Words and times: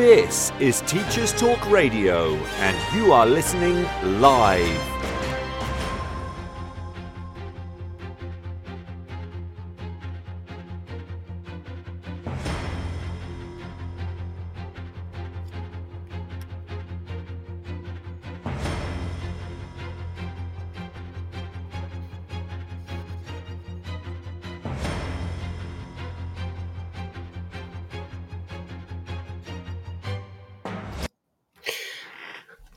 This 0.00 0.50
is 0.58 0.80
Teachers 0.86 1.30
Talk 1.34 1.70
Radio, 1.70 2.32
and 2.32 2.96
you 2.96 3.12
are 3.12 3.26
listening 3.26 3.82
live. 4.18 5.09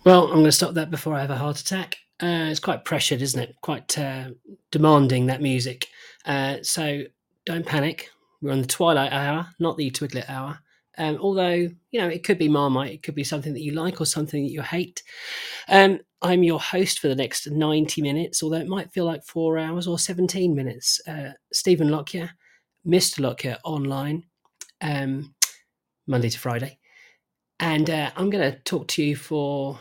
Well, 0.06 0.26
I'm 0.26 0.34
going 0.34 0.44
to 0.46 0.52
stop 0.52 0.74
that 0.74 0.92
before 0.92 1.14
I 1.14 1.22
have 1.22 1.30
a 1.30 1.38
heart 1.38 1.62
attack. 1.62 1.96
Uh, 2.22 2.50
it's 2.52 2.60
quite 2.60 2.84
pressured, 2.84 3.22
isn't 3.22 3.42
it? 3.42 3.56
Quite 3.62 3.98
uh, 3.98 4.32
demanding 4.70 5.28
that 5.28 5.42
music. 5.42 5.88
Uh, 6.26 6.58
so 6.62 7.04
don't 7.46 7.66
panic. 7.66 8.10
We're 8.42 8.52
on 8.52 8.60
the 8.60 8.68
twilight 8.68 9.14
hour, 9.14 9.48
not 9.60 9.78
the 9.78 9.90
twiglet 9.92 10.30
hour. 10.30 10.60
Um, 10.98 11.18
although 11.22 11.54
you 11.54 12.02
know 12.02 12.10
it 12.10 12.24
could 12.24 12.38
be 12.38 12.50
Marmite, 12.50 12.92
it 12.92 13.02
could 13.02 13.16
be 13.16 13.24
something 13.24 13.54
that 13.54 13.62
you 13.62 13.72
like 13.72 14.02
or 14.02 14.06
something 14.06 14.44
that 14.44 14.52
you 14.52 14.62
hate. 14.62 15.02
Um, 15.70 16.02
I'm 16.22 16.44
your 16.44 16.60
host 16.60 17.00
for 17.00 17.08
the 17.08 17.16
next 17.16 17.50
90 17.50 18.02
minutes, 18.02 18.44
although 18.44 18.58
it 18.58 18.68
might 18.68 18.92
feel 18.92 19.06
like 19.06 19.24
four 19.24 19.58
hours 19.58 19.88
or 19.88 19.98
17 19.98 20.54
minutes. 20.54 21.00
Uh, 21.08 21.32
Stephen 21.54 21.90
Lockyer, 21.90 22.30
Mr. 22.86 23.22
Lockyer 23.22 23.58
online, 23.64 24.24
um, 24.82 25.34
Monday 26.08 26.30
to 26.30 26.40
Friday, 26.40 26.78
and 27.62 27.90
uh, 27.90 28.12
I'm 28.18 28.30
going 28.30 28.52
to 28.52 28.60
talk 28.60 28.90
to 28.90 29.04
you 29.04 29.16
for 29.16 29.80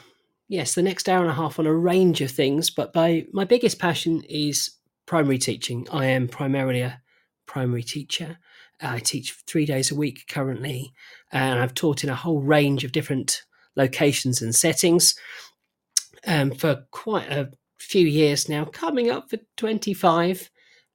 yes, 0.53 0.75
the 0.75 0.83
next 0.83 1.09
hour 1.09 1.23
and 1.23 1.31
a 1.31 1.35
half 1.35 1.59
on 1.59 1.67
a 1.67 1.75
range 1.75 2.21
of 2.21 2.31
things. 2.31 2.69
But 2.69 2.93
by 2.93 3.25
my 3.33 3.45
biggest 3.45 3.79
passion 3.79 4.23
is 4.29 4.71
primary 5.07 5.39
teaching. 5.39 5.89
I 5.91 6.07
am 6.07 6.29
primarily 6.29 6.83
a 6.83 7.01
primary 7.47 7.83
teacher. 7.83 8.37
I 8.81 8.99
teach 8.99 9.33
three 9.47 9.65
days 9.65 9.91
a 9.91 9.95
week 9.95 10.25
currently, 10.29 10.93
and 11.33 11.59
I've 11.59 11.73
taught 11.73 12.05
in 12.05 12.11
a 12.11 12.15
whole 12.15 12.43
range 12.43 12.85
of 12.85 12.93
different 12.93 13.43
locations 13.77 14.43
and 14.43 14.55
settings 14.55 15.15
um, 16.27 16.51
for 16.51 16.85
quite 16.91 17.31
a 17.31 17.51
few 17.79 18.07
years 18.07 18.47
now, 18.47 18.67
coming 18.67 19.11
up 19.11 19.31
for 19.31 19.39
25. 19.57 20.51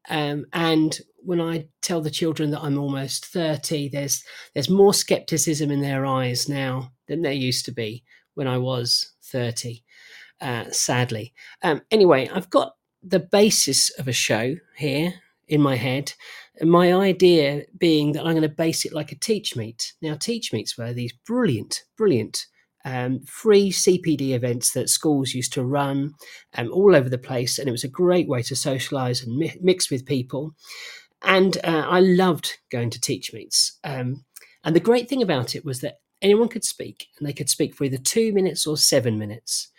Um, 0.07 0.45
and 0.53 0.99
when 1.17 1.41
I 1.41 1.69
tell 1.81 2.01
the 2.01 2.11
children 2.11 2.51
that 2.51 2.61
I'm 2.61 2.77
almost 2.77 3.25
30, 3.25 3.89
there's 3.89 4.23
there's 4.53 4.69
more 4.69 4.93
skepticism 4.93 5.71
in 5.71 5.81
their 5.81 6.05
eyes 6.05 6.47
now 6.47 6.91
than 7.07 7.23
there 7.23 7.33
used 7.33 7.65
to 7.65 7.71
be 7.71 8.03
when 8.37 8.47
I 8.47 8.59
was 8.59 9.13
30, 9.23 9.83
uh, 10.41 10.65
sadly. 10.69 11.33
Um, 11.63 11.81
anyway, 11.89 12.29
I've 12.31 12.49
got 12.51 12.75
the 13.01 13.19
basis 13.19 13.89
of 13.97 14.07
a 14.07 14.13
show 14.13 14.55
here 14.75 15.15
in 15.47 15.59
my 15.59 15.75
head. 15.75 16.13
My 16.61 16.93
idea 16.93 17.63
being 17.77 18.11
that 18.11 18.25
I'm 18.25 18.33
going 18.33 18.41
to 18.43 18.49
base 18.49 18.85
it 18.85 18.93
like 18.93 19.11
a 19.11 19.19
teach 19.19 19.55
meet. 19.55 19.93
Now, 20.03 20.15
teach 20.15 20.53
meets 20.53 20.77
were 20.77 20.93
these 20.93 21.13
brilliant, 21.25 21.83
brilliant 21.97 22.45
um, 22.85 23.21
free 23.21 23.71
CPD 23.71 24.31
events 24.31 24.71
that 24.73 24.89
schools 24.89 25.33
used 25.33 25.53
to 25.53 25.65
run 25.65 26.13
um, 26.55 26.71
all 26.71 26.95
over 26.95 27.09
the 27.09 27.17
place. 27.17 27.57
And 27.57 27.67
it 27.67 27.71
was 27.71 27.83
a 27.83 27.89
great 27.89 28.27
way 28.27 28.43
to 28.43 28.55
socialize 28.55 29.23
and 29.23 29.35
mi- 29.35 29.57
mix 29.61 29.89
with 29.89 30.05
people. 30.05 30.53
And 31.23 31.57
uh, 31.63 31.85
I 31.89 32.01
loved 32.01 32.59
going 32.71 32.91
to 32.91 33.01
teach 33.01 33.33
meets. 33.33 33.79
Um, 33.83 34.25
and 34.63 34.75
the 34.75 34.79
great 34.79 35.09
thing 35.09 35.23
about 35.23 35.55
it 35.55 35.65
was 35.65 35.81
that 35.81 35.95
anyone 36.21 36.49
could 36.49 36.63
speak, 36.63 37.07
and 37.17 37.27
they 37.27 37.33
could 37.33 37.49
speak 37.49 37.75
for 37.75 37.83
either 37.83 37.97
two 37.97 38.33
minutes 38.33 38.65
or 38.67 38.77
seven 38.77 39.17
minutes. 39.17 39.69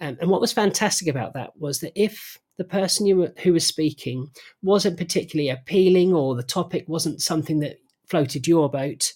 Um, 0.00 0.16
and 0.20 0.30
what 0.30 0.40
was 0.40 0.52
fantastic 0.52 1.08
about 1.08 1.34
that 1.34 1.56
was 1.58 1.80
that 1.80 1.92
if 1.94 2.38
the 2.56 2.64
person 2.64 3.16
were, 3.16 3.32
who 3.42 3.52
was 3.52 3.66
speaking 3.66 4.30
wasn't 4.62 4.98
particularly 4.98 5.50
appealing 5.50 6.12
or 6.12 6.34
the 6.34 6.42
topic 6.42 6.84
wasn't 6.88 7.20
something 7.22 7.60
that 7.60 7.78
floated 8.06 8.46
your 8.46 8.70
boat, 8.70 9.12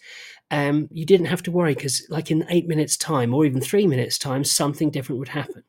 um, 0.50 0.88
you 0.92 1.06
didn't 1.06 1.26
have 1.26 1.42
to 1.44 1.50
worry 1.50 1.74
because, 1.74 2.06
like 2.10 2.30
in 2.30 2.46
eight 2.50 2.68
minutes' 2.68 2.96
time 2.96 3.34
or 3.34 3.44
even 3.44 3.60
three 3.60 3.86
minutes' 3.86 4.18
time, 4.18 4.44
something 4.44 4.90
different 4.90 5.18
would 5.18 5.28
happen. 5.28 5.62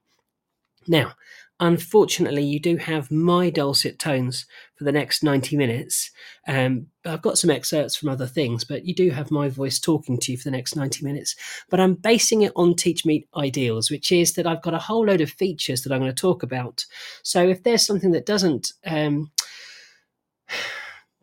Now, 0.88 1.14
unfortunately, 1.60 2.44
you 2.44 2.60
do 2.60 2.78
have 2.78 3.12
my 3.12 3.50
dulcet 3.50 3.98
tones 3.98 4.46
for 4.76 4.84
the 4.84 4.92
next 4.92 5.24
90 5.24 5.56
minutes. 5.56 6.12
Um, 6.48 6.88
I've 7.06 7.22
got 7.22 7.38
some 7.38 7.50
excerpts 7.50 7.96
from 7.96 8.10
other 8.10 8.28
things, 8.28 8.64
but 8.64 8.86
you 8.86 8.94
do 8.94 9.10
have 9.12 9.32
my 9.32 9.48
voice 9.48 9.80
talking 9.80 10.18
to 10.20 10.32
you 10.32 10.38
for 10.38 10.46
the 10.46 10.56
next 10.58 10.76
90 10.76 11.06
minutes. 11.06 11.36
But 11.70 11.80
I'm 11.80 11.96
basing 11.96 12.42
it 12.42 12.52
on 12.56 12.76
Teach 12.76 13.06
Meet 13.06 13.28
Ideals, 13.36 13.90
which 13.90 14.12
is 14.12 14.34
that 14.34 14.48
I've 14.48 14.62
got 14.62 14.74
a 14.74 14.80
whole 14.80 15.06
load 15.06 15.22
of 15.22 15.30
features 15.30 15.84
that 15.84 15.94
I'm 15.94 16.00
going 16.00 16.12
to 16.12 16.16
talk 16.16 16.44
about. 16.44 16.86
So 17.24 17.48
if 17.48 17.64
there's 17.64 17.86
something 17.86 18.12
that 18.12 18.26
doesn't. 18.26 18.74
Um, 18.86 19.32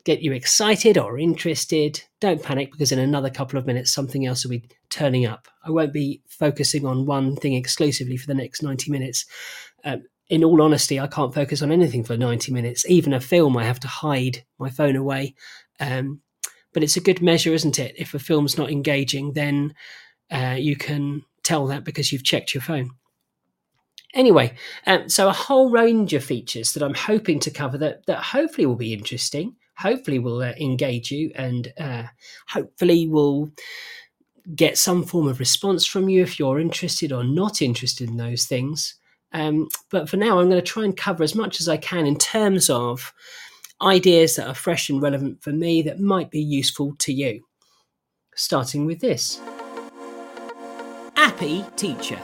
get 0.04 0.20
you 0.20 0.32
excited 0.32 0.98
or 0.98 1.18
interested, 1.18 2.02
don't 2.20 2.42
panic 2.42 2.72
because 2.72 2.92
in 2.92 2.98
another 2.98 3.30
couple 3.30 3.58
of 3.58 3.66
minutes 3.66 3.92
something 3.92 4.26
else 4.26 4.44
will 4.44 4.50
be 4.50 4.68
turning 4.90 5.26
up. 5.26 5.46
I 5.64 5.70
won't 5.70 5.92
be 5.92 6.22
focusing 6.28 6.86
on 6.86 7.06
one 7.06 7.36
thing 7.36 7.54
exclusively 7.54 8.16
for 8.16 8.26
the 8.26 8.34
next 8.34 8.62
90 8.62 8.90
minutes. 8.90 9.26
Um, 9.84 10.02
in 10.32 10.42
all 10.42 10.62
honesty, 10.62 10.98
I 10.98 11.08
can't 11.08 11.34
focus 11.34 11.60
on 11.60 11.70
anything 11.70 12.04
for 12.04 12.16
90 12.16 12.52
minutes. 12.52 12.88
Even 12.88 13.12
a 13.12 13.20
film, 13.20 13.54
I 13.54 13.64
have 13.64 13.78
to 13.80 13.86
hide 13.86 14.42
my 14.58 14.70
phone 14.70 14.96
away. 14.96 15.34
Um, 15.78 16.22
but 16.72 16.82
it's 16.82 16.96
a 16.96 17.02
good 17.02 17.20
measure, 17.20 17.52
isn't 17.52 17.78
it? 17.78 17.94
If 17.98 18.14
a 18.14 18.18
film's 18.18 18.56
not 18.56 18.70
engaging, 18.70 19.34
then 19.34 19.74
uh, 20.30 20.56
you 20.58 20.74
can 20.74 21.20
tell 21.42 21.66
that 21.66 21.84
because 21.84 22.10
you've 22.10 22.24
checked 22.24 22.54
your 22.54 22.62
phone. 22.62 22.92
Anyway, 24.14 24.54
um, 24.86 25.06
so 25.06 25.28
a 25.28 25.34
whole 25.34 25.68
range 25.68 26.14
of 26.14 26.24
features 26.24 26.72
that 26.72 26.82
I'm 26.82 26.94
hoping 26.94 27.38
to 27.40 27.50
cover 27.50 27.76
that, 27.76 28.06
that 28.06 28.22
hopefully 28.22 28.64
will 28.64 28.74
be 28.74 28.94
interesting, 28.94 29.56
hopefully 29.76 30.18
will 30.18 30.40
uh, 30.40 30.54
engage 30.58 31.10
you, 31.10 31.30
and 31.34 31.70
uh, 31.78 32.04
hopefully 32.48 33.06
will 33.06 33.52
get 34.56 34.78
some 34.78 35.04
form 35.04 35.28
of 35.28 35.40
response 35.40 35.84
from 35.84 36.08
you 36.08 36.22
if 36.22 36.38
you're 36.38 36.58
interested 36.58 37.12
or 37.12 37.22
not 37.22 37.60
interested 37.60 38.08
in 38.08 38.16
those 38.16 38.46
things. 38.46 38.94
Um, 39.32 39.68
but 39.90 40.08
for 40.08 40.16
now, 40.16 40.38
I'm 40.38 40.48
going 40.48 40.60
to 40.60 40.66
try 40.66 40.84
and 40.84 40.96
cover 40.96 41.22
as 41.22 41.34
much 41.34 41.60
as 41.60 41.68
I 41.68 41.76
can 41.76 42.06
in 42.06 42.16
terms 42.16 42.68
of 42.68 43.12
ideas 43.80 44.36
that 44.36 44.46
are 44.46 44.54
fresh 44.54 44.88
and 44.88 45.02
relevant 45.02 45.42
for 45.42 45.50
me 45.52 45.82
that 45.82 46.00
might 46.00 46.30
be 46.30 46.40
useful 46.40 46.94
to 46.98 47.12
you. 47.12 47.44
Starting 48.34 48.86
with 48.86 49.00
this 49.00 49.40
Appy 51.16 51.64
Teacher. 51.76 52.18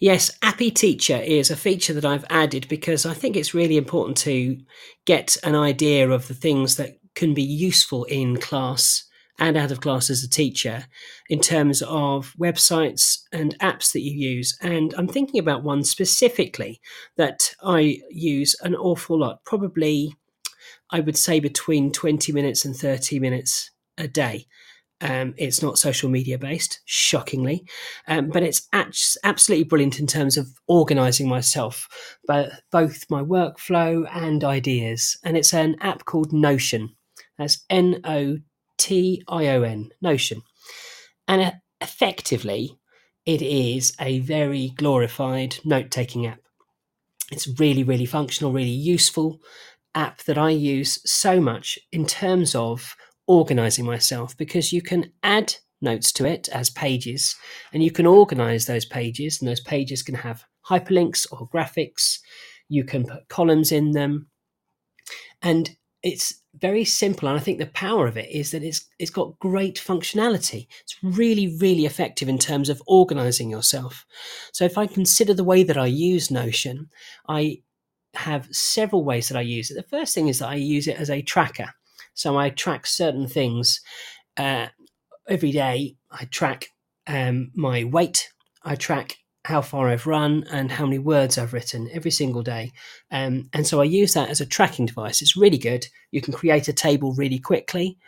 Yes, 0.00 0.36
Appy 0.42 0.72
Teacher 0.72 1.16
is 1.16 1.50
a 1.50 1.56
feature 1.56 1.92
that 1.92 2.04
I've 2.04 2.24
added 2.28 2.66
because 2.68 3.06
I 3.06 3.14
think 3.14 3.36
it's 3.36 3.54
really 3.54 3.76
important 3.76 4.16
to 4.18 4.58
get 5.04 5.36
an 5.44 5.54
idea 5.54 6.10
of 6.10 6.26
the 6.26 6.34
things 6.34 6.76
that 6.76 6.98
can 7.14 7.34
be 7.34 7.42
useful 7.42 8.04
in 8.04 8.38
class 8.38 9.04
and 9.42 9.56
out 9.56 9.72
of 9.72 9.80
class 9.80 10.08
as 10.08 10.22
a 10.22 10.30
teacher 10.30 10.84
in 11.28 11.40
terms 11.40 11.82
of 11.82 12.32
websites 12.38 13.22
and 13.32 13.58
apps 13.58 13.92
that 13.92 14.00
you 14.00 14.12
use. 14.12 14.56
And 14.62 14.94
I'm 14.96 15.08
thinking 15.08 15.40
about 15.40 15.64
one 15.64 15.82
specifically 15.82 16.80
that 17.16 17.52
I 17.60 17.98
use 18.08 18.54
an 18.62 18.76
awful 18.76 19.18
lot, 19.18 19.44
probably, 19.44 20.14
I 20.90 21.00
would 21.00 21.18
say, 21.18 21.40
between 21.40 21.90
20 21.90 22.32
minutes 22.32 22.64
and 22.64 22.76
30 22.76 23.18
minutes 23.18 23.72
a 23.98 24.06
day. 24.06 24.46
Um, 25.00 25.34
it's 25.36 25.60
not 25.60 25.76
social 25.76 26.08
media 26.08 26.38
based, 26.38 26.78
shockingly, 26.84 27.66
um, 28.06 28.28
but 28.28 28.44
it's 28.44 28.68
absolutely 28.72 29.64
brilliant 29.64 29.98
in 29.98 30.06
terms 30.06 30.36
of 30.36 30.46
organizing 30.68 31.28
myself, 31.28 31.88
both 32.28 33.10
my 33.10 33.22
workflow 33.24 34.08
and 34.14 34.44
ideas. 34.44 35.18
And 35.24 35.36
it's 35.36 35.52
an 35.52 35.74
app 35.80 36.04
called 36.04 36.32
Notion. 36.32 36.94
That's 37.38 37.64
N 37.68 38.00
O 38.04 38.38
T 38.82 39.22
I 39.28 39.46
O 39.46 39.62
N, 39.62 39.90
Notion. 40.00 40.42
And 41.28 41.52
effectively, 41.80 42.76
it 43.24 43.40
is 43.40 43.92
a 44.00 44.18
very 44.18 44.72
glorified 44.76 45.56
note 45.64 45.92
taking 45.92 46.26
app. 46.26 46.40
It's 47.30 47.46
really, 47.60 47.84
really 47.84 48.06
functional, 48.06 48.52
really 48.52 48.70
useful 48.70 49.38
app 49.94 50.24
that 50.24 50.36
I 50.36 50.50
use 50.50 50.98
so 51.08 51.40
much 51.40 51.78
in 51.92 52.06
terms 52.06 52.56
of 52.56 52.96
organizing 53.28 53.86
myself 53.86 54.36
because 54.36 54.72
you 54.72 54.82
can 54.82 55.12
add 55.22 55.54
notes 55.80 56.10
to 56.14 56.24
it 56.24 56.48
as 56.48 56.68
pages 56.68 57.36
and 57.72 57.84
you 57.84 57.92
can 57.92 58.06
organize 58.06 58.66
those 58.66 58.84
pages, 58.84 59.40
and 59.40 59.48
those 59.48 59.60
pages 59.60 60.02
can 60.02 60.16
have 60.16 60.42
hyperlinks 60.68 61.24
or 61.30 61.48
graphics. 61.48 62.18
You 62.68 62.82
can 62.82 63.04
put 63.06 63.28
columns 63.28 63.70
in 63.70 63.92
them. 63.92 64.26
And 65.40 65.70
it's 66.02 66.41
very 66.60 66.84
simple 66.84 67.28
and 67.28 67.38
i 67.38 67.40
think 67.40 67.58
the 67.58 67.66
power 67.66 68.06
of 68.06 68.16
it 68.16 68.30
is 68.30 68.50
that 68.50 68.62
it's 68.62 68.86
it's 68.98 69.10
got 69.10 69.38
great 69.38 69.76
functionality. 69.76 70.66
It's 70.82 70.96
really 71.02 71.56
really 71.58 71.86
effective 71.86 72.28
in 72.28 72.38
terms 72.38 72.68
of 72.68 72.82
organizing 72.86 73.50
yourself. 73.50 74.04
So 74.52 74.64
if 74.64 74.76
i 74.76 74.86
consider 74.86 75.34
the 75.34 75.44
way 75.44 75.62
that 75.62 75.78
i 75.78 75.86
use 75.86 76.30
notion 76.30 76.90
i 77.28 77.62
have 78.14 78.46
several 78.50 79.04
ways 79.04 79.28
that 79.28 79.38
i 79.38 79.42
use 79.42 79.70
it. 79.70 79.74
The 79.74 79.96
first 79.96 80.14
thing 80.14 80.28
is 80.28 80.40
that 80.40 80.48
i 80.48 80.54
use 80.56 80.86
it 80.86 80.98
as 80.98 81.10
a 81.10 81.22
tracker. 81.22 81.72
So 82.14 82.36
i 82.36 82.50
track 82.50 82.86
certain 82.86 83.26
things 83.26 83.80
uh, 84.36 84.66
every 85.28 85.52
day. 85.52 85.96
I 86.10 86.24
track 86.26 86.68
um, 87.06 87.50
my 87.54 87.84
weight, 87.84 88.30
I 88.62 88.76
track 88.76 89.16
how 89.44 89.60
far 89.60 89.88
I've 89.88 90.06
run 90.06 90.44
and 90.50 90.70
how 90.70 90.84
many 90.84 90.98
words 90.98 91.36
I've 91.36 91.52
written 91.52 91.88
every 91.92 92.10
single 92.10 92.42
day. 92.42 92.72
Um, 93.10 93.48
and 93.52 93.66
so 93.66 93.80
I 93.80 93.84
use 93.84 94.14
that 94.14 94.30
as 94.30 94.40
a 94.40 94.46
tracking 94.46 94.86
device. 94.86 95.20
It's 95.20 95.36
really 95.36 95.58
good. 95.58 95.86
You 96.12 96.20
can 96.20 96.32
create 96.32 96.68
a 96.68 96.72
table 96.72 97.12
really 97.14 97.38
quickly. 97.38 97.98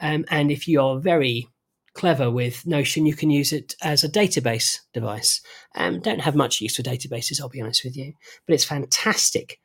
Um, 0.00 0.24
and 0.30 0.50
if 0.50 0.66
you 0.66 0.80
are 0.80 0.98
very 0.98 1.48
clever 1.94 2.30
with 2.30 2.66
Notion, 2.66 3.04
you 3.04 3.14
can 3.14 3.28
use 3.28 3.52
it 3.52 3.74
as 3.82 4.04
a 4.04 4.08
database 4.08 4.78
device. 4.94 5.40
Um, 5.74 6.00
don't 6.00 6.20
have 6.20 6.36
much 6.36 6.60
use 6.60 6.76
for 6.76 6.82
databases, 6.82 7.40
I'll 7.40 7.48
be 7.48 7.60
honest 7.60 7.84
with 7.84 7.96
you, 7.96 8.14
but 8.46 8.54
it's 8.54 8.64
fantastic 8.64 9.60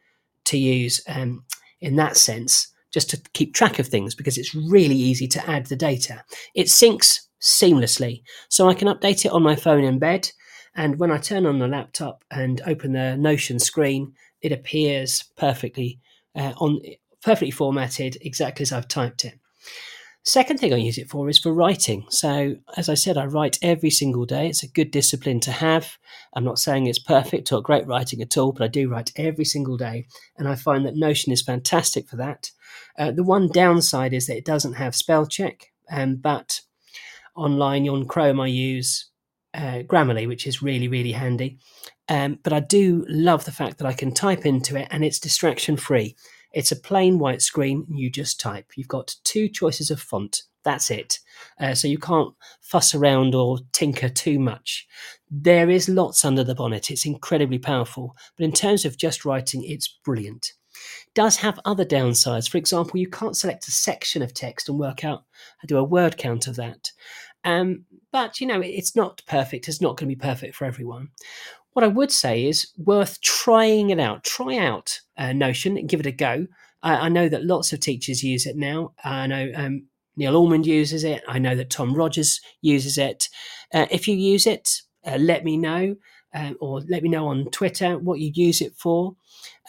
to 0.45 0.57
use 0.57 0.99
um, 1.07 1.45
in 1.79 1.95
that 1.97 2.17
sense, 2.17 2.67
just 2.91 3.09
to 3.11 3.21
keep 3.33 3.53
track 3.53 3.79
of 3.79 3.87
things 3.87 4.15
because 4.15 4.37
it's 4.37 4.55
really 4.55 4.95
easy 4.95 5.27
to 5.27 5.49
add 5.49 5.67
the 5.67 5.75
data. 5.75 6.23
It 6.55 6.67
syncs 6.67 7.19
seamlessly, 7.41 8.23
so 8.49 8.67
I 8.67 8.73
can 8.73 8.87
update 8.87 9.25
it 9.25 9.31
on 9.31 9.43
my 9.43 9.55
phone 9.55 9.83
in 9.83 9.99
bed. 9.99 10.31
And 10.75 10.97
when 10.99 11.11
I 11.11 11.17
turn 11.17 11.45
on 11.45 11.59
the 11.59 11.67
laptop 11.67 12.23
and 12.31 12.61
open 12.65 12.93
the 12.93 13.15
Notion 13.15 13.59
screen, 13.59 14.13
it 14.41 14.51
appears 14.51 15.23
perfectly 15.35 15.99
uh, 16.35 16.53
on 16.57 16.81
perfectly 17.21 17.51
formatted, 17.51 18.17
exactly 18.21 18.63
as 18.63 18.71
I've 18.71 18.87
typed 18.87 19.23
it. 19.23 19.39
Second 20.25 20.57
thing 20.57 20.73
I 20.73 20.77
use 20.77 20.97
it 20.97 21.09
for 21.09 21.27
is 21.27 21.37
for 21.37 21.53
writing. 21.53 22.05
So, 22.09 22.55
as 22.77 22.87
I 22.87 22.93
said, 22.93 23.17
I 23.17 23.25
write 23.25 23.59
every 23.61 23.89
single 23.89 24.25
day. 24.25 24.47
It's 24.47 24.63
a 24.63 24.69
good 24.69 24.89
discipline 24.89 25.41
to 25.41 25.51
have. 25.51 25.97
I'm 26.33 26.45
not 26.45 26.59
saying 26.59 26.87
it's 26.87 26.99
perfect 26.99 27.51
or 27.51 27.61
great 27.61 27.85
writing 27.85 28.21
at 28.21 28.37
all, 28.37 28.53
but 28.53 28.63
I 28.63 28.67
do 28.67 28.89
write 28.89 29.11
every 29.17 29.43
single 29.43 29.75
day. 29.75 30.07
And 30.37 30.47
I 30.47 30.55
find 30.55 30.85
that 30.85 30.95
Notion 30.95 31.33
is 31.33 31.41
fantastic 31.41 32.07
for 32.07 32.15
that. 32.17 32.51
Uh, 32.97 33.11
the 33.11 33.23
one 33.23 33.49
downside 33.49 34.13
is 34.13 34.27
that 34.27 34.37
it 34.37 34.45
doesn't 34.45 34.73
have 34.73 34.95
spell 34.95 35.25
check, 35.25 35.73
um, 35.91 36.15
but 36.15 36.61
online 37.35 37.89
on 37.89 38.05
Chrome, 38.05 38.39
I 38.39 38.47
use 38.47 39.07
uh, 39.53 39.83
Grammarly, 39.83 40.27
which 40.27 40.47
is 40.47 40.61
really, 40.61 40.87
really 40.87 41.11
handy. 41.11 41.59
Um, 42.09 42.39
but 42.43 42.53
I 42.53 42.59
do 42.59 43.05
love 43.07 43.45
the 43.45 43.51
fact 43.51 43.77
that 43.77 43.87
I 43.87 43.93
can 43.93 44.13
type 44.13 44.45
into 44.45 44.75
it 44.75 44.87
and 44.91 45.03
it's 45.03 45.19
distraction 45.19 45.77
free. 45.77 46.15
It's 46.51 46.71
a 46.71 46.79
plain 46.79 47.17
white 47.17 47.41
screen, 47.41 47.85
you 47.89 48.09
just 48.09 48.39
type. 48.39 48.71
You've 48.75 48.87
got 48.87 49.15
two 49.23 49.47
choices 49.47 49.89
of 49.89 49.99
font. 49.99 50.43
That's 50.63 50.91
it. 50.91 51.19
Uh, 51.59 51.73
so 51.73 51.87
you 51.87 51.97
can't 51.97 52.33
fuss 52.61 52.93
around 52.93 53.35
or 53.35 53.57
tinker 53.71 54.09
too 54.09 54.39
much. 54.39 54.87
There 55.29 55.69
is 55.69 55.89
lots 55.89 56.23
under 56.23 56.43
the 56.43 56.55
bonnet. 56.55 56.91
It's 56.91 57.05
incredibly 57.05 57.59
powerful. 57.59 58.15
But 58.37 58.45
in 58.45 58.53
terms 58.53 58.85
of 58.85 58.97
just 58.97 59.25
writing, 59.25 59.63
it's 59.65 59.99
brilliant. 60.05 60.53
It 61.07 61.13
does 61.15 61.37
have 61.37 61.59
other 61.65 61.85
downsides. 61.85 62.49
For 62.49 62.57
example, 62.57 62.99
you 62.99 63.09
can't 63.09 63.35
select 63.35 63.67
a 63.67 63.71
section 63.71 64.21
of 64.21 64.33
text 64.33 64.69
and 64.69 64.79
work 64.79 65.03
out 65.03 65.23
do 65.67 65.77
a 65.77 65.83
word 65.83 66.17
count 66.17 66.47
of 66.47 66.55
that. 66.57 66.91
Um, 67.43 67.85
but 68.11 68.39
you 68.39 68.47
know, 68.47 68.61
it's 68.61 68.95
not 68.95 69.21
perfect. 69.27 69.67
It's 69.67 69.81
not 69.81 69.97
going 69.97 70.09
to 70.09 70.15
be 70.15 70.19
perfect 70.19 70.55
for 70.55 70.65
everyone. 70.65 71.09
What 71.73 71.83
I 71.83 71.87
would 71.87 72.11
say 72.11 72.45
is 72.45 72.71
worth 72.77 73.19
trying 73.21 73.89
it 73.89 73.99
out. 73.99 74.23
Try 74.23 74.57
out 74.57 74.99
uh, 75.17 75.33
Notion 75.33 75.77
and 75.77 75.89
give 75.89 75.99
it 75.99 76.05
a 76.05 76.11
go. 76.11 76.47
I, 76.83 76.93
I, 76.93 77.09
know 77.09 77.27
that 77.29 77.45
lots 77.45 77.73
of 77.73 77.79
teachers 77.79 78.23
use 78.23 78.45
it 78.45 78.55
now. 78.55 78.93
I 79.03 79.25
know 79.25 79.51
um, 79.55 79.87
Neil 80.15 80.37
Almond 80.37 80.67
uses 80.67 81.03
it. 81.03 81.23
I 81.27 81.39
know 81.39 81.55
that 81.55 81.71
Tom 81.71 81.93
Rogers 81.95 82.39
uses 82.61 82.97
it. 82.97 83.27
Uh, 83.73 83.87
if 83.89 84.07
you 84.07 84.15
use 84.15 84.45
it, 84.45 84.69
uh, 85.05 85.17
let 85.17 85.43
me 85.43 85.57
know. 85.57 85.95
Um, 86.35 86.57
or 86.59 86.81
let 86.89 87.03
me 87.03 87.09
know 87.09 87.27
on 87.27 87.45
Twitter 87.51 87.97
what 87.99 88.19
you 88.19 88.31
use 88.33 88.59
it 88.59 88.73
for. 88.75 89.15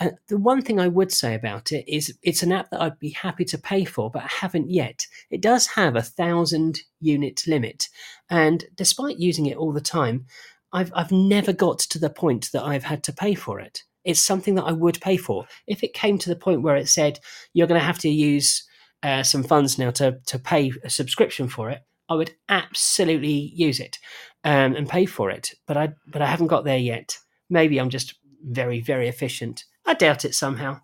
Uh, 0.00 0.10
the 0.28 0.38
one 0.38 0.62
thing 0.62 0.80
I 0.80 0.88
would 0.88 1.12
say 1.12 1.34
about 1.34 1.72
it 1.72 1.84
is 1.86 2.16
it's 2.22 2.42
an 2.42 2.52
app 2.52 2.70
that 2.70 2.80
I'd 2.80 2.98
be 2.98 3.10
happy 3.10 3.44
to 3.46 3.58
pay 3.58 3.84
for, 3.84 4.10
but 4.10 4.22
I 4.22 4.28
haven't 4.28 4.70
yet. 4.70 5.06
It 5.30 5.42
does 5.42 5.66
have 5.68 5.94
a 5.94 6.02
thousand 6.02 6.80
unit 7.00 7.42
limit, 7.46 7.88
and 8.30 8.64
despite 8.76 9.18
using 9.18 9.46
it 9.46 9.56
all 9.56 9.72
the 9.72 9.80
time, 9.80 10.26
I've 10.72 10.92
I've 10.94 11.12
never 11.12 11.52
got 11.52 11.78
to 11.80 11.98
the 11.98 12.10
point 12.10 12.50
that 12.52 12.64
I've 12.64 12.84
had 12.84 13.02
to 13.04 13.12
pay 13.12 13.34
for 13.34 13.60
it. 13.60 13.82
It's 14.04 14.20
something 14.20 14.54
that 14.56 14.64
I 14.64 14.72
would 14.72 15.00
pay 15.00 15.16
for. 15.16 15.46
If 15.66 15.82
it 15.82 15.94
came 15.94 16.18
to 16.18 16.28
the 16.28 16.36
point 16.36 16.62
where 16.62 16.76
it 16.76 16.88
said 16.88 17.20
you're 17.52 17.66
going 17.66 17.80
to 17.80 17.86
have 17.86 17.98
to 18.00 18.08
use 18.08 18.66
uh, 19.02 19.22
some 19.22 19.42
funds 19.42 19.78
now 19.78 19.90
to 19.92 20.18
to 20.26 20.38
pay 20.38 20.72
a 20.82 20.90
subscription 20.90 21.48
for 21.48 21.70
it, 21.70 21.82
I 22.08 22.14
would 22.14 22.34
absolutely 22.48 23.52
use 23.54 23.80
it 23.80 23.98
um, 24.44 24.76
and 24.76 24.88
pay 24.88 25.06
for 25.06 25.30
it. 25.30 25.54
But 25.66 25.76
I 25.76 25.94
but 26.06 26.22
I 26.22 26.26
haven't 26.26 26.48
got 26.48 26.64
there 26.64 26.78
yet. 26.78 27.18
Maybe 27.50 27.78
I'm 27.78 27.90
just 27.90 28.14
very 28.42 28.80
very 28.80 29.08
efficient. 29.08 29.64
I 29.86 29.94
doubt 29.94 30.24
it 30.24 30.34
somehow. 30.34 30.80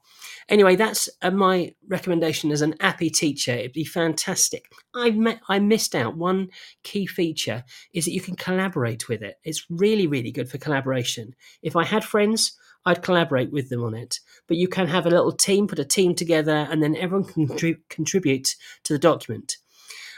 Anyway, 0.48 0.74
that's 0.74 1.08
uh, 1.22 1.30
my 1.30 1.72
recommendation 1.88 2.50
as 2.50 2.60
an 2.60 2.74
appy 2.80 3.08
teacher. 3.08 3.52
It'd 3.52 3.72
be 3.72 3.84
fantastic. 3.84 4.64
I 4.94 5.10
met, 5.10 5.40
I 5.48 5.58
missed 5.60 5.94
out 5.94 6.16
one 6.16 6.48
key 6.82 7.06
feature 7.06 7.62
is 7.94 8.04
that 8.04 8.12
you 8.12 8.20
can 8.20 8.34
collaborate 8.34 9.08
with 9.08 9.22
it. 9.22 9.38
It's 9.44 9.66
really 9.70 10.06
really 10.06 10.32
good 10.32 10.50
for 10.50 10.58
collaboration. 10.58 11.34
If 11.62 11.76
I 11.76 11.84
had 11.84 12.04
friends, 12.04 12.56
I'd 12.84 13.02
collaborate 13.02 13.52
with 13.52 13.68
them 13.68 13.84
on 13.84 13.94
it. 13.94 14.20
But 14.48 14.56
you 14.56 14.68
can 14.68 14.88
have 14.88 15.06
a 15.06 15.10
little 15.10 15.32
team, 15.32 15.68
put 15.68 15.78
a 15.78 15.84
team 15.84 16.14
together, 16.14 16.66
and 16.70 16.82
then 16.82 16.96
everyone 16.96 17.28
can 17.28 17.46
contrib- 17.46 17.88
contribute 17.88 18.56
to 18.84 18.92
the 18.92 18.98
document. 18.98 19.58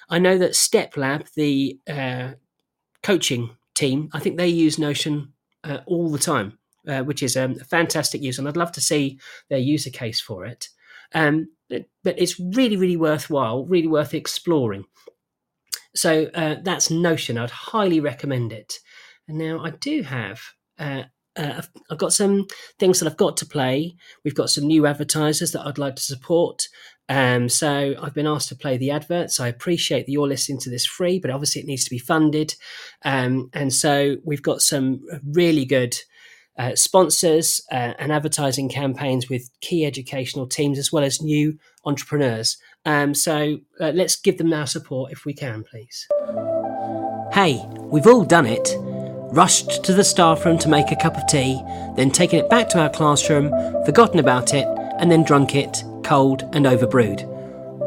I 0.08 0.18
know 0.18 0.38
that 0.38 0.54
Step 0.54 0.96
Lab, 0.96 1.26
the 1.34 1.78
uh, 1.88 2.32
coaching 3.02 3.56
team, 3.74 4.08
I 4.12 4.20
think 4.20 4.36
they 4.36 4.48
use 4.48 4.78
Notion 4.78 5.32
uh, 5.64 5.78
all 5.86 6.10
the 6.10 6.18
time 6.18 6.58
uh, 6.86 7.02
which 7.02 7.22
is 7.22 7.36
um, 7.36 7.56
a 7.60 7.64
fantastic 7.64 8.22
use, 8.22 8.38
and 8.38 8.48
I'd 8.48 8.56
love 8.56 8.72
to 8.72 8.80
see 8.80 9.18
their 9.48 9.58
user 9.58 9.90
case 9.90 10.20
for 10.20 10.44
it. 10.44 10.68
Um, 11.14 11.48
but, 11.68 11.84
but, 12.02 12.18
it's 12.18 12.40
really, 12.40 12.76
really 12.76 12.96
worthwhile, 12.96 13.64
really 13.66 13.86
worth 13.86 14.14
exploring. 14.14 14.84
So 15.94 16.30
uh, 16.34 16.56
that's 16.62 16.90
Notion. 16.90 17.38
I'd 17.38 17.50
highly 17.50 18.00
recommend 18.00 18.52
it. 18.52 18.78
And 19.28 19.38
now 19.38 19.62
I 19.62 19.70
do 19.70 20.02
have. 20.02 20.40
Uh, 20.78 21.04
uh, 21.36 21.62
I've 21.90 21.98
got 21.98 22.12
some 22.12 22.46
things 22.78 22.98
that 22.98 23.06
I've 23.06 23.16
got 23.16 23.36
to 23.38 23.46
play. 23.46 23.94
We've 24.24 24.34
got 24.34 24.50
some 24.50 24.66
new 24.66 24.86
advertisers 24.86 25.52
that 25.52 25.66
I'd 25.66 25.78
like 25.78 25.96
to 25.96 26.02
support. 26.02 26.66
Um, 27.08 27.48
so 27.48 27.94
I've 28.00 28.14
been 28.14 28.26
asked 28.26 28.48
to 28.48 28.56
play 28.56 28.76
the 28.76 28.90
adverts. 28.90 29.40
I 29.40 29.48
appreciate 29.48 30.06
that 30.06 30.12
you're 30.12 30.28
listening 30.28 30.58
to 30.60 30.70
this 30.70 30.86
free, 30.86 31.18
but 31.18 31.30
obviously 31.30 31.60
it 31.60 31.66
needs 31.66 31.84
to 31.84 31.90
be 31.90 31.98
funded. 31.98 32.54
Um, 33.04 33.50
and 33.52 33.72
so 33.72 34.16
we've 34.24 34.42
got 34.42 34.62
some 34.62 35.00
really 35.24 35.64
good 35.64 35.96
uh, 36.58 36.74
sponsors 36.74 37.60
uh, 37.70 37.94
and 37.98 38.12
advertising 38.12 38.68
campaigns 38.68 39.28
with 39.28 39.50
key 39.60 39.84
educational 39.84 40.46
teams 40.46 40.78
as 40.78 40.92
well 40.92 41.04
as 41.04 41.22
new 41.22 41.58
entrepreneurs. 41.84 42.58
Um, 42.84 43.14
so 43.14 43.58
uh, 43.80 43.90
let's 43.94 44.16
give 44.16 44.38
them 44.38 44.52
our 44.52 44.66
support 44.66 45.12
if 45.12 45.24
we 45.24 45.34
can, 45.34 45.64
please. 45.64 46.06
Hey, 47.32 47.64
we've 47.78 48.06
all 48.06 48.24
done 48.24 48.46
it. 48.46 48.74
Rushed 49.34 49.82
to 49.84 49.94
the 49.94 50.04
staff 50.04 50.44
room 50.44 50.58
to 50.58 50.68
make 50.68 50.92
a 50.92 50.96
cup 50.96 51.16
of 51.16 51.26
tea, 51.26 51.60
then 51.96 52.10
taken 52.10 52.38
it 52.38 52.50
back 52.50 52.68
to 52.70 52.80
our 52.80 52.90
classroom, 52.90 53.50
forgotten 53.86 54.18
about 54.18 54.52
it, 54.52 54.66
and 54.98 55.10
then 55.10 55.24
drunk 55.24 55.54
it 55.54 55.82
cold 56.02 56.48
and 56.52 56.66
overbrewed. 56.66 57.24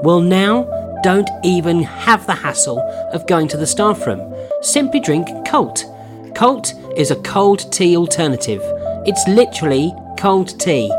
Well, 0.04 0.22
now 0.22 0.64
don't 1.04 1.30
even 1.44 1.84
have 1.84 2.26
the 2.26 2.34
hassle 2.34 2.80
of 3.14 3.28
going 3.28 3.48
to 3.50 3.58
the 3.58 3.68
staff 3.68 4.06
room. 4.08 4.34
Simply 4.62 5.00
drink 5.00 5.28
Colt 5.48 5.86
Colt 6.36 6.74
is 6.98 7.12
a 7.12 7.22
cold 7.22 7.72
tea 7.72 7.96
alternative. 7.96 8.62
It's 9.06 9.26
literally 9.26 9.94
cold 10.18 10.60
tea, 10.60 10.90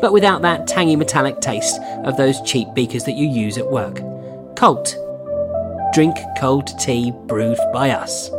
but 0.00 0.12
without 0.12 0.42
that 0.42 0.66
tangy 0.66 0.96
metallic 0.96 1.40
taste 1.40 1.80
of 2.04 2.16
those 2.16 2.42
cheap 2.42 2.74
beakers 2.74 3.04
that 3.04 3.14
you 3.14 3.28
use 3.28 3.56
at 3.56 3.70
work. 3.70 4.00
Colt. 4.56 4.96
Drink 5.94 6.16
cold 6.38 6.76
tea 6.80 7.12
brewed 7.26 7.58
by 7.72 7.90
us. 7.90 8.30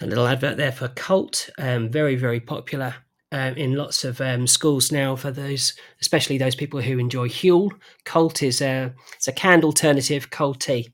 a 0.00 0.06
little 0.06 0.26
advert 0.26 0.56
there 0.56 0.72
for 0.72 0.88
Colt. 0.88 1.50
Um, 1.58 1.90
very, 1.90 2.16
very 2.16 2.40
popular 2.40 2.94
um, 3.36 3.54
in 3.54 3.74
lots 3.74 4.02
of 4.02 4.18
um, 4.22 4.46
schools 4.46 4.90
now 4.90 5.14
for 5.14 5.30
those, 5.30 5.74
especially 6.00 6.38
those 6.38 6.54
people 6.54 6.80
who 6.80 6.98
enjoy 6.98 7.28
Huel. 7.28 7.70
Colt 8.06 8.42
is 8.42 8.62
a 8.62 8.94
it's 9.14 9.28
a 9.28 9.32
canned 9.32 9.62
alternative 9.62 10.30
cold 10.30 10.58
tea. 10.58 10.88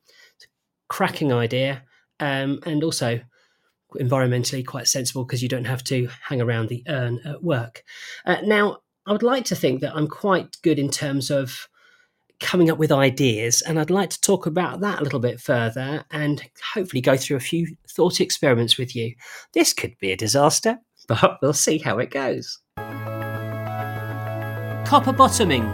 Cracking 0.88 1.32
idea, 1.32 1.84
um, 2.18 2.58
and 2.66 2.82
also 2.82 3.20
environmentally 3.94 4.66
quite 4.66 4.88
sensible 4.88 5.24
because 5.24 5.42
you 5.42 5.48
don't 5.48 5.66
have 5.66 5.84
to 5.84 6.08
hang 6.20 6.40
around 6.40 6.68
the 6.68 6.82
urn 6.88 7.20
at 7.24 7.42
work. 7.44 7.84
Uh, 8.26 8.38
now, 8.42 8.78
I 9.06 9.12
would 9.12 9.22
like 9.22 9.44
to 9.46 9.56
think 9.56 9.80
that 9.80 9.94
I'm 9.94 10.08
quite 10.08 10.56
good 10.62 10.78
in 10.78 10.90
terms 10.90 11.30
of 11.30 11.68
coming 12.40 12.70
up 12.70 12.78
with 12.78 12.90
ideas, 12.90 13.62
and 13.62 13.78
I'd 13.78 13.88
like 13.88 14.10
to 14.10 14.20
talk 14.20 14.46
about 14.46 14.80
that 14.80 15.00
a 15.00 15.04
little 15.04 15.20
bit 15.20 15.40
further 15.40 16.04
and 16.10 16.42
hopefully 16.74 17.00
go 17.00 17.16
through 17.16 17.36
a 17.36 17.40
few 17.40 17.68
thought 17.88 18.20
experiments 18.20 18.76
with 18.76 18.96
you. 18.96 19.14
This 19.54 19.72
could 19.72 19.96
be 19.98 20.10
a 20.10 20.16
disaster, 20.16 20.80
but 21.20 21.38
we'll 21.42 21.52
see 21.52 21.78
how 21.78 21.98
it 21.98 22.10
goes. 22.10 22.58
Copper 24.86 25.12
bottoming. 25.12 25.64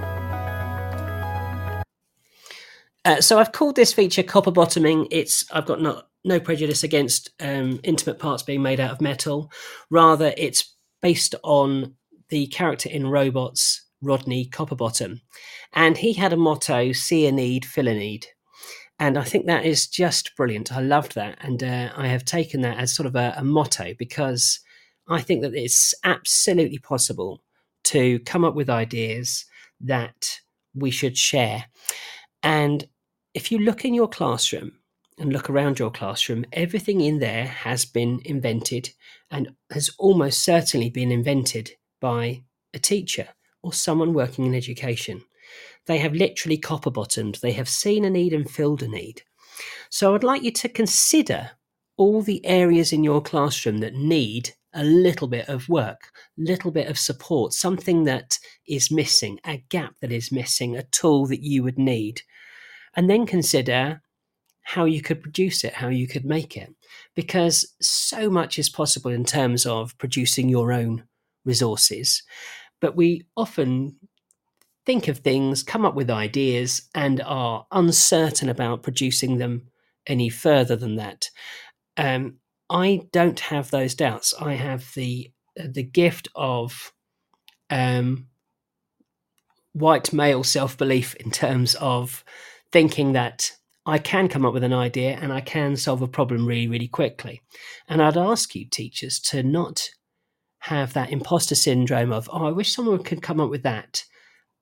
Uh, 3.05 3.21
so 3.21 3.39
I've 3.39 3.53
called 3.53 3.77
this 3.77 3.93
feature 3.93 4.23
copper 4.23 4.51
bottoming. 4.51 5.07
It's 5.11 5.45
I've 5.53 5.67
got 5.67 5.81
not 5.81 6.09
no 6.25 6.41
prejudice 6.41 6.83
against 6.83 7.31
um, 7.41 7.81
intimate 7.85 8.19
parts 8.19 8.43
being 8.43 8.63
made 8.63 8.81
out 8.81 8.91
of 8.91 9.01
metal. 9.01 9.51
Rather, 9.91 10.35
it's 10.37 10.75
based 11.01 11.35
on 11.43 11.95
the 12.29 12.49
character 12.49 12.91
in 12.91 13.07
Robots, 13.07 13.87
Rodney 14.03 14.47
Copperbottom. 14.47 15.21
And 15.73 15.97
he 15.97 16.13
had 16.13 16.33
a 16.33 16.37
motto 16.37 16.93
see 16.93 17.27
a 17.27 17.33
need, 17.33 17.65
fill 17.65 17.89
a 17.89 17.95
need. 17.95 18.27
And 18.99 19.17
I 19.17 19.23
think 19.23 19.47
that 19.47 19.65
is 19.65 19.87
just 19.87 20.37
brilliant. 20.37 20.73
I 20.73 20.81
loved 20.81 21.15
that. 21.15 21.39
And 21.41 21.63
uh, 21.63 21.91
I 21.97 22.09
have 22.09 22.25
taken 22.25 22.61
that 22.63 22.79
as 22.79 22.95
sort 22.95 23.07
of 23.07 23.15
a, 23.15 23.35
a 23.37 23.45
motto 23.45 23.95
because 23.99 24.61
I 25.09 25.21
think 25.21 25.43
that 25.43 25.55
it's 25.55 25.95
absolutely 26.05 26.79
possible 26.79 27.43
to 27.85 28.19
come 28.21 28.45
up 28.45 28.55
with 28.55 28.69
ideas 28.69 29.47
that 29.81 30.41
we 30.75 30.91
should 30.91 31.17
share. 31.17 31.67
And 32.43 32.87
if 33.35 33.51
you 33.51 33.59
look 33.59 33.85
in 33.85 33.95
your 33.95 34.09
classroom 34.09 34.73
and 35.19 35.33
look 35.33 35.49
around 35.49 35.79
your 35.79 35.91
classroom, 35.91 36.45
everything 36.53 37.01
in 37.01 37.19
there 37.19 37.47
has 37.47 37.85
been 37.85 38.21
invented 38.25 38.91
and 39.31 39.55
has 39.71 39.91
almost 39.99 40.45
certainly 40.45 40.91
been 40.91 41.11
invented 41.11 41.73
by 42.01 42.43
a 42.75 42.79
teacher 42.79 43.29
or 43.63 43.73
someone 43.73 44.13
working 44.13 44.45
in 44.45 44.55
education. 44.55 45.23
They 45.87 45.99
have 45.99 46.13
literally 46.13 46.59
copper 46.59 46.91
bottomed, 46.91 47.39
they 47.43 47.53
have 47.53 47.69
seen 47.69 48.05
a 48.05 48.11
need 48.11 48.33
and 48.33 48.49
filled 48.49 48.83
a 48.83 48.89
need. 48.89 49.23
So 49.91 50.15
I'd 50.15 50.23
like 50.23 50.43
you 50.43 50.53
to 50.53 50.69
consider 50.69 51.53
all 51.97 52.23
the 52.23 52.45
areas 52.45 52.93
in 52.93 53.03
your 53.03 53.23
classroom 53.23 53.79
that 53.79 53.95
need 53.95 54.55
a 54.79 54.85
little 54.85 55.29
bit 55.29 55.49
of 55.49 55.69
work, 55.69 56.13
little 56.39 56.71
bit 56.71 56.89
of 56.89 56.99
support, 56.99 57.53
something 57.53 58.05
that 58.05 58.39
is 58.67 58.91
missing, 58.91 59.39
a 59.45 59.59
gap 59.69 59.95
that 60.01 60.13
is 60.13 60.33
missing, 60.33 60.77
a 60.77 60.85
tool 60.85 61.27
that 61.27 61.43
you 61.43 61.63
would 61.63 61.79
need. 61.79 62.23
And 62.95 63.11
then 63.11 63.27
consider 63.27 64.01
how 64.63 64.85
you 64.85 65.03
could 65.03 65.21
produce 65.21 65.65
it, 65.65 65.75
how 65.75 65.89
you 65.89 66.07
could 66.07 66.25
make 66.25 66.57
it. 66.57 66.73
Because 67.17 67.75
so 67.81 68.31
much 68.31 68.59
is 68.59 68.69
possible 68.69 69.11
in 69.11 69.25
terms 69.25 69.67
of 69.67 69.99
producing 69.99 70.49
your 70.49 70.73
own 70.73 71.05
resources. 71.45 72.23
But 72.81 72.95
we 72.95 73.27
often 73.37 73.97
think 74.87 75.09
of 75.09 75.19
things, 75.19 75.63
come 75.63 75.85
up 75.85 75.95
with 75.95 76.11
ideas, 76.11 76.83
and 76.95 77.21
are 77.23 77.67
uncertain 77.73 78.49
about 78.49 78.83
producing 78.83 79.39
them 79.39 79.69
any 80.07 80.29
further 80.29 80.77
than 80.77 80.97
that. 80.97 81.29
Um, 81.97 82.37
I 82.71 83.03
don't 83.13 83.41
have 83.41 83.71
those 83.71 83.95
doubts. 83.95 84.35
I 84.41 84.55
have 84.55 84.93
the 84.95 85.31
the 85.57 85.83
gift 85.83 86.29
of 86.37 86.93
um, 87.71 88.29
white 89.73 90.13
male 90.13 90.45
self 90.45 90.77
belief 90.77 91.15
in 91.17 91.31
terms 91.31 91.75
of 91.77 92.25
thinking 92.73 93.13
that 93.13 93.53
I 93.87 93.99
can 93.99 94.29
come 94.29 94.45
up 94.45 94.53
with 94.53 94.65
an 94.65 94.75
idea 94.75 95.19
and 95.21 95.33
I 95.33 95.41
can 95.41 95.75
solve 95.77 96.03
a 96.03 96.09
problem 96.09 96.47
really, 96.47 96.69
really 96.69 96.89
quickly. 96.89 97.41
And 97.89 98.03
I'd 98.03 98.19
ask 98.19 98.55
you, 98.55 98.67
teachers, 98.67 99.19
to 99.21 99.43
not 99.43 99.89
have 100.61 100.93
that 100.93 101.11
imposter 101.11 101.55
syndrome 101.55 102.13
of, 102.13 102.29
oh, 102.33 102.47
I 102.47 102.51
wish 102.51 102.75
someone 102.75 103.03
could 103.03 103.23
come 103.23 103.41
up 103.41 103.49
with 103.49 103.63
that, 103.63 104.05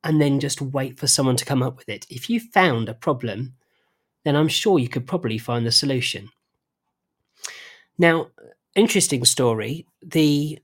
and 0.04 0.20
then 0.20 0.38
just 0.38 0.62
wait 0.62 0.98
for 0.98 1.08
someone 1.08 1.36
to 1.36 1.44
come 1.44 1.62
up 1.62 1.76
with 1.76 1.88
it. 1.88 2.06
If 2.08 2.30
you 2.30 2.38
found 2.38 2.88
a 2.88 2.94
problem, 2.94 3.54
then 4.25 4.36
I'm 4.36 4.48
sure 4.48 4.78
you 4.78 4.88
could 4.88 5.06
probably 5.06 5.38
find 5.38 5.66
the 5.66 5.72
solution. 5.72 6.28
Now, 7.98 8.28
interesting 8.74 9.24
story 9.24 9.86
the 10.02 10.58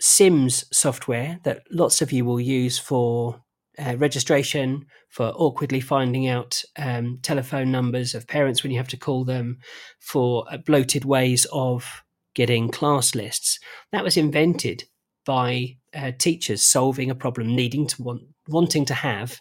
Sims 0.00 0.64
software 0.72 1.40
that 1.42 1.62
lots 1.70 2.00
of 2.00 2.12
you 2.12 2.24
will 2.24 2.40
use 2.40 2.78
for 2.78 3.42
uh, 3.78 3.96
registration, 3.96 4.86
for 5.08 5.32
awkwardly 5.36 5.80
finding 5.80 6.28
out 6.28 6.62
um, 6.76 7.18
telephone 7.22 7.72
numbers 7.72 8.14
of 8.14 8.28
parents 8.28 8.62
when 8.62 8.70
you 8.70 8.78
have 8.78 8.88
to 8.88 8.96
call 8.96 9.24
them, 9.24 9.58
for 10.00 10.44
uh, 10.50 10.56
bloated 10.58 11.04
ways 11.04 11.46
of 11.52 12.02
getting 12.34 12.70
class 12.70 13.14
lists. 13.14 13.58
That 13.90 14.04
was 14.04 14.16
invented 14.16 14.84
by 15.26 15.76
uh, 15.94 16.12
teachers 16.16 16.62
solving 16.62 17.10
a 17.10 17.14
problem, 17.14 17.54
needing 17.54 17.86
to 17.88 18.02
want, 18.02 18.22
wanting 18.48 18.84
to 18.86 18.94
have 18.94 19.40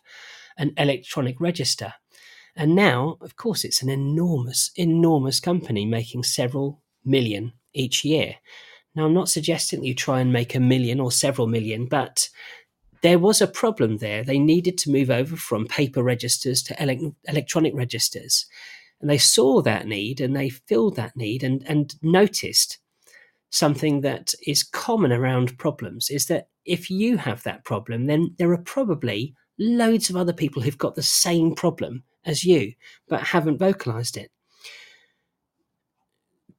an 0.57 0.73
electronic 0.77 1.39
register. 1.39 1.93
And 2.55 2.75
now, 2.75 3.17
of 3.21 3.35
course, 3.35 3.63
it's 3.63 3.83
an 3.83 3.89
enormous, 3.89 4.71
enormous 4.75 5.39
company 5.39 5.85
making 5.85 6.23
several 6.23 6.81
million 7.07 7.53
each 7.73 8.03
year. 8.05 8.35
Now, 8.95 9.05
I'm 9.05 9.13
not 9.13 9.29
suggesting 9.29 9.79
that 9.79 9.87
you 9.87 9.95
try 9.95 10.19
and 10.19 10.33
make 10.33 10.55
a 10.55 10.59
million 10.59 10.99
or 10.99 11.11
several 11.11 11.47
million, 11.47 11.85
but 11.85 12.29
there 13.01 13.19
was 13.19 13.41
a 13.41 13.47
problem 13.47 13.97
there. 13.97 14.23
They 14.23 14.39
needed 14.39 14.77
to 14.79 14.91
move 14.91 15.09
over 15.09 15.35
from 15.35 15.67
paper 15.67 16.03
registers 16.03 16.63
to 16.63 16.81
ele- 16.81 17.15
electronic 17.27 17.73
registers. 17.75 18.45
And 18.99 19.09
they 19.09 19.19
saw 19.19 19.61
that 19.61 19.85
need 19.85 20.19
and 20.19 20.35
they 20.35 20.49
filled 20.49 20.95
that 20.95 21.15
need 21.15 21.43
and, 21.43 21.63
and 21.67 21.93
noticed 22.01 22.79
something 23.49 24.01
that 24.01 24.33
is 24.45 24.63
common 24.63 25.11
around 25.11 25.57
problems 25.57 26.09
is 26.09 26.25
that 26.25 26.49
if 26.65 26.89
you 26.89 27.17
have 27.17 27.43
that 27.43 27.63
problem, 27.63 28.07
then 28.07 28.35
there 28.37 28.51
are 28.51 28.57
probably 28.57 29.35
loads 29.59 30.09
of 30.09 30.15
other 30.15 30.33
people 30.33 30.61
who've 30.61 30.77
got 30.77 30.95
the 30.95 31.03
same 31.03 31.55
problem 31.55 32.03
as 32.25 32.43
you, 32.43 32.73
but 33.07 33.21
haven't 33.21 33.57
vocalized 33.57 34.17
it. 34.17 34.31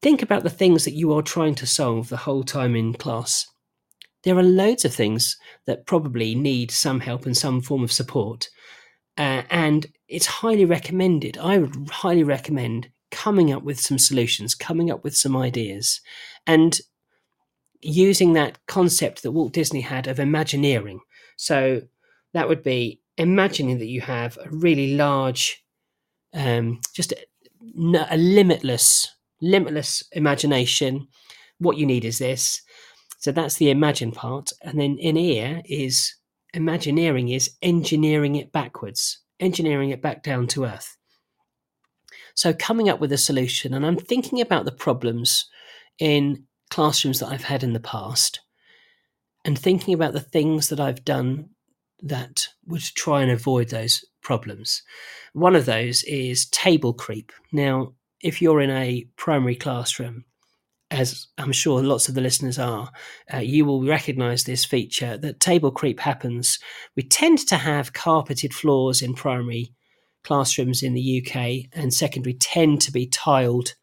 Think 0.00 0.22
about 0.22 0.44
the 0.44 0.50
things 0.50 0.84
that 0.84 0.94
you 0.94 1.12
are 1.12 1.22
trying 1.22 1.54
to 1.56 1.66
solve 1.66 2.08
the 2.08 2.18
whole 2.18 2.44
time 2.44 2.76
in 2.76 2.94
class 2.94 3.46
there 4.24 4.36
are 4.36 4.42
loads 4.42 4.84
of 4.84 4.94
things 4.94 5.36
that 5.66 5.86
probably 5.86 6.34
need 6.34 6.70
some 6.70 7.00
help 7.00 7.24
and 7.26 7.36
some 7.36 7.60
form 7.60 7.82
of 7.82 7.92
support. 7.92 8.48
Uh, 9.16 9.42
and 9.50 9.86
it's 10.08 10.26
highly 10.26 10.64
recommended. 10.64 11.38
I 11.38 11.58
would 11.58 11.88
highly 11.90 12.24
recommend 12.24 12.90
coming 13.10 13.52
up 13.52 13.62
with 13.62 13.80
some 13.80 13.98
solutions, 13.98 14.54
coming 14.54 14.90
up 14.90 15.02
with 15.02 15.16
some 15.16 15.36
ideas, 15.36 16.00
and 16.46 16.78
using 17.80 18.32
that 18.32 18.58
concept 18.66 19.22
that 19.22 19.32
Walt 19.32 19.52
Disney 19.52 19.80
had 19.80 20.06
of 20.06 20.18
imagineering. 20.18 21.00
So 21.36 21.82
that 22.34 22.48
would 22.48 22.62
be 22.62 23.00
imagining 23.16 23.78
that 23.78 23.86
you 23.86 24.00
have 24.00 24.36
a 24.38 24.50
really 24.50 24.94
large, 24.94 25.64
um, 26.34 26.80
just 26.92 27.12
a, 27.12 28.06
a 28.10 28.16
limitless, 28.16 29.14
limitless 29.40 30.02
imagination. 30.12 31.08
What 31.58 31.76
you 31.76 31.86
need 31.86 32.04
is 32.04 32.18
this 32.18 32.62
so 33.18 33.32
that's 33.32 33.56
the 33.56 33.70
imagine 33.70 34.12
part. 34.12 34.52
And 34.62 34.80
then 34.80 34.96
in 34.98 35.16
ear 35.16 35.60
is 35.64 36.14
imagineering 36.54 37.28
is 37.28 37.56
engineering 37.60 38.36
it 38.36 38.52
backwards, 38.52 39.18
engineering 39.40 39.90
it 39.90 40.00
back 40.00 40.22
down 40.22 40.46
to 40.48 40.64
earth. 40.64 40.96
So 42.34 42.54
coming 42.54 42.88
up 42.88 43.00
with 43.00 43.12
a 43.12 43.18
solution, 43.18 43.74
and 43.74 43.84
I'm 43.84 43.96
thinking 43.96 44.40
about 44.40 44.64
the 44.64 44.72
problems 44.72 45.46
in 45.98 46.44
classrooms 46.70 47.18
that 47.18 47.28
I've 47.28 47.44
had 47.44 47.64
in 47.64 47.72
the 47.72 47.80
past 47.80 48.40
and 49.44 49.58
thinking 49.58 49.94
about 49.94 50.12
the 50.12 50.20
things 50.20 50.68
that 50.68 50.78
I've 50.78 51.04
done 51.04 51.50
that 52.00 52.46
would 52.66 52.82
try 52.82 53.22
and 53.22 53.32
avoid 53.32 53.70
those 53.70 54.04
problems. 54.22 54.82
One 55.32 55.56
of 55.56 55.66
those 55.66 56.04
is 56.04 56.46
table 56.46 56.92
creep. 56.92 57.32
Now, 57.50 57.94
if 58.22 58.42
you're 58.42 58.60
in 58.60 58.70
a 58.70 59.06
primary 59.16 59.56
classroom 59.56 60.24
as 60.90 61.26
I'm 61.36 61.52
sure 61.52 61.82
lots 61.82 62.08
of 62.08 62.14
the 62.14 62.20
listeners 62.20 62.58
are, 62.58 62.90
uh, 63.32 63.38
you 63.38 63.64
will 63.64 63.84
recognize 63.84 64.44
this 64.44 64.64
feature 64.64 65.18
that 65.18 65.40
table 65.40 65.70
creep 65.70 66.00
happens. 66.00 66.58
We 66.96 67.02
tend 67.02 67.38
to 67.48 67.56
have 67.56 67.92
carpeted 67.92 68.54
floors 68.54 69.02
in 69.02 69.14
primary 69.14 69.74
classrooms 70.24 70.82
in 70.82 70.94
the 70.94 71.22
UK, 71.22 71.70
and 71.72 71.92
secondary 71.92 72.34
tend 72.34 72.80
to 72.82 72.92
be 72.92 73.06
tiled 73.06 73.74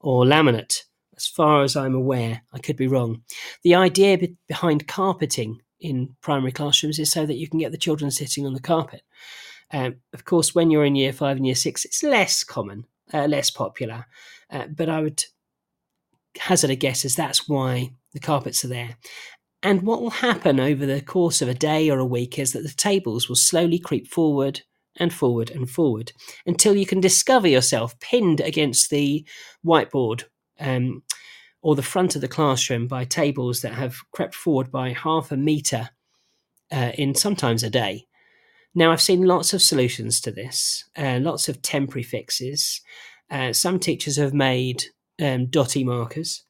or 0.00 0.24
laminate. 0.24 0.82
As 1.16 1.26
far 1.26 1.62
as 1.62 1.76
I'm 1.76 1.94
aware, 1.94 2.42
I 2.52 2.58
could 2.58 2.76
be 2.76 2.88
wrong. 2.88 3.22
The 3.62 3.74
idea 3.74 4.18
be- 4.18 4.36
behind 4.48 4.88
carpeting 4.88 5.60
in 5.80 6.14
primary 6.20 6.52
classrooms 6.52 6.98
is 6.98 7.10
so 7.10 7.26
that 7.26 7.36
you 7.36 7.48
can 7.48 7.58
get 7.58 7.72
the 7.72 7.78
children 7.78 8.10
sitting 8.10 8.46
on 8.46 8.54
the 8.54 8.60
carpet. 8.60 9.02
Um, 9.72 9.96
of 10.12 10.24
course, 10.24 10.54
when 10.54 10.70
you're 10.70 10.84
in 10.84 10.96
year 10.96 11.12
five 11.12 11.36
and 11.36 11.46
year 11.46 11.54
six, 11.54 11.84
it's 11.84 12.02
less 12.02 12.44
common, 12.44 12.86
uh, 13.12 13.26
less 13.26 13.50
popular. 13.50 14.06
Uh, 14.50 14.66
but 14.66 14.88
I 14.88 15.00
would 15.00 15.24
hazard 16.38 16.70
a 16.70 16.76
guess 16.76 17.04
as 17.04 17.14
that's 17.14 17.48
why 17.48 17.92
the 18.12 18.20
carpets 18.20 18.64
are 18.64 18.68
there. 18.68 18.96
And 19.62 19.82
what 19.82 20.00
will 20.00 20.10
happen 20.10 20.58
over 20.58 20.86
the 20.86 21.00
course 21.00 21.40
of 21.40 21.48
a 21.48 21.54
day 21.54 21.88
or 21.88 21.98
a 21.98 22.04
week 22.04 22.38
is 22.38 22.52
that 22.52 22.62
the 22.62 22.74
tables 22.74 23.28
will 23.28 23.36
slowly 23.36 23.78
creep 23.78 24.08
forward 24.08 24.62
and 24.96 25.12
forward 25.12 25.50
and 25.50 25.70
forward 25.70 26.12
until 26.44 26.76
you 26.76 26.84
can 26.84 27.00
discover 27.00 27.48
yourself 27.48 27.98
pinned 28.00 28.40
against 28.40 28.90
the 28.90 29.26
whiteboard 29.64 30.24
um, 30.60 31.02
or 31.62 31.74
the 31.74 31.82
front 31.82 32.14
of 32.14 32.20
the 32.20 32.28
classroom 32.28 32.88
by 32.88 33.04
tables 33.04 33.62
that 33.62 33.74
have 33.74 33.96
crept 34.12 34.34
forward 34.34 34.70
by 34.70 34.92
half 34.92 35.30
a 35.30 35.36
meter 35.36 35.90
uh, 36.72 36.92
in 36.94 37.14
sometimes 37.14 37.62
a 37.62 37.70
day. 37.70 38.06
Now, 38.74 38.90
I've 38.90 39.02
seen 39.02 39.22
lots 39.22 39.52
of 39.52 39.60
solutions 39.60 40.20
to 40.22 40.30
this, 40.30 40.84
uh, 40.96 41.18
lots 41.20 41.48
of 41.48 41.60
temporary 41.60 42.02
fixes. 42.02 42.80
Uh, 43.30 43.52
some 43.52 43.78
teachers 43.78 44.16
have 44.16 44.32
made 44.32 44.84
um, 45.20 45.46
dotty 45.46 45.84
markers. 45.84 46.44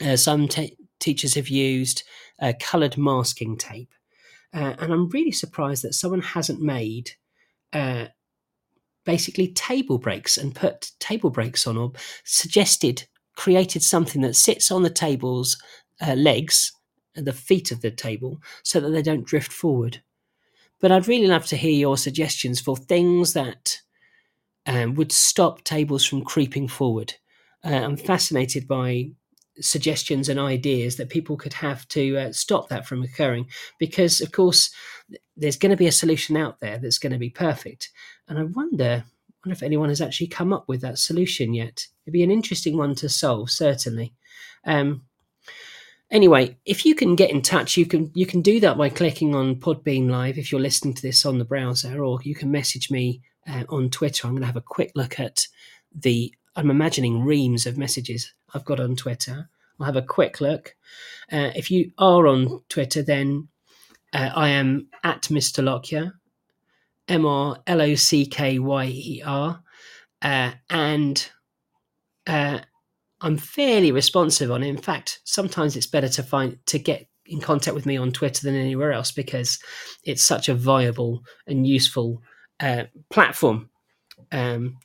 Uh, 0.00 0.16
some 0.16 0.48
te- 0.48 0.76
teachers 1.00 1.34
have 1.34 1.48
used 1.48 2.02
coloured 2.58 2.98
masking 2.98 3.56
tape. 3.56 3.92
Uh, 4.54 4.74
and 4.78 4.92
I'm 4.92 5.08
really 5.08 5.32
surprised 5.32 5.82
that 5.82 5.94
someone 5.94 6.20
hasn't 6.20 6.60
made 6.60 7.12
uh, 7.72 8.06
basically 9.04 9.48
table 9.48 9.98
breaks 9.98 10.36
and 10.36 10.54
put 10.54 10.92
table 10.98 11.30
breaks 11.30 11.66
on 11.66 11.76
or 11.76 11.92
suggested, 12.24 13.06
created 13.36 13.82
something 13.82 14.20
that 14.22 14.36
sits 14.36 14.70
on 14.70 14.82
the 14.82 14.90
table's 14.90 15.60
uh, 16.06 16.14
legs, 16.14 16.72
the 17.14 17.32
feet 17.32 17.70
of 17.72 17.80
the 17.80 17.90
table, 17.90 18.40
so 18.62 18.80
that 18.80 18.90
they 18.90 19.02
don't 19.02 19.26
drift 19.26 19.52
forward. 19.52 20.02
But 20.82 20.92
I'd 20.92 21.08
really 21.08 21.28
love 21.28 21.46
to 21.46 21.56
hear 21.56 21.70
your 21.70 21.96
suggestions 21.96 22.60
for 22.60 22.76
things 22.76 23.32
that 23.32 23.78
um, 24.66 24.94
would 24.94 25.12
stop 25.12 25.64
tables 25.64 26.04
from 26.04 26.22
creeping 26.22 26.68
forward. 26.68 27.14
Uh, 27.64 27.68
I'm 27.70 27.96
fascinated 27.96 28.68
by 28.68 29.12
suggestions 29.60 30.28
and 30.28 30.40
ideas 30.40 30.96
that 30.96 31.08
people 31.08 31.36
could 31.36 31.52
have 31.52 31.86
to 31.86 32.18
uh, 32.18 32.32
stop 32.32 32.68
that 32.68 32.86
from 32.86 33.02
occurring 33.02 33.46
because 33.78 34.20
of 34.20 34.32
course 34.32 34.70
there's 35.36 35.58
going 35.58 35.70
to 35.70 35.76
be 35.76 35.86
a 35.86 35.92
solution 35.92 36.36
out 36.36 36.58
there 36.60 36.78
that's 36.78 36.98
going 36.98 37.12
to 37.12 37.18
be 37.18 37.30
perfect. 37.30 37.90
And 38.28 38.38
i 38.38 38.42
wonder 38.42 39.04
wonder 39.44 39.52
if 39.52 39.62
anyone 39.62 39.88
has 39.88 40.00
actually 40.00 40.28
come 40.28 40.52
up 40.52 40.68
with 40.68 40.80
that 40.80 40.98
solution 40.98 41.52
yet. 41.52 41.86
It'd 42.04 42.12
be 42.12 42.22
an 42.22 42.30
interesting 42.30 42.76
one 42.76 42.94
to 42.96 43.08
solve 43.08 43.50
certainly. 43.50 44.14
Um, 44.64 45.02
anyway 46.12 46.56
if 46.64 46.86
you 46.86 46.94
can 46.94 47.16
get 47.16 47.30
in 47.30 47.42
touch 47.42 47.76
you 47.76 47.84
can 47.84 48.12
you 48.14 48.26
can 48.26 48.40
do 48.40 48.60
that 48.60 48.78
by 48.78 48.88
clicking 48.88 49.34
on 49.34 49.56
podbean 49.56 50.08
live 50.08 50.38
if 50.38 50.52
you're 50.52 50.60
listening 50.60 50.94
to 50.94 51.02
this 51.02 51.26
on 51.26 51.38
the 51.38 51.44
browser 51.44 52.04
or 52.04 52.20
you 52.22 52.34
can 52.34 52.50
message 52.50 52.90
me 52.90 53.20
uh, 53.48 53.64
on 53.68 53.90
twitter 53.90 54.28
i'm 54.28 54.34
going 54.34 54.42
to 54.42 54.46
have 54.46 54.56
a 54.56 54.60
quick 54.60 54.92
look 54.94 55.18
at 55.18 55.48
the 55.92 56.32
i'm 56.54 56.70
imagining 56.70 57.24
reams 57.24 57.66
of 57.66 57.76
messages 57.76 58.32
I've 58.54 58.64
got 58.64 58.80
on 58.80 58.96
Twitter. 58.96 59.48
I'll 59.78 59.86
have 59.86 59.96
a 59.96 60.02
quick 60.02 60.40
look. 60.40 60.76
Uh, 61.30 61.50
if 61.56 61.70
you 61.70 61.92
are 61.98 62.26
on 62.26 62.62
Twitter, 62.68 63.02
then 63.02 63.48
uh, 64.12 64.30
I 64.34 64.50
am 64.50 64.88
at 65.02 65.22
Mr. 65.22 65.64
Lockyer, 65.64 66.12
M 67.08 67.26
R 67.26 67.58
L 67.66 67.80
O 67.80 67.94
C 67.94 68.26
K 68.26 68.58
Y 68.58 68.84
E 68.86 69.22
R, 69.24 69.62
uh, 70.20 70.52
and 70.70 71.30
uh, 72.26 72.60
I'm 73.22 73.38
fairly 73.38 73.92
responsive 73.92 74.50
on. 74.50 74.62
In 74.62 74.76
fact, 74.76 75.20
sometimes 75.24 75.76
it's 75.76 75.86
better 75.86 76.08
to 76.10 76.22
find 76.22 76.58
to 76.66 76.78
get 76.78 77.08
in 77.26 77.40
contact 77.40 77.74
with 77.74 77.86
me 77.86 77.96
on 77.96 78.10
Twitter 78.10 78.42
than 78.42 78.56
anywhere 78.56 78.92
else 78.92 79.12
because 79.12 79.58
it's 80.04 80.22
such 80.22 80.48
a 80.48 80.54
viable 80.54 81.22
and 81.46 81.66
useful 81.66 82.20
uh, 82.60 82.84
platform. 83.10 83.70
Um, 84.32 84.78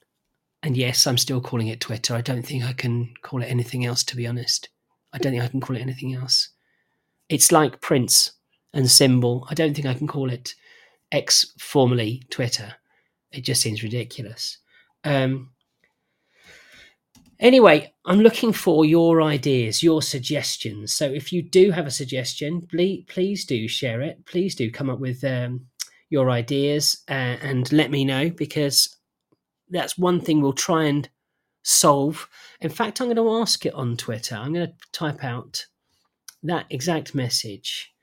and 0.61 0.77
yes, 0.77 1.07
I'm 1.07 1.17
still 1.17 1.41
calling 1.41 1.67
it 1.67 1.81
Twitter. 1.81 2.13
I 2.13 2.21
don't 2.21 2.43
think 2.43 2.63
I 2.63 2.73
can 2.73 3.13
call 3.23 3.41
it 3.41 3.47
anything 3.47 3.85
else, 3.85 4.03
to 4.05 4.15
be 4.15 4.27
honest. 4.27 4.69
I 5.13 5.17
don't 5.17 5.31
think 5.31 5.43
I 5.43 5.47
can 5.47 5.61
call 5.61 5.75
it 5.75 5.81
anything 5.81 6.13
else. 6.13 6.49
It's 7.29 7.51
like 7.51 7.81
Prince 7.81 8.33
and 8.73 8.89
Symbol. 8.89 9.47
I 9.49 9.55
don't 9.55 9.73
think 9.73 9.87
I 9.87 9.93
can 9.93 10.07
call 10.07 10.29
it 10.29 10.53
X 11.11 11.53
formerly 11.59 12.23
Twitter. 12.29 12.75
It 13.31 13.41
just 13.41 13.61
seems 13.61 13.83
ridiculous. 13.83 14.59
Um, 15.03 15.51
anyway, 17.39 17.93
I'm 18.05 18.19
looking 18.19 18.53
for 18.53 18.85
your 18.85 19.21
ideas, 19.21 19.83
your 19.83 20.01
suggestions. 20.01 20.93
So 20.93 21.05
if 21.05 21.31
you 21.31 21.41
do 21.41 21.71
have 21.71 21.87
a 21.87 21.91
suggestion, 21.91 22.61
please, 22.69 23.05
please 23.07 23.45
do 23.45 23.67
share 23.67 24.01
it. 24.01 24.25
Please 24.25 24.55
do 24.55 24.71
come 24.71 24.89
up 24.89 24.99
with 24.99 25.23
um, 25.23 25.65
your 26.09 26.29
ideas 26.29 27.03
uh, 27.09 27.37
and 27.41 27.71
let 27.71 27.91
me 27.91 28.05
know 28.05 28.29
because 28.29 28.97
that's 29.69 29.97
one 29.97 30.21
thing 30.21 30.41
we'll 30.41 30.53
try 30.53 30.85
and 30.85 31.09
solve. 31.63 32.29
In 32.61 32.69
fact, 32.69 33.01
I'm 33.01 33.07
going 33.07 33.17
to 33.17 33.41
ask 33.41 33.65
it 33.65 33.73
on 33.73 33.97
Twitter. 33.97 34.35
I'm 34.35 34.53
going 34.53 34.67
to 34.67 34.73
type 34.91 35.23
out 35.23 35.65
that 36.43 36.65
exact 36.69 37.13
message. 37.13 37.93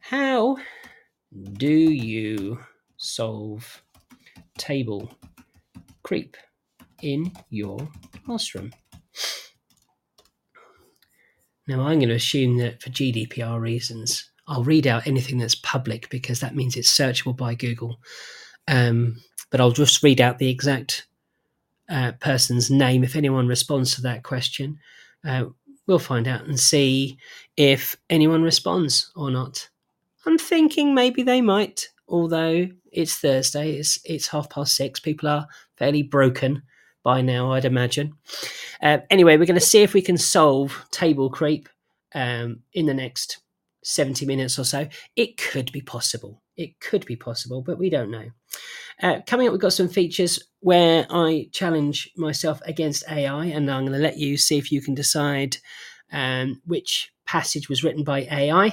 How 0.00 0.56
do 1.54 1.68
you 1.68 2.58
solve 2.96 3.82
table 4.58 5.10
creep 6.02 6.36
in 7.02 7.32
your 7.50 7.88
classroom? 8.24 8.72
Now, 11.68 11.80
I'm 11.80 11.98
going 11.98 12.10
to 12.10 12.14
assume 12.14 12.58
that 12.58 12.80
for 12.80 12.90
GDPR 12.90 13.60
reasons, 13.60 14.30
I'll 14.46 14.62
read 14.62 14.86
out 14.86 15.06
anything 15.06 15.38
that's 15.38 15.56
public 15.56 16.08
because 16.10 16.40
that 16.40 16.54
means 16.54 16.76
it's 16.76 16.96
searchable 16.96 17.36
by 17.36 17.54
Google. 17.54 17.98
Um, 18.68 19.16
but 19.50 19.60
I'll 19.60 19.72
just 19.72 20.02
read 20.02 20.20
out 20.20 20.38
the 20.38 20.50
exact 20.50 21.06
uh, 21.88 22.12
person's 22.20 22.70
name 22.70 23.02
if 23.04 23.16
anyone 23.16 23.48
responds 23.48 23.94
to 23.94 24.02
that 24.02 24.22
question. 24.22 24.78
Uh, 25.24 25.46
we'll 25.86 25.98
find 25.98 26.28
out 26.28 26.44
and 26.44 26.58
see 26.58 27.18
if 27.56 27.96
anyone 28.10 28.42
responds 28.42 29.10
or 29.16 29.30
not. 29.30 29.68
I'm 30.24 30.38
thinking 30.38 30.94
maybe 30.94 31.22
they 31.22 31.40
might, 31.40 31.88
although 32.08 32.68
it's 32.92 33.16
Thursday, 33.16 33.72
it's, 33.72 33.98
it's 34.04 34.28
half 34.28 34.50
past 34.50 34.74
six. 34.74 35.00
People 35.00 35.28
are 35.28 35.46
fairly 35.76 36.02
broken 36.02 36.62
by 37.06 37.20
now, 37.20 37.52
I'd 37.52 37.64
imagine. 37.64 38.14
Uh, 38.82 38.98
anyway, 39.10 39.36
we're 39.36 39.46
going 39.46 39.54
to 39.54 39.64
see 39.64 39.84
if 39.84 39.94
we 39.94 40.02
can 40.02 40.18
solve 40.18 40.84
table 40.90 41.30
creep 41.30 41.68
um, 42.16 42.64
in 42.72 42.86
the 42.86 42.94
next 42.94 43.38
70 43.84 44.26
minutes 44.26 44.58
or 44.58 44.64
so. 44.64 44.88
It 45.14 45.36
could 45.36 45.70
be 45.70 45.80
possible. 45.80 46.42
It 46.56 46.80
could 46.80 47.06
be 47.06 47.14
possible, 47.14 47.62
but 47.62 47.78
we 47.78 47.90
don't 47.90 48.10
know. 48.10 48.28
Uh, 49.00 49.20
coming 49.24 49.46
up, 49.46 49.52
we've 49.52 49.60
got 49.60 49.72
some 49.72 49.88
features 49.88 50.42
where 50.58 51.06
I 51.08 51.48
challenge 51.52 52.10
myself 52.16 52.60
against 52.66 53.08
AI, 53.08 53.44
and 53.44 53.70
I'm 53.70 53.86
going 53.86 53.92
to 53.92 54.02
let 54.02 54.18
you 54.18 54.36
see 54.36 54.58
if 54.58 54.72
you 54.72 54.82
can 54.82 54.96
decide 54.96 55.58
um, 56.10 56.60
which 56.64 57.12
passage 57.24 57.68
was 57.68 57.84
written 57.84 58.02
by 58.02 58.22
AI 58.22 58.64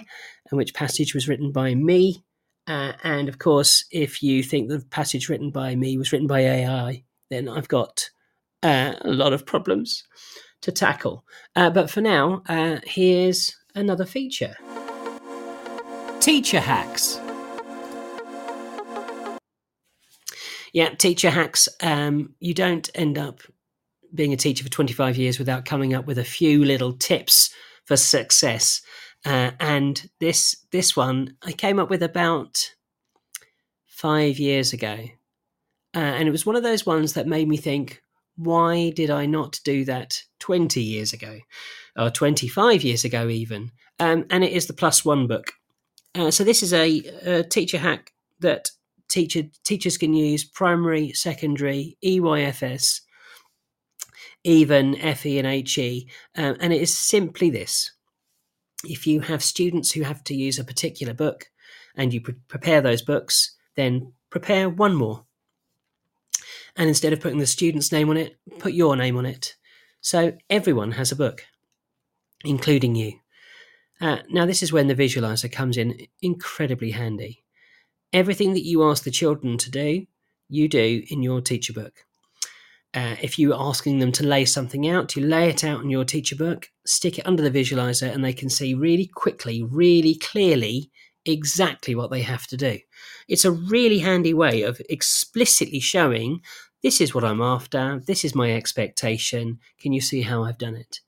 and 0.50 0.58
which 0.58 0.74
passage 0.74 1.14
was 1.14 1.28
written 1.28 1.52
by 1.52 1.76
me. 1.76 2.24
Uh, 2.66 2.94
and 3.04 3.30
of 3.30 3.38
course, 3.38 3.86
if 3.92 4.24
you 4.24 4.42
think 4.42 4.70
the 4.70 4.80
passage 4.90 5.30
written 5.30 5.52
by 5.52 5.76
me 5.76 6.00
was 6.00 6.12
written 6.12 6.28
by 6.28 6.40
AI, 6.40 7.04
then 7.30 7.48
I've 7.48 7.68
got 7.68 8.10
uh, 8.64 8.96
a 9.02 9.12
lot 9.12 9.34
of 9.34 9.46
problems 9.46 10.04
to 10.62 10.72
tackle. 10.72 11.26
Uh, 11.56 11.70
but 11.70 11.90
for 11.90 12.02
now, 12.02 12.42
uh, 12.48 12.80
here's 12.86 13.56
another 13.76 14.06
feature. 14.06 14.56
Teacher 16.20 16.62
hacks. 16.62 17.20
Yeah, 20.72 20.90
teacher 20.96 21.30
hacks. 21.30 21.70
Um, 21.82 22.34
you 22.40 22.54
don't 22.54 22.90
end 22.96 23.18
up 23.18 23.42
being 24.16 24.34
a 24.34 24.38
teacher 24.38 24.64
for 24.64 24.70
25 24.70 25.18
years 25.18 25.38
without 25.38 25.66
coming 25.66 25.94
up 25.94 26.06
with 26.06 26.18
a 26.18 26.24
few 26.24 26.64
little 26.64 26.94
tips 26.94 27.52
for 27.86 27.98
success. 27.98 28.82
Uh, 29.26 29.52
and 29.60 30.10
this 30.20 30.66
this 30.72 30.96
one 30.96 31.38
I 31.44 31.54
came 31.54 31.80
up 31.80 31.90
with 31.90 32.04
about 32.04 32.72
five 33.86 34.38
years 34.38 34.74
ago, 34.74 34.98
uh, 35.96 36.00
and 36.00 36.28
it 36.28 36.32
was 36.32 36.46
one 36.46 36.58
of 36.58 36.64
those 36.64 36.86
ones 36.86 37.14
that 37.14 37.28
made 37.28 37.48
me 37.48 37.56
think, 37.56 38.03
why 38.36 38.90
did 38.92 39.10
I 39.10 39.26
not 39.26 39.60
do 39.64 39.86
that 39.86 40.22
20 40.40 40.82
years 40.82 41.14
ago, 41.14 41.40
or 41.98 42.10
25 42.10 42.84
years 42.84 43.06
ago 43.06 43.28
even? 43.28 43.72
Um, 44.00 44.26
and 44.30 44.44
it 44.44 44.52
is 44.52 44.68
the 44.68 44.74
Plus 44.74 45.06
One 45.06 45.28
book. 45.28 45.54
Uh, 46.16 46.32
so 46.32 46.44
this 46.44 46.64
is 46.64 46.74
a, 46.74 47.00
a, 47.26 47.44
teacher 47.44 47.78
hack 47.78 48.12
that 48.40 48.70
teacher 49.10 49.44
teachers 49.64 49.98
can 49.98 50.14
use 50.14 50.44
primary, 50.44 51.12
secondary, 51.14 51.98
EYFS, 52.04 53.02
even 54.44 54.96
FE 54.96 55.40
and 55.40 55.68
HE, 55.68 56.08
um, 56.36 56.58
and 56.60 56.74
it 56.74 56.82
is 56.82 56.96
simply 56.96 57.50
this: 57.50 57.92
if 58.84 59.08
you 59.08 59.22
have 59.22 59.44
students 59.44 59.92
who 59.92 60.02
have 60.04 60.24
to 60.26 60.36
use 60.36 60.60
a 60.60 60.64
particular 60.64 61.14
book, 61.14 61.48
and 61.96 62.14
you 62.14 62.22
pre- 62.22 62.36
prepare 62.48 62.82
those 62.82 63.02
books, 63.02 63.56
then 63.76 64.14
prepare 64.30 64.70
one 64.70 64.96
more. 64.96 65.26
And 66.76 66.88
instead 66.90 67.14
of 67.14 67.20
putting 67.20 67.40
the 67.40 67.46
student's 67.46 67.92
name 67.92 68.10
on 68.10 68.18
it, 68.18 68.38
put 68.60 68.74
your 68.74 68.96
name 68.96 69.18
on 69.18 69.26
it. 69.26 69.56
So 70.02 70.34
everyone 70.50 70.94
has 70.94 71.12
a 71.12 71.16
book, 71.16 71.46
including 72.44 72.96
you. 72.96 73.14
Uh, 74.02 74.18
now, 74.30 74.46
this 74.46 74.64
is 74.64 74.74
when 74.74 74.88
the 74.88 74.96
visualizer 74.96 75.52
comes 75.52 75.78
in 75.78 76.08
incredibly 76.22 76.92
handy. 76.92 77.44
Everything 78.12 78.54
that 78.54 78.66
you 78.66 78.84
ask 78.84 79.04
the 79.04 79.12
children 79.12 79.58
to 79.60 79.72
do, 79.72 80.06
you 80.50 80.68
do 80.68 81.04
in 81.10 81.24
your 81.24 81.42
teacher 81.42 81.74
book. 81.74 82.06
Uh, 82.94 83.16
if 83.22 83.40
you're 83.40 83.56
asking 83.58 84.00
them 84.00 84.12
to 84.12 84.26
lay 84.26 84.46
something 84.46 84.88
out, 84.88 85.16
you 85.16 85.26
lay 85.26 85.50
it 85.50 85.64
out 85.64 85.82
in 85.82 85.90
your 85.90 86.06
teacher 86.06 86.36
book, 86.36 86.70
stick 86.86 87.18
it 87.18 87.26
under 87.26 87.42
the 87.42 87.60
visualizer, 87.60 88.14
and 88.14 88.24
they 88.24 88.34
can 88.34 88.50
see 88.50 88.74
really 88.74 89.08
quickly, 89.08 89.64
really 89.64 90.16
clearly 90.16 90.92
exactly 91.26 91.96
what 91.96 92.12
they 92.12 92.22
have 92.22 92.48
to 92.48 92.58
do. 92.58 92.80
It's 93.28 93.46
a 93.46 93.52
really 93.52 94.00
handy 94.00 94.34
way 94.34 94.64
of 94.64 94.82
explicitly 94.90 95.80
showing 95.80 96.42
this 96.82 97.00
is 97.00 97.16
what 97.16 97.24
I'm 97.24 97.42
after, 97.42 98.02
this 98.06 98.26
is 98.26 98.36
my 98.36 98.52
expectation. 98.52 99.60
Can 99.80 99.94
you 99.94 100.02
see 100.02 100.22
how 100.22 100.44
I've 100.44 100.58
done 100.58 100.76
it? 100.76 101.00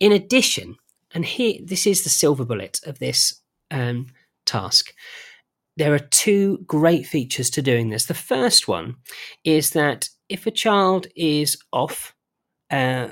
In 0.00 0.12
addition, 0.12 0.76
and 1.12 1.24
here, 1.24 1.58
this 1.62 1.86
is 1.86 2.02
the 2.02 2.10
silver 2.10 2.44
bullet 2.44 2.80
of 2.84 2.98
this 2.98 3.40
um, 3.70 4.06
task. 4.46 4.92
There 5.76 5.94
are 5.94 5.98
two 5.98 6.58
great 6.66 7.06
features 7.06 7.50
to 7.50 7.62
doing 7.62 7.90
this. 7.90 8.06
The 8.06 8.14
first 8.14 8.66
one 8.66 8.96
is 9.44 9.70
that 9.70 10.08
if 10.28 10.46
a 10.46 10.50
child 10.50 11.06
is 11.14 11.58
off 11.72 12.14
uh, 12.70 13.08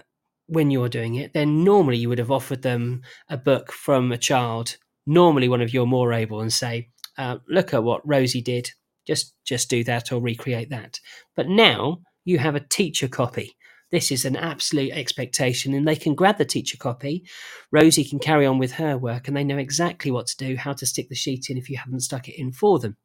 when 0.46 0.70
you're 0.70 0.88
doing 0.88 1.16
it, 1.16 1.32
then 1.34 1.64
normally 1.64 1.98
you 1.98 2.08
would 2.08 2.18
have 2.18 2.30
offered 2.30 2.62
them 2.62 3.02
a 3.28 3.36
book 3.36 3.72
from 3.72 4.12
a 4.12 4.18
child, 4.18 4.76
normally 5.06 5.48
one 5.48 5.62
of 5.62 5.72
your 5.72 5.86
more 5.86 6.12
able, 6.12 6.40
and 6.40 6.52
say, 6.52 6.90
uh, 7.18 7.38
"Look 7.48 7.74
at 7.74 7.84
what 7.84 8.06
Rosie 8.06 8.42
did. 8.42 8.70
Just 9.06 9.34
just 9.44 9.70
do 9.70 9.84
that 9.84 10.12
or 10.12 10.20
recreate 10.20 10.70
that." 10.70 11.00
But 11.36 11.48
now 11.48 12.02
you 12.24 12.38
have 12.38 12.54
a 12.54 12.60
teacher 12.60 13.08
copy 13.08 13.56
this 13.92 14.10
is 14.10 14.24
an 14.24 14.36
absolute 14.36 14.90
expectation, 14.92 15.74
and 15.74 15.86
they 15.86 15.96
can 15.96 16.14
grab 16.14 16.38
the 16.38 16.46
teacher 16.46 16.78
copy. 16.78 17.24
Rosie 17.70 18.04
can 18.04 18.18
carry 18.18 18.46
on 18.46 18.58
with 18.58 18.72
her 18.72 18.96
work, 18.96 19.28
and 19.28 19.36
they 19.36 19.44
know 19.44 19.58
exactly 19.58 20.10
what 20.10 20.26
to 20.28 20.36
do, 20.38 20.56
how 20.56 20.72
to 20.72 20.86
stick 20.86 21.10
the 21.10 21.14
sheet 21.14 21.50
in 21.50 21.58
if 21.58 21.68
you 21.68 21.76
haven't 21.76 22.00
stuck 22.00 22.26
it 22.26 22.40
in 22.40 22.52
for 22.52 22.78
them. 22.78 22.96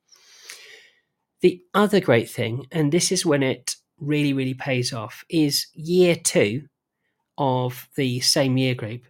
The 1.41 1.61
other 1.73 1.99
great 1.99 2.29
thing, 2.29 2.67
and 2.71 2.91
this 2.91 3.11
is 3.11 3.25
when 3.25 3.43
it 3.43 3.75
really, 3.99 4.31
really 4.31 4.53
pays 4.53 4.93
off 4.93 5.25
is 5.29 5.67
year 5.73 6.15
two 6.15 6.67
of 7.37 7.89
the 7.97 8.21
same 8.21 8.57
year 8.57 8.73
group. 8.73 9.01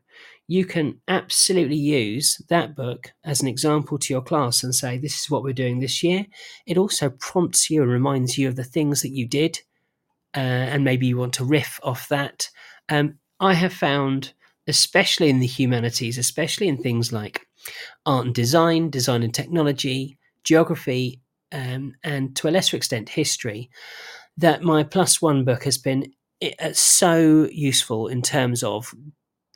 You 0.48 0.66
can 0.66 1.02
absolutely 1.08 1.76
use 1.76 2.42
that 2.48 2.76
book 2.76 3.12
as 3.26 3.42
an 3.42 3.48
example 3.48 3.98
to 4.00 4.14
your 4.14 4.22
class 4.22 4.64
and 4.64 4.74
say, 4.74 4.98
This 4.98 5.20
is 5.20 5.30
what 5.30 5.44
we're 5.44 5.54
doing 5.54 5.80
this 5.80 6.02
year. 6.02 6.26
It 6.66 6.78
also 6.78 7.10
prompts 7.10 7.70
you 7.70 7.82
and 7.82 7.92
reminds 7.92 8.38
you 8.38 8.48
of 8.48 8.56
the 8.56 8.64
things 8.64 9.02
that 9.02 9.12
you 9.12 9.28
did, 9.28 9.60
uh, 10.36 10.40
and 10.40 10.84
maybe 10.84 11.08
you 11.08 11.18
want 11.18 11.34
to 11.34 11.46
riff 11.46 11.80
off 11.84 12.08
that. 12.10 12.50
Um, 12.90 13.20
I 13.40 13.54
have 13.54 13.74
found, 13.74 14.34
especially 14.68 15.30
in 15.30 15.40
the 15.40 15.48
humanities, 15.48 16.18
especially 16.18 16.68
in 16.68 16.78
things 16.78 17.12
like 17.12 17.46
art 18.06 18.26
and 18.26 18.36
design, 18.36 18.90
design 18.90 19.24
and 19.24 19.34
technology, 19.34 20.18
geography, 20.44 21.20
um, 21.52 21.94
and 22.04 22.36
to 22.38 22.48
a 22.48 22.52
lesser 22.52 22.78
extent, 22.78 23.10
history, 23.10 23.70
that 24.38 24.64
my 24.64 24.84
plus 24.84 25.22
one 25.22 25.44
book 25.44 25.64
has 25.64 25.78
been 25.78 26.12
uh, 26.42 26.72
so 26.74 27.48
useful 27.52 28.08
in 28.08 28.22
terms 28.22 28.64
of 28.64 28.94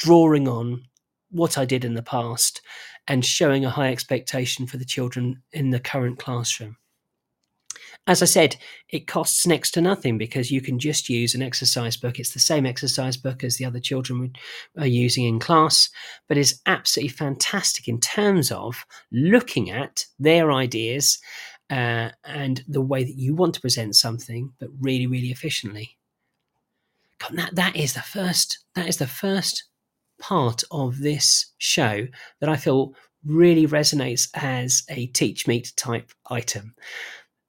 drawing 0.01 0.47
on 0.47 0.83
what 1.29 1.59
I 1.59 1.65
did 1.65 1.85
in 1.85 1.93
the 1.93 2.01
past 2.01 2.61
and 3.07 3.23
showing 3.23 3.63
a 3.63 3.69
high 3.69 3.91
expectation 3.91 4.65
for 4.65 4.77
the 4.77 4.85
children 4.85 5.43
in 5.51 5.69
the 5.69 5.79
current 5.79 6.17
classroom. 6.17 6.77
As 8.07 8.23
I 8.23 8.25
said, 8.25 8.55
it 8.89 9.05
costs 9.05 9.45
next 9.45 9.71
to 9.71 9.81
nothing 9.81 10.17
because 10.17 10.49
you 10.49 10.59
can 10.59 10.79
just 10.79 11.07
use 11.07 11.35
an 11.35 11.43
exercise 11.43 11.97
book. 11.97 12.17
It's 12.17 12.33
the 12.33 12.39
same 12.39 12.65
exercise 12.65 13.15
book 13.15 13.43
as 13.43 13.57
the 13.57 13.65
other 13.65 13.79
children 13.79 14.33
are 14.79 14.87
using 14.87 15.25
in 15.25 15.39
class, 15.39 15.87
but 16.27 16.35
is 16.35 16.61
absolutely 16.65 17.09
fantastic 17.09 17.87
in 17.87 17.99
terms 17.99 18.51
of 18.51 18.85
looking 19.11 19.69
at 19.69 20.05
their 20.17 20.51
ideas 20.51 21.19
uh, 21.69 22.09
and 22.25 22.63
the 22.67 22.81
way 22.81 23.03
that 23.03 23.17
you 23.17 23.35
want 23.35 23.53
to 23.53 23.61
present 23.61 23.95
something, 23.95 24.51
but 24.59 24.69
really, 24.79 25.05
really 25.05 25.29
efficiently. 25.29 25.95
God, 27.19 27.37
that 27.37 27.55
that 27.55 27.75
is 27.75 27.93
the 27.93 28.01
first. 28.01 28.65
That 28.73 28.87
is 28.87 28.97
the 28.97 29.05
first 29.05 29.65
part 30.21 30.63
of 30.71 30.99
this 30.99 31.51
show 31.57 32.07
that 32.39 32.49
I 32.49 32.55
feel 32.55 32.93
really 33.25 33.67
resonates 33.67 34.29
as 34.33 34.83
a 34.89 35.07
teach 35.07 35.47
meet 35.47 35.73
type 35.75 36.11
item. 36.29 36.75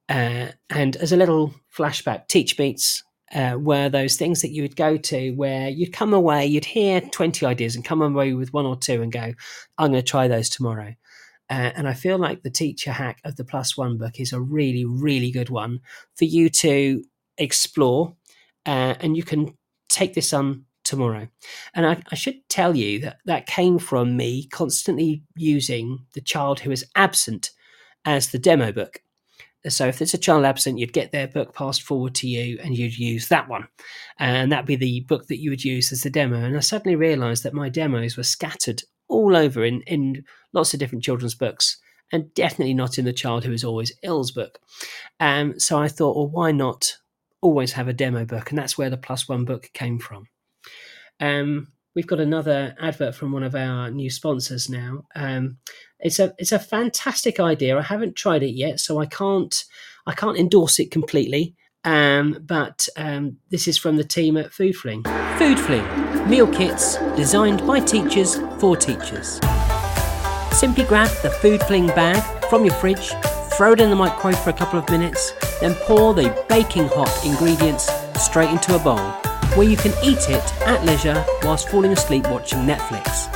Uh, 0.09 0.49
and 0.71 0.97
as 0.97 1.13
a 1.13 1.17
little 1.17 1.55
flashback, 1.77 2.27
teach 2.27 2.59
meets 2.59 3.05
uh, 3.33 3.57
were 3.59 3.89
those 3.89 4.17
things 4.17 4.43
that 4.43 4.51
you 4.51 4.63
would 4.63 4.77
go 4.77 4.97
to 4.97 5.31
where 5.33 5.69
you'd 5.69 5.93
come 5.93 6.13
away, 6.13 6.45
you'd 6.45 6.65
hear 6.65 7.01
20 7.01 7.47
ideas 7.47 7.75
and 7.75 7.85
come 7.85 8.03
away 8.03 8.35
with 8.35 8.53
one 8.53 8.67
or 8.67 8.77
two 8.77 9.01
and 9.01 9.13
go, 9.13 9.33
I'm 9.79 9.93
going 9.93 10.03
to 10.03 10.03
try 10.03 10.29
those 10.29 10.51
tomorrow. 10.51 10.95
Uh, 11.49 11.71
and 11.75 11.89
I 11.89 11.95
feel 11.95 12.19
like 12.19 12.43
the 12.43 12.51
teacher 12.51 12.93
hack 12.93 13.21
of 13.25 13.37
the 13.37 13.45
plus 13.45 13.77
one 13.77 13.99
book 13.99 14.21
is 14.21 14.33
a 14.33 14.41
really, 14.41 14.85
really 14.85 15.31
good 15.31 15.51
one 15.51 15.81
for 16.17 16.25
you 16.25 16.49
to 16.51 17.03
explore. 17.39 18.17
Uh, 18.67 18.95
and 19.01 19.17
you 19.17 19.23
can 19.23 19.57
take 19.89 20.15
this 20.15 20.33
on 20.33 20.65
tomorrow. 20.93 21.27
And 21.75 21.87
I, 21.87 22.03
I, 22.11 22.15
should 22.15 22.47
tell 22.51 22.77
you 22.77 23.01
that 23.01 23.17
that 23.25 23.47
came 23.47 23.79
from 23.79 24.15
me 24.15 24.47
constantly 24.49 25.23
using 25.37 26.05
the 26.13 26.21
child 26.21 26.61
who 26.61 26.71
is 26.71 26.85
absent 26.95 27.51
as 28.05 28.31
the 28.31 28.39
demo 28.39 28.73
book. 28.73 29.01
So 29.69 29.87
if 29.87 29.99
there's 29.99 30.13
a 30.13 30.19
child 30.19 30.45
absent, 30.45 30.79
you'd 30.79 30.93
get 30.93 31.13
their 31.13 31.29
book 31.29 31.55
passed 31.55 31.83
forward 31.83 32.15
to 32.17 32.29
you 32.29 32.59
and 32.63 32.77
you'd 32.77 32.99
use 32.99 33.29
that 33.29 33.49
one. 33.49 33.69
And 34.19 34.53
that'd 34.53 34.67
be 34.67 34.77
the 34.77 35.01
book 35.09 35.29
that 35.29 35.41
you 35.41 35.49
would 35.49 35.65
use 35.65 35.93
as 35.93 36.03
the 36.03 36.11
demo. 36.11 36.45
And 36.45 36.55
I 36.55 36.61
suddenly 36.61 36.95
realized 36.95 37.43
that 37.45 37.55
my 37.55 37.71
demos 37.71 38.19
were 38.19 38.23
scattered 38.23 38.83
all 39.09 39.35
over 39.35 39.65
in, 39.65 39.81
in 39.83 40.25
lots 40.53 40.75
of 40.75 40.81
different 40.81 41.05
children's 41.05 41.35
books 41.35 41.81
and 42.11 42.35
definitely 42.35 42.75
not 42.75 42.99
in 42.99 43.07
the 43.07 43.15
child 43.15 43.45
who 43.45 43.53
is 43.53 43.65
always 43.65 43.93
ill's 44.03 44.31
book. 44.31 44.59
Um, 45.21 45.59
so 45.59 45.79
I 45.79 45.89
thought, 45.89 46.17
well, 46.17 46.29
why 46.29 46.53
not 46.53 46.99
always 47.41 47.73
have 47.73 47.89
a 47.89 47.95
demo 47.95 48.27
book? 48.27 48.51
And 48.51 48.59
that's 48.59 48.77
where 48.77 48.91
the 48.91 48.99
plus 48.99 49.27
one 49.27 49.47
book 49.47 49.71
came 49.73 49.99
from. 49.99 50.27
Um, 51.23 51.69
we've 51.95 52.07
got 52.07 52.21
another 52.21 52.75
advert 52.81 53.15
from 53.15 53.33
one 53.33 53.45
of 53.45 53.55
our 53.55 53.91
new 53.91 54.11
sponsors 54.11 54.69
now. 54.69 55.05
Um, 55.15 55.59
it's 56.01 56.19
a 56.19 56.35
it's 56.37 56.53
a 56.53 56.59
fantastic 56.59 57.39
idea. 57.39 57.79
I 57.79 57.83
haven't 57.83 58.17
tried 58.17 58.43
it 58.43 58.51
yet, 58.51 58.81
so 58.81 58.99
I 58.99 59.07
can't 59.07 59.65
I 60.07 60.15
can't 60.15 60.37
endorse 60.37 60.81
it 60.81 60.91
completely. 60.91 61.55
Um, 61.85 62.39
but 62.45 62.89
um, 62.97 63.39
this 63.51 63.67
is 63.67 63.79
from 63.79 63.97
the 63.97 64.05
team 64.05 64.37
at 64.37 64.53
Food 64.53 64.77
Fling. 64.77 65.05
Food 65.39 65.59
Fling 65.59 65.87
meal 66.29 66.47
kits 66.47 66.97
designed 67.17 67.67
by 67.67 67.81
teachers 67.81 68.37
for 68.61 68.77
teachers. 68.77 69.41
Simply 70.53 70.85
grab 70.85 71.11
the 71.23 71.31
Food 71.41 71.63
Fling 71.63 71.87
bag 71.89 72.23
from 72.49 72.65
your 72.65 72.75
fridge, 72.75 73.13
throw 73.57 73.73
it 73.73 73.81
in 73.81 73.91
the 73.91 73.97
microwave 73.97 74.39
for 74.39 74.51
a 74.51 74.53
couple 74.53 74.79
of 74.79 74.89
minutes, 74.91 75.33
then 75.61 75.75
pour 75.87 76.15
the 76.15 76.45
baking 76.49 76.89
hot 76.89 77.11
ingredients 77.25 77.91
straight 78.21 78.51
into 78.51 78.75
a 78.77 78.79
bowl 78.79 79.32
where 79.57 79.69
you 79.69 79.77
can 79.77 79.93
eat 80.03 80.31
it 80.31 80.63
at 80.63 80.85
leisure 80.85 81.25
whilst 81.43 81.69
falling 81.69 81.93
asleep 81.93 82.29
watching 82.29 82.61
Netflix. 82.61 83.31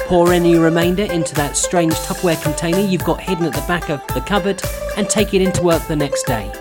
Pour 0.00 0.32
any 0.32 0.56
remainder 0.56 1.04
into 1.04 1.34
that 1.34 1.56
strange 1.56 1.94
Tupperware 1.94 2.42
container 2.42 2.80
you've 2.80 3.04
got 3.04 3.20
hidden 3.20 3.46
at 3.46 3.54
the 3.54 3.64
back 3.66 3.88
of 3.88 4.06
the 4.08 4.20
cupboard 4.20 4.62
and 4.96 5.08
take 5.08 5.32
it 5.32 5.40
into 5.40 5.62
work 5.62 5.82
the 5.88 5.96
next 5.96 6.24
day. 6.24 6.52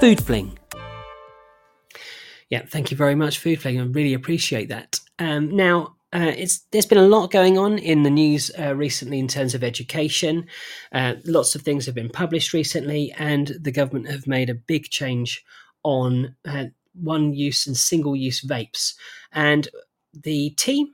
Food 0.00 0.22
Fling. 0.22 0.56
Yeah, 2.48 2.62
thank 2.64 2.90
you 2.90 2.96
very 2.96 3.16
much, 3.16 3.38
Food 3.38 3.60
Fling. 3.60 3.80
I 3.80 3.84
really 3.84 4.14
appreciate 4.14 4.68
that. 4.68 5.00
Um, 5.18 5.56
now, 5.56 5.96
uh, 6.12 6.32
there's 6.70 6.86
been 6.86 6.98
a 6.98 7.08
lot 7.08 7.32
going 7.32 7.58
on 7.58 7.78
in 7.78 8.04
the 8.04 8.10
news 8.10 8.50
uh, 8.58 8.74
recently 8.76 9.18
in 9.18 9.26
terms 9.26 9.54
of 9.54 9.64
education. 9.64 10.46
Uh, 10.92 11.14
lots 11.24 11.56
of 11.56 11.62
things 11.62 11.86
have 11.86 11.94
been 11.94 12.08
published 12.08 12.52
recently, 12.52 13.12
and 13.18 13.52
the 13.60 13.72
government 13.72 14.08
have 14.08 14.26
made 14.26 14.48
a 14.48 14.54
big 14.54 14.84
change 14.84 15.44
on 15.82 16.36
uh, 16.44 16.66
one 17.00 17.32
use 17.32 17.66
and 17.66 17.76
single 17.76 18.16
use 18.16 18.42
vapes. 18.42 18.94
And 19.32 19.68
the 20.12 20.50
team 20.50 20.88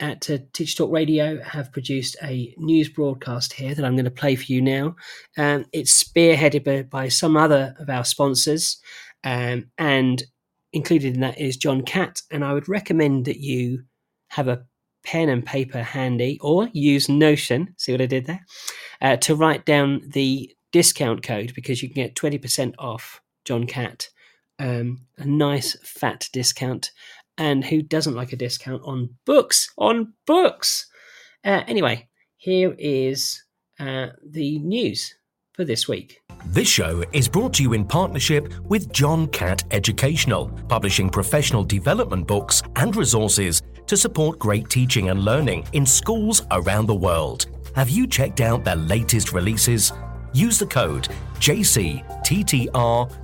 at 0.00 0.28
uh, 0.28 0.38
Teach 0.52 0.76
Talk 0.76 0.90
Radio 0.90 1.40
have 1.42 1.72
produced 1.72 2.16
a 2.22 2.54
news 2.58 2.88
broadcast 2.88 3.52
here 3.52 3.74
that 3.74 3.84
I'm 3.84 3.94
going 3.94 4.04
to 4.04 4.10
play 4.10 4.36
for 4.36 4.52
you 4.52 4.60
now. 4.60 4.96
Um, 5.38 5.66
it's 5.72 6.02
spearheaded 6.02 6.64
by, 6.64 6.82
by, 6.82 7.08
some 7.08 7.36
other 7.36 7.74
of 7.78 7.88
our 7.88 8.04
sponsors, 8.04 8.78
um, 9.22 9.70
and 9.78 10.22
included 10.72 11.14
in 11.14 11.20
that 11.20 11.38
is 11.38 11.56
John 11.56 11.82
Catt. 11.82 12.22
And 12.30 12.44
I 12.44 12.52
would 12.52 12.68
recommend 12.68 13.26
that 13.26 13.38
you 13.38 13.84
have 14.28 14.48
a 14.48 14.64
pen 15.04 15.28
and 15.28 15.44
paper 15.44 15.82
handy 15.82 16.38
or 16.40 16.68
use 16.72 17.08
Notion, 17.08 17.74
see 17.78 17.92
what 17.92 18.00
I 18.00 18.06
did 18.06 18.26
there, 18.26 18.44
uh, 19.00 19.16
to 19.18 19.36
write 19.36 19.64
down 19.64 20.02
the 20.08 20.50
discount 20.72 21.22
code 21.22 21.52
because 21.54 21.82
you 21.82 21.88
can 21.88 22.02
get 22.02 22.16
20% 22.16 22.74
off 22.78 23.20
John 23.44 23.66
Catt 23.66 24.08
um, 24.58 25.06
a 25.18 25.24
nice 25.24 25.76
fat 25.82 26.28
discount. 26.32 26.90
And 27.36 27.64
who 27.64 27.82
doesn't 27.82 28.14
like 28.14 28.32
a 28.32 28.36
discount 28.36 28.82
on 28.84 29.10
books? 29.24 29.72
On 29.76 30.12
books! 30.26 30.86
Uh, 31.44 31.62
anyway, 31.66 32.08
here 32.36 32.74
is 32.78 33.42
uh, 33.80 34.08
the 34.24 34.58
news 34.60 35.14
for 35.52 35.64
this 35.64 35.88
week. 35.88 36.20
This 36.46 36.68
show 36.68 37.04
is 37.12 37.28
brought 37.28 37.54
to 37.54 37.62
you 37.62 37.72
in 37.72 37.84
partnership 37.84 38.52
with 38.64 38.92
John 38.92 39.26
Catt 39.28 39.64
Educational, 39.70 40.48
publishing 40.68 41.08
professional 41.08 41.64
development 41.64 42.26
books 42.26 42.62
and 42.76 42.94
resources 42.94 43.62
to 43.86 43.96
support 43.96 44.38
great 44.38 44.68
teaching 44.70 45.10
and 45.10 45.24
learning 45.24 45.66
in 45.72 45.86
schools 45.86 46.42
around 46.50 46.86
the 46.86 46.94
world. 46.94 47.46
Have 47.74 47.90
you 47.90 48.06
checked 48.06 48.40
out 48.40 48.64
their 48.64 48.76
latest 48.76 49.32
releases? 49.32 49.92
Use 50.32 50.58
the 50.58 50.66
code 50.66 51.08
JCTTR 51.38 53.23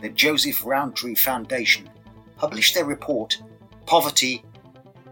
the 0.00 0.08
Joseph 0.08 0.64
Rowntree 0.64 1.14
Foundation 1.14 1.88
published 2.36 2.74
their 2.74 2.86
report, 2.86 3.42
Poverty 3.86 4.42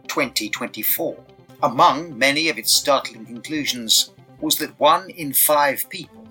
2024. 0.06 1.16
Among 1.62 2.16
many 2.16 2.48
of 2.48 2.58
its 2.58 2.72
startling 2.72 3.26
conclusions 3.26 4.12
was 4.40 4.56
that 4.58 4.78
one 4.78 5.10
in 5.10 5.32
five 5.32 5.84
people, 5.90 6.26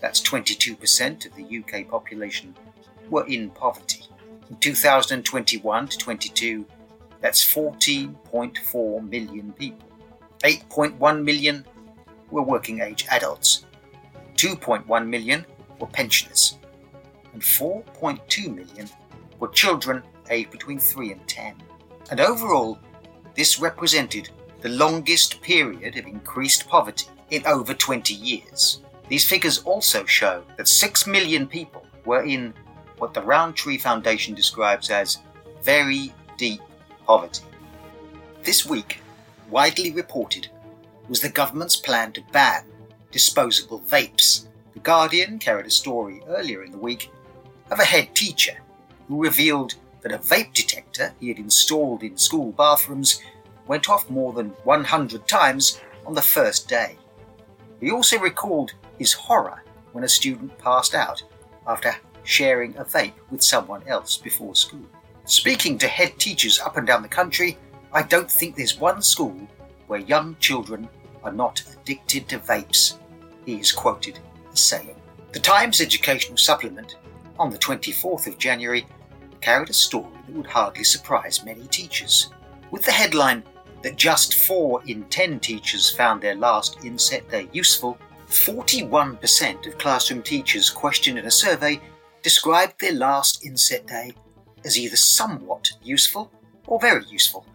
that's 0.00 0.20
22% 0.22 1.26
of 1.26 1.34
the 1.34 1.58
UK 1.58 1.88
population, 1.88 2.54
were 3.10 3.26
in 3.26 3.50
poverty. 3.50 4.04
In 4.48 4.56
2021 4.56 5.88
to 5.88 5.98
22, 5.98 6.64
that's 7.20 7.44
14.4 7.52 9.08
million 9.08 9.52
people. 9.52 9.88
8.1 10.44 11.24
million 11.24 11.66
were 12.30 12.42
working 12.42 12.80
age 12.80 13.06
adults. 13.10 13.66
2.1 14.36 15.06
million 15.08 15.44
were 15.80 15.88
pensioners. 15.88 16.58
And 17.38 17.44
4.2 17.44 18.52
million 18.52 18.88
were 19.38 19.46
children 19.46 20.02
aged 20.28 20.50
between 20.50 20.80
3 20.80 21.12
and 21.12 21.28
10. 21.28 21.54
And 22.10 22.18
overall, 22.18 22.80
this 23.36 23.60
represented 23.60 24.30
the 24.60 24.70
longest 24.70 25.40
period 25.40 25.96
of 25.96 26.06
increased 26.06 26.66
poverty 26.66 27.06
in 27.30 27.46
over 27.46 27.74
20 27.74 28.12
years. 28.12 28.82
These 29.08 29.28
figures 29.28 29.58
also 29.58 30.04
show 30.04 30.42
that 30.56 30.66
6 30.66 31.06
million 31.06 31.46
people 31.46 31.86
were 32.04 32.24
in 32.24 32.54
what 32.96 33.14
the 33.14 33.22
Rowntree 33.22 33.78
Foundation 33.78 34.34
describes 34.34 34.90
as 34.90 35.18
very 35.62 36.12
deep 36.38 36.60
poverty. 37.06 37.44
This 38.42 38.66
week, 38.66 39.00
widely 39.48 39.92
reported, 39.92 40.48
was 41.08 41.20
the 41.20 41.28
government's 41.28 41.76
plan 41.76 42.10
to 42.14 42.22
ban 42.32 42.64
disposable 43.12 43.78
vapes. 43.78 44.48
The 44.74 44.80
Guardian 44.80 45.38
carried 45.38 45.66
a 45.66 45.70
story 45.70 46.20
earlier 46.26 46.64
in 46.64 46.72
the 46.72 46.78
week 46.78 47.12
of 47.70 47.78
a 47.78 47.84
head 47.84 48.14
teacher 48.14 48.58
who 49.08 49.22
revealed 49.22 49.74
that 50.02 50.12
a 50.12 50.18
vape 50.18 50.52
detector 50.52 51.14
he 51.20 51.28
had 51.28 51.38
installed 51.38 52.02
in 52.02 52.16
school 52.16 52.52
bathrooms 52.52 53.22
went 53.66 53.88
off 53.88 54.08
more 54.08 54.32
than 54.32 54.48
100 54.64 55.28
times 55.28 55.80
on 56.06 56.14
the 56.14 56.22
first 56.22 56.68
day. 56.68 56.96
He 57.80 57.90
also 57.90 58.18
recalled 58.18 58.72
his 58.98 59.12
horror 59.12 59.62
when 59.92 60.04
a 60.04 60.08
student 60.08 60.56
passed 60.58 60.94
out 60.94 61.22
after 61.66 61.94
sharing 62.24 62.76
a 62.76 62.84
vape 62.84 63.12
with 63.30 63.42
someone 63.42 63.82
else 63.86 64.16
before 64.16 64.54
school. 64.54 64.86
Speaking 65.24 65.78
to 65.78 65.88
head 65.88 66.18
teachers 66.18 66.58
up 66.58 66.76
and 66.76 66.86
down 66.86 67.02
the 67.02 67.08
country, 67.08 67.58
I 67.92 68.02
don't 68.02 68.30
think 68.30 68.56
there's 68.56 68.78
one 68.78 69.02
school 69.02 69.36
where 69.86 70.00
young 70.00 70.36
children 70.40 70.88
are 71.22 71.32
not 71.32 71.62
addicted 71.72 72.28
to 72.28 72.38
vapes, 72.38 72.98
he 73.44 73.54
is 73.56 73.72
quoted 73.72 74.18
as 74.52 74.60
saying. 74.60 74.94
The 75.32 75.40
Times 75.40 75.80
Educational 75.80 76.38
Supplement 76.38 76.96
on 77.38 77.50
the 77.50 77.58
24th 77.58 78.26
of 78.26 78.38
January 78.38 78.86
carried 79.40 79.70
a 79.70 79.74
story 79.74 80.12
that 80.26 80.34
would 80.34 80.46
hardly 80.46 80.84
surprise 80.84 81.44
many 81.44 81.66
teachers. 81.68 82.30
With 82.70 82.84
the 82.84 82.92
headline 82.92 83.42
that 83.82 83.96
just 83.96 84.34
4 84.34 84.82
in 84.86 85.04
10 85.04 85.40
teachers 85.40 85.90
found 85.90 86.20
their 86.20 86.34
last 86.34 86.84
inset 86.84 87.28
day 87.30 87.48
useful, 87.52 87.98
41% 88.28 89.66
of 89.66 89.78
classroom 89.78 90.22
teachers 90.22 90.68
questioned 90.68 91.18
in 91.18 91.26
a 91.26 91.30
survey 91.30 91.80
described 92.22 92.80
their 92.80 92.92
last 92.92 93.44
inset 93.44 93.86
day 93.86 94.12
as 94.64 94.78
either 94.78 94.96
somewhat 94.96 95.70
useful 95.82 96.30
or 96.66 96.80
very 96.80 97.04
useful, 97.06 97.46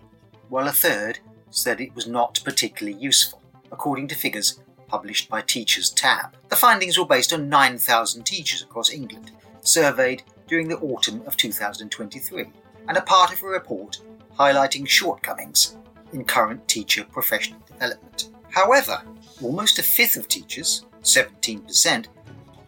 while 0.49 0.67
a 0.67 0.71
third 0.71 1.19
said 1.51 1.79
it 1.79 1.93
was 1.93 2.07
not 2.07 2.41
particularly 2.43 2.97
useful, 2.97 3.41
according 3.71 4.07
to 4.07 4.15
figures 4.15 4.59
published 4.87 5.29
by 5.29 5.41
Teachers 5.41 5.89
Tapp. 5.89 6.35
The 6.49 6.55
findings 6.55 6.97
were 6.97 7.05
based 7.05 7.33
on 7.33 7.49
9,000 7.49 8.23
teachers 8.23 8.61
across 8.61 8.91
England, 8.91 9.31
surveyed 9.63 10.21
during 10.47 10.67
the 10.67 10.77
autumn 10.77 11.23
of 11.25 11.35
2023, 11.37 12.45
and 12.87 12.97
a 12.97 13.01
part 13.01 13.33
of 13.33 13.41
a 13.41 13.47
report 13.47 13.99
highlighting 14.37 14.87
shortcomings 14.87 15.77
in 16.11 16.23
current 16.23 16.67
teacher 16.67 17.03
professional 17.11 17.59
development. 17.67 18.29
However, 18.51 19.01
almost 19.41 19.79
a 19.79 19.83
fifth 19.83 20.17
of 20.17 20.27
teachers, 20.27 20.85
17%, 21.01 22.05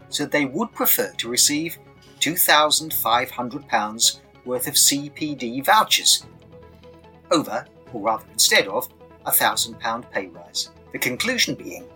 said 0.09 0.31
they 0.31 0.45
would 0.45 0.71
prefer 0.71 1.11
to 1.17 1.29
receive 1.29 1.77
£2,500 2.19 4.19
worth 4.45 4.67
of 4.67 4.73
CPD 4.75 5.65
vouchers 5.65 6.25
over, 7.31 7.65
or 7.93 8.01
rather 8.01 8.25
instead 8.31 8.67
of, 8.67 8.87
a 9.25 9.31
£1,000 9.31 10.11
pay 10.11 10.27
rise. 10.27 10.69
The 10.91 10.99
conclusion 10.99 11.55
being 11.55 11.87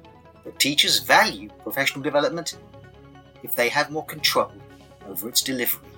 that 0.44 0.58
teachers 0.60 1.00
value 1.00 1.50
professional 1.64 2.02
development 2.02 2.58
if 3.44 3.56
they 3.56 3.70
have 3.70 3.92
more 3.92 4.06
control 4.06 4.52
over 5.10 5.28
its 5.28 5.42
delivery. 5.42 5.90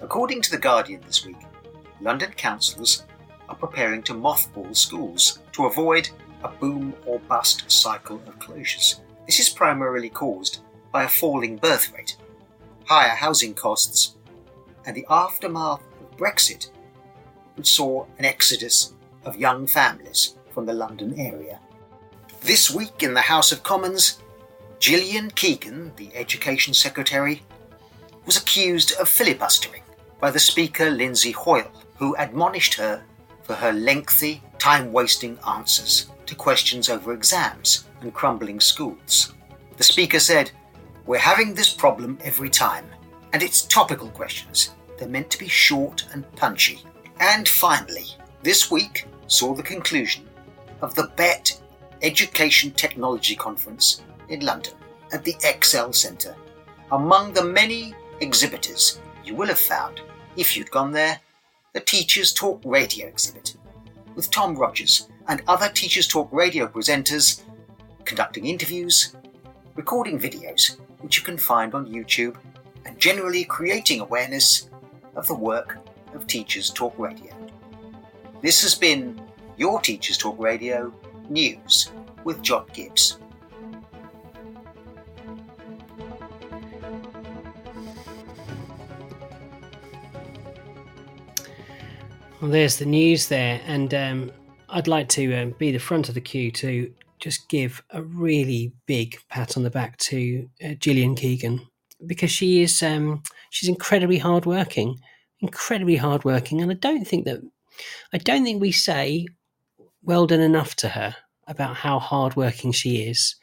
According 0.00 0.42
to 0.42 0.50
The 0.50 0.58
Guardian 0.58 1.00
this 1.06 1.24
week, 1.26 1.36
London 2.00 2.32
councils 2.32 3.04
are 3.48 3.56
preparing 3.56 4.02
to 4.04 4.14
mothball 4.14 4.74
schools 4.76 5.40
to 5.52 5.66
avoid 5.66 6.10
a 6.42 6.48
boom 6.48 6.94
or 7.06 7.20
bust 7.20 7.70
cycle 7.70 8.16
of 8.26 8.38
closures. 8.38 9.00
This 9.26 9.38
is 9.38 9.48
primarily 9.48 10.08
caused 10.08 10.60
by 10.90 11.04
a 11.04 11.08
falling 11.08 11.56
birth 11.56 11.92
rate, 11.92 12.16
higher 12.86 13.14
housing 13.14 13.54
costs, 13.54 14.16
and 14.84 14.96
the 14.96 15.06
aftermath 15.08 15.80
of 16.00 16.16
Brexit, 16.16 16.70
which 17.54 17.70
saw 17.70 18.06
an 18.18 18.24
exodus 18.24 18.94
of 19.24 19.36
young 19.36 19.66
families 19.66 20.34
from 20.50 20.66
the 20.66 20.72
London 20.72 21.18
area. 21.18 21.60
This 22.40 22.70
week 22.70 23.02
in 23.02 23.14
the 23.14 23.20
House 23.20 23.52
of 23.52 23.62
Commons, 23.62 24.20
Gillian 24.80 25.30
Keegan, 25.30 25.92
the 25.96 26.10
Education 26.16 26.74
Secretary, 26.74 27.42
was 28.26 28.36
accused 28.36 28.92
of 29.00 29.08
filibustering 29.08 29.82
by 30.20 30.30
the 30.30 30.38
Speaker 30.38 30.90
Lindsay 30.90 31.32
Hoyle, 31.32 31.70
who 31.96 32.14
admonished 32.16 32.74
her 32.74 33.04
for 33.42 33.54
her 33.54 33.72
lengthy, 33.72 34.42
time 34.58 34.92
wasting 34.92 35.38
answers 35.46 36.10
to 36.26 36.34
questions 36.34 36.88
over 36.88 37.12
exams 37.12 37.84
and 38.00 38.14
crumbling 38.14 38.60
schools. 38.60 39.34
The 39.76 39.84
Speaker 39.84 40.20
said, 40.20 40.52
We're 41.06 41.18
having 41.18 41.54
this 41.54 41.72
problem 41.72 42.18
every 42.22 42.50
time, 42.50 42.86
and 43.32 43.42
it's 43.42 43.62
topical 43.62 44.08
questions. 44.08 44.70
They're 44.98 45.08
meant 45.08 45.30
to 45.30 45.38
be 45.38 45.48
short 45.48 46.06
and 46.12 46.30
punchy. 46.36 46.84
And 47.18 47.48
finally, 47.48 48.06
this 48.42 48.70
week 48.70 49.06
saw 49.26 49.54
the 49.54 49.62
conclusion 49.62 50.28
of 50.80 50.94
the 50.94 51.10
BETT 51.16 51.60
Education 52.02 52.70
Technology 52.72 53.34
Conference 53.34 54.02
in 54.28 54.40
London 54.40 54.74
at 55.12 55.24
the 55.24 55.34
ExCeL 55.34 55.94
Centre. 55.94 56.34
Among 56.90 57.32
the 57.32 57.44
many 57.44 57.94
exhibitors 58.22 59.00
you 59.24 59.34
will 59.34 59.48
have 59.48 59.58
found, 59.58 60.00
if 60.36 60.56
you'd 60.56 60.70
gone 60.70 60.92
there, 60.92 61.20
the 61.74 61.80
Teachers 61.80 62.32
Talk 62.32 62.60
Radio 62.64 63.06
exhibit, 63.06 63.56
with 64.14 64.30
Tom 64.30 64.54
Rogers 64.56 65.08
and 65.28 65.42
other 65.48 65.68
Teachers 65.68 66.06
Talk 66.06 66.28
Radio 66.32 66.66
presenters 66.66 67.42
conducting 68.04 68.46
interviews, 68.46 69.16
recording 69.74 70.18
videos, 70.18 70.76
which 71.00 71.18
you 71.18 71.24
can 71.24 71.36
find 71.36 71.74
on 71.74 71.86
YouTube, 71.86 72.36
and 72.84 72.98
generally 72.98 73.44
creating 73.44 74.00
awareness 74.00 74.68
of 75.14 75.26
the 75.26 75.34
work 75.34 75.78
of 76.14 76.26
Teachers 76.26 76.70
Talk 76.70 76.98
Radio. 76.98 77.32
This 78.40 78.62
has 78.62 78.74
been 78.74 79.20
your 79.56 79.80
Teachers 79.80 80.18
Talk 80.18 80.38
Radio 80.38 80.92
News 81.28 81.90
with 82.24 82.42
John 82.42 82.66
Gibbs. 82.72 83.18
Well, 92.42 92.50
there's 92.50 92.78
the 92.78 92.86
news 92.86 93.28
there, 93.28 93.60
and 93.66 93.94
um, 93.94 94.32
I'd 94.68 94.88
like 94.88 95.08
to 95.10 95.32
um, 95.32 95.54
be 95.60 95.70
the 95.70 95.78
front 95.78 96.08
of 96.08 96.16
the 96.16 96.20
queue 96.20 96.50
to 96.50 96.92
just 97.20 97.48
give 97.48 97.80
a 97.90 98.02
really 98.02 98.72
big 98.86 99.16
pat 99.28 99.56
on 99.56 99.62
the 99.62 99.70
back 99.70 99.96
to 99.98 100.48
uh, 100.64 100.74
Gillian 100.74 101.14
Keegan 101.14 101.64
because 102.04 102.32
she 102.32 102.60
is 102.60 102.82
um, 102.82 103.22
she's 103.50 103.68
incredibly 103.68 104.18
hardworking, 104.18 104.98
incredibly 105.38 105.94
hardworking, 105.94 106.60
and 106.60 106.72
I 106.72 106.74
don't 106.74 107.04
think 107.04 107.26
that 107.26 107.42
I 108.12 108.18
don't 108.18 108.42
think 108.42 108.60
we 108.60 108.72
say 108.72 109.28
well 110.02 110.26
done 110.26 110.40
enough 110.40 110.74
to 110.76 110.88
her 110.88 111.14
about 111.46 111.76
how 111.76 112.00
hardworking 112.00 112.72
she 112.72 113.02
is. 113.02 113.36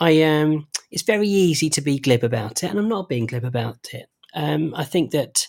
I 0.00 0.20
um, 0.22 0.66
it's 0.90 1.04
very 1.04 1.28
easy 1.28 1.70
to 1.70 1.80
be 1.80 2.00
glib 2.00 2.24
about 2.24 2.64
it, 2.64 2.70
and 2.70 2.78
I'm 2.80 2.88
not 2.88 3.08
being 3.08 3.26
glib 3.26 3.44
about 3.44 3.90
it. 3.92 4.06
Um, 4.34 4.74
I 4.74 4.82
think 4.82 5.12
that 5.12 5.46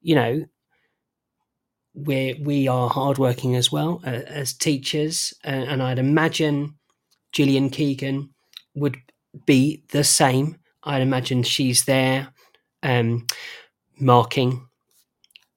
you 0.00 0.14
know 0.14 0.44
we 2.06 2.40
we 2.42 2.68
are 2.68 2.88
hardworking 2.88 3.56
as 3.56 3.72
well 3.72 4.00
uh, 4.04 4.10
as 4.26 4.52
teachers, 4.52 5.32
uh, 5.44 5.48
and 5.48 5.82
I'd 5.82 5.98
imagine 5.98 6.74
Gillian 7.32 7.70
Keegan 7.70 8.30
would 8.74 8.96
be 9.46 9.84
the 9.90 10.04
same. 10.04 10.56
I'd 10.84 11.02
imagine 11.02 11.42
she's 11.42 11.84
there, 11.84 12.28
um, 12.82 13.26
marking 13.98 14.66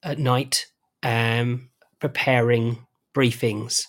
at 0.04 0.20
night 0.20 0.66
um, 1.04 1.70
preparing 2.00 2.86
briefings, 3.16 3.86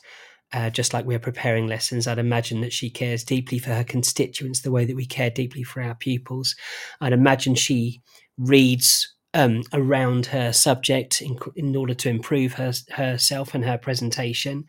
uh, 0.52 0.70
just 0.70 0.92
like 0.92 1.04
we're 1.06 1.18
preparing 1.18 1.66
lessons. 1.66 2.06
I'd 2.06 2.18
imagine 2.18 2.60
that 2.60 2.72
she 2.72 2.90
cares 2.90 3.24
deeply 3.24 3.58
for 3.58 3.70
her 3.70 3.84
constituents 3.84 4.60
the 4.60 4.70
way 4.70 4.84
that 4.84 4.96
we 4.96 5.06
care 5.06 5.30
deeply 5.30 5.62
for 5.62 5.82
our 5.82 5.94
pupils. 5.94 6.54
I'd 7.00 7.12
imagine 7.12 7.54
she 7.54 8.02
reads 8.36 9.14
um, 9.34 9.62
around 9.72 10.26
her 10.26 10.52
subject 10.52 11.22
in, 11.22 11.38
in, 11.56 11.74
order 11.74 11.94
to 11.94 12.08
improve 12.08 12.54
her, 12.54 12.72
herself 12.90 13.54
and 13.54 13.64
her 13.64 13.78
presentation. 13.78 14.64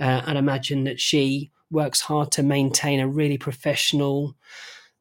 Uh, 0.00 0.22
I'd 0.24 0.36
imagine 0.36 0.84
that 0.84 1.00
she 1.00 1.50
works 1.70 2.00
hard 2.00 2.30
to 2.32 2.42
maintain 2.42 3.00
a 3.00 3.08
really 3.08 3.38
professional, 3.38 4.36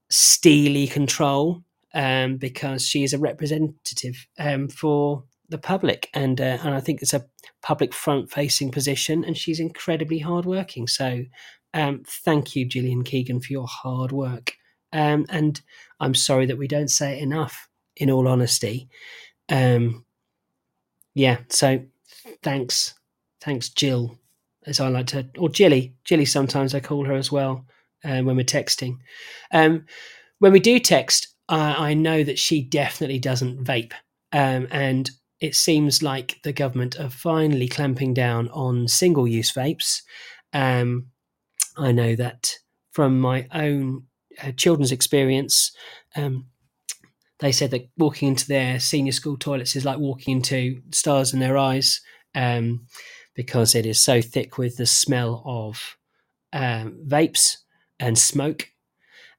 steely 0.10 0.88
control 0.88 1.64
um, 1.94 2.38
because 2.38 2.88
she 2.88 3.04
is 3.04 3.14
a 3.14 3.20
representative 3.20 4.28
um, 4.40 4.68
for 4.68 5.24
the 5.50 5.58
public, 5.58 6.10
and 6.14 6.42
uh, 6.42 6.58
and 6.64 6.74
I 6.74 6.80
think 6.80 7.02
it's 7.02 7.14
a 7.14 7.26
public 7.62 7.94
front 7.94 8.32
facing 8.32 8.72
position, 8.72 9.24
and 9.24 9.38
she's 9.38 9.60
incredibly 9.60 10.20
hardworking. 10.20 10.88
So, 10.88 11.26
um, 11.74 12.04
thank 12.08 12.56
you, 12.56 12.66
Gillian 12.66 13.04
Keegan, 13.04 13.42
for 13.42 13.54
your 13.54 13.68
hard 13.68 14.12
work. 14.12 14.54
Um, 14.92 15.26
and 15.30 15.62
I'm 16.00 16.16
sorry 16.16 16.46
that 16.48 16.58
we 16.58 16.68
don't 16.68 16.90
say 16.90 17.18
it 17.18 17.24
enough. 17.24 17.68
In 17.98 18.10
all 18.10 18.28
honesty, 18.28 18.90
um, 19.50 20.06
yeah. 21.14 21.38
So, 21.50 21.84
thanks, 22.42 22.96
thanks, 23.42 23.70
Jill, 23.70 24.18
as 24.66 24.80
I 24.80 24.88
like 24.88 25.08
to, 25.08 25.28
or 25.38 25.50
Jilly, 25.50 25.94
Jilly. 26.04 26.26
Sometimes 26.26 26.74
I 26.74 26.80
call 26.80 27.06
her 27.06 27.14
as 27.14 27.32
well 27.32 27.66
uh, 28.04 28.22
when 28.22 28.36
we're 28.36 28.44
texting. 28.44 28.98
Um, 29.52 29.86
when 30.40 30.52
we 30.52 30.60
do 30.60 30.80
text, 30.80 31.28
uh, 31.50 31.76
I 31.78 31.94
know 31.94 32.24
that 32.24 32.40
she 32.40 32.62
definitely 32.62 33.20
doesn't 33.20 33.64
vape. 33.64 33.94
Um, 34.32 34.68
and 34.72 35.10
it 35.40 35.56
seems 35.56 36.02
like 36.02 36.40
the 36.44 36.54
government 36.54 37.00
are 37.00 37.10
finally 37.10 37.68
clamping 37.68 38.14
down 38.14 38.50
on 38.50 38.88
single 38.88 39.28
use 39.28 39.52
vapes. 39.52 40.02
Um, 40.54 41.08
I 41.78 41.92
know 41.92 42.16
that 42.16 42.58
from 42.92 43.20
my 43.20 43.48
own 43.54 44.04
uh, 44.42 44.52
children's 44.52 44.92
experience, 44.92 45.72
um, 46.16 46.48
they 47.44 47.52
said 47.52 47.72
that 47.72 47.90
walking 47.98 48.30
into 48.30 48.48
their 48.48 48.80
senior 48.80 49.12
school 49.12 49.36
toilets 49.36 49.76
is 49.76 49.84
like 49.84 50.00
walking 50.00 50.38
into 50.38 50.82
stars 50.92 51.34
in 51.34 51.40
their 51.40 51.58
eyes 51.58 52.00
um, 52.36 52.88
because 53.36 53.76
it 53.76 53.86
is 53.86 54.00
so 54.00 54.22
thick 54.22 54.58
with 54.58 54.78
the 54.78 54.86
smell 54.86 55.44
of 55.46 55.98
um, 56.54 56.98
vapes 57.06 57.58
and 58.00 58.18
smoke 58.18 58.70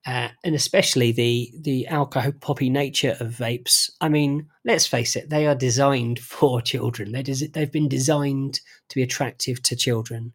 uh, 0.07 0.29
and 0.45 0.55
especially 0.55 1.13
the 1.13 1.51
the 1.59 1.87
alcohol 1.87 2.33
poppy 2.41 2.69
nature 2.69 3.17
of 3.21 3.33
vapes. 3.33 3.91
I 4.01 4.11
mean, 4.11 4.49
let's 4.65 4.87
face 4.87 5.17
it, 5.17 5.31
they 5.31 5.47
are 5.47 5.55
designed 5.55 6.19
for 6.21 6.61
children. 6.61 7.13
They 7.13 7.23
des- 7.23 7.49
they've 7.49 7.73
been 7.73 7.89
designed 7.89 8.61
to 8.89 8.95
be 8.97 9.03
attractive 9.03 9.63
to 9.63 9.77
children, 9.77 10.35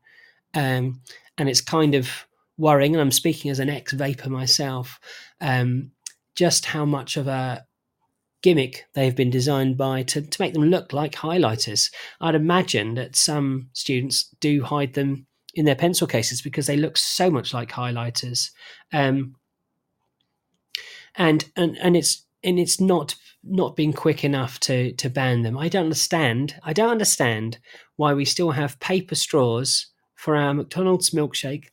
um, 0.56 1.02
and 1.38 1.48
it's 1.48 1.62
kind 1.62 1.94
of 1.94 2.26
worrying. 2.58 2.96
And 2.96 3.02
I'm 3.02 3.12
speaking 3.12 3.52
as 3.52 3.60
an 3.60 3.70
ex 3.70 3.94
vapor 3.94 4.30
myself, 4.30 5.00
um, 5.40 5.92
just 6.40 6.68
how 6.68 6.86
much 6.86 7.18
of 7.18 7.28
a 7.28 7.66
gimmick 8.42 8.86
they've 8.94 9.18
been 9.18 9.30
designed 9.30 9.76
by 9.76 10.02
to, 10.04 10.22
to 10.22 10.42
make 10.42 10.54
them 10.54 10.64
look 10.64 10.94
like 10.94 11.12
highlighters. 11.12 11.92
I'd 12.22 12.34
imagine 12.34 12.94
that 12.94 13.18
some 13.18 13.68
students 13.74 14.34
do 14.40 14.64
hide 14.64 14.94
them 14.94 15.28
in 15.54 15.66
their 15.66 15.76
pencil 15.76 16.08
cases 16.08 16.42
because 16.42 16.66
they 16.66 16.78
look 16.78 16.96
so 16.96 17.30
much 17.30 17.54
like 17.54 17.72
highlighters. 17.72 18.52
Um, 18.94 19.36
and 21.16 21.44
and 21.58 21.78
and 21.82 21.98
it's 21.98 22.26
and 22.42 22.58
it's 22.58 22.80
not 22.80 23.16
not 23.44 23.76
being 23.76 23.92
quick 23.92 24.24
enough 24.24 24.62
to 24.62 24.94
to 24.94 25.10
ban 25.10 25.42
them. 25.42 25.58
I 25.58 25.68
don't 25.68 25.84
understand. 25.84 26.56
I 26.64 26.72
don't 26.72 26.92
understand 26.92 27.58
why 27.98 28.14
we 28.14 28.24
still 28.24 28.52
have 28.52 28.80
paper 28.80 29.16
straws 29.16 29.88
for 30.16 30.38
our 30.38 30.54
McDonald's 30.54 31.10
milkshake, 31.10 31.66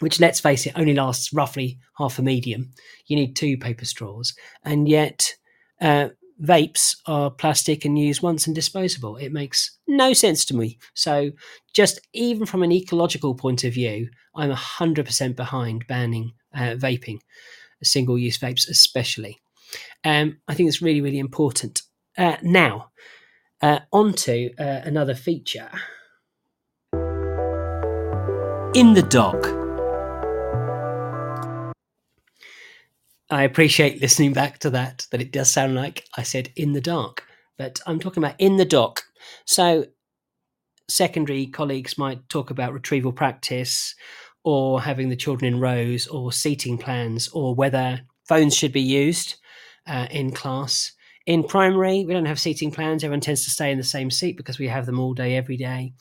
which 0.00 0.20
let's 0.20 0.40
face 0.40 0.66
it 0.66 0.72
only 0.76 0.94
lasts 0.94 1.32
roughly 1.32 1.78
half 1.96 2.18
a 2.18 2.22
medium. 2.22 2.72
You 3.06 3.16
need 3.16 3.36
two 3.36 3.56
paper 3.56 3.84
straws, 3.84 4.34
and 4.64 4.88
yet 4.88 5.34
uh, 5.80 6.08
vapes 6.42 6.96
are 7.06 7.30
plastic 7.30 7.84
and 7.84 7.98
used 7.98 8.22
once 8.22 8.46
and 8.46 8.54
disposable. 8.54 9.16
It 9.16 9.32
makes 9.32 9.78
no 9.86 10.12
sense 10.12 10.44
to 10.46 10.56
me. 10.56 10.78
So, 10.94 11.30
just 11.74 12.00
even 12.12 12.46
from 12.46 12.62
an 12.62 12.72
ecological 12.72 13.34
point 13.34 13.64
of 13.64 13.74
view, 13.74 14.08
I'm 14.34 14.50
hundred 14.50 15.06
percent 15.06 15.36
behind 15.36 15.86
banning 15.86 16.32
uh, 16.54 16.74
vaping 16.76 17.20
single 17.82 18.18
use 18.18 18.38
vapes, 18.38 18.68
especially. 18.68 19.38
Um, 20.04 20.38
I 20.48 20.54
think 20.54 20.68
it's 20.68 20.82
really, 20.82 21.00
really 21.00 21.18
important. 21.18 21.82
Uh, 22.16 22.36
now, 22.42 22.90
uh, 23.62 23.80
on 23.92 24.12
to 24.12 24.50
uh, 24.58 24.80
another 24.84 25.14
feature. 25.14 25.70
In 28.74 28.94
the 28.94 29.06
dock. 29.08 29.59
I 33.30 33.44
appreciate 33.44 34.00
listening 34.00 34.32
back 34.32 34.58
to 34.60 34.70
that, 34.70 35.06
that 35.10 35.20
it 35.20 35.32
does 35.32 35.52
sound 35.52 35.74
like 35.74 36.04
I 36.16 36.22
said 36.24 36.50
in 36.56 36.72
the 36.72 36.80
dark, 36.80 37.24
but 37.56 37.80
I'm 37.86 38.00
talking 38.00 38.22
about 38.22 38.40
in 38.40 38.56
the 38.56 38.64
dock. 38.64 39.02
So, 39.44 39.86
secondary 40.88 41.46
colleagues 41.46 41.96
might 41.96 42.28
talk 42.28 42.50
about 42.50 42.72
retrieval 42.72 43.12
practice 43.12 43.94
or 44.42 44.80
having 44.80 45.08
the 45.08 45.16
children 45.16 45.54
in 45.54 45.60
rows 45.60 46.08
or 46.08 46.32
seating 46.32 46.76
plans 46.76 47.28
or 47.28 47.54
whether 47.54 48.00
phones 48.28 48.56
should 48.56 48.72
be 48.72 48.80
used 48.80 49.36
uh, 49.86 50.08
in 50.10 50.32
class. 50.32 50.92
In 51.26 51.44
primary, 51.44 52.04
we 52.04 52.12
don't 52.12 52.24
have 52.24 52.40
seating 52.40 52.72
plans. 52.72 53.04
Everyone 53.04 53.20
tends 53.20 53.44
to 53.44 53.50
stay 53.50 53.70
in 53.70 53.78
the 53.78 53.84
same 53.84 54.10
seat 54.10 54.36
because 54.36 54.58
we 54.58 54.66
have 54.66 54.86
them 54.86 54.98
all 54.98 55.14
day, 55.14 55.36
every 55.36 55.56
day. 55.56 55.92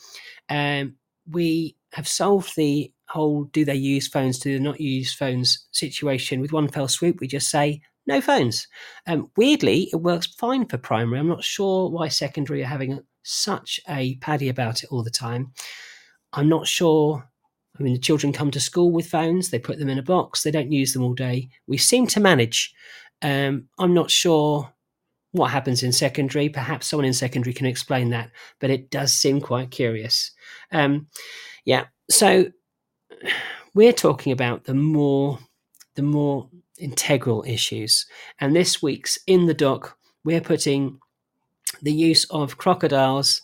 Um, 0.50 0.96
we 1.30 1.76
have 1.94 2.08
solved 2.08 2.56
the 2.56 2.92
whole 3.08 3.46
do 3.46 3.66
they 3.66 3.76
use 3.76 4.08
phones, 4.08 4.40
do 4.40 4.58
they 4.58 4.64
not 4.64 4.80
use 4.80 5.14
phones 5.14 5.68
situation 5.72 6.42
with 6.42 6.52
one 6.52 6.68
fell 6.68 6.88
swoop. 6.88 7.20
We 7.20 7.28
just 7.28 7.50
say 7.50 7.82
no 8.06 8.22
phones. 8.22 8.68
Um, 9.08 9.30
weirdly, 9.36 9.90
it 9.92 9.98
works 9.98 10.28
fine 10.28 10.68
for 10.68 10.78
primary. 10.78 11.20
I'm 11.20 11.28
not 11.28 11.44
sure 11.44 11.90
why 11.90 12.08
secondary 12.08 12.64
are 12.64 12.68
having 12.68 13.00
such 13.24 13.80
a 13.90 14.16
paddy 14.18 14.50
about 14.50 14.84
it 14.84 14.90
all 14.92 15.04
the 15.04 15.10
time. 15.10 15.52
I'm 16.34 16.50
not 16.50 16.68
sure 16.68 17.30
I 17.80 17.84
mean, 17.84 17.94
the 17.94 18.00
children 18.00 18.34
come 18.34 18.52
to 18.52 18.60
school 18.60 18.92
with 18.92 19.10
phones, 19.10 19.50
they 19.50 19.60
put 19.60 19.80
them 19.80 19.90
in 19.90 20.00
a 20.00 20.04
box, 20.04 20.44
they 20.44 20.52
don't 20.52 20.72
use 20.72 20.94
them 20.94 21.04
all 21.04 21.14
day. 21.14 21.50
We 21.68 21.78
seem 21.78 22.08
to 22.08 22.20
manage. 22.20 22.74
Um, 23.22 23.70
I'm 23.78 23.94
not 23.94 24.12
sure 24.12 24.70
what 25.32 25.52
happens 25.52 25.84
in 25.84 25.94
secondary. 25.94 26.50
Perhaps 26.50 26.88
someone 26.88 27.06
in 27.06 27.14
secondary 27.14 27.54
can 27.54 27.68
explain 27.68 28.10
that, 28.10 28.32
but 28.60 28.70
it 28.70 28.90
does 28.90 29.14
seem 29.14 29.40
quite 29.40 29.72
curious. 29.72 30.32
Um, 30.72 31.08
yeah, 31.70 31.86
so 32.10 32.46
we're 33.76 33.94
talking 33.94 34.34
about 34.34 34.64
the 34.64 34.74
more 34.74 35.38
the 35.96 36.02
more 36.02 36.50
integral 36.80 37.44
issues, 37.48 38.08
and 38.40 38.56
this 38.56 38.82
week's 38.82 39.20
in 39.28 39.46
the 39.46 39.54
dock, 39.54 39.96
we're 40.24 40.42
putting 40.42 40.98
the 41.84 41.94
use 41.94 42.26
of 42.32 42.58
crocodiles 42.58 43.44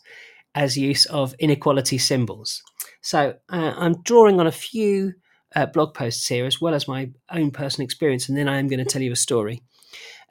as 0.56 0.76
use 0.76 1.06
of 1.06 1.36
inequality 1.38 2.00
symbols. 2.00 2.64
So 3.02 3.36
uh, 3.54 3.74
I'm 3.78 4.02
drawing 4.02 4.40
on 4.40 4.48
a 4.48 4.52
few 4.52 5.14
uh, 5.56 5.68
blog 5.68 5.94
posts 5.94 6.28
here 6.28 6.48
as 6.48 6.60
well 6.60 6.74
as 6.74 6.88
my 6.88 7.12
own 7.30 7.52
personal 7.52 7.86
experience, 7.86 8.28
and 8.28 8.36
then 8.36 8.50
I 8.50 8.58
am 8.58 8.68
going 8.68 8.84
to 8.84 8.92
tell 8.92 9.04
you 9.04 9.12
a 9.12 9.28
story 9.28 9.62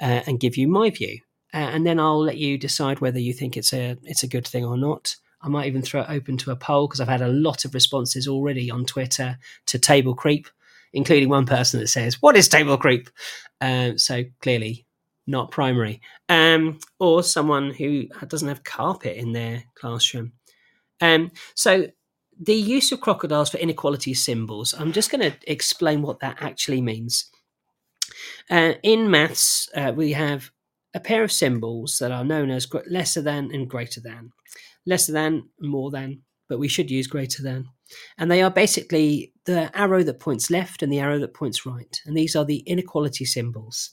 uh, 0.00 0.22
and 0.26 0.40
give 0.40 0.56
you 0.56 0.66
my 0.66 0.90
view, 0.90 1.20
uh, 1.52 1.70
and 1.74 1.86
then 1.86 2.00
I'll 2.00 2.24
let 2.24 2.38
you 2.38 2.58
decide 2.58 2.98
whether 3.00 3.20
you 3.20 3.32
think 3.32 3.56
it's 3.56 3.72
a 3.72 3.96
it's 4.02 4.24
a 4.24 4.32
good 4.34 4.48
thing 4.48 4.64
or 4.64 4.76
not. 4.76 5.14
I 5.44 5.48
might 5.48 5.66
even 5.66 5.82
throw 5.82 6.00
it 6.00 6.10
open 6.10 6.36
to 6.38 6.50
a 6.50 6.56
poll 6.56 6.88
because 6.88 7.00
I've 7.00 7.08
had 7.08 7.20
a 7.20 7.28
lot 7.28 7.64
of 7.64 7.74
responses 7.74 8.26
already 8.26 8.70
on 8.70 8.84
Twitter 8.84 9.38
to 9.66 9.78
table 9.78 10.14
creep, 10.14 10.48
including 10.92 11.28
one 11.28 11.46
person 11.46 11.80
that 11.80 11.88
says, 11.88 12.22
"What 12.22 12.36
is 12.36 12.48
table 12.48 12.78
creep?" 12.78 13.10
Um, 13.60 13.98
so 13.98 14.24
clearly 14.40 14.86
not 15.26 15.50
primary, 15.50 16.00
um, 16.28 16.78
or 16.98 17.22
someone 17.22 17.70
who 17.70 18.06
doesn't 18.26 18.48
have 18.48 18.64
carpet 18.64 19.16
in 19.16 19.32
their 19.32 19.64
classroom. 19.74 20.32
Um, 21.00 21.30
so 21.54 21.86
the 22.38 22.54
use 22.54 22.92
of 22.92 23.00
crocodiles 23.00 23.50
for 23.50 23.58
inequality 23.58 24.14
symbols, 24.14 24.74
I'm 24.74 24.92
just 24.92 25.10
going 25.10 25.30
to 25.30 25.36
explain 25.50 26.02
what 26.02 26.20
that 26.20 26.38
actually 26.40 26.80
means. 26.80 27.30
Uh, 28.50 28.74
in 28.82 29.10
maths, 29.10 29.68
uh, 29.74 29.92
we 29.94 30.12
have 30.12 30.50
a 30.94 31.00
pair 31.00 31.24
of 31.24 31.32
symbols 31.32 31.98
that 31.98 32.12
are 32.12 32.24
known 32.24 32.50
as 32.50 32.68
lesser 32.86 33.22
than 33.22 33.50
and 33.52 33.68
greater 33.68 34.00
than. 34.00 34.32
Lesser 34.86 35.12
than, 35.12 35.48
more 35.60 35.90
than, 35.90 36.22
but 36.48 36.58
we 36.58 36.68
should 36.68 36.90
use 36.90 37.06
greater 37.06 37.42
than. 37.42 37.68
And 38.18 38.30
they 38.30 38.42
are 38.42 38.50
basically 38.50 39.32
the 39.44 39.76
arrow 39.76 40.02
that 40.02 40.20
points 40.20 40.50
left 40.50 40.82
and 40.82 40.92
the 40.92 41.00
arrow 41.00 41.18
that 41.18 41.34
points 41.34 41.66
right. 41.66 42.00
And 42.06 42.16
these 42.16 42.36
are 42.36 42.44
the 42.44 42.58
inequality 42.58 43.24
symbols. 43.24 43.90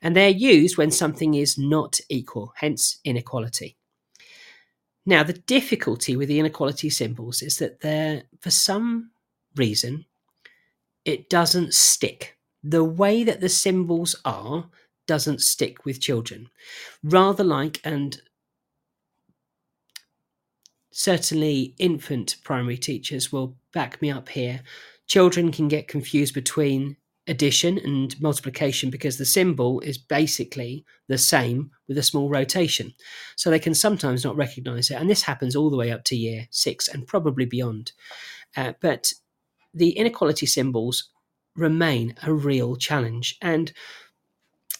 And 0.00 0.16
they're 0.16 0.28
used 0.28 0.76
when 0.76 0.90
something 0.90 1.34
is 1.34 1.56
not 1.56 2.00
equal, 2.08 2.52
hence 2.56 2.98
inequality. 3.04 3.76
Now, 5.04 5.22
the 5.22 5.32
difficulty 5.32 6.16
with 6.16 6.28
the 6.28 6.38
inequality 6.38 6.90
symbols 6.90 7.42
is 7.42 7.58
that 7.58 7.80
they're, 7.80 8.22
for 8.40 8.50
some 8.50 9.10
reason, 9.56 10.06
it 11.04 11.28
doesn't 11.28 11.74
stick. 11.74 12.36
The 12.62 12.84
way 12.84 13.24
that 13.24 13.40
the 13.40 13.48
symbols 13.48 14.14
are 14.24 14.70
doesn't 15.06 15.40
stick 15.40 15.84
with 15.84 16.00
children. 16.00 16.48
Rather 17.02 17.42
like, 17.42 17.80
and 17.84 18.20
certainly 20.92 21.74
infant 21.78 22.36
primary 22.44 22.76
teachers 22.76 23.32
will 23.32 23.56
back 23.72 24.00
me 24.00 24.10
up 24.10 24.28
here. 24.28 24.60
Children 25.06 25.50
can 25.50 25.68
get 25.68 25.88
confused 25.88 26.34
between 26.34 26.96
addition 27.28 27.78
and 27.78 28.20
multiplication 28.20 28.90
because 28.90 29.16
the 29.16 29.24
symbol 29.24 29.80
is 29.80 29.96
basically 29.96 30.84
the 31.08 31.18
same 31.18 31.70
with 31.86 31.96
a 31.96 32.02
small 32.02 32.28
rotation. 32.28 32.92
So 33.36 33.48
they 33.48 33.58
can 33.58 33.74
sometimes 33.74 34.24
not 34.24 34.36
recognize 34.36 34.90
it. 34.90 34.94
And 34.94 35.08
this 35.08 35.22
happens 35.22 35.54
all 35.54 35.70
the 35.70 35.76
way 35.76 35.90
up 35.90 36.04
to 36.04 36.16
year 36.16 36.46
six 36.50 36.88
and 36.88 37.06
probably 37.06 37.44
beyond. 37.44 37.92
Uh, 38.56 38.72
but 38.80 39.12
the 39.72 39.90
inequality 39.90 40.46
symbols 40.46 41.10
remain 41.54 42.14
a 42.22 42.32
real 42.32 42.76
challenge. 42.76 43.36
And 43.40 43.72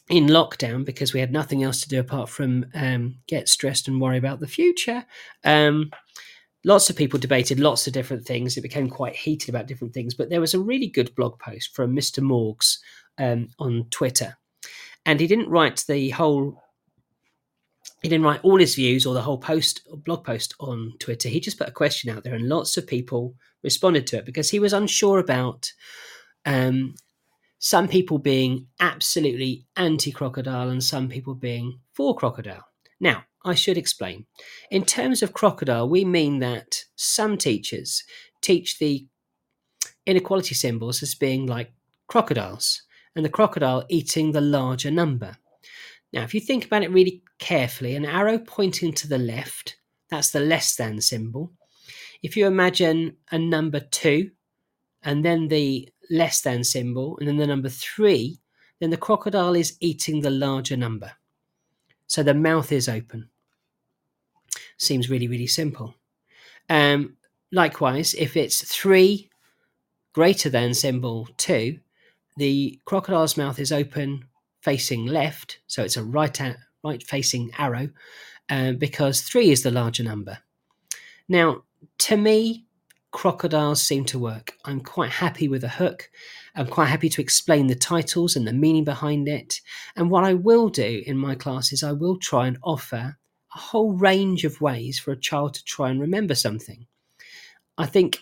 in 0.09 0.27
lockdown, 0.27 0.85
because 0.85 1.13
we 1.13 1.21
had 1.21 1.33
nothing 1.33 1.63
else 1.63 1.81
to 1.81 1.89
do 1.89 2.01
apart 2.01 2.29
from 2.29 2.67
um, 2.75 3.17
get 3.27 3.49
stressed 3.49 3.89
and 3.89 4.01
worry 4.01 4.19
about 4.19 4.41
the 4.41 4.49
future, 4.49 5.05
um, 5.45 5.91
lots 6.65 6.91
of 6.91 6.97
people 6.97 7.19
debated 7.19 7.61
lots 7.61 7.87
of 7.87 7.93
different 7.93 8.25
things. 8.25 8.57
It 8.57 8.63
became 8.63 8.89
quite 8.89 9.17
heated 9.17 9.49
about 9.49 9.67
different 9.67 9.95
things. 9.95 10.15
But 10.15 10.31
there 10.31 10.41
was 10.41 10.55
a 10.55 10.61
really 10.61 10.89
good 10.89 11.15
blog 11.15 11.39
post 11.39 11.75
from 11.75 11.95
Mr. 11.95 12.23
Morgs 12.23 12.79
um, 13.19 13.49
on 13.59 13.87
Twitter. 13.91 14.37
And 15.05 15.19
he 15.19 15.27
didn't 15.27 15.51
write 15.51 15.85
the 15.89 16.11
whole 16.11 16.63
he 18.03 18.09
didn't 18.09 18.25
write 18.25 18.41
all 18.43 18.59
his 18.59 18.75
views 18.75 19.07
or 19.07 19.15
the 19.15 19.23
whole 19.23 19.39
post 19.39 19.83
or 19.89 19.97
blog 19.97 20.25
post 20.25 20.55
on 20.59 20.93
Twitter. 20.99 21.29
He 21.29 21.39
just 21.39 21.57
put 21.57 21.69
a 21.69 21.73
question 21.73 22.11
out 22.11 22.25
there, 22.25 22.35
and 22.35 22.49
lots 22.49 22.77
of 22.77 22.87
people 22.87 23.35
responded 23.63 24.09
to 24.09 24.19
it 24.19 24.27
because 24.27 24.51
he 24.51 24.59
was 24.59 24.73
unsure 24.73 25.21
about 25.21 25.73
um, 26.45 26.97
some 27.65 27.87
people 27.87 28.19
being 28.19 28.67
absolutely 28.81 29.65
anti 29.77 30.11
crocodile 30.11 30.69
and 30.69 30.83
some 30.83 31.09
people 31.09 31.37
being 31.37 31.79
for 31.93 32.17
crocodile. 32.17 32.65
Now, 32.99 33.23
I 33.45 33.55
should 33.55 33.79
explain. 33.79 34.27
In 34.73 34.85
terms 34.85 35.23
of 35.23 35.33
crocodile, 35.33 35.89
we 35.89 36.05
mean 36.05 36.41
that 36.41 36.85
some 36.97 37.39
teachers 37.39 38.03
teach 38.41 38.81
the 38.81 39.07
inequality 40.07 40.57
symbols 40.57 41.05
as 41.05 41.15
being 41.15 41.47
like 41.47 41.73
crocodiles, 42.09 42.83
and 43.15 43.25
the 43.25 43.29
crocodile 43.29 43.85
eating 43.89 44.33
the 44.33 44.41
larger 44.41 44.91
number. 44.91 45.37
Now, 46.13 46.25
if 46.25 46.35
you 46.35 46.41
think 46.41 46.65
about 46.65 46.83
it 46.83 46.91
really 46.91 47.23
carefully, 47.39 47.95
an 47.95 48.05
arrow 48.05 48.39
pointing 48.39 48.93
to 48.95 49.07
the 49.07 49.19
left, 49.19 49.77
that's 50.11 50.33
the 50.33 50.41
less 50.41 50.75
than 50.75 51.01
symbol. 51.01 51.53
If 52.25 52.37
you 52.37 52.49
imagine 52.49 53.19
a 53.31 53.39
number 53.39 53.79
two 53.79 54.33
and 55.05 55.25
then 55.25 55.47
the 55.47 55.92
less 56.11 56.41
than 56.43 56.65
symbol 56.65 57.17
and 57.19 57.29
then 57.29 57.37
the 57.37 57.47
number 57.47 57.69
three, 57.69 58.39
then 58.81 58.91
the 58.91 58.97
crocodile 58.97 59.55
is 59.55 59.77
eating 59.81 60.21
the 60.21 60.31
larger 60.31 60.77
number. 60.77 61.13
So 62.07 62.23
the 62.23 62.35
mouth 62.35 62.73
is 62.73 62.89
open. 62.89 63.29
Seems 64.77 65.09
really, 65.09 65.29
really 65.29 65.47
simple. 65.47 65.95
Um, 66.69 67.17
likewise, 67.53 68.15
if 68.15 68.37
it's 68.37 68.63
three 68.63 69.31
greater 70.13 70.51
than 70.51 70.75
symbol 70.75 71.29
two, 71.37 71.79
the 72.37 72.81
crocodile's 72.85 73.37
mouth 73.37 73.59
is 73.59 73.73
open 73.73 74.25
facing 74.61 75.07
left, 75.07 75.61
so 75.67 75.83
it's 75.83 75.97
a 75.97 76.05
right 76.05 76.41
right 76.85 77.03
facing 77.03 77.51
arrow, 77.59 77.89
uh, 78.49 78.73
because 78.73 79.21
three 79.21 79.51
is 79.51 79.63
the 79.63 79.71
larger 79.71 80.03
number. 80.03 80.39
Now, 81.29 81.63
to 81.99 82.17
me, 82.17 82.67
crocodiles 83.13 83.81
seem 83.81 84.05
to 84.07 84.19
work. 84.19 84.55
I'm 84.65 84.81
quite 84.81 85.11
happy 85.11 85.47
with 85.47 85.63
a 85.65 85.69
hook. 85.69 86.11
I'm 86.57 86.67
quite 86.67 86.87
happy 86.87 87.09
to 87.11 87.21
explain 87.21 87.67
the 87.67 87.75
titles 87.75 88.37
and 88.37 88.47
the 88.47 88.53
meaning 88.53 88.85
behind 88.85 89.29
it. 89.29 89.61
And 89.97 90.11
what 90.11 90.25
I 90.25 90.35
will 90.35 90.69
do 90.69 91.03
in 91.07 91.17
my 91.17 91.35
classes, 91.35 91.83
I 91.83 91.93
will 91.93 92.19
try 92.19 92.47
and 92.47 92.59
offer 92.63 93.17
a 93.55 93.59
whole 93.59 93.93
range 93.93 94.45
of 94.45 94.61
ways 94.61 94.99
for 94.99 95.13
a 95.13 95.21
child 95.21 95.55
to 95.55 95.65
try 95.65 95.91
and 95.91 96.01
remember 96.01 96.35
something. 96.35 96.87
I 97.79 97.87
think 97.87 98.21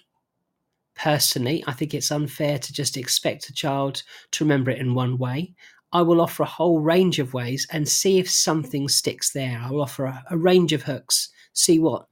personally, 0.95 1.65
I 1.67 1.73
think 1.73 1.95
it's 1.95 2.11
unfair 2.11 2.59
to 2.59 2.73
just 2.73 2.97
expect 2.97 3.49
a 3.49 3.55
child 3.55 4.03
to 4.33 4.45
remember 4.45 4.71
it 4.71 4.79
in 4.79 4.95
one 4.95 5.19
way. 5.19 5.55
I 5.93 6.03
will 6.03 6.21
offer 6.21 6.43
a 6.43 6.47
whole 6.47 6.81
range 6.81 7.19
of 7.19 7.35
ways 7.35 7.67
and 7.73 7.89
see 7.89 8.19
if 8.19 8.31
something 8.31 8.89
sticks 8.89 9.33
there. 9.33 9.61
I 9.61 9.71
will 9.71 9.83
offer 9.83 10.05
a, 10.05 10.23
a 10.31 10.37
range 10.37 10.73
of 10.73 10.83
hooks, 10.83 11.31
see 11.53 11.79
what 11.79 12.07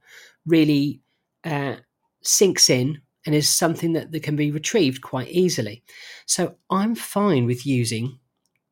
really 0.45 1.01
uh, 1.45 1.75
sinks 2.21 2.69
in 2.69 3.01
and 3.25 3.35
is 3.35 3.49
something 3.49 3.93
that, 3.93 4.11
that 4.11 4.23
can 4.23 4.35
be 4.35 4.51
retrieved 4.51 5.01
quite 5.01 5.29
easily. 5.29 5.83
So 6.25 6.55
I'm 6.69 6.95
fine 6.95 7.45
with 7.45 7.65
using 7.65 8.19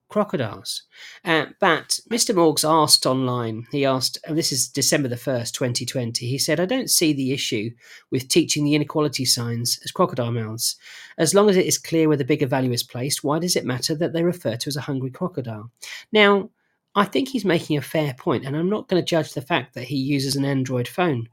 crocodiles. 0.09 0.83
Uh, 1.25 1.47
but 1.59 1.99
Mr. 2.09 2.33
Morgs 2.33 2.67
asked 2.67 3.05
online, 3.05 3.67
he 3.71 3.85
asked, 3.85 4.17
and 4.25 4.37
this 4.37 4.51
is 4.51 4.69
December 4.69 5.07
the 5.07 5.15
1st, 5.15 5.51
2020, 5.51 6.25
he 6.25 6.37
said, 6.37 6.59
I 6.59 6.65
don't 6.65 6.89
see 6.89 7.13
the 7.13 7.33
issue 7.33 7.71
with 8.09 8.29
teaching 8.29 8.63
the 8.63 8.75
inequality 8.75 9.25
signs 9.25 9.79
as 9.83 9.91
crocodile 9.91 10.31
mouths. 10.31 10.77
As 11.17 11.33
long 11.33 11.49
as 11.49 11.57
it 11.57 11.65
is 11.65 11.77
clear 11.77 12.07
where 12.07 12.17
the 12.17 12.25
bigger 12.25 12.47
value 12.47 12.71
is 12.71 12.83
placed, 12.83 13.23
why 13.23 13.39
does 13.39 13.55
it 13.55 13.65
matter 13.65 13.95
that 13.95 14.13
they 14.13 14.23
refer 14.23 14.55
to 14.55 14.67
as 14.67 14.77
a 14.77 14.81
hungry 14.81 15.11
crocodile? 15.11 15.71
Now, 16.11 16.49
I 16.95 17.05
think 17.05 17.29
he's 17.29 17.45
making 17.45 17.77
a 17.77 17.81
fair 17.81 18.15
point, 18.17 18.45
and 18.45 18.55
I'm 18.55 18.69
not 18.69 18.87
going 18.87 19.01
to 19.01 19.05
judge 19.05 19.33
the 19.33 19.41
fact 19.41 19.75
that 19.75 19.83
he 19.83 19.97
uses 19.97 20.35
an 20.35 20.45
Android 20.45 20.87
phone 20.87 21.29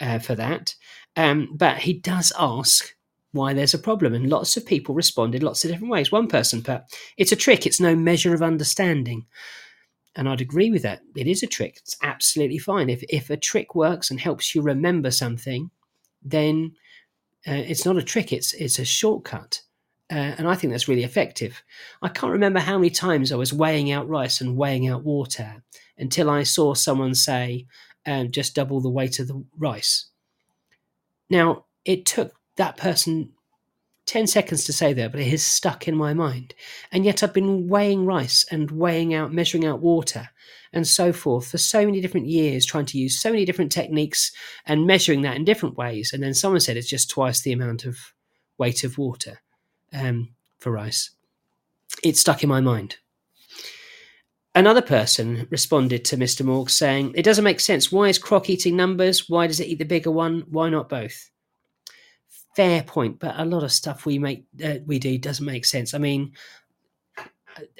uh, 0.00 0.18
for 0.18 0.34
that. 0.36 0.74
Um, 1.18 1.48
but 1.52 1.78
he 1.78 1.94
does 1.94 2.32
ask 2.38 2.94
why 3.32 3.52
there's 3.52 3.74
a 3.74 3.78
problem. 3.78 4.14
And 4.14 4.30
lots 4.30 4.56
of 4.56 4.64
people 4.64 4.94
responded 4.94 5.42
lots 5.42 5.64
of 5.64 5.70
different 5.70 5.90
ways. 5.90 6.12
One 6.12 6.28
person 6.28 6.62
put, 6.62 6.82
it's 7.16 7.32
a 7.32 7.36
trick, 7.36 7.66
it's 7.66 7.80
no 7.80 7.96
measure 7.96 8.32
of 8.34 8.40
understanding. 8.40 9.26
And 10.14 10.28
I'd 10.28 10.40
agree 10.40 10.70
with 10.70 10.82
that. 10.82 11.00
It 11.16 11.26
is 11.26 11.42
a 11.42 11.48
trick. 11.48 11.76
It's 11.78 11.96
absolutely 12.04 12.58
fine. 12.58 12.88
If, 12.88 13.02
if 13.08 13.30
a 13.30 13.36
trick 13.36 13.74
works 13.74 14.10
and 14.10 14.20
helps 14.20 14.54
you 14.54 14.62
remember 14.62 15.10
something, 15.10 15.70
then 16.22 16.72
uh, 17.46 17.52
it's 17.66 17.84
not 17.84 17.96
a 17.96 18.02
trick, 18.02 18.32
it's, 18.32 18.54
it's 18.54 18.78
a 18.78 18.84
shortcut. 18.84 19.60
Uh, 20.10 20.34
and 20.38 20.48
I 20.48 20.54
think 20.54 20.72
that's 20.72 20.88
really 20.88 21.04
effective. 21.04 21.62
I 22.00 22.08
can't 22.08 22.32
remember 22.32 22.60
how 22.60 22.78
many 22.78 22.90
times 22.90 23.32
I 23.32 23.36
was 23.36 23.52
weighing 23.52 23.90
out 23.90 24.08
rice 24.08 24.40
and 24.40 24.56
weighing 24.56 24.88
out 24.88 25.04
water 25.04 25.62
until 25.98 26.30
I 26.30 26.44
saw 26.44 26.74
someone 26.74 27.14
say, 27.14 27.66
um, 28.06 28.30
just 28.30 28.54
double 28.54 28.80
the 28.80 28.88
weight 28.88 29.18
of 29.18 29.26
the 29.26 29.44
rice. 29.58 30.08
Now, 31.30 31.64
it 31.84 32.06
took 32.06 32.34
that 32.56 32.76
person 32.76 33.32
10 34.08 34.26
seconds 34.26 34.64
to 34.64 34.72
say 34.72 34.94
that, 34.94 35.12
but 35.12 35.20
it 35.20 35.28
has 35.28 35.44
stuck 35.44 35.86
in 35.86 35.94
my 35.94 36.14
mind. 36.14 36.54
And 36.90 37.04
yet 37.04 37.22
I've 37.22 37.34
been 37.34 37.68
weighing 37.68 38.06
rice 38.06 38.44
and 38.50 38.70
weighing 38.70 39.12
out, 39.12 39.34
measuring 39.34 39.66
out 39.66 39.80
water 39.80 40.30
and 40.72 40.86
so 40.86 41.12
forth 41.12 41.50
for 41.50 41.58
so 41.58 41.84
many 41.84 42.00
different 42.00 42.26
years, 42.26 42.64
trying 42.64 42.86
to 42.86 42.98
use 42.98 43.20
so 43.20 43.30
many 43.30 43.44
different 43.44 43.70
techniques 43.70 44.32
and 44.64 44.86
measuring 44.86 45.22
that 45.22 45.36
in 45.36 45.44
different 45.44 45.76
ways. 45.76 46.10
And 46.12 46.22
then 46.22 46.32
someone 46.32 46.60
said 46.60 46.78
it's 46.78 46.88
just 46.88 47.10
twice 47.10 47.42
the 47.42 47.52
amount 47.52 47.84
of 47.84 47.98
weight 48.56 48.82
of 48.82 48.96
water 48.96 49.40
um, 49.92 50.30
for 50.58 50.72
rice. 50.72 51.10
It 52.02 52.16
stuck 52.16 52.42
in 52.42 52.48
my 52.48 52.62
mind. 52.62 52.96
Another 54.54 54.82
person 54.82 55.46
responded 55.50 56.04
to 56.06 56.16
Mr. 56.16 56.44
Morg 56.44 56.70
saying, 56.70 57.12
It 57.14 57.22
doesn't 57.22 57.44
make 57.44 57.60
sense. 57.60 57.92
Why 57.92 58.08
is 58.08 58.18
Croc 58.18 58.50
eating 58.50 58.76
numbers? 58.76 59.28
Why 59.28 59.46
does 59.46 59.60
it 59.60 59.68
eat 59.68 59.78
the 59.78 59.84
bigger 59.84 60.10
one? 60.10 60.44
Why 60.48 60.68
not 60.68 60.88
both? 60.88 61.30
fair 62.58 62.82
point, 62.82 63.20
but 63.20 63.38
a 63.38 63.44
lot 63.44 63.62
of 63.62 63.70
stuff 63.70 64.04
we 64.04 64.18
make 64.18 64.44
uh, 64.64 64.78
we 64.84 64.98
do 64.98 65.16
doesn't 65.16 65.46
make 65.46 65.64
sense. 65.64 65.94
I 65.94 65.98
mean, 65.98 66.32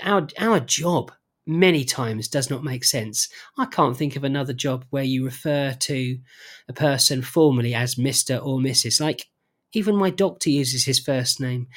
our 0.05 0.29
our 0.39 0.61
job 0.61 1.11
many 1.49 1.85
times 1.85 2.29
does 2.29 2.49
not 2.49 2.63
make 2.63 2.85
sense. 2.85 3.29
I 3.59 3.65
can't 3.65 3.97
think 3.97 4.15
of 4.15 4.23
another 4.23 4.53
job 4.53 4.85
where 4.91 5.03
you 5.03 5.25
refer 5.25 5.73
to 5.73 6.19
a 6.69 6.73
person 6.73 7.23
formally 7.23 7.75
as 7.75 7.97
Mr. 7.97 8.41
or 8.41 8.61
Mrs. 8.61 9.01
Like 9.01 9.27
even 9.73 9.97
my 9.97 10.11
doctor 10.11 10.51
uses 10.51 10.85
his 10.85 10.99
first 10.99 11.41
name. 11.41 11.69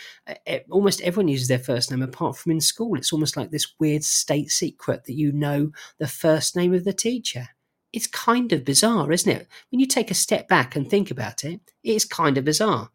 Almost 0.69 1.01
everyone 1.01 1.27
uses 1.27 1.47
their 1.47 1.59
first 1.59 1.91
name 1.91 2.01
apart 2.01 2.37
from 2.37 2.53
in 2.53 2.61
school. 2.61 2.95
It's 2.95 3.11
almost 3.11 3.35
like 3.35 3.51
this 3.51 3.73
weird 3.79 4.03
state 4.03 4.49
secret 4.49 5.05
that 5.05 5.13
you 5.13 5.31
know 5.31 5.71
the 5.97 6.07
first 6.07 6.55
name 6.55 6.73
of 6.73 6.83
the 6.83 6.93
teacher 6.93 7.49
it's 7.93 8.07
kind 8.07 8.51
of 8.53 8.65
bizarre, 8.65 9.11
isn't 9.11 9.31
it? 9.31 9.47
When 9.69 9.79
you 9.79 9.85
take 9.85 10.11
a 10.11 10.15
step 10.15 10.47
back 10.47 10.75
and 10.75 10.89
think 10.89 11.11
about 11.11 11.43
it, 11.43 11.59
it's 11.83 12.05
kind 12.05 12.37
of 12.37 12.45
bizarre. 12.45 12.89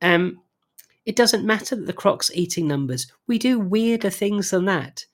Um, 0.00 0.40
it 1.04 1.16
doesn't 1.16 1.44
matter 1.44 1.76
that 1.76 1.86
the 1.86 1.92
croc's 1.92 2.30
eating 2.34 2.66
numbers. 2.66 3.10
We 3.26 3.38
do 3.38 3.58
weirder 3.58 4.10
things 4.10 4.50
than 4.50 4.64
that. 4.66 5.04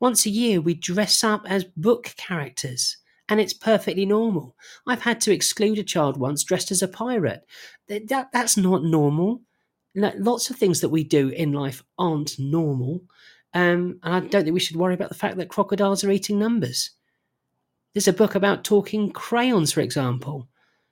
Once 0.00 0.26
a 0.26 0.30
year, 0.30 0.60
we 0.60 0.74
dress 0.74 1.24
up 1.24 1.42
as 1.46 1.64
book 1.64 2.14
characters, 2.16 2.98
and 3.28 3.40
it's 3.40 3.54
perfectly 3.54 4.04
normal. 4.04 4.54
I've 4.86 5.02
had 5.02 5.20
to 5.22 5.32
exclude 5.32 5.78
a 5.78 5.84
child 5.84 6.16
once 6.16 6.44
dressed 6.44 6.70
as 6.70 6.82
a 6.82 6.88
pirate. 6.88 7.46
That, 7.88 8.08
that 8.08 8.32
that's 8.32 8.56
not 8.56 8.84
normal. 8.84 9.42
Lots 9.94 10.50
of 10.50 10.56
things 10.56 10.80
that 10.80 10.88
we 10.88 11.04
do 11.04 11.28
in 11.28 11.52
life 11.52 11.82
aren't 11.98 12.38
normal. 12.38 13.00
Um, 13.54 14.00
and 14.02 14.14
I 14.14 14.20
don't 14.20 14.42
think 14.42 14.54
we 14.54 14.60
should 14.60 14.76
worry 14.76 14.94
about 14.94 15.08
the 15.08 15.14
fact 15.14 15.36
that 15.36 15.48
crocodiles 15.48 16.02
are 16.02 16.10
eating 16.10 16.38
numbers. 16.38 16.90
There's 17.92 18.08
a 18.08 18.12
book 18.12 18.34
about 18.34 18.64
talking 18.64 19.12
crayons, 19.12 19.72
for 19.72 19.80
example. 19.80 20.48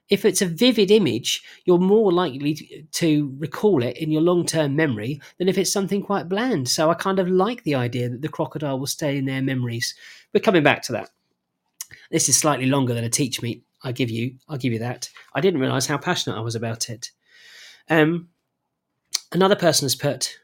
If 0.09 0.25
it's 0.25 0.43
a 0.43 0.47
vivid 0.47 0.91
image, 0.91 1.43
you're 1.65 1.79
more 1.79 2.13
likely 2.13 2.87
to 2.93 3.35
recall 3.39 3.83
it 3.83 3.97
in 3.97 4.13
your 4.13 4.23
long 4.23 4.47
term 4.47 4.77
memory 4.77 5.21
than 5.39 5.49
if 5.49 5.59
it's 5.59 5.73
something 5.73 6.03
quite 6.03 6.29
bland. 6.29 6.69
So 6.69 6.91
I 6.91 6.95
kind 6.95 7.19
of 7.19 7.29
like 7.29 7.65
the 7.65 7.75
idea 7.75 8.09
that 8.09 8.23
the 8.23 8.29
crocodile 8.29 8.79
will 8.79 8.87
stay 8.87 9.17
in 9.19 9.25
their 9.25 9.43
memories. 9.43 9.95
We're 10.33 10.41
coming 10.41 10.63
back 10.63 10.83
to 10.83 10.93
that. 10.93 11.11
This 12.13 12.29
is 12.29 12.39
slightly 12.39 12.67
longer 12.67 12.95
than 12.95 13.05
a 13.05 13.11
teach 13.11 13.43
meet. 13.43 13.65
I 13.83 13.91
give 13.91 14.11
you, 14.11 14.35
I'll 14.49 14.59
give 14.59 14.73
you 14.73 14.79
that. 14.81 15.09
I 15.35 15.41
didn't 15.41 15.61
realise 15.61 15.87
how 15.87 15.99
passionate 15.99 16.37
I 16.37 16.43
was 16.43 16.55
about 16.55 16.89
it. 16.89 17.11
Um, 17.89 18.29
another 19.33 19.57
person 19.57 19.87
has 19.87 19.97
put, 19.97 20.39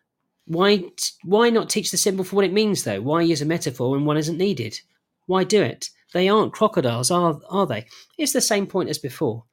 why, 0.47 0.85
why 1.23 1.51
not 1.51 1.69
teach 1.69 1.91
the 1.91 1.99
symbol 1.99 2.25
for 2.25 2.37
what 2.37 2.47
it 2.47 2.53
means 2.53 2.83
though? 2.83 3.03
Why 3.03 3.21
use 3.21 3.43
a 3.43 3.47
metaphor 3.47 3.91
when 3.91 4.07
one 4.07 4.17
isn't 4.17 4.39
needed? 4.39 4.81
Why 5.27 5.45
do 5.45 5.63
it? 5.63 5.91
They 6.15 6.29
aren't 6.29 6.55
crocodiles, 6.55 7.11
are 7.11 7.39
are 7.51 7.67
they? 7.67 7.87
It's 8.17 8.33
the 8.33 8.41
same 8.41 8.67
point 8.67 8.89
as 8.89 8.99
before. 8.99 9.45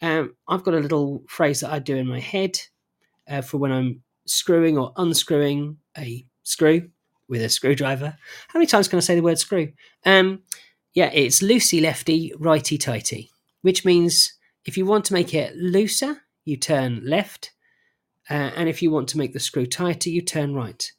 Um, 0.00 0.34
I've 0.48 0.64
got 0.64 0.74
a 0.74 0.80
little 0.80 1.22
phrase 1.28 1.60
that 1.60 1.72
I 1.72 1.78
do 1.78 1.94
in 1.94 2.06
my 2.06 2.20
head 2.20 2.58
uh, 3.28 3.42
for 3.42 3.58
when 3.58 3.70
I'm 3.70 4.02
screwing 4.24 4.78
or 4.78 4.92
unscrewing 4.96 5.76
a 5.98 6.24
screw 6.42 6.88
with 7.28 7.42
a 7.42 7.50
screwdriver. 7.50 8.16
How 8.48 8.58
many 8.58 8.66
times 8.66 8.88
can 8.88 8.96
I 8.96 9.00
say 9.00 9.14
the 9.14 9.22
word 9.22 9.38
screw? 9.38 9.72
Um, 10.06 10.40
yeah, 10.94 11.10
it's 11.12 11.42
loosey 11.42 11.80
lefty, 11.80 12.32
righty 12.38 12.78
tighty, 12.78 13.30
which 13.62 13.84
means 13.84 14.34
if 14.64 14.76
you 14.76 14.84
want 14.84 15.04
to 15.06 15.14
make 15.14 15.34
it 15.34 15.56
looser, 15.56 16.22
you 16.44 16.56
turn 16.56 17.02
left, 17.04 17.52
uh, 18.28 18.50
and 18.56 18.68
if 18.68 18.82
you 18.82 18.90
want 18.90 19.08
to 19.08 19.18
make 19.18 19.32
the 19.32 19.40
screw 19.40 19.66
tighter, 19.66 20.10
you 20.10 20.22
turn 20.22 20.54
right. 20.54 20.90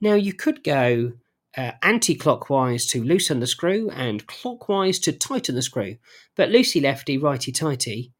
Now 0.00 0.14
you 0.14 0.32
could 0.32 0.62
go 0.62 1.12
uh, 1.56 1.72
anti-clockwise 1.82 2.86
to 2.86 3.02
loosen 3.02 3.40
the 3.40 3.46
screw 3.46 3.90
and 3.90 4.26
clockwise 4.26 4.98
to 5.00 5.12
tighten 5.12 5.54
the 5.54 5.62
screw, 5.62 5.96
but 6.36 6.50
loosey 6.50 6.82
lefty, 6.82 7.18
righty 7.18 7.52
tighty 7.52 8.12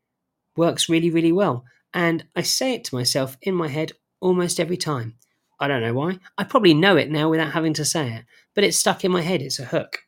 works 0.57 0.89
really, 0.89 1.11
really 1.11 1.33
well. 1.33 1.65
And 1.95 2.25
I 2.35 2.43
say 2.43 2.75
it 2.75 2.85
to 2.85 2.95
myself 2.95 3.37
in 3.43 3.55
my 3.55 3.69
head 3.69 3.93
almost 4.21 4.59
every 4.59 4.77
time. 4.77 5.17
I 5.61 5.69
don't 5.69 5.83
know 5.83 5.95
why. 5.95 6.19
I 6.37 6.45
probably 6.45 6.75
know 6.75 6.97
it 6.97 7.11
now 7.11 7.29
without 7.29 7.53
having 7.53 7.75
to 7.75 7.85
say 7.85 8.13
it, 8.13 8.25
but 8.55 8.65
it's 8.65 8.79
stuck 8.79 9.05
in 9.05 9.13
my 9.13 9.23
head. 9.23 9.41
It's 9.43 9.59
a 9.59 9.65
hook. 9.65 10.01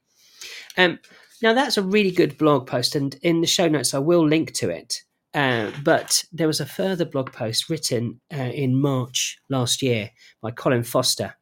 Um, 0.76 0.98
now, 1.42 1.54
that's 1.54 1.76
a 1.76 1.82
really 1.82 2.10
good 2.10 2.36
blog 2.36 2.66
post, 2.66 2.94
and 2.94 3.14
in 3.22 3.40
the 3.40 3.46
show 3.46 3.68
notes, 3.68 3.94
I 3.94 3.98
will 3.98 4.26
link 4.26 4.52
to 4.54 4.68
it. 4.68 5.02
Uh, 5.32 5.70
but 5.84 6.24
there 6.32 6.46
was 6.46 6.60
a 6.60 6.66
further 6.66 7.04
blog 7.04 7.32
post 7.32 7.70
written 7.70 8.20
uh, 8.32 8.36
in 8.36 8.74
March 8.74 9.38
last 9.48 9.80
year 9.80 10.10
by 10.42 10.50
Colin 10.50 10.82
Foster. 10.82 11.34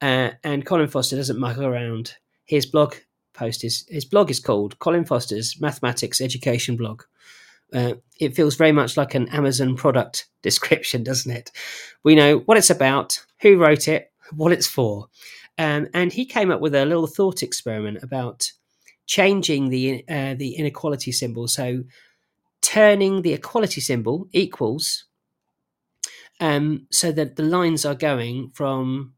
Uh, 0.00 0.30
and 0.44 0.64
Colin 0.64 0.88
Foster 0.88 1.16
doesn't 1.16 1.38
muck 1.38 1.58
around. 1.58 2.14
His 2.44 2.66
blog 2.66 2.94
post 3.32 3.64
is 3.64 3.86
his 3.88 4.04
blog 4.04 4.30
is 4.30 4.40
called 4.40 4.78
Colin 4.78 5.04
Foster's 5.04 5.60
Mathematics 5.60 6.20
Education 6.20 6.76
Blog. 6.76 7.02
Uh, 7.72 7.94
it 8.20 8.36
feels 8.36 8.54
very 8.54 8.70
much 8.70 8.96
like 8.96 9.14
an 9.14 9.28
Amazon 9.30 9.74
product 9.74 10.28
description, 10.42 11.02
doesn't 11.02 11.32
it? 11.32 11.50
We 12.04 12.14
know 12.14 12.38
what 12.40 12.56
it's 12.56 12.70
about, 12.70 13.20
who 13.40 13.58
wrote 13.58 13.88
it, 13.88 14.12
what 14.32 14.52
it's 14.52 14.66
for. 14.66 15.08
Um, 15.58 15.88
and 15.92 16.12
he 16.12 16.24
came 16.24 16.50
up 16.50 16.60
with 16.60 16.74
a 16.74 16.84
little 16.84 17.06
thought 17.06 17.42
experiment 17.42 18.02
about 18.02 18.50
changing 19.06 19.68
the 19.68 20.04
uh, 20.08 20.34
the 20.34 20.56
inequality 20.56 21.12
symbol. 21.12 21.48
So 21.48 21.84
turning 22.62 23.22
the 23.22 23.34
equality 23.34 23.80
symbol 23.80 24.26
equals 24.32 25.04
um, 26.40 26.86
so 26.90 27.12
that 27.12 27.36
the 27.36 27.42
lines 27.42 27.84
are 27.84 27.94
going 27.94 28.50
from 28.54 29.14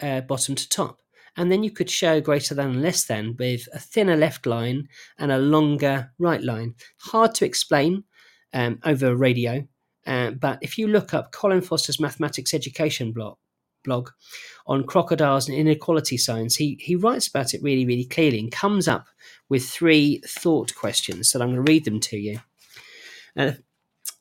uh, 0.00 0.20
bottom 0.22 0.54
to 0.54 0.68
top. 0.68 1.00
And 1.36 1.52
then 1.52 1.62
you 1.62 1.70
could 1.70 1.88
show 1.88 2.20
greater 2.20 2.54
than 2.54 2.70
and 2.70 2.82
less 2.82 3.04
than 3.04 3.36
with 3.38 3.68
a 3.72 3.78
thinner 3.78 4.16
left 4.16 4.44
line 4.44 4.88
and 5.18 5.30
a 5.30 5.38
longer 5.38 6.10
right 6.18 6.42
line. 6.42 6.74
Hard 6.98 7.34
to 7.36 7.44
explain 7.44 8.04
um, 8.52 8.80
over 8.84 9.14
radio, 9.14 9.66
uh, 10.06 10.32
but 10.32 10.58
if 10.62 10.78
you 10.78 10.88
look 10.88 11.14
up 11.14 11.30
Colin 11.30 11.60
Foster's 11.60 12.00
mathematics 12.00 12.54
education 12.54 13.12
blog, 13.12 13.36
blog 13.84 14.10
on 14.66 14.84
crocodiles 14.84 15.48
and 15.48 15.56
inequality 15.56 16.16
signs, 16.16 16.56
he, 16.56 16.78
he 16.80 16.96
writes 16.96 17.28
about 17.28 17.54
it 17.54 17.62
really, 17.62 17.86
really 17.86 18.04
clearly 18.04 18.38
and 18.38 18.52
comes 18.52 18.88
up 18.88 19.06
with 19.48 19.68
three 19.68 20.20
thought 20.26 20.74
questions. 20.74 21.30
So 21.30 21.40
I'm 21.40 21.52
going 21.52 21.64
to 21.64 21.72
read 21.72 21.84
them 21.84 22.00
to 22.00 22.16
you. 22.16 22.40
Uh, 23.36 23.52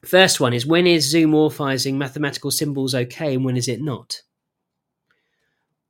first 0.06 0.40
one 0.40 0.54
is 0.54 0.66
when 0.66 0.88
is 0.88 1.14
zoomorphizing 1.14 1.96
mathematical 1.96 2.52
symbols 2.52 2.96
okay 2.96 3.36
and 3.36 3.44
when 3.44 3.58
is 3.58 3.68
it 3.68 3.82
not? 3.82 4.22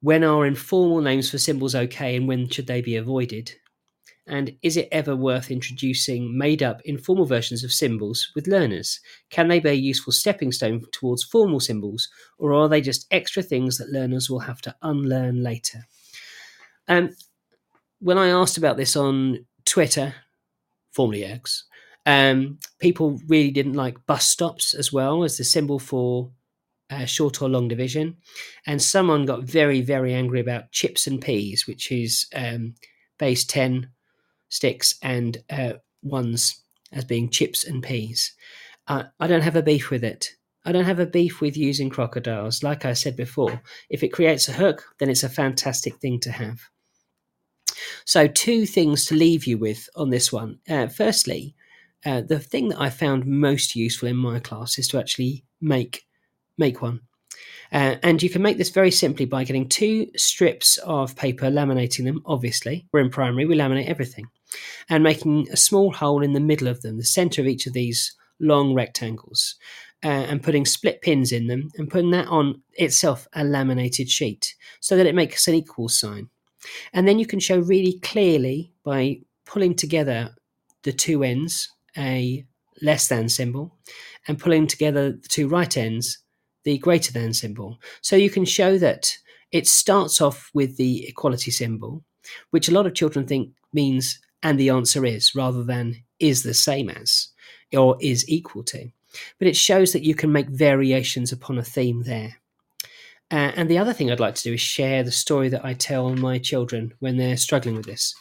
When 0.02 0.24
are 0.24 0.46
informal 0.46 1.02
names 1.02 1.30
for 1.30 1.38
symbols 1.38 1.76
okay 1.76 2.16
and 2.16 2.28
when 2.28 2.50
should 2.50 2.68
they 2.68 2.82
be 2.82 2.96
avoided? 2.96 3.54
And 4.28 4.58
is 4.62 4.76
it 4.76 4.90
ever 4.92 5.16
worth 5.16 5.50
introducing 5.50 6.38
made 6.38 6.62
up 6.62 6.82
informal 6.84 7.26
versions 7.26 7.64
of 7.64 7.72
symbols 7.72 8.32
with 8.36 8.48
learners? 8.48 9.00
Can 9.30 9.48
they 9.48 9.60
be 9.60 9.70
a 9.70 9.74
useful 9.74 10.12
stepping 10.12 10.52
stone 10.52 10.84
towards 10.92 11.24
formal 11.24 11.60
symbols, 11.60 12.10
or 12.38 12.54
are 12.54 12.68
they 12.68 12.82
just 12.82 13.08
extra 13.10 13.42
things 13.42 13.78
that 13.78 13.90
learners 13.90 14.30
will 14.30 14.40
have 14.40 14.62
to 14.62 14.76
unlearn 14.82 15.44
later? 15.44 15.86
Um, 16.88 17.16
when 18.00 18.18
I 18.18 18.28
asked 18.28 18.58
about 18.58 18.78
this 18.78 18.96
on 18.96 19.46
Twitter, 19.66 20.14
formerly 20.92 21.24
X, 21.24 21.66
um, 22.06 22.60
people 22.80 23.20
really 23.28 23.52
didn't 23.52 23.74
like 23.74 24.06
bus 24.06 24.28
stops 24.28 24.74
as 24.74 24.92
well 24.92 25.24
as 25.24 25.38
the 25.38 25.44
symbol 25.44 25.80
for 25.80 26.32
uh, 26.90 27.06
short 27.06 27.42
or 27.42 27.50
long 27.50 27.68
division. 27.68 28.18
And 28.66 28.82
someone 28.82 29.26
got 29.26 29.44
very, 29.44 29.82
very 29.82 30.14
angry 30.14 30.40
about 30.40 30.72
chips 30.72 31.08
and 31.08 31.22
peas, 31.22 31.68
which 31.68 31.92
is 31.92 32.28
um, 32.34 32.76
base 33.20 33.46
10 33.46 33.90
sticks 34.50 34.96
and 35.02 35.38
uh, 35.50 35.74
ones 36.02 36.62
as 36.92 37.06
being 37.06 37.30
chips 37.30 37.64
and 37.66 37.84
peas. 37.84 38.34
Uh, 38.88 39.04
I 39.20 39.28
don't 39.28 39.42
have 39.42 39.56
a 39.56 39.64
beef 39.64 39.90
with 39.90 40.04
it. 40.04 40.32
I 40.66 40.72
don't 40.72 40.86
have 40.86 41.00
a 41.00 41.06
beef 41.06 41.40
with 41.40 41.56
using 41.56 41.90
crocodiles. 41.90 42.64
Like 42.64 42.86
I 42.86 42.94
said 42.94 43.16
before, 43.16 43.62
if 43.90 44.04
it 44.04 44.10
creates 44.10 44.50
a 44.50 44.54
hook, 44.54 44.84
then 45.00 45.10
it's 45.10 45.24
a 45.24 45.30
fantastic 45.30 45.96
thing 45.98 46.20
to 46.22 46.32
have. 46.32 46.62
So, 48.06 48.28
two 48.28 48.66
things 48.66 49.06
to 49.06 49.16
leave 49.16 49.46
you 49.46 49.58
with 49.58 49.90
on 49.96 50.10
this 50.10 50.32
one. 50.32 50.60
Uh, 50.68 50.88
firstly, 50.88 51.56
uh, 52.06 52.22
the 52.22 52.40
thing 52.40 52.70
that 52.70 52.82
I 52.82 52.90
found 52.90 53.26
most 53.26 53.76
useful 53.76 54.10
in 54.10 54.18
my 54.18 54.40
class 54.40 54.78
is 54.78 54.88
to 54.90 55.00
actually 55.00 55.46
make 55.62 56.06
make 56.58 56.82
one. 56.82 57.02
Uh, 57.72 57.96
and 58.04 58.24
you 58.24 58.30
can 58.30 58.42
make 58.42 58.58
this 58.58 58.70
very 58.70 58.92
simply 58.92 59.26
by 59.26 59.44
getting 59.44 59.68
two 59.68 60.10
strips 60.16 60.78
of 60.80 61.16
paper, 61.16 61.48
laminating 61.48 62.06
them, 62.06 62.22
obviously. 62.26 62.88
We're 62.92 63.02
in 63.02 63.10
primary, 63.10 63.46
we 63.46 63.58
laminate 63.58 63.88
everything. 63.88 64.28
And 64.90 65.04
making 65.04 65.48
a 65.52 65.58
small 65.58 65.92
hole 65.92 66.24
in 66.24 66.34
the 66.34 66.40
middle 66.40 66.68
of 66.68 66.82
them, 66.82 66.98
the 66.98 67.04
center 67.04 67.42
of 67.42 67.48
each 67.48 67.68
of 67.68 67.74
these 67.74 68.16
long 68.40 68.74
rectangles, 68.74 69.56
uh, 70.04 70.08
and 70.08 70.44
putting 70.44 70.66
split 70.66 71.02
pins 71.02 71.32
in 71.32 71.48
them 71.48 71.70
and 71.78 71.90
putting 71.90 72.12
that 72.12 72.28
on 72.28 72.62
itself 72.74 73.28
a 73.34 73.44
laminated 73.44 74.10
sheet 74.10 74.56
so 74.80 74.96
that 74.96 75.08
it 75.08 75.16
makes 75.16 75.48
an 75.48 75.56
equal 75.56 75.90
sign. 75.90 76.30
And 76.94 77.08
then 77.08 77.20
you 77.20 77.26
can 77.26 77.40
show 77.40 77.60
really 77.60 78.00
clearly 78.00 78.72
by 78.84 79.22
pulling 79.46 79.76
together 79.76 80.36
the 80.84 80.92
two 80.92 81.24
ends 81.24 81.70
a 81.98 82.46
less 82.82 83.08
than 83.08 83.28
symbol 83.28 83.76
and 84.28 84.40
pulling 84.40 84.68
together 84.68 85.12
the 85.12 85.28
two 85.28 85.48
right 85.48 85.76
ends 85.76 86.20
the 86.64 86.78
greater 86.78 87.12
than 87.12 87.34
symbol. 87.34 87.80
So 88.02 88.16
you 88.16 88.30
can 88.30 88.46
show 88.46 88.78
that 88.78 89.18
it 89.52 89.68
starts 89.68 90.22
off 90.22 90.52
with 90.54 90.78
the 90.78 91.08
equality 91.08 91.50
symbol, 91.50 92.04
which 92.52 92.68
a 92.68 92.74
lot 92.74 92.86
of 92.86 92.94
children 92.94 93.26
think 93.26 93.52
means 93.74 94.20
and 94.44 94.60
the 94.60 94.70
answer 94.70 95.06
is 95.06 95.36
rather 95.36 95.64
than 95.64 96.04
is 96.20 96.44
the 96.44 96.54
same 96.54 96.90
as 96.90 97.30
or 97.76 97.98
is 98.00 98.28
equal 98.30 98.64
to. 98.64 98.90
But 99.40 99.48
it 99.48 99.56
shows 99.56 99.94
that 99.94 100.04
you 100.04 100.16
can 100.16 100.32
make 100.32 100.50
variations 100.50 101.32
upon 101.32 101.58
a 101.58 101.64
theme 101.64 102.04
there. 102.04 102.38
Uh, 103.30 103.52
and 103.56 103.70
the 103.70 103.78
other 103.78 103.94
thing 103.94 104.10
I'd 104.10 104.20
like 104.20 104.36
to 104.36 104.44
do 104.44 104.54
is 104.54 104.62
share 104.62 105.04
the 105.04 105.12
story 105.12 105.50
that 105.50 105.66
I 105.66 105.74
tell 105.74 106.16
my 106.16 106.40
children 106.40 106.94
when 107.00 107.18
they're 107.18 107.38
struggling 107.38 107.76
with 107.76 107.86
this. 107.86 108.16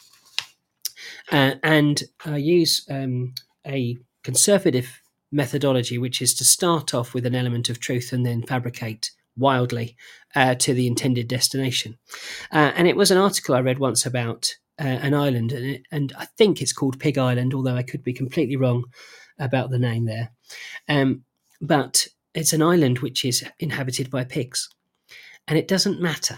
Uh, 1.31 1.55
and 1.63 2.03
I 2.25 2.37
use 2.37 2.85
um, 2.89 3.33
a 3.65 3.97
conservative 4.23 5.01
methodology, 5.31 5.97
which 5.97 6.21
is 6.21 6.33
to 6.35 6.45
start 6.45 6.93
off 6.93 7.13
with 7.13 7.25
an 7.25 7.35
element 7.35 7.69
of 7.69 7.79
truth 7.79 8.11
and 8.11 8.25
then 8.25 8.43
fabricate 8.43 9.11
wildly 9.37 9.95
uh, 10.35 10.55
to 10.55 10.73
the 10.73 10.87
intended 10.87 11.27
destination. 11.27 11.97
Uh, 12.51 12.71
and 12.75 12.87
it 12.87 12.95
was 12.95 13.11
an 13.11 13.17
article 13.17 13.55
I 13.55 13.61
read 13.61 13.79
once 13.79 14.05
about 14.05 14.55
uh, 14.79 14.83
an 14.83 15.13
island, 15.13 15.51
and, 15.51 15.65
it, 15.65 15.83
and, 15.91 16.13
I 16.17 16.25
think 16.25 16.61
it's 16.61 16.73
called 16.73 16.99
Pig 16.99 17.17
Island, 17.17 17.53
although 17.53 17.75
I 17.75 17.83
could 17.83 18.03
be 18.03 18.13
completely 18.13 18.55
wrong 18.55 18.85
about 19.39 19.69
the 19.69 19.79
name 19.79 20.05
there. 20.05 20.31
Um, 20.87 21.23
but 21.59 22.07
it's 22.33 22.53
an 22.53 22.61
island 22.61 22.99
which 22.99 23.25
is 23.25 23.43
inhabited 23.59 24.11
by 24.11 24.23
pigs. 24.23 24.69
And 25.47 25.57
it 25.57 25.67
doesn't 25.67 26.01
matter 26.01 26.37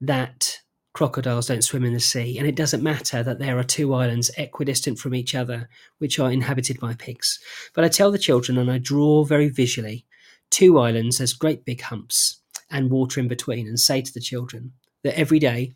that 0.00 0.60
crocodiles 0.92 1.46
don't 1.46 1.64
swim 1.64 1.84
in 1.84 1.94
the 1.94 2.00
sea, 2.00 2.38
and 2.38 2.46
it 2.46 2.56
doesn't 2.56 2.82
matter 2.82 3.22
that 3.22 3.38
there 3.38 3.58
are 3.58 3.64
two 3.64 3.94
islands 3.94 4.30
equidistant 4.36 4.98
from 4.98 5.14
each 5.14 5.34
other, 5.34 5.68
which 5.98 6.18
are 6.18 6.30
inhabited 6.30 6.80
by 6.80 6.94
pigs. 6.94 7.38
But 7.74 7.84
I 7.84 7.88
tell 7.88 8.10
the 8.10 8.18
children, 8.18 8.58
and 8.58 8.70
I 8.70 8.78
draw 8.78 9.24
very 9.24 9.48
visually, 9.48 10.04
two 10.50 10.78
islands 10.78 11.20
as 11.20 11.32
great 11.32 11.64
big 11.64 11.80
humps 11.80 12.40
and 12.70 12.90
water 12.90 13.20
in 13.20 13.28
between, 13.28 13.66
and 13.66 13.78
say 13.78 14.02
to 14.02 14.12
the 14.12 14.20
children 14.20 14.72
that 15.02 15.18
every 15.18 15.38
day 15.38 15.74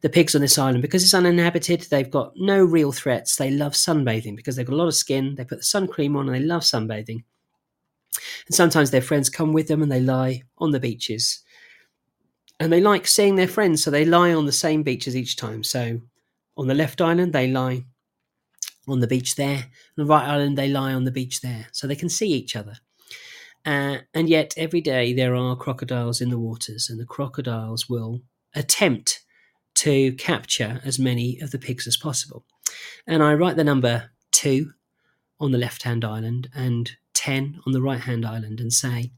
the 0.00 0.08
pigs 0.08 0.34
on 0.34 0.40
this 0.40 0.58
island, 0.58 0.82
because 0.82 1.02
it's 1.02 1.14
uninhabited, 1.14 1.82
they've 1.82 2.10
got 2.10 2.32
no 2.36 2.64
real 2.64 2.92
threats. 2.92 3.36
They 3.36 3.50
love 3.50 3.72
sunbathing 3.72 4.36
because 4.36 4.56
they've 4.56 4.66
got 4.66 4.74
a 4.74 4.76
lot 4.76 4.88
of 4.88 4.94
skin. 4.94 5.34
They 5.34 5.44
put 5.44 5.58
the 5.58 5.64
sun 5.64 5.86
cream 5.86 6.16
on 6.16 6.28
and 6.28 6.34
they 6.34 6.46
love 6.46 6.62
sunbathing. 6.62 7.24
And 8.46 8.54
sometimes 8.54 8.90
their 8.90 9.02
friends 9.02 9.28
come 9.28 9.52
with 9.52 9.68
them 9.68 9.82
and 9.82 9.92
they 9.92 10.00
lie 10.00 10.42
on 10.58 10.70
the 10.70 10.80
beaches 10.80 11.42
and 12.60 12.70
they 12.70 12.80
like 12.80 13.06
seeing 13.06 13.36
their 13.36 13.48
friends, 13.48 13.82
so 13.82 13.90
they 13.90 14.04
lie 14.04 14.34
on 14.34 14.44
the 14.44 14.52
same 14.52 14.82
beaches 14.82 15.16
each 15.16 15.36
time. 15.36 15.64
So 15.64 15.98
on 16.58 16.66
the 16.66 16.74
left 16.74 17.00
island, 17.00 17.32
they 17.32 17.48
lie 17.48 17.86
on 18.86 19.00
the 19.00 19.06
beach 19.06 19.34
there. 19.36 19.56
On 19.56 19.96
the 19.96 20.04
right 20.04 20.28
island, 20.28 20.58
they 20.58 20.68
lie 20.68 20.92
on 20.92 21.04
the 21.04 21.10
beach 21.10 21.40
there. 21.40 21.68
So 21.72 21.86
they 21.86 21.96
can 21.96 22.10
see 22.10 22.28
each 22.28 22.54
other. 22.54 22.74
Uh, 23.64 23.98
and 24.12 24.28
yet, 24.28 24.52
every 24.58 24.82
day 24.82 25.14
there 25.14 25.34
are 25.34 25.56
crocodiles 25.56 26.20
in 26.20 26.28
the 26.28 26.38
waters, 26.38 26.90
and 26.90 27.00
the 27.00 27.06
crocodiles 27.06 27.88
will 27.88 28.20
attempt 28.54 29.20
to 29.80 30.12
capture 30.12 30.78
as 30.84 30.98
many 30.98 31.40
of 31.40 31.52
the 31.52 31.58
pigs 31.58 31.86
as 31.86 31.96
possible. 31.96 32.44
And 33.06 33.22
I 33.22 33.32
write 33.32 33.56
the 33.56 33.64
number 33.64 34.10
two 34.30 34.72
on 35.40 35.52
the 35.52 35.58
left 35.58 35.84
hand 35.84 36.04
island 36.04 36.50
and 36.54 36.92
10 37.14 37.60
on 37.66 37.72
the 37.72 37.80
right 37.80 38.00
hand 38.00 38.26
island 38.26 38.60
and 38.60 38.70
say, 38.70 39.10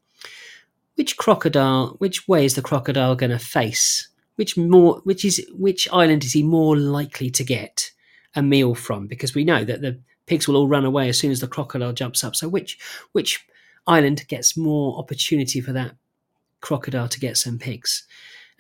which 0.95 1.17
crocodile, 1.17 1.97
which 1.99 2.29
way 2.29 2.45
is 2.45 2.55
the 2.55 2.63
crocodile 2.63 3.17
going 3.17 3.31
to 3.31 3.41
face? 3.41 4.09
Which 4.37 4.57
more, 4.57 5.01
which 5.03 5.25
is, 5.25 5.45
which 5.53 5.89
island 5.93 6.23
is 6.23 6.33
he 6.33 6.45
more 6.45 6.77
likely 6.77 7.29
to 7.31 7.43
get 7.43 7.91
a 8.37 8.43
meal 8.43 8.77
from? 8.77 9.09
Because 9.09 9.35
we 9.35 9.43
know 9.43 9.65
that 9.65 9.83
the 9.83 9.99
pigs 10.27 10.47
will 10.47 10.57
all 10.57 10.69
run 10.69 10.85
away 10.85 11.09
as 11.09 11.19
soon 11.19 11.33
as 11.33 11.41
the 11.41 11.49
crocodile 11.49 11.93
jumps 11.93 12.23
up. 12.23 12.37
So 12.37 12.49
which, 12.49 12.79
which 13.11 13.45
island 13.89 14.29
gets 14.29 14.57
more 14.57 14.97
opportunity 14.97 15.61
for 15.61 15.73
that 15.73 15.97
crocodile 16.61 17.09
to 17.09 17.19
get 17.19 17.37
some 17.37 17.59
pigs? 17.59 18.07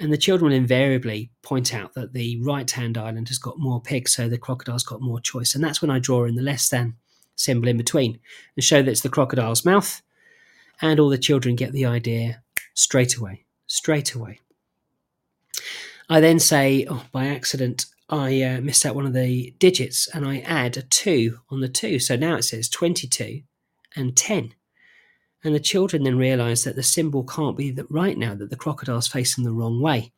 And 0.02 0.12
the 0.12 0.18
children 0.18 0.50
invariably 0.50 1.30
point 1.42 1.72
out 1.72 1.94
that 1.94 2.12
the 2.12 2.36
right 2.42 2.68
hand 2.68 2.98
island 2.98 3.28
has 3.28 3.38
got 3.38 3.60
more 3.60 3.80
pigs, 3.80 4.12
so 4.12 4.28
the 4.28 4.36
crocodile's 4.36 4.82
got 4.82 5.00
more 5.00 5.20
choice. 5.20 5.54
And 5.54 5.62
that's 5.62 5.80
when 5.80 5.92
I 5.92 6.00
draw 6.00 6.24
in 6.24 6.34
the 6.34 6.42
less 6.42 6.68
than 6.68 6.96
symbol 7.36 7.68
in 7.68 7.76
between 7.76 8.18
and 8.56 8.64
show 8.64 8.82
that 8.82 8.90
it's 8.90 9.02
the 9.02 9.08
crocodile's 9.08 9.64
mouth. 9.64 10.02
And 10.80 10.98
all 10.98 11.08
the 11.08 11.18
children 11.18 11.54
get 11.54 11.70
the 11.70 11.86
idea 11.86 12.42
straight 12.74 13.14
away. 13.14 13.44
Straight 13.68 14.12
away. 14.12 14.40
I 16.08 16.18
then 16.18 16.40
say, 16.40 16.84
oh, 16.90 17.04
by 17.12 17.28
accident, 17.28 17.86
I 18.08 18.42
uh, 18.42 18.60
missed 18.60 18.84
out 18.84 18.96
one 18.96 19.06
of 19.06 19.12
the 19.12 19.54
digits 19.60 20.08
and 20.08 20.26
I 20.26 20.40
add 20.40 20.76
a 20.76 20.82
2 20.82 21.38
on 21.48 21.60
the 21.60 21.68
2. 21.68 22.00
So 22.00 22.16
now 22.16 22.34
it 22.34 22.42
says 22.42 22.68
22 22.68 23.42
and 23.94 24.16
10. 24.16 24.54
And 25.44 25.54
the 25.54 25.60
children 25.60 26.04
then 26.04 26.16
realize 26.16 26.64
that 26.64 26.76
the 26.76 26.82
symbol 26.82 27.24
can't 27.24 27.56
be 27.56 27.70
that 27.72 27.90
right 27.90 28.16
now, 28.16 28.34
that 28.34 28.50
the 28.50 28.56
crocodile's 28.56 29.08
facing 29.08 29.44
the 29.44 29.52
wrong 29.52 29.80
way. 29.80 30.12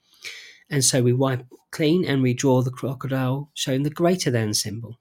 And 0.71 0.85
so 0.85 1.03
we 1.03 1.13
wipe 1.13 1.47
clean 1.71 2.05
and 2.05 2.23
we 2.23 2.35
draw 2.35 2.63
the 2.63 2.71
crocodile 2.71 3.51
showing 3.55 3.83
the 3.83 3.91
greater 3.91 4.31
than 4.31 4.55
symbol. 4.55 4.99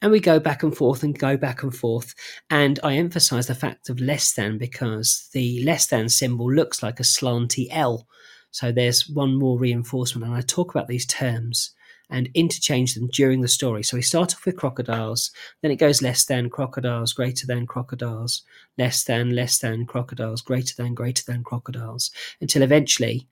And 0.00 0.12
we 0.12 0.20
go 0.20 0.38
back 0.38 0.62
and 0.62 0.76
forth 0.76 1.02
and 1.02 1.18
go 1.18 1.36
back 1.36 1.62
and 1.62 1.74
forth. 1.74 2.14
And 2.50 2.78
I 2.82 2.94
emphasize 2.94 3.46
the 3.46 3.54
fact 3.54 3.88
of 3.88 4.00
less 4.00 4.32
than 4.32 4.58
because 4.58 5.28
the 5.32 5.64
less 5.64 5.86
than 5.88 6.08
symbol 6.08 6.52
looks 6.52 6.82
like 6.82 7.00
a 7.00 7.04
slanty 7.04 7.68
L. 7.70 8.06
So 8.50 8.70
there's 8.70 9.08
one 9.08 9.36
more 9.38 9.58
reinforcement. 9.58 10.26
And 10.26 10.34
I 10.34 10.40
talk 10.42 10.74
about 10.74 10.88
these 10.88 11.06
terms 11.06 11.72
and 12.10 12.28
interchange 12.34 12.94
them 12.94 13.08
during 13.08 13.40
the 13.40 13.48
story. 13.48 13.82
So 13.82 13.96
we 13.96 14.02
start 14.02 14.34
off 14.34 14.46
with 14.46 14.56
crocodiles, 14.56 15.30
then 15.62 15.70
it 15.70 15.76
goes 15.76 16.02
less 16.02 16.24
than 16.24 16.50
crocodiles, 16.50 17.12
greater 17.12 17.46
than 17.46 17.66
crocodiles, 17.66 18.42
less 18.78 19.04
than, 19.04 19.30
less 19.30 19.58
than 19.58 19.86
crocodiles, 19.86 20.40
greater 20.40 20.74
than, 20.76 20.94
greater 20.94 21.22
than 21.26 21.44
crocodiles, 21.44 22.10
until 22.40 22.62
eventually 22.62 23.28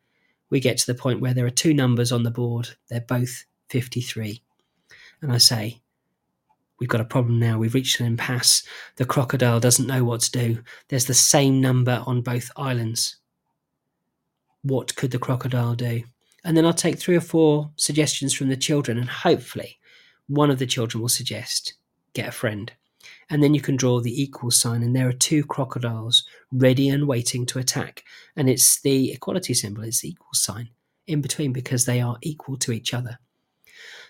we 0.50 0.60
get 0.60 0.78
to 0.78 0.86
the 0.86 0.94
point 0.94 1.20
where 1.20 1.34
there 1.34 1.46
are 1.46 1.50
two 1.50 1.74
numbers 1.74 2.12
on 2.12 2.22
the 2.22 2.30
board. 2.30 2.70
They're 2.88 3.00
both 3.00 3.44
53. 3.70 4.42
And 5.22 5.32
I 5.32 5.38
say, 5.38 5.80
We've 6.78 6.88
got 6.88 7.00
a 7.00 7.06
problem 7.06 7.38
now. 7.38 7.58
We've 7.58 7.74
reached 7.74 8.00
an 8.00 8.06
impasse. 8.06 8.62
The 8.96 9.06
crocodile 9.06 9.60
doesn't 9.60 9.86
know 9.86 10.04
what 10.04 10.20
to 10.22 10.30
do. 10.30 10.62
There's 10.88 11.06
the 11.06 11.14
same 11.14 11.60
number 11.60 12.02
on 12.06 12.20
both 12.20 12.50
islands. 12.56 13.16
What 14.62 14.94
could 14.94 15.10
the 15.10 15.18
crocodile 15.18 15.74
do? 15.74 16.02
And 16.46 16.56
then 16.56 16.64
I'll 16.64 16.72
take 16.72 16.96
three 16.96 17.16
or 17.16 17.20
four 17.20 17.72
suggestions 17.74 18.32
from 18.32 18.48
the 18.48 18.56
children, 18.56 18.98
and 18.98 19.08
hopefully 19.10 19.80
one 20.28 20.48
of 20.48 20.60
the 20.60 20.66
children 20.66 21.02
will 21.02 21.08
suggest 21.08 21.74
get 22.14 22.28
a 22.28 22.32
friend. 22.32 22.72
And 23.28 23.42
then 23.42 23.52
you 23.52 23.60
can 23.60 23.74
draw 23.74 24.00
the 24.00 24.22
equal 24.22 24.52
sign, 24.52 24.84
and 24.84 24.94
there 24.94 25.08
are 25.08 25.12
two 25.12 25.44
crocodiles 25.44 26.24
ready 26.52 26.88
and 26.88 27.08
waiting 27.08 27.46
to 27.46 27.58
attack. 27.58 28.04
And 28.36 28.48
it's 28.48 28.80
the 28.80 29.10
equality 29.10 29.54
symbol, 29.54 29.82
it's 29.82 30.02
the 30.02 30.10
equal 30.10 30.34
sign 30.34 30.70
in 31.08 31.20
between 31.20 31.52
because 31.52 31.84
they 31.84 32.00
are 32.00 32.16
equal 32.22 32.56
to 32.58 32.70
each 32.70 32.94
other. 32.94 33.18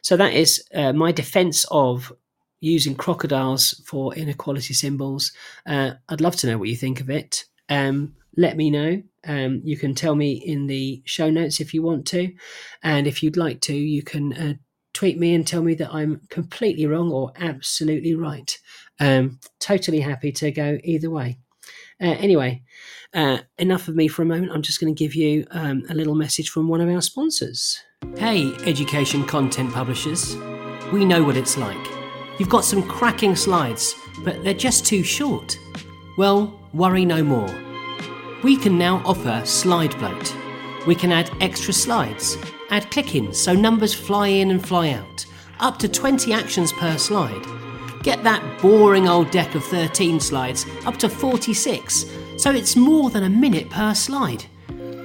So 0.03 0.19
that 0.19 0.35
is 0.35 0.63
uh, 0.75 0.93
my 0.93 1.13
defense 1.13 1.65
of 1.71 2.13
using 2.61 2.95
crocodiles 2.95 3.83
for 3.87 4.15
inequality 4.15 4.75
symbols. 4.75 5.33
Uh, 5.67 5.93
I'd 6.11 6.21
love 6.21 6.37
to 6.37 6.47
know 6.47 6.59
what 6.59 6.69
you 6.69 6.77
think 6.77 7.01
of 7.01 7.09
it. 7.09 7.47
Um, 7.69 8.15
let 8.37 8.57
me 8.57 8.71
know. 8.71 9.03
Um, 9.27 9.61
you 9.65 9.77
can 9.77 9.95
tell 9.95 10.15
me 10.15 10.33
in 10.33 10.67
the 10.67 11.03
show 11.05 11.31
notes 11.31 11.61
if 11.61 11.75
you 11.75 11.83
want 11.83 12.07
to. 12.09 12.33
And 12.83 13.07
if 13.07 13.23
you'd 13.23 13.37
like 13.37 13.61
to, 13.63 13.75
you 13.75 14.03
can 14.03 14.33
uh, 14.33 14.55
tweet 14.93 15.19
me 15.19 15.35
and 15.35 15.47
tell 15.47 15.63
me 15.63 15.75
that 15.75 15.93
I'm 15.93 16.21
completely 16.31 16.87
wrong 16.87 17.11
or 17.11 17.33
absolutely 17.37 18.15
right. 18.15 18.57
Um, 19.01 19.41
totally 19.59 20.01
happy 20.01 20.33
to 20.33 20.51
go 20.51 20.79
either 20.85 21.11
way. 21.11 21.39
Uh, 22.01 22.17
anyway, 22.19 22.63
uh, 23.15 23.39
enough 23.59 23.89
of 23.89 23.97
me 23.97 24.07
for 24.09 24.23
a 24.23 24.27
moment. 24.27 24.53
I'm 24.53 24.63
just 24.63 24.81
going 24.81 24.95
to 24.95 24.99
give 24.99 25.15
you 25.15 25.47
um, 25.51 25.83
a 25.89 25.95
little 25.95 26.15
message 26.15 26.51
from 26.51 26.69
one 26.69 26.81
of 26.81 26.89
our 26.89 27.01
sponsors. 27.01 27.81
Hey, 28.17 28.53
education 28.67 29.25
content 29.27 29.73
publishers. 29.73 30.37
We 30.93 31.05
know 31.05 31.25
what 31.25 31.37
it's 31.37 31.57
like. 31.57 31.77
You've 32.39 32.51
got 32.51 32.65
some 32.65 32.83
cracking 32.83 33.35
slides, 33.35 33.95
but 34.23 34.45
they're 34.45 34.55
just 34.55 34.85
too 34.85 35.03
short. 35.03 35.59
Well, 36.19 36.61
worry 36.77 37.05
no 37.05 37.25
more. 37.25 37.49
We 38.43 38.57
can 38.57 38.77
now 38.77 39.03
offer 39.07 39.41
SlideBloat. 39.43 40.87
We 40.87 40.95
can 40.95 41.11
add 41.11 41.31
extra 41.41 41.73
slides, 41.73 42.37
add 42.71 42.91
click 42.91 43.15
ins 43.15 43.39
so 43.39 43.55
numbers 43.55 43.95
fly 43.95 44.29
in 44.29 44.51
and 44.51 44.65
fly 44.65 44.91
out, 44.91 45.25
up 45.59 45.79
to 45.79 45.89
20 45.89 46.33
actions 46.33 46.73
per 46.73 46.99
slide. 46.99 47.45
Get 48.03 48.23
that 48.25 48.61
boring 48.61 49.09
old 49.09 49.31
deck 49.31 49.55
of 49.55 49.65
13 49.65 50.21
slides 50.21 50.67
up 50.85 50.97
to 50.99 51.09
46, 51.09 52.05
so 52.37 52.53
it's 52.53 52.77
more 52.77 53.11
than 53.11 53.25
a 53.25 53.31
minute 53.31 53.71
per 53.71 53.95
slide. 53.95 54.45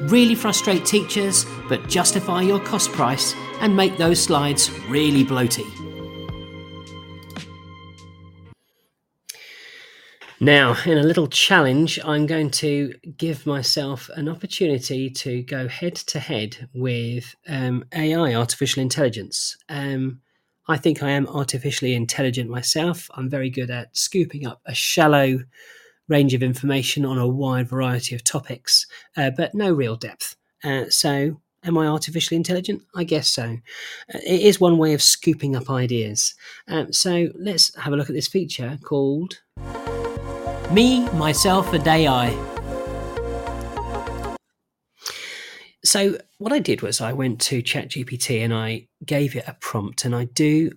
Really 0.03 0.35
frustrate 0.35 0.85
teachers, 0.85 1.45
but 1.69 1.87
justify 1.87 2.41
your 2.41 2.59
cost 2.59 2.91
price 2.91 3.33
and 3.61 3.75
make 3.75 3.97
those 3.97 4.21
slides 4.21 4.69
really 4.89 5.23
bloaty. 5.23 5.80
Now, 10.41 10.75
in 10.87 10.97
a 10.97 11.03
little 11.03 11.27
challenge, 11.27 11.99
I'm 12.03 12.25
going 12.25 12.49
to 12.49 12.95
give 13.15 13.45
myself 13.45 14.09
an 14.15 14.27
opportunity 14.27 15.07
to 15.11 15.43
go 15.43 15.67
head 15.67 15.95
to 15.97 16.19
head 16.19 16.67
with 16.73 17.35
um, 17.47 17.85
AI, 17.93 18.33
artificial 18.33 18.81
intelligence. 18.81 19.55
Um, 19.69 20.21
I 20.67 20.77
think 20.77 21.03
I 21.03 21.11
am 21.11 21.27
artificially 21.27 21.93
intelligent 21.93 22.49
myself. 22.49 23.07
I'm 23.13 23.29
very 23.29 23.51
good 23.51 23.69
at 23.69 23.95
scooping 23.95 24.47
up 24.47 24.61
a 24.65 24.73
shallow 24.73 25.41
range 26.07 26.33
of 26.33 26.41
information 26.41 27.05
on 27.05 27.19
a 27.19 27.27
wide 27.27 27.69
variety 27.69 28.15
of 28.15 28.23
topics, 28.23 28.87
uh, 29.15 29.29
but 29.29 29.53
no 29.53 29.71
real 29.71 29.95
depth. 29.95 30.37
Uh, 30.63 30.85
so, 30.89 31.39
am 31.63 31.77
I 31.77 31.85
artificially 31.85 32.35
intelligent? 32.35 32.81
I 32.95 33.03
guess 33.03 33.27
so. 33.27 33.57
Uh, 34.11 34.19
it 34.25 34.41
is 34.41 34.59
one 34.59 34.79
way 34.79 34.95
of 34.95 35.03
scooping 35.03 35.55
up 35.55 35.69
ideas. 35.69 36.33
Um, 36.67 36.91
so, 36.91 37.27
let's 37.35 37.75
have 37.75 37.93
a 37.93 37.95
look 37.95 38.09
at 38.09 38.15
this 38.15 38.27
feature 38.27 38.79
called. 38.83 39.37
Me, 40.73 41.05
myself, 41.09 41.73
and 41.73 41.85
AI. 41.85 42.29
So, 45.83 46.17
what 46.37 46.53
I 46.53 46.59
did 46.59 46.81
was 46.81 47.01
I 47.01 47.11
went 47.11 47.41
to 47.41 47.61
ChatGPT 47.61 48.41
and 48.41 48.53
I 48.53 48.87
gave 49.05 49.35
it 49.35 49.43
a 49.47 49.57
prompt. 49.59 50.05
And 50.05 50.15
I 50.15 50.25
do 50.25 50.71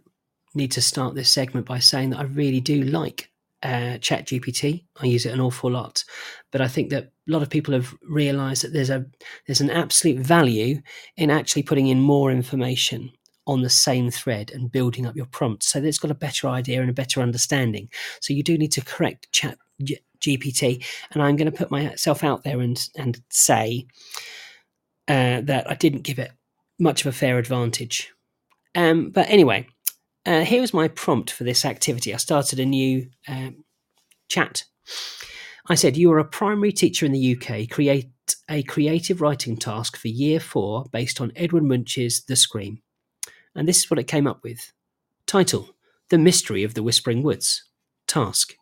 need 0.55 0.73
to 0.73 0.83
start 0.83 1.15
this 1.15 1.31
segment 1.31 1.67
by 1.67 1.79
saying 1.79 2.11
that 2.11 2.19
I 2.19 2.25
really 2.25 2.61
do 2.61 2.83
like 2.83 3.31
uh, 3.63 3.99
ChatGPT. 4.01 4.85
I 5.01 5.07
use 5.07 5.27
it 5.27 5.33
an 5.33 5.41
awful 5.41 5.71
lot, 5.71 6.03
but 6.51 6.61
I 6.61 6.67
think 6.67 6.91
that 6.91 7.05
a 7.05 7.31
lot 7.31 7.43
of 7.43 7.51
people 7.51 7.73
have 7.73 7.95
realised 8.03 8.65
that 8.65 8.73
there's 8.73 8.91
a 8.91 9.07
there's 9.47 9.61
an 9.61 9.71
absolute 9.71 10.19
value 10.19 10.83
in 11.17 11.31
actually 11.31 11.63
putting 11.63 11.87
in 11.87 12.01
more 12.01 12.33
information 12.33 13.13
on 13.47 13.63
the 13.63 13.71
same 13.71 14.11
thread 14.11 14.51
and 14.53 14.73
building 14.73 15.07
up 15.07 15.15
your 15.15 15.27
prompt 15.27 15.63
so 15.63 15.81
that 15.81 15.87
it's 15.87 15.99
got 15.99 16.11
a 16.11 16.15
better 16.15 16.49
idea 16.49 16.81
and 16.81 16.91
a 16.91 16.95
better 16.95 17.21
understanding. 17.21 17.89
So 18.21 18.33
you 18.33 18.43
do 18.43 18.59
need 18.59 18.73
to 18.73 18.81
correct 18.81 19.31
chat 19.33 19.59
GPT, 19.81 20.85
and 21.11 21.23
I'm 21.23 21.37
going 21.37 21.51
to 21.51 21.57
put 21.57 21.71
myself 21.71 22.25
out 22.25 22.45
there 22.45 22.61
and 22.61 22.89
and 22.97 23.21
say 23.31 23.87
uh, 25.09 25.41
that 25.43 25.71
I 25.71 25.75
didn't 25.75 26.03
give 26.03 26.19
it 26.19 26.33
much 26.79 27.03
of 27.03 27.07
a 27.15 27.17
fair 27.17 27.39
advantage. 27.39 28.13
Um, 28.75 29.11
but 29.11 29.29
anyway, 29.29 29.67
uh, 30.27 30.45
here 30.45 30.61
was 30.61 30.75
my 30.75 30.89
prompt 30.89 31.31
for 31.31 31.45
this 31.45 31.65
activity. 31.65 32.13
I 32.13 32.19
started 32.19 32.59
a 32.59 32.67
new 32.67 33.09
um, 33.29 33.65
chat. 34.29 34.65
I 35.69 35.75
said, 35.75 35.97
"You 35.97 36.13
are 36.13 36.19
a 36.19 36.25
primary 36.25 36.73
teacher 36.73 37.07
in 37.07 37.13
the 37.13 37.37
UK. 37.37 37.69
Create 37.71 38.11
a 38.49 38.63
creative 38.63 39.21
writing 39.21 39.57
task 39.57 39.97
for 39.97 40.09
Year 40.09 40.41
Four 40.41 40.87
based 40.93 41.21
on 41.21 41.33
Edward 41.37 41.65
Munch's 41.65 42.25
The 42.25 42.37
Scream." 42.37 42.81
And 43.55 43.69
this 43.69 43.85
is 43.85 43.91
what 43.91 44.01
it 44.01 44.05
came 44.05 44.27
up 44.27 44.43
with. 44.43 44.73
Title 45.27 45.71
The 46.11 46.19
Mystery 46.19 46.65
of 46.65 46.75
the 46.75 46.83
Whispering 46.83 47.23
Woods. 47.23 47.65
Task 48.07 48.55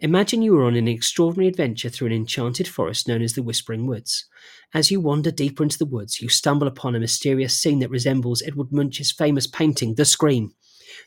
Imagine 0.00 0.42
you 0.42 0.56
are 0.56 0.62
on 0.62 0.76
an 0.76 0.86
extraordinary 0.86 1.48
adventure 1.48 1.88
through 1.88 2.06
an 2.06 2.12
enchanted 2.12 2.68
forest 2.68 3.08
known 3.08 3.20
as 3.20 3.32
the 3.32 3.42
Whispering 3.42 3.84
Woods. 3.84 4.26
As 4.72 4.92
you 4.92 5.00
wander 5.00 5.32
deeper 5.32 5.64
into 5.64 5.76
the 5.76 5.86
woods, 5.86 6.22
you 6.22 6.28
stumble 6.28 6.68
upon 6.68 6.94
a 6.94 7.00
mysterious 7.00 7.58
scene 7.58 7.80
that 7.80 7.90
resembles 7.90 8.40
Edward 8.40 8.70
Munch's 8.70 9.10
famous 9.10 9.48
painting, 9.48 9.96
The 9.96 10.04
Scream. 10.04 10.52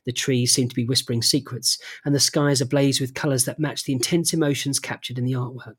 The 0.06 0.12
trees 0.12 0.54
seem 0.54 0.68
to 0.68 0.76
be 0.76 0.84
whispering 0.84 1.22
secrets, 1.22 1.78
and 2.04 2.14
the 2.14 2.20
sky 2.20 2.52
is 2.52 2.60
ablaze 2.60 3.00
with 3.00 3.14
colours 3.14 3.46
that 3.46 3.60
match 3.60 3.86
the 3.86 3.94
intense 3.94 4.34
emotions 4.34 4.78
captured 4.78 5.18
in 5.18 5.24
the 5.24 5.32
artwork. 5.32 5.78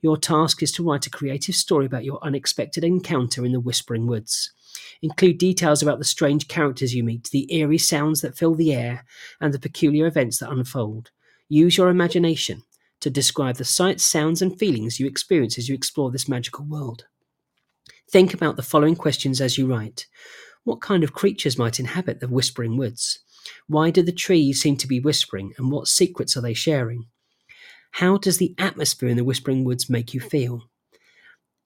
Your 0.00 0.16
task 0.16 0.62
is 0.62 0.70
to 0.72 0.84
write 0.84 1.08
a 1.08 1.10
creative 1.10 1.56
story 1.56 1.84
about 1.84 2.04
your 2.04 2.20
unexpected 2.22 2.84
encounter 2.84 3.44
in 3.44 3.50
the 3.50 3.58
Whispering 3.58 4.06
Woods. 4.06 4.52
Include 5.02 5.38
details 5.38 5.82
about 5.82 5.98
the 5.98 6.04
strange 6.04 6.46
characters 6.46 6.94
you 6.94 7.02
meet, 7.02 7.28
the 7.30 7.52
eerie 7.52 7.76
sounds 7.76 8.20
that 8.20 8.38
fill 8.38 8.54
the 8.54 8.72
air, 8.72 9.04
and 9.40 9.52
the 9.52 9.58
peculiar 9.58 10.06
events 10.06 10.38
that 10.38 10.52
unfold. 10.52 11.10
Use 11.52 11.76
your 11.76 11.88
imagination 11.88 12.62
to 13.00 13.10
describe 13.10 13.56
the 13.56 13.64
sights, 13.64 14.04
sounds, 14.04 14.40
and 14.40 14.56
feelings 14.56 15.00
you 15.00 15.08
experience 15.08 15.58
as 15.58 15.68
you 15.68 15.74
explore 15.74 16.12
this 16.12 16.28
magical 16.28 16.64
world. 16.64 17.06
Think 18.08 18.32
about 18.32 18.54
the 18.54 18.62
following 18.62 18.94
questions 18.94 19.40
as 19.40 19.58
you 19.58 19.66
write 19.66 20.06
What 20.62 20.80
kind 20.80 21.02
of 21.02 21.12
creatures 21.12 21.58
might 21.58 21.80
inhabit 21.80 22.20
the 22.20 22.28
Whispering 22.28 22.76
Woods? 22.76 23.18
Why 23.66 23.90
do 23.90 24.00
the 24.00 24.12
trees 24.12 24.62
seem 24.62 24.76
to 24.76 24.86
be 24.86 25.00
whispering, 25.00 25.52
and 25.58 25.72
what 25.72 25.88
secrets 25.88 26.36
are 26.36 26.40
they 26.40 26.54
sharing? 26.54 27.06
How 27.94 28.16
does 28.16 28.38
the 28.38 28.54
atmosphere 28.56 29.08
in 29.08 29.16
the 29.16 29.24
Whispering 29.24 29.64
Woods 29.64 29.90
make 29.90 30.14
you 30.14 30.20
feel? 30.20 30.70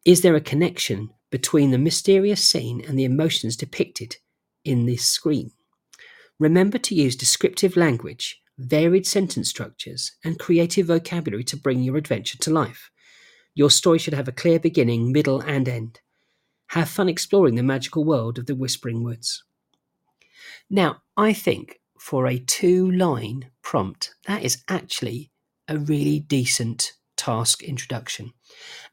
Is 0.07 0.23
there 0.23 0.35
a 0.35 0.41
connection 0.41 1.11
between 1.31 1.73
the 1.73 1.79
mysterious 1.79 2.43
scene 2.43 2.83
and 2.89 2.99
the 2.99 3.05
emotions 3.05 3.55
depicted 3.55 4.17
in 4.65 4.87
this 4.87 5.05
Scream? 5.05 5.51
Remember 6.39 6.79
to 6.79 6.95
use 6.95 7.17
descriptive 7.17 7.77
language, 7.77 8.41
varied 8.59 9.07
sentence 9.07 9.49
structures, 9.49 10.13
and 10.25 10.39
creative 10.39 10.87
vocabulary 10.87 11.45
to 11.45 11.57
bring 11.57 11.83
your 11.83 11.97
adventure 11.97 12.39
to 12.39 12.51
life. 12.51 12.91
Your 13.55 13.71
story 13.71 13.99
should 13.99 14.15
have 14.15 14.29
a 14.29 14.33
clear 14.33 14.59
beginning, 14.59 15.13
middle, 15.13 15.41
and 15.41 15.69
end. 15.69 16.01
Have 16.69 16.89
fun 16.89 17.09
exploring 17.09 17.55
the 17.55 17.63
magical 17.63 18.05
world 18.05 18.39
of 18.39 18.47
the 18.47 18.55
Whispering 18.55 19.05
Woods. 19.05 19.45
Now, 20.71 21.03
I 21.17 21.33
think 21.33 21.81
for 21.99 22.27
a 22.27 22.39
two 22.39 22.91
line 22.91 23.51
prompt, 23.63 24.15
that 24.27 24.43
is 24.43 24.63
actually 24.69 25.31
a 25.69 25.79
really 25.79 26.21
decent 26.21 26.93
task 27.17 27.63
introduction. 27.63 28.33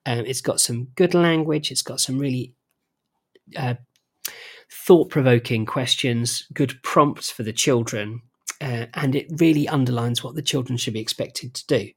Um, 0.05 0.19
it's 0.19 0.41
got 0.41 0.61
some 0.61 0.89
good 0.95 1.13
language, 1.13 1.71
it's 1.71 1.81
got 1.81 1.99
some 1.99 2.19
really 2.19 2.55
uh, 3.57 3.75
thought 4.71 5.09
provoking 5.09 5.65
questions, 5.65 6.47
good 6.53 6.81
prompts 6.83 7.29
for 7.29 7.43
the 7.43 7.53
children, 7.53 8.21
uh, 8.61 8.85
and 8.93 9.15
it 9.15 9.27
really 9.37 9.67
underlines 9.67 10.23
what 10.23 10.35
the 10.35 10.41
children 10.41 10.77
should 10.77 10.93
be 10.93 11.01
expected 11.01 11.53
to 11.53 11.67
do. 11.67 11.89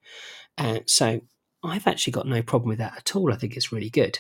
Uh, 0.57 0.81
so 0.87 1.21
I've 1.63 1.87
actually 1.87 2.13
got 2.13 2.27
no 2.27 2.43
problem 2.43 2.71
with 2.71 2.79
that 2.79 2.97
at 2.97 3.15
all. 3.15 3.33
I 3.33 3.37
think 3.37 3.57
it's 3.57 3.73
really 3.73 3.91
good. 3.91 4.19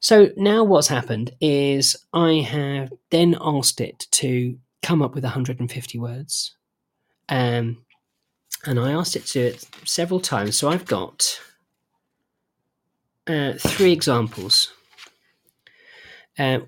So 0.00 0.30
now 0.36 0.64
what's 0.64 0.88
happened 0.88 1.32
is 1.40 1.96
I 2.12 2.34
have 2.34 2.92
then 3.10 3.36
asked 3.40 3.80
it 3.80 4.06
to 4.12 4.58
come 4.82 5.02
up 5.02 5.14
with 5.14 5.24
150 5.24 5.98
words. 5.98 6.56
Um, 7.28 7.84
and 8.66 8.78
I 8.78 8.92
asked 8.92 9.16
it 9.16 9.26
to 9.26 9.40
it 9.40 9.66
several 9.84 10.20
times. 10.20 10.56
So 10.56 10.68
I've 10.68 10.86
got 10.86 11.40
uh, 13.26 13.54
three 13.58 13.92
examples. 13.92 14.72
Uh, 16.38 16.60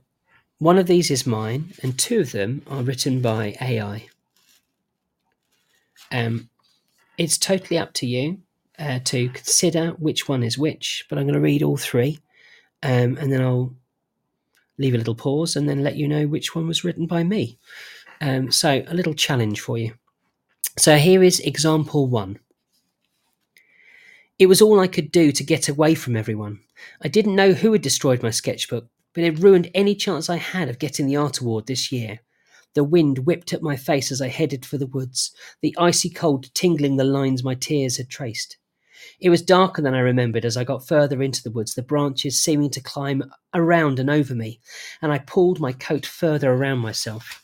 one 0.59 0.79
of 0.79 0.87
these 0.87 1.11
is 1.11 1.27
mine, 1.27 1.73
and 1.83 1.99
two 1.99 2.21
of 2.21 2.33
them 2.33 2.63
are 2.69 2.83
written 2.83 3.21
by 3.21 3.57
AI. 3.61 4.07
Um, 6.13 6.49
it's 7.19 7.39
totally 7.39 7.79
up 7.79 7.93
to 7.95 8.07
you 8.07 8.39
uh, 8.79 9.01
to 9.05 9.29
consider 9.31 9.91
which 9.99 10.29
one 10.29 10.43
is 10.43 10.59
which, 10.59 11.07
but 11.09 11.19
I'm 11.19 11.25
going 11.25 11.35
to 11.35 11.41
read 11.41 11.63
all 11.63 11.77
three, 11.77 12.21
um, 12.83 13.17
and 13.19 13.33
then 13.33 13.41
I'll 13.41 13.75
leave 14.79 14.95
a 14.95 14.99
little 14.99 15.15
pause 15.15 15.57
and 15.57 15.69
then 15.69 15.83
let 15.83 15.97
you 15.97 16.07
know 16.07 16.27
which 16.27 16.55
one 16.55 16.69
was 16.69 16.85
written 16.85 17.07
by 17.07 17.25
me. 17.25 17.59
Um, 18.21 18.53
so, 18.53 18.85
a 18.87 18.95
little 18.95 19.15
challenge 19.15 19.61
for 19.61 19.79
you. 19.79 19.95
So 20.79 20.97
here 20.97 21.23
is 21.23 21.41
example 21.41 22.07
one. 22.07 22.39
It 24.39 24.47
was 24.47 24.63
all 24.63 24.81
I 24.81 24.87
could 24.87 25.13
do 25.13 25.31
to 25.31 25.45
get 25.45 25.69
away 25.69 25.95
from 25.95 26.17
everyone. 26.17 26.61
I 27.03 27.09
didn't 27.09 27.37
know 27.37 27.53
who 27.53 27.73
had 27.73 27.83
destroyed 27.83 28.23
my 28.23 28.31
sketchbook, 28.31 28.89
but 29.13 29.25
it 29.25 29.39
ruined 29.39 29.71
any 29.75 29.95
chance 29.95 30.31
I 30.31 30.37
had 30.37 30.69
of 30.69 30.79
getting 30.79 31.07
the 31.07 31.17
art 31.17 31.41
award 31.41 31.67
this 31.67 31.93
year. 31.93 32.21
The 32.75 32.85
wind 32.85 33.21
whipped 33.21 33.53
at 33.53 33.63
my 33.63 33.77
face 33.77 34.11
as 34.11 34.23
I 34.23 34.29
headed 34.29 34.65
for 34.65 34.79
the 34.79 34.87
woods, 34.87 35.35
the 35.61 35.75
icy 35.79 36.09
cold 36.09 36.53
tingling 36.55 36.97
the 36.97 37.05
lines 37.05 37.45
my 37.45 37.55
tears 37.55 37.99
had 37.99 38.09
traced. 38.09 38.57
It 39.21 39.31
was 39.31 39.43
darker 39.43 39.83
than 39.83 39.95
I 39.95 40.01
remembered 40.01 40.45
as 40.45 40.57
I 40.57 40.65
got 40.65 40.87
further 40.87 41.23
into 41.23 41.43
the 41.43 41.51
woods, 41.51 41.75
the 41.75 41.83
branches 41.83 42.43
seeming 42.43 42.71
to 42.71 42.81
climb 42.81 43.23
around 43.53 43.99
and 43.99 44.09
over 44.09 44.35
me, 44.35 44.61
and 45.01 45.13
I 45.13 45.19
pulled 45.19 45.61
my 45.61 45.73
coat 45.73 46.07
further 46.07 46.53
around 46.53 46.79
myself. 46.79 47.43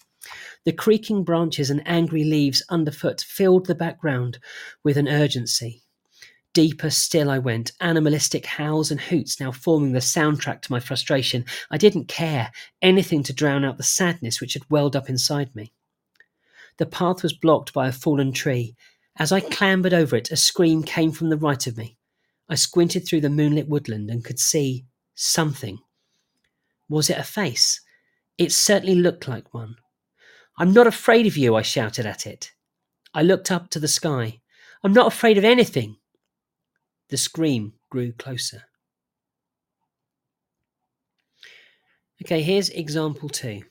The 0.64 0.72
creaking 0.72 1.24
branches 1.24 1.70
and 1.70 1.82
angry 1.86 2.24
leaves 2.24 2.62
underfoot 2.68 3.20
filled 3.20 3.66
the 3.66 3.74
background 3.74 4.38
with 4.84 4.96
an 4.96 5.08
urgency. 5.08 5.82
Deeper 6.58 6.90
still 6.90 7.30
I 7.30 7.38
went, 7.38 7.70
animalistic 7.80 8.44
howls 8.44 8.90
and 8.90 9.00
hoots 9.00 9.38
now 9.38 9.52
forming 9.52 9.92
the 9.92 10.00
soundtrack 10.00 10.60
to 10.62 10.72
my 10.72 10.80
frustration. 10.80 11.44
I 11.70 11.78
didn't 11.78 12.08
care, 12.08 12.50
anything 12.82 13.22
to 13.22 13.32
drown 13.32 13.64
out 13.64 13.76
the 13.76 13.84
sadness 13.84 14.40
which 14.40 14.54
had 14.54 14.68
welled 14.68 14.96
up 14.96 15.08
inside 15.08 15.54
me. 15.54 15.72
The 16.78 16.86
path 16.86 17.22
was 17.22 17.32
blocked 17.32 17.72
by 17.72 17.86
a 17.86 17.92
fallen 17.92 18.32
tree. 18.32 18.74
As 19.14 19.30
I 19.30 19.38
clambered 19.38 19.94
over 19.94 20.16
it, 20.16 20.32
a 20.32 20.36
scream 20.36 20.82
came 20.82 21.12
from 21.12 21.30
the 21.30 21.36
right 21.36 21.64
of 21.68 21.76
me. 21.76 21.96
I 22.48 22.56
squinted 22.56 23.06
through 23.06 23.20
the 23.20 23.30
moonlit 23.30 23.68
woodland 23.68 24.10
and 24.10 24.24
could 24.24 24.40
see 24.40 24.84
something. 25.14 25.78
Was 26.88 27.08
it 27.08 27.18
a 27.18 27.22
face? 27.22 27.80
It 28.36 28.50
certainly 28.50 28.96
looked 28.96 29.28
like 29.28 29.54
one. 29.54 29.76
I'm 30.58 30.72
not 30.72 30.88
afraid 30.88 31.28
of 31.28 31.36
you, 31.36 31.54
I 31.54 31.62
shouted 31.62 32.04
at 32.04 32.26
it. 32.26 32.50
I 33.14 33.22
looked 33.22 33.52
up 33.52 33.70
to 33.70 33.78
the 33.78 33.86
sky. 33.86 34.40
I'm 34.82 34.92
not 34.92 35.06
afraid 35.06 35.38
of 35.38 35.44
anything. 35.44 35.98
The 37.08 37.16
scream 37.16 37.74
grew 37.90 38.12
closer. 38.12 38.64
Okay, 42.22 42.42
here's 42.42 42.68
example 42.70 43.28
two. 43.28 43.62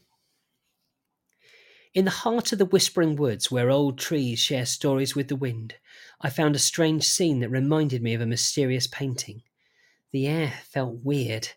In 1.93 2.05
the 2.05 2.11
heart 2.11 2.51
of 2.51 2.59
the 2.59 2.65
whispering 2.65 3.15
woods, 3.15 3.51
where 3.51 3.69
old 3.69 3.97
trees 3.97 4.39
share 4.39 4.65
stories 4.65 5.15
with 5.15 5.27
the 5.27 5.35
wind, 5.35 5.75
I 6.21 6.29
found 6.29 6.55
a 6.55 6.59
strange 6.59 7.03
scene 7.03 7.39
that 7.39 7.49
reminded 7.49 8.01
me 8.01 8.13
of 8.13 8.21
a 8.21 8.25
mysterious 8.25 8.87
painting. 8.87 9.43
The 10.11 10.27
air 10.27 10.53
felt 10.63 11.03
weird, 11.03 11.49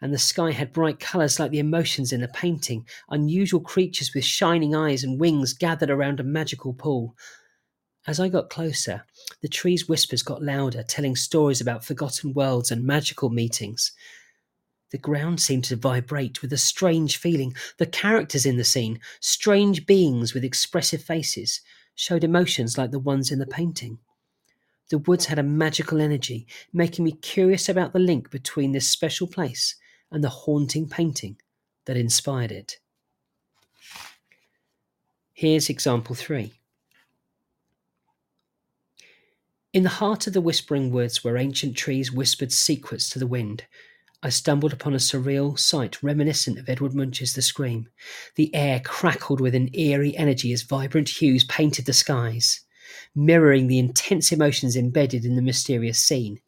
and 0.00 0.12
the 0.12 0.18
sky 0.18 0.50
had 0.50 0.72
bright 0.72 1.00
colours 1.00 1.40
like 1.40 1.50
the 1.50 1.58
emotions 1.58 2.12
in 2.12 2.20
the 2.20 2.28
painting. 2.28 2.86
Unusual 3.08 3.60
creatures 3.60 4.12
with 4.14 4.24
shining 4.24 4.74
eyes 4.74 5.02
and 5.02 5.18
wings 5.18 5.52
gathered 5.54 5.90
around 5.90 6.20
a 6.20 6.24
magical 6.24 6.74
pool. 6.74 7.16
As 8.06 8.20
I 8.20 8.28
got 8.28 8.50
closer, 8.50 9.04
the 9.40 9.48
tree's 9.48 9.88
whispers 9.88 10.22
got 10.22 10.42
louder, 10.42 10.82
telling 10.82 11.16
stories 11.16 11.60
about 11.60 11.84
forgotten 11.84 12.34
worlds 12.34 12.70
and 12.70 12.84
magical 12.84 13.30
meetings. 13.30 13.92
The 14.90 14.98
ground 14.98 15.40
seemed 15.40 15.64
to 15.64 15.76
vibrate 15.76 16.42
with 16.42 16.52
a 16.52 16.58
strange 16.58 17.16
feeling. 17.16 17.54
The 17.78 17.86
characters 17.86 18.44
in 18.44 18.58
the 18.58 18.64
scene, 18.64 19.00
strange 19.20 19.86
beings 19.86 20.34
with 20.34 20.44
expressive 20.44 21.02
faces, 21.02 21.62
showed 21.94 22.24
emotions 22.24 22.76
like 22.76 22.90
the 22.90 22.98
ones 22.98 23.30
in 23.30 23.38
the 23.38 23.46
painting. 23.46 23.98
The 24.90 24.98
woods 24.98 25.26
had 25.26 25.38
a 25.38 25.42
magical 25.42 26.00
energy, 26.00 26.46
making 26.72 27.04
me 27.04 27.12
curious 27.12 27.68
about 27.70 27.94
the 27.94 27.98
link 27.98 28.30
between 28.30 28.72
this 28.72 28.88
special 28.88 29.26
place 29.26 29.76
and 30.12 30.22
the 30.22 30.28
haunting 30.28 30.88
painting 30.88 31.38
that 31.86 31.96
inspired 31.96 32.52
it. 32.52 32.78
Here's 35.32 35.70
example 35.70 36.14
three. 36.14 36.52
In 39.74 39.82
the 39.82 39.88
heart 39.88 40.28
of 40.28 40.32
the 40.32 40.40
whispering 40.40 40.92
woods, 40.92 41.24
where 41.24 41.36
ancient 41.36 41.76
trees 41.76 42.12
whispered 42.12 42.52
secrets 42.52 43.10
to 43.10 43.18
the 43.18 43.26
wind, 43.26 43.64
I 44.22 44.28
stumbled 44.28 44.72
upon 44.72 44.94
a 44.94 44.98
surreal 44.98 45.58
sight 45.58 46.00
reminiscent 46.00 46.60
of 46.60 46.68
Edward 46.68 46.94
Munch's 46.94 47.32
The 47.32 47.42
Scream. 47.42 47.88
The 48.36 48.54
air 48.54 48.78
crackled 48.78 49.40
with 49.40 49.52
an 49.52 49.74
eerie 49.74 50.16
energy 50.16 50.52
as 50.52 50.62
vibrant 50.62 51.08
hues 51.08 51.42
painted 51.42 51.86
the 51.86 51.92
skies, 51.92 52.60
mirroring 53.16 53.66
the 53.66 53.80
intense 53.80 54.30
emotions 54.30 54.76
embedded 54.76 55.24
in 55.24 55.34
the 55.34 55.42
mysterious 55.42 55.98
scene. 55.98 56.38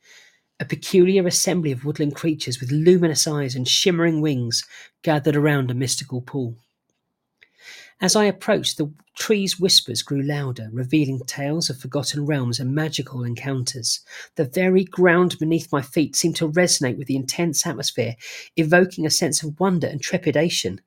A 0.61 0.65
peculiar 0.65 1.27
assembly 1.27 1.73
of 1.73 1.85
woodland 1.85 2.15
creatures 2.15 2.61
with 2.61 2.71
luminous 2.71 3.27
eyes 3.27 3.57
and 3.57 3.67
shimmering 3.67 4.21
wings 4.21 4.63
gathered 5.03 5.35
around 5.35 5.73
a 5.73 5.75
mystical 5.75 6.21
pool. 6.21 6.59
As 8.01 8.15
I 8.15 8.25
approached, 8.25 8.77
the 8.77 8.93
tree's 9.17 9.59
whispers 9.59 10.03
grew 10.03 10.23
louder, 10.23 10.69
revealing 10.71 11.19
tales 11.27 11.71
of 11.71 11.81
forgotten 11.81 12.27
realms 12.27 12.61
and 12.61 12.75
magical 12.75 13.25
encounters. 13.25 14.01
The 14.35 14.45
very 14.45 14.85
ground 14.85 15.39
beneath 15.39 15.73
my 15.73 15.81
feet 15.81 16.15
seemed 16.15 16.37
to 16.37 16.49
resonate 16.49 16.99
with 16.99 17.07
the 17.07 17.17
intense 17.17 17.67
atmosphere, 17.67 18.17
evoking 18.57 19.07
a 19.07 19.11
sense 19.11 19.43
of 19.43 19.59
wonder 19.59 19.87
and 19.87 20.03
trepidation. 20.03 20.83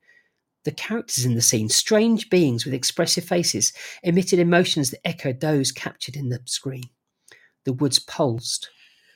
The 0.64 0.70
characters 0.70 1.24
in 1.24 1.34
the 1.34 1.42
scene, 1.42 1.68
strange 1.68 2.30
beings 2.30 2.64
with 2.64 2.74
expressive 2.74 3.24
faces, 3.24 3.72
emitted 4.04 4.38
emotions 4.38 4.90
that 4.90 5.04
echoed 5.04 5.40
those 5.40 5.72
captured 5.72 6.14
in 6.14 6.28
the 6.28 6.40
Scream. 6.44 6.84
The 7.64 7.72
woods 7.72 7.98
pulsed, 7.98 8.70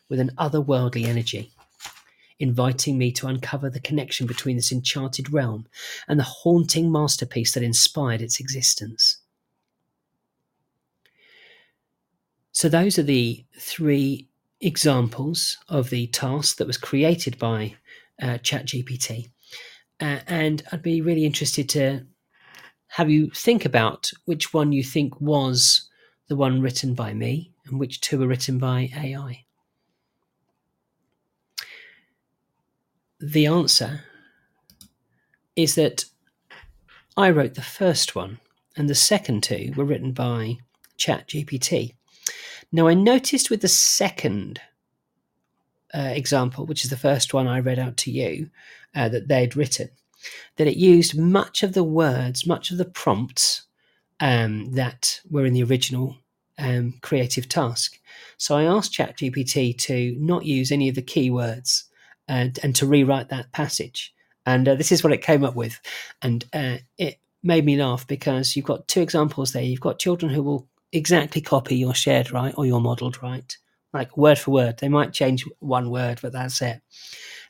with 0.09 0.19
an 0.19 0.33
otherworldly 0.37 1.05
energy. 1.05 1.54
Inviting 2.39 2.99
me 2.99 3.13
to 3.13 3.27
uncover 3.27 3.71
the 3.71 3.81
connection 3.81 4.27
between 4.27 4.57
this 4.57 4.73
enchanted 4.73 5.33
realm 5.33 5.67
and 6.09 6.19
the 6.19 6.25
haunting 6.25 6.91
masterpiece 6.91 7.53
that 7.53 7.63
inspired 7.63 8.21
its 8.21 8.41
existence. 8.41 9.19
So, 12.53 12.69
those 12.69 12.99
are 12.99 13.05
the 13.05 13.45
three 13.59 14.29
examples 14.61 15.59
of 15.69 15.91
the 15.91 16.07
task 16.09 16.57
that 16.57 16.67
was 16.67 16.79
created 16.79 17.39
by 17.39 17.75
uh, 18.23 18.39
ChatGPT. 18.39 19.31
Uh, 20.01 20.21
and 20.27 20.63
I'd 20.73 20.83
be 20.83 21.01
really 21.01 21.25
interested 21.25 21.69
to 21.71 22.07
have 22.89 23.11
you 23.11 23.31
think 23.31 23.65
about 23.65 24.13
which 24.25 24.55
one 24.55 24.73
you 24.73 24.85
think 24.85 25.21
was 25.21 25.89
the 26.29 26.37
one 26.37 26.61
written 26.61 26.95
by 26.95 27.13
me 27.13 27.53
and 27.67 27.79
which 27.79 28.01
two 28.01 28.19
were 28.19 28.29
written 28.29 28.59
by 28.59 28.91
AI. 28.97 29.44
The 33.21 33.47
answer 33.47 34.01
is 35.57 35.77
that 35.77 36.05
I 37.17 37.31
wrote 37.31 37.55
the 37.55 37.63
first 37.63 38.17
one, 38.17 38.41
and 38.77 38.89
the 38.89 38.95
second 38.95 39.45
two 39.45 39.73
were 39.77 39.85
written 39.85 40.13
by 40.13 40.59
ChatGPT. 40.99 41.95
Now, 42.73 42.89
I 42.89 42.95
noticed 42.95 43.51
with 43.51 43.61
the 43.61 43.69
second 43.69 44.61
uh, 45.95 46.13
example, 46.13 46.67
which 46.67 46.83
is 46.83 46.91
the 46.91 46.97
first 46.97 47.33
one 47.33 47.47
I 47.47 47.61
read 47.61 47.79
out 47.79 47.97
to 47.99 48.11
you, 48.11 48.51
uh, 48.97 49.09
that 49.11 49.29
they'd 49.29 49.57
written, 49.57 49.91
that 50.57 50.67
it 50.67 50.77
used 50.77 51.17
much 51.17 51.63
of 51.63 51.73
the 51.73 51.85
words, 51.85 52.47
much 52.47 52.73
of 52.73 52.79
the 52.79 52.85
prompts 52.85 53.63
um, 54.19 54.73
that 54.73 55.21
were 55.31 55.47
in 55.47 55.53
the 55.53 55.63
original 55.63 56.17
um, 56.59 56.95
creative 57.01 57.49
task. 57.49 58.01
So 58.39 58.57
I 58.57 58.65
asked 58.65 58.93
ChatGPT 58.93 59.79
to 59.79 60.17
not 60.19 60.45
use 60.45 60.73
any 60.73 60.89
of 60.89 60.97
the 60.97 61.03
keywords 61.03 61.85
and, 62.29 62.59
and 62.63 62.75
to 62.77 62.87
rewrite 62.87 63.29
that 63.29 63.53
passage. 63.53 64.13
And 64.47 64.69
uh, 64.69 64.75
this 64.75 64.93
is 64.93 65.03
what 65.03 65.13
it 65.13 65.23
came 65.23 65.45
up 65.45 65.55
with. 65.55 65.81
And 66.23 66.45
uh, 66.53 66.79
it 66.99 67.19
made 67.43 67.65
me 67.65 67.77
laugh 67.77 68.07
because 68.07 68.57
you've 68.57 68.65
got 68.65 68.89
two 68.89 69.01
examples 69.01 69.53
there. 69.53 69.63
You've 69.63 69.81
got 69.81 69.99
children 69.99 70.33
who 70.33 70.43
will 70.43 70.69
exactly 70.93 71.41
copy 71.41 71.77
your 71.77 71.95
shared 71.95 72.31
write 72.31 72.55
or 72.57 72.67
your 72.67 72.81
modeled 72.81 73.23
write, 73.23 73.59
like 73.93 74.17
word 74.17 74.39
for 74.39 74.53
word. 74.53 74.79
They 74.79 74.89
might 74.89 75.13
change 75.13 75.45
one 75.61 75.91
word, 75.91 76.21
but 76.23 76.33
that's 76.33 76.63
it. 76.63 76.81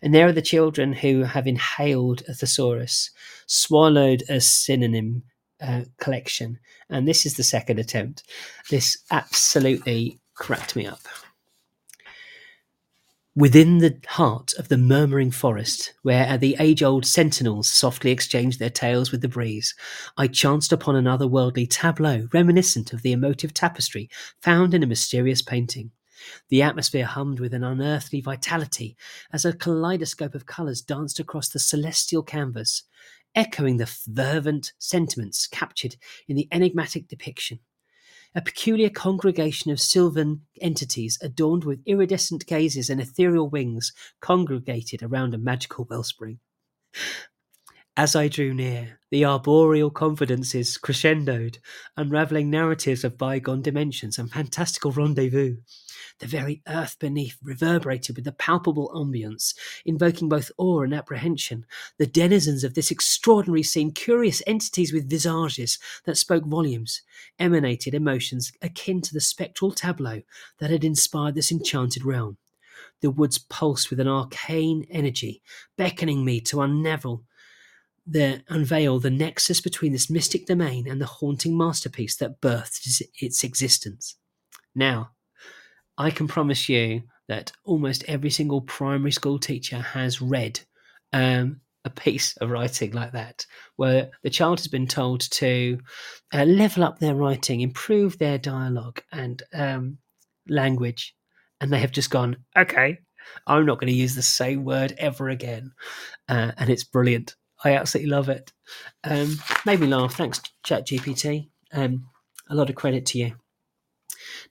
And 0.02 0.14
there 0.14 0.26
are 0.26 0.32
the 0.32 0.42
children 0.42 0.92
who 0.92 1.22
have 1.22 1.46
inhaled 1.46 2.22
a 2.28 2.34
thesaurus, 2.34 3.10
swallowed 3.46 4.22
a 4.28 4.40
synonym 4.40 5.22
uh, 5.62 5.82
collection, 5.98 6.58
and 6.90 7.08
this 7.08 7.24
is 7.24 7.34
the 7.34 7.42
second 7.42 7.78
attempt. 7.78 8.24
This 8.70 8.98
absolutely 9.10 10.20
cracked 10.34 10.76
me 10.76 10.86
up. 10.86 11.00
Within 13.36 13.78
the 13.78 13.98
heart 14.06 14.54
of 14.60 14.68
the 14.68 14.78
murmuring 14.78 15.32
forest, 15.32 15.92
where 16.02 16.38
the 16.38 16.54
age 16.60 16.84
old 16.84 17.04
sentinels 17.04 17.68
softly 17.68 18.12
exchanged 18.12 18.60
their 18.60 18.70
tales 18.70 19.10
with 19.10 19.22
the 19.22 19.28
breeze, 19.28 19.74
I 20.16 20.28
chanced 20.28 20.72
upon 20.72 20.94
another 20.94 21.26
worldly 21.26 21.66
tableau 21.66 22.28
reminiscent 22.32 22.92
of 22.92 23.02
the 23.02 23.10
emotive 23.10 23.52
tapestry 23.52 24.08
found 24.40 24.72
in 24.72 24.84
a 24.84 24.86
mysterious 24.86 25.42
painting. 25.42 25.90
The 26.48 26.62
atmosphere 26.62 27.06
hummed 27.06 27.40
with 27.40 27.52
an 27.54 27.64
unearthly 27.64 28.20
vitality 28.20 28.96
as 29.32 29.44
a 29.44 29.52
kaleidoscope 29.52 30.36
of 30.36 30.46
colours 30.46 30.80
danced 30.80 31.18
across 31.18 31.48
the 31.48 31.58
celestial 31.58 32.22
canvas, 32.22 32.84
echoing 33.34 33.78
the 33.78 33.86
fervent 33.86 34.74
sentiments 34.78 35.48
captured 35.48 35.96
in 36.28 36.36
the 36.36 36.46
enigmatic 36.52 37.08
depiction 37.08 37.58
a 38.34 38.42
peculiar 38.42 38.90
congregation 38.90 39.70
of 39.70 39.80
sylvan 39.80 40.42
entities 40.60 41.18
adorned 41.22 41.64
with 41.64 41.82
iridescent 41.86 42.46
gazes 42.46 42.90
and 42.90 43.00
ethereal 43.00 43.48
wings 43.48 43.92
congregated 44.20 45.02
around 45.02 45.34
a 45.34 45.38
magical 45.38 45.86
wellspring. 45.88 46.38
As 47.96 48.16
I 48.16 48.26
drew 48.26 48.52
near, 48.52 48.98
the 49.12 49.24
arboreal 49.24 49.90
confidences 49.90 50.76
crescendoed, 50.78 51.58
unravelling 51.96 52.50
narratives 52.50 53.04
of 53.04 53.16
bygone 53.16 53.62
dimensions 53.62 54.18
and 54.18 54.30
fantastical 54.32 54.90
rendezvous. 54.90 55.58
The 56.20 56.26
very 56.28 56.62
earth 56.68 56.96
beneath 57.00 57.36
reverberated 57.42 58.14
with 58.14 58.24
the 58.24 58.32
palpable 58.32 58.90
ambience, 58.94 59.54
invoking 59.84 60.28
both 60.28 60.52
awe 60.58 60.82
and 60.82 60.94
apprehension. 60.94 61.66
The 61.98 62.06
denizens 62.06 62.62
of 62.62 62.74
this 62.74 62.90
extraordinary 62.90 63.64
scene, 63.64 63.90
curious 63.90 64.42
entities 64.46 64.92
with 64.92 65.10
visages 65.10 65.78
that 66.04 66.16
spoke 66.16 66.44
volumes, 66.44 67.02
emanated 67.38 67.94
emotions 67.94 68.52
akin 68.62 69.00
to 69.02 69.12
the 69.12 69.20
spectral 69.20 69.72
tableau 69.72 70.22
that 70.58 70.70
had 70.70 70.84
inspired 70.84 71.34
this 71.34 71.50
enchanted 71.50 72.04
realm. 72.04 72.38
The 73.00 73.10
woods 73.10 73.38
pulsed 73.38 73.90
with 73.90 73.98
an 74.00 74.08
arcane 74.08 74.86
energy, 74.90 75.42
beckoning 75.76 76.24
me 76.24 76.40
to 76.42 76.62
unravel 76.62 77.24
the 78.06 78.42
unveil 78.48 79.00
the 79.00 79.10
nexus 79.10 79.60
between 79.60 79.92
this 79.92 80.10
mystic 80.10 80.46
domain 80.46 80.86
and 80.86 81.00
the 81.00 81.06
haunting 81.06 81.56
masterpiece 81.56 82.16
that 82.16 82.40
birthed 82.40 83.02
its 83.18 83.42
existence. 83.42 84.16
Now, 84.74 85.10
I 85.98 86.10
can 86.10 86.28
promise 86.28 86.68
you 86.68 87.02
that 87.28 87.52
almost 87.64 88.04
every 88.06 88.30
single 88.30 88.60
primary 88.60 89.12
school 89.12 89.38
teacher 89.38 89.78
has 89.78 90.20
read 90.20 90.60
um, 91.12 91.60
a 91.84 91.90
piece 91.90 92.36
of 92.38 92.50
writing 92.50 92.92
like 92.92 93.12
that, 93.12 93.46
where 93.76 94.10
the 94.22 94.30
child 94.30 94.58
has 94.58 94.68
been 94.68 94.86
told 94.86 95.20
to 95.20 95.78
uh, 96.32 96.44
level 96.44 96.84
up 96.84 96.98
their 96.98 97.14
writing, 97.14 97.60
improve 97.60 98.18
their 98.18 98.38
dialogue 98.38 99.00
and 99.12 99.42
um, 99.52 99.98
language, 100.48 101.14
and 101.60 101.72
they 101.72 101.78
have 101.78 101.92
just 101.92 102.10
gone, 102.10 102.36
okay, 102.56 102.98
I'm 103.46 103.66
not 103.66 103.80
going 103.80 103.92
to 103.92 103.98
use 103.98 104.14
the 104.14 104.22
same 104.22 104.64
word 104.64 104.94
ever 104.98 105.28
again. 105.28 105.72
Uh, 106.28 106.52
and 106.58 106.70
it's 106.70 106.84
brilliant. 106.84 107.36
I 107.64 107.74
absolutely 107.76 108.10
love 108.10 108.28
it. 108.28 108.52
Um, 109.04 109.38
made 109.64 109.80
me 109.80 109.86
laugh. 109.86 110.14
Thanks, 110.14 110.42
ChatGPT. 110.66 111.48
Um, 111.72 112.06
a 112.50 112.54
lot 112.54 112.68
of 112.68 112.76
credit 112.76 113.06
to 113.06 113.18
you. 113.18 113.36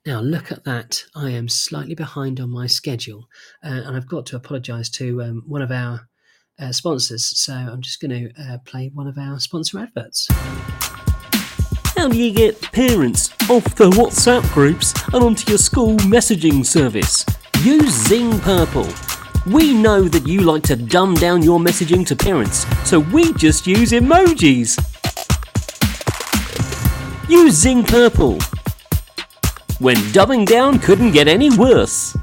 Now, 0.05 0.19
look 0.19 0.51
at 0.51 0.65
that. 0.65 1.05
I 1.15 1.29
am 1.29 1.47
slightly 1.47 1.95
behind 1.95 2.41
on 2.41 2.49
my 2.49 2.67
schedule, 2.67 3.29
uh, 3.63 3.83
and 3.85 3.95
I've 3.95 4.07
got 4.07 4.25
to 4.27 4.35
apologise 4.35 4.89
to 4.91 5.21
um, 5.23 5.43
one 5.47 5.61
of 5.61 5.71
our 5.71 6.09
uh, 6.59 6.73
sponsors. 6.73 7.23
So 7.23 7.53
I'm 7.53 7.81
just 7.81 8.01
going 8.01 8.11
to 8.11 8.41
uh, 8.41 8.57
play 8.65 8.91
one 8.93 9.07
of 9.07 9.17
our 9.17 9.39
sponsor 9.39 9.79
adverts. 9.79 10.27
How 11.95 12.09
do 12.09 12.17
you 12.17 12.33
get 12.33 12.61
parents 12.73 13.29
off 13.49 13.63
the 13.75 13.89
WhatsApp 13.91 14.43
groups 14.53 14.93
and 15.13 15.23
onto 15.23 15.49
your 15.49 15.57
school 15.57 15.95
messaging 15.99 16.65
service? 16.65 17.25
Use 17.61 17.93
Zing 18.09 18.37
Purple. 18.41 18.89
We 19.45 19.73
know 19.73 20.09
that 20.09 20.27
you 20.27 20.41
like 20.41 20.63
to 20.63 20.75
dumb 20.75 21.13
down 21.13 21.43
your 21.43 21.59
messaging 21.59 22.05
to 22.07 22.15
parents, 22.17 22.65
so 22.85 22.99
we 22.99 23.31
just 23.35 23.65
use 23.65 23.91
emojis. 23.91 24.77
Use 27.29 27.53
Zing 27.53 27.85
Purple 27.85 28.39
when 29.83 29.97
dumbing 30.13 30.45
down 30.45 30.79
couldn't 30.79 31.11
get 31.11 31.27
any 31.27 31.49
worse. 31.57 32.15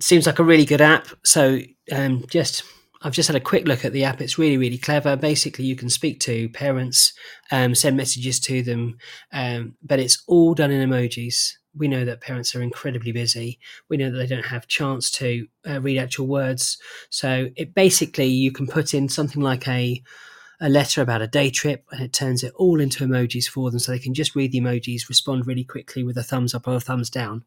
Seems 0.00 0.24
like 0.24 0.38
a 0.38 0.44
really 0.44 0.64
good 0.64 0.80
app. 0.80 1.06
So 1.24 1.60
um, 1.92 2.24
just 2.30 2.62
I've 3.02 3.12
just 3.12 3.28
had 3.28 3.36
a 3.36 3.40
quick 3.40 3.68
look 3.68 3.84
at 3.84 3.92
the 3.92 4.04
app. 4.04 4.22
It's 4.22 4.38
really, 4.38 4.56
really 4.56 4.78
clever. 4.78 5.14
Basically, 5.14 5.66
you 5.66 5.76
can 5.76 5.90
speak 5.90 6.20
to 6.20 6.48
parents, 6.48 7.12
um, 7.52 7.74
send 7.74 7.98
messages 7.98 8.40
to 8.40 8.62
them, 8.62 8.96
um, 9.30 9.74
but 9.82 10.00
it's 10.00 10.22
all 10.26 10.54
done 10.54 10.70
in 10.70 10.88
emojis. 10.88 11.52
We 11.76 11.86
know 11.86 12.06
that 12.06 12.22
parents 12.22 12.56
are 12.56 12.62
incredibly 12.62 13.12
busy. 13.12 13.60
We 13.90 13.98
know 13.98 14.10
that 14.10 14.16
they 14.16 14.26
don't 14.26 14.46
have 14.46 14.68
chance 14.68 15.10
to 15.12 15.46
uh, 15.68 15.82
read 15.82 15.98
actual 15.98 16.28
words. 16.28 16.78
So 17.10 17.50
it 17.56 17.74
basically 17.74 18.26
you 18.26 18.52
can 18.52 18.66
put 18.66 18.94
in 18.94 19.10
something 19.10 19.42
like 19.42 19.68
a 19.68 20.02
a 20.60 20.68
letter 20.68 21.00
about 21.00 21.22
a 21.22 21.28
day 21.28 21.50
trip 21.50 21.84
and 21.92 22.02
it 22.02 22.12
turns 22.12 22.42
it 22.42 22.52
all 22.56 22.80
into 22.80 23.06
emojis 23.06 23.46
for 23.46 23.70
them 23.70 23.78
so 23.78 23.92
they 23.92 23.98
can 23.98 24.14
just 24.14 24.34
read 24.34 24.50
the 24.50 24.60
emojis, 24.60 25.08
respond 25.08 25.46
really 25.46 25.64
quickly 25.64 26.02
with 26.02 26.16
a 26.16 26.22
thumbs 26.22 26.54
up 26.54 26.66
or 26.66 26.74
a 26.74 26.80
thumbs 26.80 27.10
down. 27.10 27.44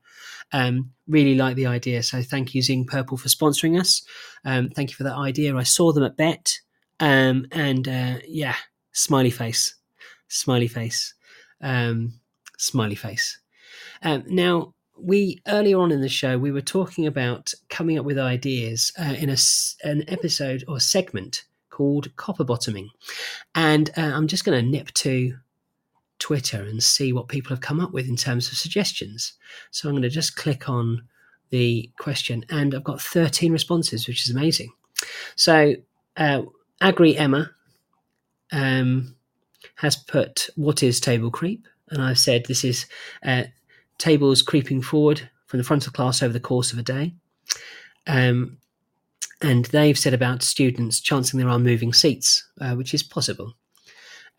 Um, 0.54 0.92
really 1.08 1.36
like 1.36 1.56
the 1.56 1.66
idea. 1.66 2.04
So 2.04 2.22
thank 2.22 2.56
you, 2.56 2.62
Zing 2.62 2.86
Purple, 2.86 3.18
for 3.18 3.28
sponsoring 3.28 3.80
us. 3.80 4.02
Um, 4.46 4.70
thank 4.70 4.92
you 4.92 4.96
for 4.96 5.04
that 5.04 5.18
idea. 5.18 5.56
I 5.56 5.64
saw 5.64 5.92
them 5.92 6.04
at 6.04 6.18
BETT. 6.18 6.62
um, 7.02 7.48
and 7.52 7.88
uh, 7.88 8.20
yeah, 8.28 8.56
smiley 8.94 9.32
face, 9.32 9.76
smiley 10.28 10.68
face, 10.68 11.14
um, 11.60 12.14
smiley 12.58 12.96
face. 12.96 13.40
Um, 14.04 14.24
now, 14.28 14.74
we 14.98 15.42
earlier 15.48 15.80
on 15.80 15.92
in 15.92 16.02
the 16.02 16.10
show 16.10 16.38
we 16.38 16.52
were 16.52 16.62
talking 16.62 17.08
about 17.08 17.54
coming 17.70 17.98
up 17.98 18.06
with 18.06 18.20
ideas 18.20 18.92
uh, 19.00 19.16
in 19.18 19.30
a, 19.30 19.38
an 19.84 20.04
episode 20.08 20.64
or 20.68 20.80
segment 20.80 21.44
called 21.82 22.16
Copperbottoming. 22.16 22.90
And 23.56 23.90
uh, 23.98 24.12
I'm 24.14 24.28
just 24.28 24.46
going 24.46 24.64
to 24.64 24.72
nip 24.72 24.92
to 24.94 25.36
Twitter 26.20 26.62
and 26.62 26.84
see 26.84 27.12
what 27.12 27.28
people 27.28 27.50
have 27.50 27.62
come 27.62 27.80
up 27.80 27.92
with 27.92 28.08
in 28.08 28.16
terms 28.16 28.52
of 28.52 28.58
suggestions. 28.58 29.34
So 29.72 29.90
I'm 29.90 29.96
going 29.96 30.04
to 30.04 30.10
just 30.10 30.36
click 30.36 30.70
on 30.70 31.02
the 31.50 31.90
question, 31.98 32.46
and 32.50 32.76
I've 32.76 32.84
got 32.84 33.02
13 33.02 33.52
responses, 33.52 34.08
which 34.08 34.24
is 34.24 34.34
amazing. 34.34 34.72
So, 35.36 35.74
uh, 36.16 36.44
Agri 36.80 37.18
Emma 37.18 37.50
um, 38.52 39.16
has 39.78 39.96
put, 39.96 40.50
What 40.56 40.84
is 40.84 41.00
table 41.00 41.32
creep? 41.32 41.68
And 41.90 42.00
I've 42.00 42.20
said 42.20 42.46
this 42.46 42.64
is 42.64 42.86
uh, 43.26 43.46
tables 43.98 44.44
creeping 44.44 44.84
forward 44.84 45.30
from 45.48 45.58
the 45.58 45.64
front 45.64 45.88
of 45.88 45.94
class 45.94 46.22
over 46.22 46.32
the 46.32 46.40
course 46.40 46.72
of 46.72 46.78
a 46.78 46.84
day. 46.84 47.16
Um, 48.06 48.60
and 49.42 49.66
they've 49.66 49.98
said 49.98 50.14
about 50.14 50.44
students 50.44 51.00
chancing 51.00 51.40
there 51.40 51.50
are 51.50 51.60
moving 51.60 51.94
seats, 51.94 52.48
uh, 52.60 52.76
which 52.76 52.94
is 52.94 53.04
possible. 53.04 53.54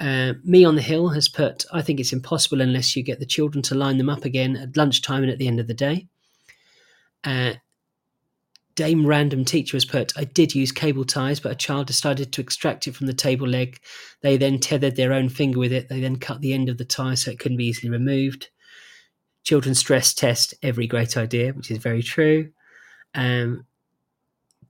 Uh, 0.00 0.34
Me 0.44 0.64
on 0.64 0.74
the 0.74 0.82
Hill 0.82 1.08
has 1.10 1.28
put, 1.28 1.64
I 1.72 1.82
think 1.82 2.00
it's 2.00 2.12
impossible 2.12 2.60
unless 2.60 2.96
you 2.96 3.02
get 3.02 3.20
the 3.20 3.26
children 3.26 3.62
to 3.62 3.74
line 3.74 3.98
them 3.98 4.08
up 4.08 4.24
again 4.24 4.56
at 4.56 4.76
lunchtime 4.76 5.22
and 5.22 5.30
at 5.30 5.38
the 5.38 5.48
end 5.48 5.60
of 5.60 5.66
the 5.66 5.74
day. 5.74 6.08
Uh, 7.24 7.54
Dame 8.74 9.06
Random 9.06 9.44
Teacher 9.44 9.76
has 9.76 9.84
put, 9.84 10.12
I 10.16 10.24
did 10.24 10.54
use 10.54 10.72
cable 10.72 11.04
ties, 11.04 11.40
but 11.40 11.52
a 11.52 11.56
child 11.56 11.86
decided 11.86 12.32
to 12.32 12.40
extract 12.40 12.86
it 12.86 12.96
from 12.96 13.06
the 13.06 13.12
table 13.12 13.46
leg. 13.46 13.78
They 14.22 14.36
then 14.38 14.58
tethered 14.58 14.96
their 14.96 15.12
own 15.12 15.28
finger 15.28 15.58
with 15.58 15.72
it. 15.72 15.88
They 15.88 16.00
then 16.00 16.16
cut 16.16 16.40
the 16.40 16.54
end 16.54 16.68
of 16.68 16.78
the 16.78 16.84
tie 16.84 17.14
so 17.14 17.30
it 17.30 17.38
couldn't 17.38 17.58
be 17.58 17.66
easily 17.66 17.90
removed. 17.90 18.48
Children 19.44 19.74
stress 19.74 20.14
test 20.14 20.54
every 20.62 20.86
great 20.86 21.16
idea, 21.16 21.52
which 21.52 21.70
is 21.70 21.78
very 21.78 22.02
true. 22.02 22.50
Um, 23.14 23.66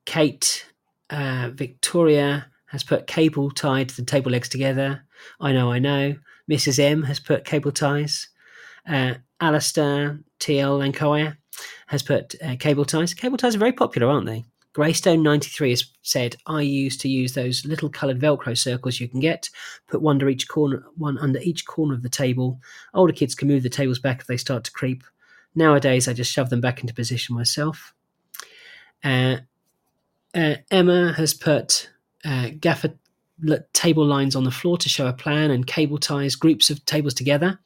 Kate 0.05 0.67
uh, 1.11 1.51
Victoria 1.53 2.47
has 2.67 2.83
put 2.83 3.07
cable 3.07 3.51
tied 3.51 3.91
the 3.91 4.05
table 4.05 4.33
legs 4.33 4.49
together. 4.49 5.05
I 5.41 5.53
know, 5.53 5.71
I 5.71 5.79
know. 5.79 6.17
Mrs. 6.51 6.79
M 6.79 7.03
has 7.05 7.21
put 7.21 7.45
cable 7.45 7.73
ties. 7.73 8.29
Uh, 8.89 9.15
Alistair 9.41 10.21
TL 10.41 10.81
Lankoya 10.81 11.37
has 11.87 12.03
put 12.03 12.35
uh, 12.43 12.57
cable 12.59 12.85
ties. 12.85 13.15
Cable 13.15 13.37
ties 13.37 13.55
are 13.55 13.61
very 13.61 13.73
popular, 13.73 14.09
aren't 14.09 14.27
they? 14.27 14.45
Greystone93 14.75 15.71
has 15.71 15.85
said, 16.01 16.37
I 16.47 16.63
used 16.63 17.01
to 17.03 17.09
use 17.09 17.35
those 17.35 17.67
little 17.67 17.91
coloured 17.91 18.19
Velcro 18.19 18.57
circles 18.57 19.01
you 19.01 19.09
can 19.09 19.21
get, 19.21 19.51
put 19.87 20.01
one 20.01 20.17
under 20.17 20.31
each 20.31 20.49
corner, 20.49 20.85
one 20.97 21.19
under 21.19 21.39
each 21.41 21.67
corner 21.67 21.93
of 21.95 22.03
the 22.03 22.09
table. 22.09 22.59
Older 22.95 23.13
kids 23.13 23.35
can 23.35 23.49
move 23.49 23.63
the 23.63 23.69
tables 23.69 23.99
back 23.99 24.21
if 24.21 24.27
they 24.27 24.39
start 24.39 24.65
to 24.65 24.73
creep. 24.73 25.05
Nowadays, 25.55 26.09
I 26.09 26.15
just 26.15 26.33
shove 26.33 26.49
them 26.49 26.63
back 26.63 26.81
into 26.81 26.95
position 26.95 27.35
myself. 27.35 27.93
Uh, 29.05 29.39
uh, 30.35 30.57
Emma 30.71 31.13
has 31.15 31.35
put 31.35 31.91
uh, 32.25 32.51
gaffer 32.61 32.95
table 33.73 34.07
lines 34.07 34.37
on 34.37 34.45
the 34.45 34.51
floor 34.51 34.79
to 34.79 34.89
show 34.89 35.07
a 35.07 35.13
plan 35.13 35.51
and 35.51 35.67
cable 35.67 35.99
ties 35.99 36.37
groups 36.37 36.71
of 36.71 36.85
tables 36.85 37.15
together. 37.15 37.59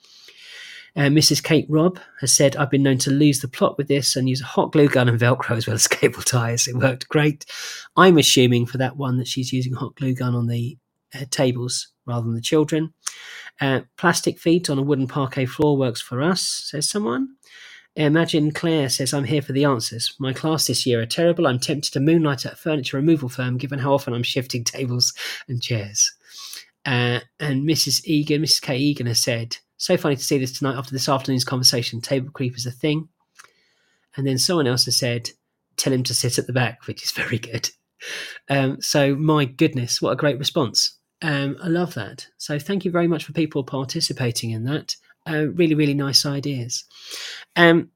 Uh, 0.96 1.08
Mrs. 1.10 1.42
Kate 1.42 1.66
Robb 1.68 1.98
has 2.20 2.32
said, 2.34 2.56
I've 2.56 2.70
been 2.70 2.82
known 2.82 2.96
to 2.98 3.10
lose 3.10 3.40
the 3.40 3.48
plot 3.48 3.76
with 3.76 3.86
this 3.86 4.16
and 4.16 4.30
use 4.30 4.40
a 4.40 4.46
hot 4.46 4.72
glue 4.72 4.88
gun 4.88 5.08
and 5.10 5.20
Velcro 5.20 5.56
as 5.56 5.66
well 5.66 5.74
as 5.74 5.86
cable 5.88 6.22
ties. 6.22 6.66
It 6.66 6.76
worked 6.76 7.08
great. 7.08 7.44
I'm 7.96 8.16
assuming 8.16 8.64
for 8.64 8.78
that 8.78 8.96
one 8.96 9.18
that 9.18 9.28
she's 9.28 9.52
using 9.52 9.74
hot 9.74 9.94
glue 9.96 10.14
gun 10.14 10.34
on 10.34 10.46
the 10.46 10.78
uh, 11.14 11.26
tables 11.30 11.88
rather 12.06 12.24
than 12.24 12.34
the 12.34 12.40
children. 12.40 12.94
Uh, 13.60 13.82
plastic 13.98 14.38
feet 14.38 14.70
on 14.70 14.78
a 14.78 14.82
wooden 14.82 15.06
parquet 15.06 15.46
floor 15.46 15.76
works 15.76 16.00
for 16.00 16.22
us, 16.22 16.42
says 16.42 16.88
someone. 16.88 17.28
Imagine 17.96 18.52
Claire 18.52 18.90
says, 18.90 19.14
I'm 19.14 19.24
here 19.24 19.40
for 19.40 19.52
the 19.52 19.64
answers. 19.64 20.14
My 20.18 20.34
class 20.34 20.66
this 20.66 20.84
year 20.84 21.00
are 21.00 21.06
terrible. 21.06 21.46
I'm 21.46 21.58
tempted 21.58 21.92
to 21.94 22.00
moonlight 22.00 22.44
at 22.44 22.52
a 22.52 22.56
furniture 22.56 22.98
removal 22.98 23.30
firm 23.30 23.56
given 23.56 23.78
how 23.78 23.94
often 23.94 24.12
I'm 24.12 24.22
shifting 24.22 24.64
tables 24.64 25.14
and 25.48 25.62
chairs. 25.62 26.12
Uh, 26.84 27.20
and 27.40 27.66
Mrs. 27.66 28.04
Egan, 28.04 28.42
Mrs. 28.42 28.60
K. 28.60 28.76
Egan 28.76 29.06
has 29.06 29.20
said, 29.22 29.56
so 29.78 29.96
funny 29.96 30.16
to 30.16 30.22
see 30.22 30.38
this 30.38 30.58
tonight 30.58 30.76
after 30.76 30.92
this 30.92 31.08
afternoon's 31.08 31.44
conversation. 31.44 32.00
Table 32.00 32.30
creep 32.30 32.56
is 32.56 32.66
a 32.66 32.70
thing. 32.70 33.08
And 34.16 34.26
then 34.26 34.38
someone 34.38 34.66
else 34.66 34.84
has 34.84 34.96
said, 34.96 35.30
tell 35.76 35.92
him 35.92 36.02
to 36.04 36.14
sit 36.14 36.38
at 36.38 36.46
the 36.46 36.52
back, 36.52 36.86
which 36.86 37.02
is 37.02 37.10
very 37.12 37.38
good. 37.38 37.70
Um, 38.50 38.80
so, 38.80 39.14
my 39.14 39.46
goodness, 39.46 40.02
what 40.02 40.12
a 40.12 40.16
great 40.16 40.38
response. 40.38 40.98
Um, 41.22 41.56
I 41.62 41.68
love 41.68 41.94
that. 41.94 42.26
So, 42.36 42.58
thank 42.58 42.84
you 42.84 42.90
very 42.90 43.08
much 43.08 43.24
for 43.24 43.32
people 43.32 43.64
participating 43.64 44.50
in 44.50 44.64
that. 44.64 44.96
Uh, 45.28 45.48
really, 45.54 45.74
really 45.74 45.94
nice 45.94 46.24
ideas. 46.24 46.84
Um, 47.56 47.90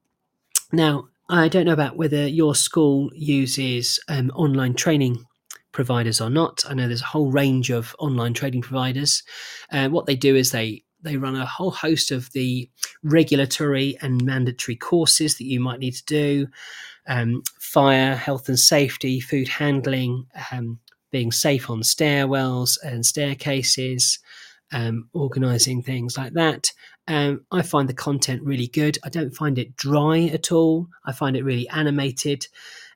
now, 0.72 1.09
I 1.28 1.49
don't 1.49 1.66
know 1.66 1.72
about 1.72 1.97
whether 1.97 2.26
your 2.26 2.55
school 2.55 3.11
uses 3.14 4.01
um, 4.09 4.31
online 4.35 4.74
training 4.74 5.24
providers 5.72 6.20
or 6.20 6.28
not. 6.28 6.64
I 6.68 6.74
know 6.74 6.89
there's 6.89 7.03
a 7.03 7.07
whole 7.07 7.31
range 7.31 7.70
of 7.70 7.95
online 8.01 8.35
training 8.35 8.62
providers. 8.62 9.22
Uh, 9.70 9.89
what 9.89 10.07
they 10.07 10.16
do 10.16 10.35
is 10.35 10.51
they 10.51 10.83
they 11.03 11.16
run 11.16 11.35
a 11.37 11.47
whole 11.47 11.70
host 11.70 12.11
of 12.11 12.31
the 12.33 12.68
regulatory 13.03 13.97
and 14.03 14.22
mandatory 14.22 14.76
courses 14.76 15.39
that 15.39 15.47
you 15.47 15.59
might 15.59 15.78
need 15.78 15.95
to 15.95 16.05
do 16.05 16.47
um, 17.07 17.43
fire, 17.59 18.14
health 18.14 18.49
and 18.49 18.59
safety, 18.59 19.20
food 19.20 19.49
handling, 19.49 20.26
um, 20.53 20.78
being 21.11 21.33
safe 21.33 21.70
on 21.70 21.81
stairwells 21.81 22.78
and 22.85 23.05
staircases, 23.05 24.18
um, 24.72 25.09
organizing 25.12 25.83
things 25.83 26.16
like 26.16 26.35
that. 26.35 26.70
Um, 27.09 27.44
I 27.51 27.62
find 27.62 27.88
the 27.88 27.94
content 27.94 28.42
really 28.42 28.68
good. 28.68 28.98
I 29.03 29.09
don't 29.09 29.34
find 29.34 29.59
it 29.59 29.76
dry 29.76 30.30
at 30.32 30.53
all. 30.53 30.86
I 31.07 31.12
find 31.12 31.36
it 31.36 31.44
really 31.44 31.68
animated. 31.70 32.46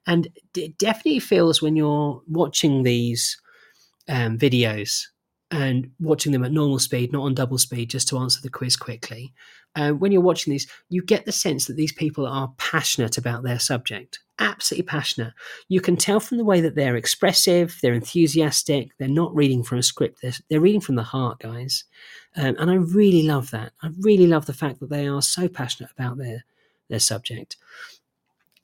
And 0.07 0.29
it 0.57 0.79
definitely 0.79 1.21
feels 1.21 1.63
when 1.63 1.77
you're 1.77 2.23
watching 2.29 2.83
these 2.83 3.41
um, 4.09 4.39
videos 4.39 5.07
and 5.51 5.91
watching 6.01 6.33
them 6.33 6.45
at 6.45 6.53
normal 6.53 6.79
speed, 6.79 7.13
not 7.13 7.23
on 7.23 7.35
double 7.35 7.59
speed, 7.59 7.91
just 7.91 8.09
to 8.09 8.19
answer 8.19 8.41
the 8.43 8.51
quiz 8.51 8.77
quickly. 8.77 9.33
Uh, 9.77 9.93
when 9.93 10.13
you're 10.13 10.21
watching 10.21 10.53
these, 10.53 10.69
you 10.89 11.03
get 11.03 11.25
the 11.25 11.33
sense 11.33 11.67
that 11.67 11.77
these 11.77 11.93
people 11.93 12.27
are 12.27 12.53
passionate 12.59 13.19
about 13.19 13.43
their 13.43 13.59
subject, 13.59 14.21
absolutely 14.39 14.87
passionate. 14.87 15.33
You 15.69 15.81
can 15.81 15.97
tell 15.97 16.21
from 16.21 16.39
the 16.39 16.45
way 16.45 16.61
that 16.61 16.77
they're 16.77 16.97
expressive, 16.97 17.77
they're 17.83 17.95
enthusiastic, 17.95 18.91
they're 18.99 19.09
not 19.09 19.35
reading 19.35 19.63
from 19.63 19.79
a 19.79 19.83
script, 19.83 20.21
they're, 20.23 20.33
they're 20.49 20.61
reading 20.61 20.81
from 20.81 20.95
the 20.95 21.03
heart, 21.03 21.41
guys. 21.41 21.85
Um, 22.37 22.57
and 22.59 22.71
I 22.71 22.75
really 22.75 23.23
love 23.23 23.51
that. 23.51 23.73
I 23.83 23.91
really 24.01 24.27
love 24.27 24.47
the 24.47 24.53
fact 24.53 24.81
that 24.81 24.91
they 24.91 25.07
are 25.07 25.23
so 25.23 25.49
passionate 25.49 25.91
about 25.93 26.19
their 26.19 26.45
their 26.89 26.99
subject. 26.99 27.57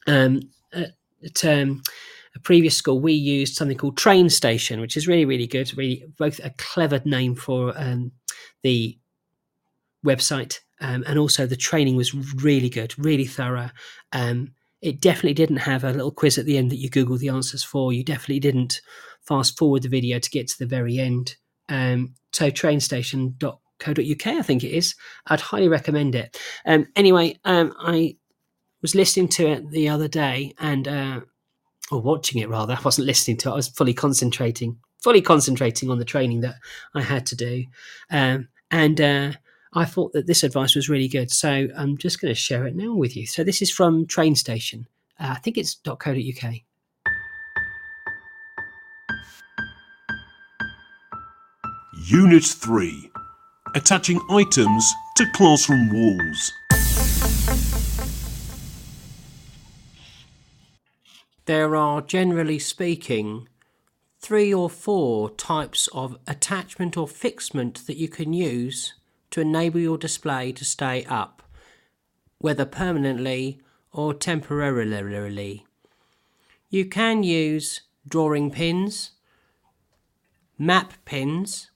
Um, 0.06 0.40
at, 0.72 1.44
um, 1.44 1.82
a 2.34 2.40
previous 2.40 2.76
school, 2.76 3.00
we 3.00 3.12
used 3.12 3.54
something 3.54 3.76
called 3.76 3.96
Train 3.96 4.30
Station, 4.30 4.80
which 4.80 4.96
is 4.96 5.08
really, 5.08 5.24
really 5.24 5.46
good. 5.46 5.76
Really, 5.76 6.04
both 6.18 6.40
a 6.42 6.50
clever 6.58 7.00
name 7.04 7.34
for 7.34 7.72
um, 7.76 8.12
the 8.62 8.98
website, 10.04 10.60
um, 10.80 11.04
and 11.06 11.18
also 11.18 11.46
the 11.46 11.56
training 11.56 11.96
was 11.96 12.14
really 12.42 12.68
good, 12.68 12.98
really 12.98 13.26
thorough. 13.26 13.70
Um, 14.12 14.52
it 14.80 15.00
definitely 15.00 15.34
didn't 15.34 15.58
have 15.58 15.84
a 15.84 15.92
little 15.92 16.12
quiz 16.12 16.38
at 16.38 16.46
the 16.46 16.56
end 16.56 16.70
that 16.70 16.78
you 16.78 16.88
Google 16.88 17.18
the 17.18 17.28
answers 17.28 17.62
for. 17.62 17.92
You 17.92 18.02
definitely 18.02 18.40
didn't 18.40 18.80
fast 19.22 19.58
forward 19.58 19.82
the 19.82 19.88
video 19.88 20.18
to 20.18 20.30
get 20.30 20.48
to 20.48 20.58
the 20.58 20.66
very 20.66 20.98
end. 20.98 21.36
Um, 21.68 22.14
so, 22.32 22.50
trainstation.co.uk, 23.80 24.26
I 24.26 24.42
think 24.42 24.64
it 24.64 24.70
is. 24.70 24.94
I'd 25.26 25.40
highly 25.40 25.68
recommend 25.68 26.14
it. 26.14 26.38
Um, 26.66 26.86
anyway, 26.96 27.36
um, 27.44 27.74
I 27.78 28.16
was 28.82 28.94
listening 28.94 29.28
to 29.28 29.46
it 29.46 29.70
the 29.70 29.88
other 29.88 30.08
day 30.08 30.54
and 30.58 30.88
uh, 30.88 31.20
or 31.90 32.00
watching 32.00 32.40
it 32.40 32.48
rather. 32.48 32.74
I 32.74 32.80
wasn't 32.82 33.06
listening 33.06 33.36
to 33.38 33.48
it. 33.48 33.52
I 33.52 33.56
was 33.56 33.68
fully 33.68 33.94
concentrating, 33.94 34.78
fully 35.02 35.20
concentrating 35.20 35.90
on 35.90 35.98
the 35.98 36.04
training 36.04 36.40
that 36.40 36.56
I 36.94 37.02
had 37.02 37.26
to 37.26 37.36
do. 37.36 37.64
Um, 38.10 38.48
and 38.70 39.00
uh, 39.00 39.32
I 39.74 39.84
thought 39.84 40.12
that 40.12 40.26
this 40.26 40.42
advice 40.42 40.74
was 40.74 40.88
really 40.88 41.08
good. 41.08 41.30
So 41.30 41.68
I'm 41.76 41.96
just 41.96 42.20
going 42.20 42.32
to 42.32 42.40
share 42.40 42.66
it 42.66 42.76
now 42.76 42.94
with 42.94 43.16
you. 43.16 43.26
So 43.26 43.44
this 43.44 43.60
is 43.60 43.70
from 43.70 44.06
Train 44.06 44.34
Station. 44.34 44.86
Uh, 45.18 45.34
I 45.36 45.38
think 45.38 45.58
it's 45.58 45.74
.co.uk. 45.74 46.54
Unit 52.06 52.42
3 52.42 53.10
Attaching 53.74 54.20
items 54.30 54.92
to 55.16 55.26
classroom 55.32 55.92
walls. 55.92 56.52
there 61.50 61.74
are, 61.74 62.00
generally 62.00 62.60
speaking, 62.60 63.48
three 64.20 64.54
or 64.54 64.70
four 64.70 65.30
types 65.30 65.88
of 65.88 66.16
attachment 66.28 66.96
or 66.96 67.08
fixment 67.08 67.88
that 67.88 67.96
you 67.96 68.08
can 68.08 68.32
use 68.32 68.94
to 69.32 69.40
enable 69.40 69.80
your 69.80 69.98
display 69.98 70.52
to 70.52 70.64
stay 70.64 71.04
up, 71.06 71.42
whether 72.38 72.64
permanently 72.64 73.60
or 73.92 74.14
temporarily. 74.14 75.66
You 76.68 76.84
can 76.84 77.24
use 77.24 77.80
drawing 78.08 78.52
pins, 78.52 79.10
map 80.56 80.92
pins, 81.04 81.72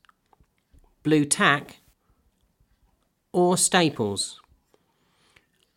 blue 1.02 1.24
tack, 1.24 1.80
or 3.34 3.58
staples. 3.58 4.40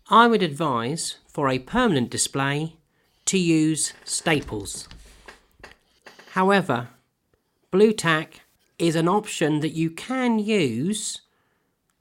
I 0.09 0.27
would 0.27 0.43
advise 0.43 1.17
for 1.27 1.49
a 1.49 1.57
permanent 1.57 2.11
display 2.11 2.77
to 3.25 3.37
use 3.39 3.93
staples. 4.05 4.87
However, 6.33 6.89
blue 7.71 7.93
tack 7.93 8.41
is 8.77 8.95
an 8.95 9.07
option 9.07 9.61
that 9.61 9.73
you 9.73 9.89
can 9.89 10.37
use 10.37 11.21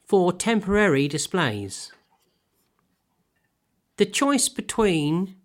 for 0.04 0.30
temporary 0.30 1.08
displays. 1.08 1.90
The 3.96 4.04
choice 4.04 4.50
between 4.50 5.36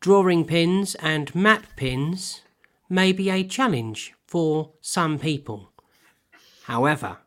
drawing 0.00 0.44
pins 0.44 0.96
and 0.96 1.32
map 1.36 1.66
pins 1.76 2.42
may 2.88 3.12
be 3.12 3.30
a 3.30 3.44
challenge 3.44 4.12
for 4.26 4.72
some 4.80 5.20
people. 5.20 5.70
However, 6.64 7.18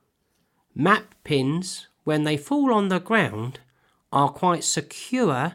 map 0.76 1.16
pins, 1.24 1.88
when 2.04 2.24
they 2.24 2.38
fall 2.38 2.74
on 2.74 2.90
the 2.90 3.00
ground, 3.00 3.60
are 4.12 4.30
quite 4.30 4.64
secure 4.64 5.54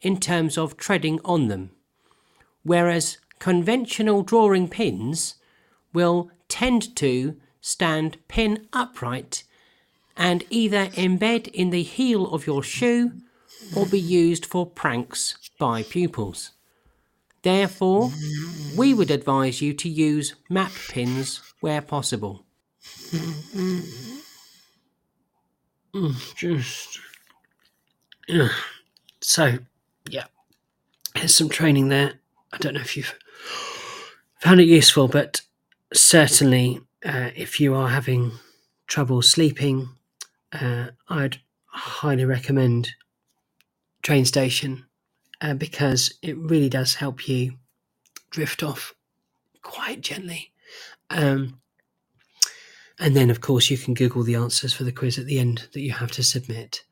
in 0.00 0.18
terms 0.18 0.56
of 0.58 0.76
treading 0.76 1.20
on 1.24 1.48
them. 1.48 1.70
whereas 2.62 3.18
conventional 3.38 4.22
drawing 4.22 4.68
pins 4.68 5.36
will 5.92 6.30
tend 6.48 6.94
to 6.96 7.36
stand 7.60 8.16
pin 8.28 8.66
upright 8.72 9.44
and 10.16 10.44
either 10.50 10.86
embed 10.88 11.48
in 11.48 11.70
the 11.70 11.82
heel 11.82 12.32
of 12.32 12.46
your 12.46 12.62
shoe 12.62 13.12
or 13.76 13.86
be 13.86 13.98
used 13.98 14.44
for 14.46 14.66
pranks 14.66 15.36
by 15.58 15.82
pupils. 15.82 16.52
Therefore, 17.42 18.12
we 18.76 18.94
would 18.94 19.10
advise 19.10 19.60
you 19.60 19.72
to 19.74 19.88
use 19.88 20.34
map 20.48 20.72
pins 20.88 21.40
where 21.60 21.82
possible. 21.82 22.44
Just. 26.36 26.98
Yeah. 28.28 28.48
So, 29.20 29.58
yeah. 30.08 30.24
Here's 31.14 31.34
some 31.34 31.48
training 31.48 31.88
there. 31.88 32.14
I 32.52 32.58
don't 32.58 32.74
know 32.74 32.80
if 32.80 32.96
you've 32.96 33.14
found 34.40 34.60
it 34.60 34.68
useful, 34.68 35.08
but 35.08 35.42
certainly 35.92 36.80
uh, 37.04 37.30
if 37.36 37.60
you 37.60 37.74
are 37.74 37.88
having 37.88 38.32
trouble 38.86 39.22
sleeping, 39.22 39.90
uh, 40.52 40.88
I'd 41.08 41.40
highly 41.66 42.24
recommend 42.24 42.90
Train 44.02 44.24
Station 44.24 44.86
uh, 45.40 45.54
because 45.54 46.14
it 46.22 46.36
really 46.38 46.68
does 46.68 46.94
help 46.96 47.28
you 47.28 47.54
drift 48.30 48.62
off 48.62 48.94
quite 49.62 50.00
gently. 50.00 50.52
Um, 51.10 51.60
and 53.02 53.16
then, 53.16 53.30
of 53.30 53.40
course, 53.40 53.68
you 53.68 53.76
can 53.76 53.94
Google 53.94 54.22
the 54.22 54.36
answers 54.36 54.72
for 54.72 54.84
the 54.84 54.92
quiz 54.92 55.18
at 55.18 55.26
the 55.26 55.40
end 55.40 55.68
that 55.72 55.80
you 55.80 55.90
have 55.90 56.12
to 56.12 56.22
submit. 56.22 56.84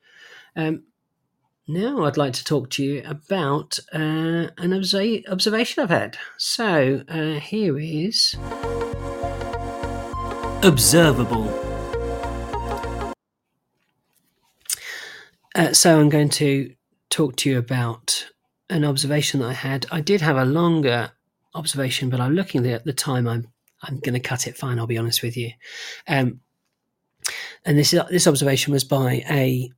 Um, 0.57 0.83
now, 1.69 2.03
I'd 2.03 2.17
like 2.17 2.33
to 2.33 2.45
talk 2.45 2.69
to 2.71 2.85
you 2.85 3.03
about 3.07 3.79
uh, 3.93 4.49
an 4.59 4.73
observ- 4.73 5.23
observation 5.29 5.85
I've 5.85 5.91
had. 5.91 6.19
So, 6.37 7.05
uh, 7.09 7.39
here 7.39 7.79
is 7.79 8.35
Observable. 10.63 11.49
Uh, 15.55 15.73
so, 15.73 16.01
I'm 16.01 16.09
going 16.09 16.31
to 16.31 16.75
talk 17.09 17.37
to 17.37 17.51
you 17.51 17.57
about 17.57 18.27
an 18.69 18.85
observation 18.85 19.39
that 19.41 19.47
I 19.47 19.53
had. 19.53 19.87
I 19.93 20.01
did 20.01 20.21
have 20.23 20.37
a 20.37 20.45
longer 20.45 21.13
observation, 21.55 22.11
but 22.11 22.21
I'm 22.21 22.35
looking 22.35 22.67
at 22.67 22.85
the 22.85 22.93
time. 22.93 23.29
I'm 23.29 23.47
I'm 23.83 23.99
going 24.01 24.15
to 24.15 24.21
cut 24.21 24.47
it 24.47 24.57
fine. 24.57 24.79
I'll 24.79 24.87
be 24.87 24.99
honest 24.99 25.23
with 25.23 25.37
you. 25.37 25.53
Um, 26.07 26.41
and 27.65 27.79
this 27.79 27.91
this 28.11 28.27
observation 28.27 28.73
was 28.73 28.85
by 28.85 29.25
a 29.31 29.71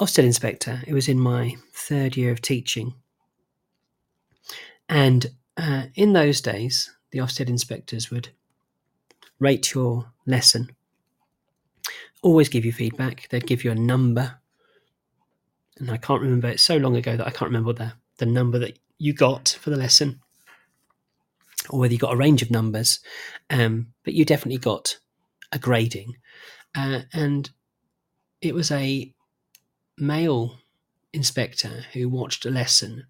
Ofsted 0.00 0.24
inspector. 0.24 0.82
It 0.86 0.92
was 0.92 1.08
in 1.08 1.18
my 1.18 1.56
third 1.72 2.16
year 2.16 2.30
of 2.30 2.42
teaching, 2.42 2.94
and 4.88 5.26
uh, 5.56 5.84
in 5.94 6.12
those 6.12 6.40
days, 6.40 6.94
the 7.10 7.18
Ofsted 7.18 7.48
inspectors 7.48 8.10
would 8.10 8.28
rate 9.38 9.74
your 9.74 10.12
lesson, 10.26 10.70
always 12.22 12.48
give 12.48 12.64
you 12.64 12.72
feedback. 12.72 13.28
They'd 13.30 13.46
give 13.46 13.64
you 13.64 13.70
a 13.70 13.76
number, 13.76 14.38
and 15.78 15.90
I 15.90 15.96
can't 15.96 16.22
remember. 16.22 16.48
It's 16.48 16.62
so 16.62 16.76
long 16.76 16.96
ago 16.96 17.16
that 17.16 17.26
I 17.26 17.30
can't 17.30 17.50
remember 17.50 17.72
the 17.72 17.92
the 18.18 18.26
number 18.26 18.58
that 18.58 18.78
you 18.98 19.12
got 19.12 19.58
for 19.60 19.70
the 19.70 19.76
lesson 19.76 20.20
or 21.70 21.80
whether 21.80 21.92
you 21.92 21.98
got 21.98 22.12
a 22.12 22.16
range 22.16 22.42
of 22.42 22.50
numbers, 22.50 23.00
um, 23.50 23.88
but 24.04 24.14
you 24.14 24.24
definitely 24.24 24.58
got 24.58 24.98
a 25.52 25.58
grading. 25.58 26.16
Uh, 26.74 27.00
and 27.12 27.50
it 28.40 28.54
was 28.54 28.70
a 28.70 29.12
male 29.98 30.58
inspector 31.12 31.84
who 31.92 32.08
watched 32.08 32.44
a 32.44 32.50
lesson 32.50 33.06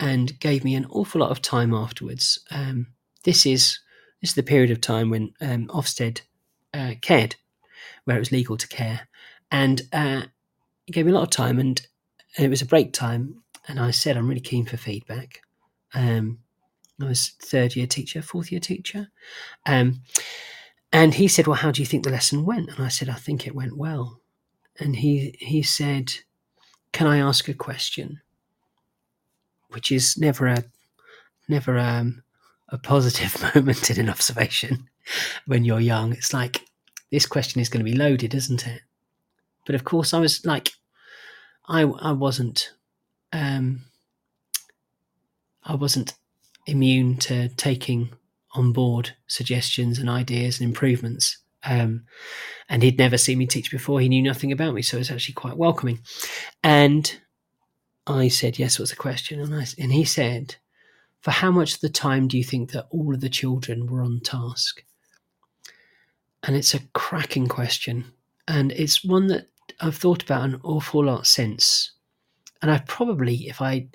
and 0.00 0.38
gave 0.38 0.64
me 0.64 0.74
an 0.74 0.86
awful 0.90 1.20
lot 1.20 1.30
of 1.30 1.42
time 1.42 1.74
afterwards. 1.74 2.38
Um, 2.50 2.88
this 3.24 3.44
is 3.44 3.80
this 4.20 4.30
is 4.30 4.34
the 4.34 4.42
period 4.42 4.70
of 4.70 4.80
time 4.80 5.10
when 5.10 5.32
um, 5.40 5.66
Ofsted 5.68 6.22
uh, 6.74 6.94
cared, 7.00 7.36
where 8.04 8.16
it 8.16 8.20
was 8.20 8.32
legal 8.32 8.56
to 8.56 8.68
care, 8.68 9.08
and 9.50 9.82
uh, 9.92 10.22
he 10.86 10.92
gave 10.92 11.06
me 11.06 11.12
a 11.12 11.14
lot 11.14 11.24
of 11.24 11.30
time, 11.30 11.58
and, 11.58 11.86
and 12.36 12.46
it 12.46 12.48
was 12.48 12.62
a 12.62 12.66
break 12.66 12.92
time, 12.92 13.42
and 13.66 13.78
I 13.78 13.90
said 13.90 14.16
I'm 14.16 14.28
really 14.28 14.40
keen 14.40 14.64
for 14.64 14.76
feedback. 14.76 15.42
Um, 15.94 16.38
I 17.00 17.06
was 17.06 17.28
third 17.40 17.76
year 17.76 17.86
teacher, 17.86 18.22
fourth 18.22 18.50
year 18.50 18.60
teacher. 18.60 19.08
Um, 19.66 20.02
and 20.92 21.14
he 21.14 21.28
said, 21.28 21.46
Well, 21.46 21.56
how 21.56 21.70
do 21.70 21.80
you 21.80 21.86
think 21.86 22.04
the 22.04 22.10
lesson 22.10 22.44
went? 22.44 22.70
And 22.70 22.84
I 22.84 22.88
said, 22.88 23.08
I 23.08 23.14
think 23.14 23.46
it 23.46 23.54
went 23.54 23.76
well. 23.76 24.20
And 24.80 24.96
he, 24.96 25.36
he 25.38 25.62
said, 25.62 26.12
Can 26.92 27.06
I 27.06 27.18
ask 27.18 27.48
a 27.48 27.54
question? 27.54 28.20
Which 29.68 29.92
is 29.92 30.16
never 30.16 30.46
a, 30.46 30.64
never 31.48 31.78
um, 31.78 32.22
a 32.68 32.78
positive 32.78 33.36
moment 33.54 33.90
in 33.90 34.00
an 34.00 34.10
observation 34.10 34.88
when 35.46 35.64
you're 35.64 35.80
young. 35.80 36.12
It's 36.12 36.32
like, 36.32 36.62
this 37.12 37.26
question 37.26 37.60
is 37.60 37.68
going 37.68 37.84
to 37.84 37.90
be 37.90 37.96
loaded, 37.96 38.34
isn't 38.34 38.66
it? 38.66 38.82
But 39.66 39.74
of 39.74 39.84
course, 39.84 40.12
I 40.12 40.18
was 40.18 40.44
like, 40.44 40.72
I, 41.66 41.82
I 41.82 42.12
wasn't, 42.12 42.72
um, 43.32 43.82
I 45.62 45.74
wasn't 45.74 46.14
immune 46.68 47.16
to 47.16 47.48
taking 47.50 48.10
on 48.52 48.72
board 48.72 49.14
suggestions 49.26 49.98
and 49.98 50.08
ideas 50.08 50.60
and 50.60 50.68
improvements. 50.68 51.38
Um, 51.64 52.04
and 52.68 52.82
he'd 52.82 52.98
never 52.98 53.18
seen 53.18 53.38
me 53.38 53.46
teach 53.46 53.70
before. 53.70 54.00
He 54.00 54.08
knew 54.08 54.22
nothing 54.22 54.52
about 54.52 54.74
me, 54.74 54.82
so 54.82 54.96
it's 54.96 55.10
actually 55.10 55.34
quite 55.34 55.56
welcoming. 55.56 56.00
And 56.62 57.20
I 58.06 58.28
said, 58.28 58.58
"Yes." 58.58 58.78
Was 58.78 58.90
the 58.90 58.96
question, 58.96 59.40
and 59.40 59.54
I 59.54 59.66
and 59.78 59.92
he 59.92 60.04
said, 60.04 60.56
"For 61.20 61.30
how 61.30 61.50
much 61.50 61.74
of 61.74 61.80
the 61.80 61.88
time 61.88 62.28
do 62.28 62.38
you 62.38 62.44
think 62.44 62.70
that 62.70 62.86
all 62.90 63.12
of 63.14 63.20
the 63.20 63.28
children 63.28 63.86
were 63.86 64.02
on 64.02 64.20
task?" 64.20 64.84
And 66.44 66.54
it's 66.54 66.74
a 66.74 66.86
cracking 66.94 67.48
question, 67.48 68.12
and 68.46 68.72
it's 68.72 69.04
one 69.04 69.26
that 69.26 69.48
I've 69.80 69.96
thought 69.96 70.22
about 70.22 70.44
an 70.44 70.60
awful 70.62 71.04
lot 71.04 71.26
since. 71.26 71.92
And 72.62 72.70
I 72.70 72.78
probably, 72.86 73.48
if 73.48 73.60
I 73.60 73.88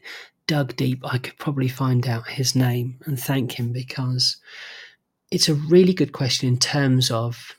dug 0.48 0.76
deep, 0.76 1.02
I 1.04 1.18
could 1.18 1.38
probably 1.38 1.68
find 1.68 2.08
out 2.08 2.28
his 2.28 2.56
name 2.56 3.00
and 3.06 3.20
thank 3.20 3.60
him 3.60 3.72
because 3.72 4.38
it's 5.32 5.50
a 5.50 5.56
really 5.56 5.94
good 5.94 6.12
question 6.12 6.48
in 6.48 6.60
terms 6.60 7.10
of 7.10 7.56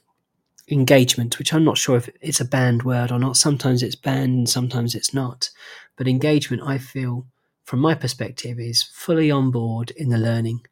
engagement, 0.68 1.38
which 1.38 1.52
I'm 1.52 1.64
not 1.64 1.78
sure 1.78 1.96
if 1.96 2.08
it's 2.20 2.40
a 2.40 2.44
banned 2.44 2.82
word 2.82 3.10
or 3.10 3.18
not. 3.18 3.36
Sometimes 3.36 3.82
it's 3.82 3.96
banned 3.96 4.34
and 4.34 4.48
sometimes 4.48 4.94
it's 4.94 5.12
not. 5.12 5.50
But 5.96 6.08
engagement, 6.08 6.62
I 6.64 6.78
feel, 6.78 7.26
from 7.64 7.80
my 7.80 7.94
perspective, 7.94 8.58
is 8.58 8.82
fully 8.82 9.30
on 9.30 9.50
board 9.50 9.90
in 9.92 10.08
the 10.08 10.18
learning. 10.18 10.66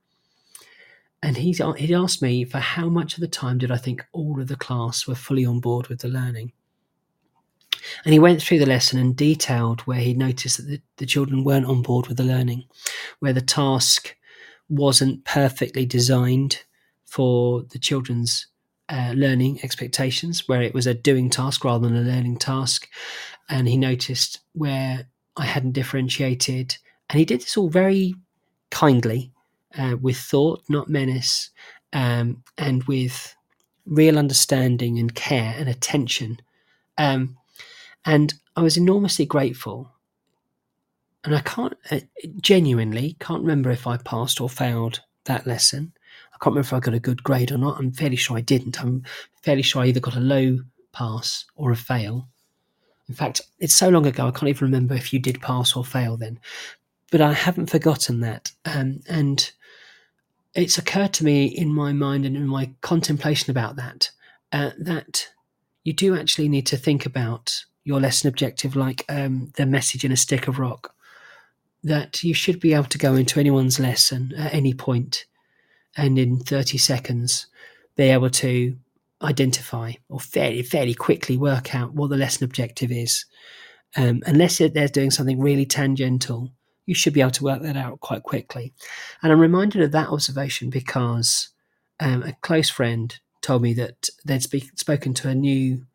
And 1.23 1.37
he's, 1.37 1.61
he 1.77 1.95
asked 1.95 2.21
me 2.21 2.45
for 2.45 2.59
how 2.59 2.89
much 2.89 3.15
of 3.15 3.21
the 3.21 3.29
time 3.29 3.59
did 3.59 3.71
I 3.71 3.77
think 3.77 4.05
all 4.13 4.41
of 4.41 4.49
the 4.49 4.57
class 4.57 5.07
were 5.07 5.15
fully 5.15 5.45
on 5.45 5.61
board 5.61 5.89
with 5.89 6.01
the 6.01 6.09
learning. 6.09 6.53
And 8.05 8.13
he 8.13 8.19
went 8.19 8.43
through 8.43 8.59
the 8.59 8.67
lesson 8.67 8.99
and 8.99 9.17
detailed 9.17 9.81
where 9.83 10.01
he 10.01 10.15
noticed 10.15 10.59
that 10.59 10.67
the, 10.67 10.81
the 10.99 11.07
children 11.07 11.45
weren't 11.45 11.67
on 11.67 11.83
board 11.83 12.07
with 12.07 12.17
the 12.17 12.25
learning, 12.25 12.65
where 13.21 13.33
the 13.33 13.41
task 13.41 14.17
wasn't 14.69 15.25
perfectly 15.25 15.85
designed 15.85 16.63
for 17.07 17.63
the 17.71 17.79
children's 17.79 18.47
uh, 18.89 19.13
learning 19.17 19.61
expectations, 19.63 20.49
where 20.49 20.63
it 20.63 20.75
was 20.75 20.87
a 20.87 20.95
doing 20.95 21.31
task 21.31 21.65
rather 21.65 21.89
than 21.89 21.97
a 21.97 22.11
learning 22.11 22.39
task. 22.39 22.89
And 23.49 23.69
he 23.69 23.77
noticed 23.77 24.41
where 24.53 25.07
I 25.37 25.45
hadn't 25.45 25.73
differentiated. 25.73 26.77
And 27.11 27.19
he 27.19 27.25
did 27.25 27.41
this 27.41 27.57
all 27.57 27.69
very 27.69 28.15
kindly, 28.71 29.33
uh, 29.77 29.97
with 30.01 30.17
thought, 30.17 30.63
not 30.69 30.89
menace, 30.89 31.51
um, 31.93 32.43
and 32.59 32.83
with 32.85 33.35
real 33.87 34.19
understanding 34.19 34.99
and 34.99 35.15
care 35.15 35.55
and 35.57 35.69
attention. 35.69 36.39
Um, 36.99 37.37
and 38.05 38.35
I 38.57 38.63
was 38.63 38.77
enormously 38.77 39.27
grateful. 39.27 39.91
And 41.25 41.37
I 41.37 41.41
can't 41.41 41.75
uh, 41.91 42.01
genuinely 42.41 43.17
can't 43.21 43.43
remember 43.43 43.71
if 43.71 43.87
I 43.87 43.97
passed 43.97 44.41
or 44.41 44.49
failed 44.49 45.01
that 45.25 45.47
lesson. 45.47 45.93
I 46.35 46.39
can't 46.39 46.55
remember 46.55 46.67
if 46.67 46.73
I 46.73 46.81
got 46.81 46.95
a 46.95 47.01
good 47.01 47.23
grade 47.23 47.53
or 47.53 47.59
not. 47.59 47.79
I'm 47.79 47.93
fairly 47.93 48.17
sure 48.17 48.37
I 48.37 48.41
didn't. 48.41 48.83
I'm 48.83 49.05
fairly 49.41 49.63
sure 49.63 49.83
I 49.83 49.87
either 49.87 50.01
got 50.01 50.17
a 50.17 50.21
low 50.21 50.59
pass 50.93 51.45
or 51.55 51.71
a 51.71 51.77
fail. 51.77 52.29
In 53.09 53.15
fact, 53.15 53.41
it's 53.61 53.77
so 53.77 53.89
long 53.89 54.07
ago 54.07 54.27
I 54.27 54.31
can't 54.33 54.49
even 54.49 54.67
remember 54.67 54.95
if 54.95 55.13
you 55.13 55.21
did 55.21 55.41
pass 55.41 55.77
or 55.77 55.85
fail 55.85 56.17
then. 56.17 56.41
But 57.13 57.21
I 57.21 57.35
haven't 57.35 57.71
forgotten 57.71 58.21
that. 58.21 58.51
Um, 58.65 59.01
and 59.09 59.53
it's 60.55 60.79
occurred 60.79 61.13
to 61.15 61.25
me 61.25 61.47
in 61.47 61.73
my 61.73 61.93
mind 61.93 62.27
and 62.27 62.37
in 62.37 62.49
my 62.49 62.71
contemplation 62.81 63.51
about 63.51 63.77
that 63.77 64.11
uh, 64.53 64.71
that 64.79 65.29
you 65.85 65.93
do 65.93 66.17
actually 66.17 66.49
need 66.49 66.67
to 66.67 66.77
think 66.77 67.07
about 67.07 67.65
your 67.85 68.01
lesson 68.01 68.29
objective 68.29 68.77
like 68.77 69.05
um, 69.09 69.53
the 69.57 69.67
message 69.67 70.05
in 70.05 70.13
a 70.13 70.17
stick 70.17 70.49
of 70.49 70.59
rock 70.59 70.95
that 71.85 72.23
you 72.23 72.33
should 72.33 72.61
be 72.61 72.75
able 72.75 72.85
to 72.85 72.99
go 72.99 73.15
into 73.15 73.41
anyone's 73.41 73.81
lesson 73.81 74.33
at 74.37 74.55
any 74.55 74.73
point 74.73 75.27
and 75.97 76.19
in 76.19 76.39
30 76.39 76.79
seconds 76.79 77.47
be 77.97 78.05
able 78.05 78.31
to 78.31 78.77
identify 79.23 79.93
or 80.09 80.21
fairly 80.21 80.63
fairly 80.63 80.95
quickly 80.95 81.37
work 81.37 81.75
out 81.75 81.93
what 81.93 82.11
the 82.11 82.17
lesson 82.17 82.45
objective 82.45 82.91
is 82.91 83.25
um, 83.97 84.23
unless 84.27 84.59
they're 84.59 84.89
doing 84.89 85.11
something 85.11 85.41
really 85.41 85.67
tangential 85.67 86.51
you 86.87 86.95
should 86.95 87.13
be 87.13 87.21
able 87.21 87.31
to 87.33 87.45
work 87.45 87.63
that 87.63 87.77
out 87.77 88.01
quite 88.01 88.23
quickly. 88.23 88.73
And 89.23 89.33
I'm 89.33 89.41
reminded 89.41 89.83
of 89.83 89.93
that 89.93 90.09
observation 90.09 90.71
because 90.71 91.51
um, 92.01 92.23
a 92.23 92.33
close 92.43 92.71
friend 92.71 93.19
told 93.41 93.63
me 93.63 93.75
that 93.75 94.09
they'd 94.25 94.43
speak, 94.43 94.79
spoken 94.79 95.15
to 95.15 95.29
a 95.29 95.35
new 95.35 95.87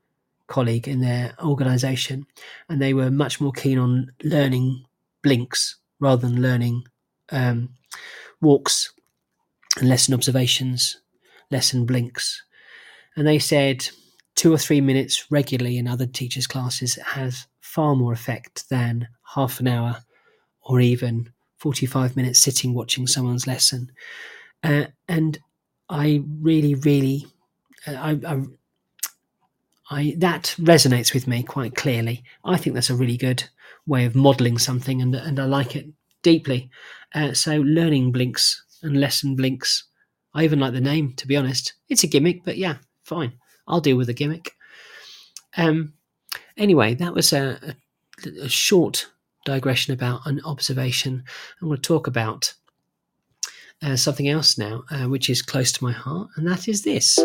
colleague 0.47 0.87
in 0.87 1.01
their 1.01 1.33
organization 1.43 2.25
and 2.69 2.81
they 2.81 2.93
were 2.93 3.11
much 3.11 3.39
more 3.39 3.51
keen 3.51 3.77
on 3.77 4.11
learning 4.23 4.83
blinks 5.23 5.77
rather 5.99 6.27
than 6.27 6.41
learning 6.41 6.83
um, 7.31 7.69
walks 8.41 8.93
and 9.79 9.89
lesson 9.89 10.13
observations, 10.13 11.01
lesson 11.51 11.85
blinks. 11.85 12.43
And 13.15 13.27
they 13.27 13.39
said 13.39 13.87
two 14.35 14.53
or 14.53 14.57
three 14.57 14.81
minutes 14.81 15.25
regularly 15.31 15.77
in 15.77 15.87
other 15.87 16.05
teachers' 16.05 16.47
classes 16.47 16.95
has 16.95 17.47
far 17.59 17.95
more 17.95 18.13
effect 18.13 18.69
than 18.69 19.07
half 19.35 19.59
an 19.59 19.67
hour 19.67 19.97
or 20.61 20.79
even 20.79 21.31
45 21.57 22.15
minutes 22.15 22.39
sitting 22.39 22.73
watching 22.73 23.07
someone's 23.07 23.47
lesson. 23.47 23.91
Uh, 24.63 24.85
and 25.07 25.39
I 25.89 26.23
really, 26.41 26.75
really, 26.75 27.25
uh, 27.87 27.93
I, 27.93 28.11
I, 28.27 28.41
I, 29.89 30.15
that 30.17 30.55
resonates 30.59 31.13
with 31.13 31.27
me 31.27 31.43
quite 31.43 31.75
clearly. 31.75 32.23
I 32.43 32.57
think 32.57 32.73
that's 32.73 32.89
a 32.89 32.95
really 32.95 33.17
good 33.17 33.43
way 33.85 34.05
of 34.05 34.15
modelling 34.15 34.57
something, 34.57 35.01
and 35.01 35.15
and 35.15 35.39
I 35.39 35.45
like 35.45 35.75
it 35.75 35.87
deeply. 36.23 36.69
Uh, 37.15 37.33
so 37.33 37.61
learning 37.61 38.11
blinks 38.11 38.63
and 38.83 38.99
lesson 38.99 39.35
blinks. 39.35 39.85
I 40.33 40.43
even 40.43 40.59
like 40.59 40.73
the 40.73 40.81
name, 40.81 41.13
to 41.13 41.27
be 41.27 41.37
honest. 41.37 41.73
It's 41.89 42.03
a 42.03 42.07
gimmick, 42.07 42.43
but 42.43 42.57
yeah, 42.57 42.77
fine. 43.03 43.33
I'll 43.67 43.81
deal 43.81 43.97
with 43.97 44.07
the 44.07 44.13
gimmick. 44.13 44.51
Um. 45.55 45.93
Anyway, 46.57 46.95
that 46.95 47.13
was 47.13 47.33
a, 47.33 47.75
a, 48.25 48.29
a 48.43 48.49
short 48.49 49.07
digression 49.45 49.93
about 49.93 50.25
an 50.25 50.41
observation. 50.43 51.23
I'm 51.61 51.69
going 51.69 51.79
to 51.79 51.81
talk 51.81 52.07
about 52.07 52.53
uh, 53.81 53.95
something 53.95 54.27
else 54.27 54.57
now, 54.57 54.83
uh, 54.91 55.07
which 55.07 55.29
is 55.29 55.41
close 55.41 55.71
to 55.71 55.83
my 55.83 55.91
heart, 55.91 56.29
and 56.35 56.47
that 56.47 56.67
is 56.67 56.83
this 56.83 57.17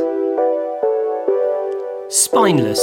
spineless. 2.13 2.79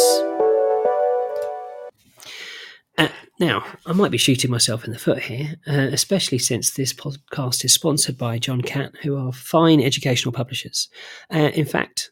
Uh, 2.98 3.10
now, 3.40 3.64
I 3.86 3.94
might 3.94 4.10
be 4.10 4.18
shooting 4.18 4.50
myself 4.50 4.86
in 4.86 4.92
the 4.92 4.98
foot 4.98 5.20
here, 5.20 5.56
uh, 5.68 5.90
especially 5.92 6.40
since 6.40 6.72
this 6.72 6.94
podcast 6.94 7.64
is 7.64 7.72
sponsored 7.72 8.18
by 8.18 8.40
John 8.40 8.62
Catt, 8.62 8.94
who 9.04 9.16
are 9.18 9.32
fine 9.32 9.82
educational 9.82 10.32
publishers. 10.32 10.90
Uh, 11.32 11.52
in 11.54 11.66
fact, 11.66 12.10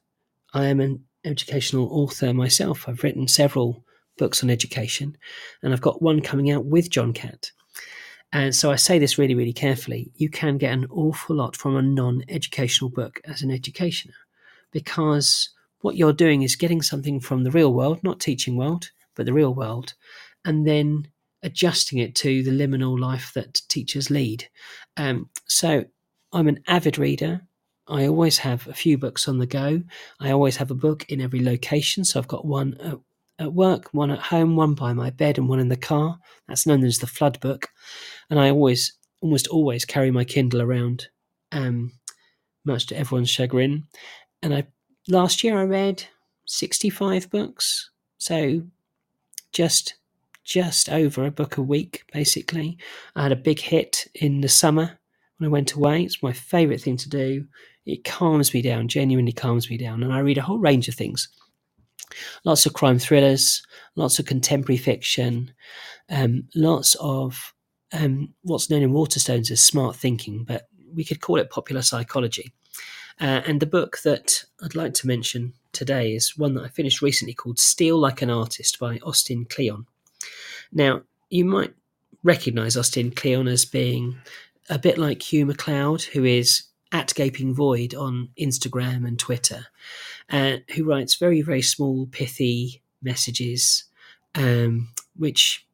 I 0.53 0.65
am 0.67 0.79
an 0.79 1.03
educational 1.25 1.87
author 1.87 2.35
myself. 2.35 2.87
I've 2.87 3.03
written 3.03 3.27
several 3.27 3.83
books 4.19 4.43
on 4.43 4.51
education, 4.51 5.17
and 5.63 5.73
I've 5.73 5.81
got 5.81 6.03
one 6.03 6.21
coming 6.21 6.51
out 6.51 6.65
with 6.65 6.91
John 6.91 7.13
Catt. 7.13 7.51
And 8.31 8.53
so 8.53 8.69
I 8.69 8.75
say 8.75 8.99
this 8.99 9.17
really, 9.17 9.33
really 9.33 9.53
carefully. 9.53 10.11
You 10.15 10.29
can 10.29 10.59
get 10.59 10.73
an 10.73 10.85
awful 10.91 11.35
lot 11.35 11.55
from 11.55 11.77
a 11.77 11.81
non 11.81 12.23
educational 12.29 12.91
book 12.91 13.19
as 13.25 13.41
an 13.41 13.49
educationer 13.49 14.13
because 14.71 15.49
what 15.81 15.95
you're 15.95 16.13
doing 16.13 16.41
is 16.41 16.55
getting 16.55 16.81
something 16.81 17.19
from 17.19 17.43
the 17.43 17.51
real 17.51 17.73
world, 17.73 18.03
not 18.03 18.19
teaching 18.19 18.55
world, 18.57 18.89
but 19.15 19.25
the 19.25 19.33
real 19.33 19.53
world, 19.53 19.93
and 20.45 20.67
then 20.67 21.07
adjusting 21.43 21.99
it 21.99 22.15
to 22.15 22.43
the 22.43 22.51
liminal 22.51 22.99
life 22.99 23.31
that 23.35 23.61
teachers 23.69 24.09
lead. 24.09 24.47
Um, 24.97 25.29
so 25.47 25.85
I'm 26.33 26.47
an 26.47 26.63
avid 26.67 26.97
reader. 26.97 27.41
I 27.87 28.07
always 28.07 28.39
have 28.39 28.67
a 28.67 28.73
few 28.73 28.97
books 28.97 29.27
on 29.27 29.37
the 29.37 29.45
go. 29.45 29.81
I 30.19 30.31
always 30.31 30.57
have 30.57 30.71
a 30.71 30.75
book 30.75 31.05
in 31.09 31.21
every 31.21 31.43
location. 31.43 32.03
So 32.03 32.19
I've 32.19 32.27
got 32.27 32.45
one 32.45 32.75
at 32.81 32.97
at 33.39 33.53
work, 33.53 33.89
one 33.91 34.11
at 34.11 34.19
home, 34.19 34.55
one 34.55 34.73
by 34.73 34.93
my 34.93 35.09
bed, 35.09 35.37
and 35.37 35.47
one 35.47 35.59
in 35.59 35.69
the 35.69 35.77
car. 35.77 36.17
That's 36.47 36.65
known 36.65 36.83
as 36.83 36.99
the 36.99 37.07
flood 37.07 37.39
book. 37.39 37.67
And 38.29 38.39
I 38.39 38.49
always, 38.49 38.93
almost 39.21 39.47
always, 39.47 39.85
carry 39.85 40.11
my 40.11 40.23
Kindle 40.23 40.61
around, 40.61 41.07
um, 41.51 41.91
much 42.65 42.87
to 42.87 42.97
everyone's 42.97 43.29
chagrin. 43.29 43.87
And 44.41 44.53
I 44.53 44.67
last 45.07 45.43
year 45.43 45.57
I 45.57 45.63
read 45.63 46.05
sixty-five 46.45 47.29
books, 47.29 47.89
so 48.17 48.63
just 49.51 49.95
just 50.43 50.89
over 50.89 51.25
a 51.25 51.31
book 51.31 51.57
a 51.57 51.61
week, 51.61 52.03
basically. 52.13 52.77
I 53.15 53.23
had 53.23 53.31
a 53.31 53.35
big 53.35 53.59
hit 53.59 54.07
in 54.15 54.41
the 54.41 54.49
summer 54.49 54.99
when 55.37 55.49
I 55.49 55.51
went 55.51 55.73
away. 55.73 56.03
It's 56.03 56.23
my 56.23 56.31
favourite 56.31 56.81
thing 56.81 56.97
to 56.97 57.09
do. 57.09 57.45
It 57.85 58.03
calms 58.03 58.53
me 58.53 58.61
down, 58.61 58.87
genuinely 58.87 59.33
calms 59.33 59.69
me 59.69 59.77
down, 59.77 60.03
and 60.03 60.13
I 60.13 60.19
read 60.19 60.37
a 60.37 60.41
whole 60.41 60.59
range 60.59 60.87
of 60.87 60.95
things 60.95 61.29
lots 62.43 62.65
of 62.65 62.73
crime 62.73 62.99
thrillers, 62.99 63.63
lots 63.95 64.19
of 64.19 64.25
contemporary 64.25 64.77
fiction, 64.77 65.53
um, 66.09 66.47
lots 66.55 66.95
of 66.99 67.53
um, 67.93 68.33
what's 68.43 68.69
known 68.69 68.83
in 68.83 68.91
Waterstones 68.91 69.51
as 69.51 69.61
smart 69.61 69.95
thinking, 69.95 70.43
but 70.43 70.67
we 70.93 71.03
could 71.03 71.21
call 71.21 71.37
it 71.37 71.49
popular 71.49 71.81
psychology. 71.81 72.53
Uh, 73.19 73.41
and 73.45 73.59
the 73.59 73.65
book 73.65 73.99
that 74.03 74.43
I'd 74.63 74.75
like 74.75 74.93
to 74.95 75.07
mention 75.07 75.53
today 75.71 76.13
is 76.13 76.37
one 76.37 76.53
that 76.55 76.63
I 76.63 76.69
finished 76.69 77.01
recently 77.01 77.33
called 77.33 77.59
Steal 77.59 77.97
Like 77.97 78.21
an 78.21 78.29
Artist 78.29 78.79
by 78.79 78.99
Austin 79.03 79.45
Kleon. 79.45 79.87
Now, 80.71 81.01
you 81.29 81.45
might 81.45 81.73
recognize 82.23 82.77
Austin 82.77 83.11
Kleon 83.11 83.47
as 83.47 83.65
being 83.65 84.17
a 84.69 84.77
bit 84.77 84.97
like 84.97 85.21
Hugh 85.21 85.45
MacLeod, 85.45 86.03
who 86.03 86.25
is 86.25 86.63
at 86.91 87.13
Gaping 87.15 87.53
Void 87.53 87.95
on 87.95 88.29
Instagram 88.39 89.07
and 89.07 89.17
Twitter 89.17 89.67
uh, 90.29 90.57
who 90.75 90.83
writes 90.83 91.15
very, 91.15 91.41
very 91.41 91.61
small, 91.61 92.07
pithy 92.07 92.81
messages, 93.01 93.85
um, 94.35 94.89
which 95.15 95.65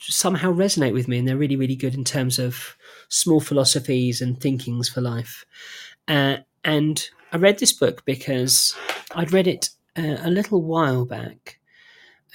somehow 0.00 0.52
resonate 0.52 0.92
with 0.92 1.08
me. 1.08 1.18
And 1.18 1.28
they're 1.28 1.36
really, 1.36 1.56
really 1.56 1.76
good 1.76 1.94
in 1.94 2.04
terms 2.04 2.38
of 2.38 2.76
small 3.08 3.40
philosophies 3.40 4.20
and 4.20 4.40
thinkings 4.40 4.88
for 4.88 5.00
life. 5.00 5.44
Uh, 6.08 6.38
and 6.64 7.08
I 7.32 7.36
read 7.36 7.58
this 7.58 7.72
book 7.72 8.04
because 8.04 8.74
I'd 9.14 9.32
read 9.32 9.46
it 9.46 9.70
uh, 9.96 10.18
a 10.22 10.30
little 10.30 10.62
while 10.62 11.04
back, 11.04 11.58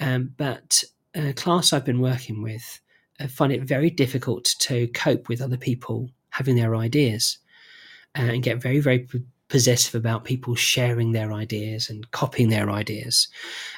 um, 0.00 0.32
but 0.36 0.82
a 1.14 1.32
class 1.32 1.72
I've 1.72 1.84
been 1.84 2.00
working 2.00 2.42
with 2.42 2.80
I 3.20 3.26
find 3.26 3.52
it 3.52 3.62
very 3.62 3.90
difficult 3.90 4.44
to 4.60 4.88
cope 4.88 5.28
with 5.28 5.42
other 5.42 5.58
people 5.58 6.10
having 6.30 6.56
their 6.56 6.74
ideas 6.74 7.38
uh, 8.18 8.22
and 8.22 8.42
get 8.42 8.62
very, 8.62 8.80
very 8.80 9.06
possessive 9.48 9.96
about 9.96 10.24
people 10.24 10.54
sharing 10.54 11.12
their 11.12 11.32
ideas 11.32 11.90
and 11.90 12.10
copying 12.12 12.48
their 12.48 12.70
ideas. 12.70 13.28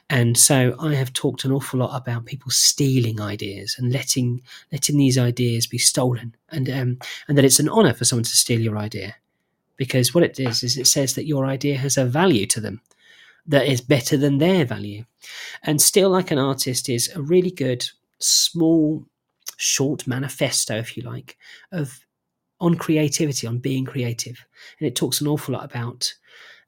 And 0.09 0.39
so 0.39 0.77
I 0.79 0.95
have 0.95 1.13
talked 1.13 1.45
an 1.45 1.53
awful 1.53 1.81
lot 1.81 1.97
about 1.97 2.27
people 2.27 2.51
stealing 2.51 3.21
ideas 3.21 3.75
and 3.79 3.93
letting 3.93 4.43
letting 4.71 4.97
these 4.97 5.19
ideas 5.19 5.67
be 5.67 5.79
stolen, 5.79 6.37
and 6.51 6.71
um, 6.71 6.99
and 7.27 7.37
that 7.37 7.45
it's 7.45 7.61
an 7.61 7.69
honour 7.69 7.95
for 7.95 8.05
someone 8.05 8.25
to 8.25 8.37
steal 8.37 8.61
your 8.61 8.79
idea, 8.79 9.17
because 9.77 10.15
what 10.15 10.25
it 10.25 10.39
is 10.39 10.63
is 10.63 10.77
it 10.77 10.87
says 10.87 11.15
that 11.15 11.27
your 11.27 11.47
idea 11.47 11.77
has 11.77 11.97
a 11.97 12.05
value 12.05 12.47
to 12.47 12.61
them 12.61 12.81
that 13.47 13.67
is 13.67 13.81
better 13.81 14.17
than 14.17 14.39
their 14.39 14.65
value. 14.65 15.05
And 15.63 15.81
Steal 15.81 16.11
Like 16.11 16.31
an 16.31 16.39
Artist 16.39 16.89
is 16.89 17.11
a 17.15 17.23
really 17.23 17.51
good 17.51 17.89
small 18.19 19.05
short 19.57 20.07
manifesto, 20.07 20.77
if 20.77 20.97
you 20.97 21.03
like, 21.03 21.37
of 21.73 22.05
on 22.61 22.77
creativity, 22.77 23.47
on 23.47 23.59
being 23.59 23.85
creative. 23.85 24.45
And 24.79 24.87
it 24.87 24.95
talks 24.95 25.21
an 25.21 25.27
awful 25.27 25.55
lot 25.55 25.65
about 25.65 26.13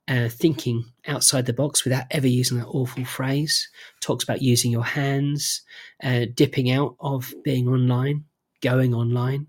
uh, 0.09 0.28
thinking 0.28 0.85
outside 1.06 1.47
the 1.47 1.52
box 1.52 1.85
without 1.85 2.05
ever 2.10 2.26
using 2.26 2.59
that 2.59 2.66
awful 2.66 3.05
phrase. 3.05 3.68
Talks 4.01 4.24
about 4.24 4.43
using 4.43 4.70
your 4.70 4.85
hands, 4.85 5.62
uh, 6.02 6.26
dipping 6.35 6.70
out 6.70 6.97
of 7.01 7.32
being 7.44 7.68
online, 7.68 8.24
going 8.60 8.94
online, 8.94 9.47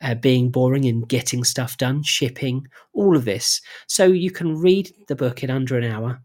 uh, 0.00 0.14
being 0.14 0.50
boring 0.50 0.84
and 0.86 1.08
getting 1.08 1.44
stuff 1.44 1.76
done, 1.76 2.02
shipping, 2.02 2.66
all 2.92 3.16
of 3.16 3.24
this. 3.24 3.60
So 3.86 4.06
you 4.06 4.30
can 4.30 4.56
read 4.56 4.92
the 5.08 5.16
book 5.16 5.42
in 5.42 5.50
under 5.50 5.76
an 5.76 5.84
hour. 5.84 6.20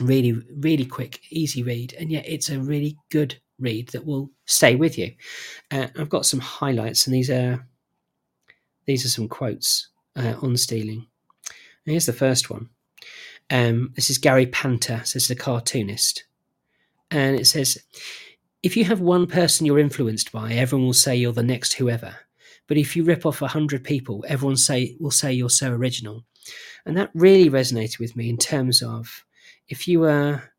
Really, 0.00 0.32
really 0.56 0.86
quick, 0.86 1.20
easy 1.30 1.62
read. 1.62 1.94
And 1.98 2.10
yet 2.10 2.24
it's 2.26 2.50
a 2.50 2.60
really 2.60 2.96
good 3.10 3.38
read 3.58 3.88
that 3.88 4.04
will 4.04 4.30
stay 4.46 4.74
with 4.74 4.98
you. 4.98 5.12
Uh, 5.70 5.88
I've 5.98 6.08
got 6.08 6.26
some 6.26 6.40
highlights, 6.40 7.06
and 7.06 7.14
these 7.14 7.30
are 7.30 7.66
these 8.86 9.04
are 9.04 9.10
some 9.10 9.28
quotes 9.28 9.88
uh, 10.16 10.34
on 10.42 10.56
stealing. 10.56 11.06
Here's 11.84 12.06
the 12.06 12.12
first 12.12 12.50
one. 12.50 12.68
Um, 13.50 13.92
this 13.96 14.10
is 14.10 14.18
Gary 14.18 14.46
Panter, 14.46 15.02
says 15.04 15.30
a 15.30 15.34
cartoonist. 15.34 16.24
And 17.10 17.38
it 17.38 17.46
says, 17.46 17.78
if 18.62 18.76
you 18.76 18.84
have 18.84 19.00
one 19.00 19.26
person 19.26 19.66
you're 19.66 19.78
influenced 19.78 20.32
by, 20.32 20.52
everyone 20.52 20.86
will 20.86 20.94
say 20.94 21.14
you're 21.14 21.32
the 21.32 21.42
next 21.42 21.74
whoever. 21.74 22.14
But 22.66 22.78
if 22.78 22.96
you 22.96 23.04
rip 23.04 23.26
off 23.26 23.42
a 23.42 23.48
hundred 23.48 23.84
people, 23.84 24.24
everyone 24.28 24.56
say 24.56 24.96
will 25.00 25.10
say 25.10 25.32
you're 25.32 25.50
so 25.50 25.72
original. 25.72 26.24
And 26.86 26.96
that 26.96 27.10
really 27.14 27.50
resonated 27.50 27.98
with 27.98 28.16
me 28.16 28.28
in 28.28 28.38
terms 28.38 28.82
of 28.82 29.24
if 29.68 29.86
you 29.86 30.04
are 30.04 30.52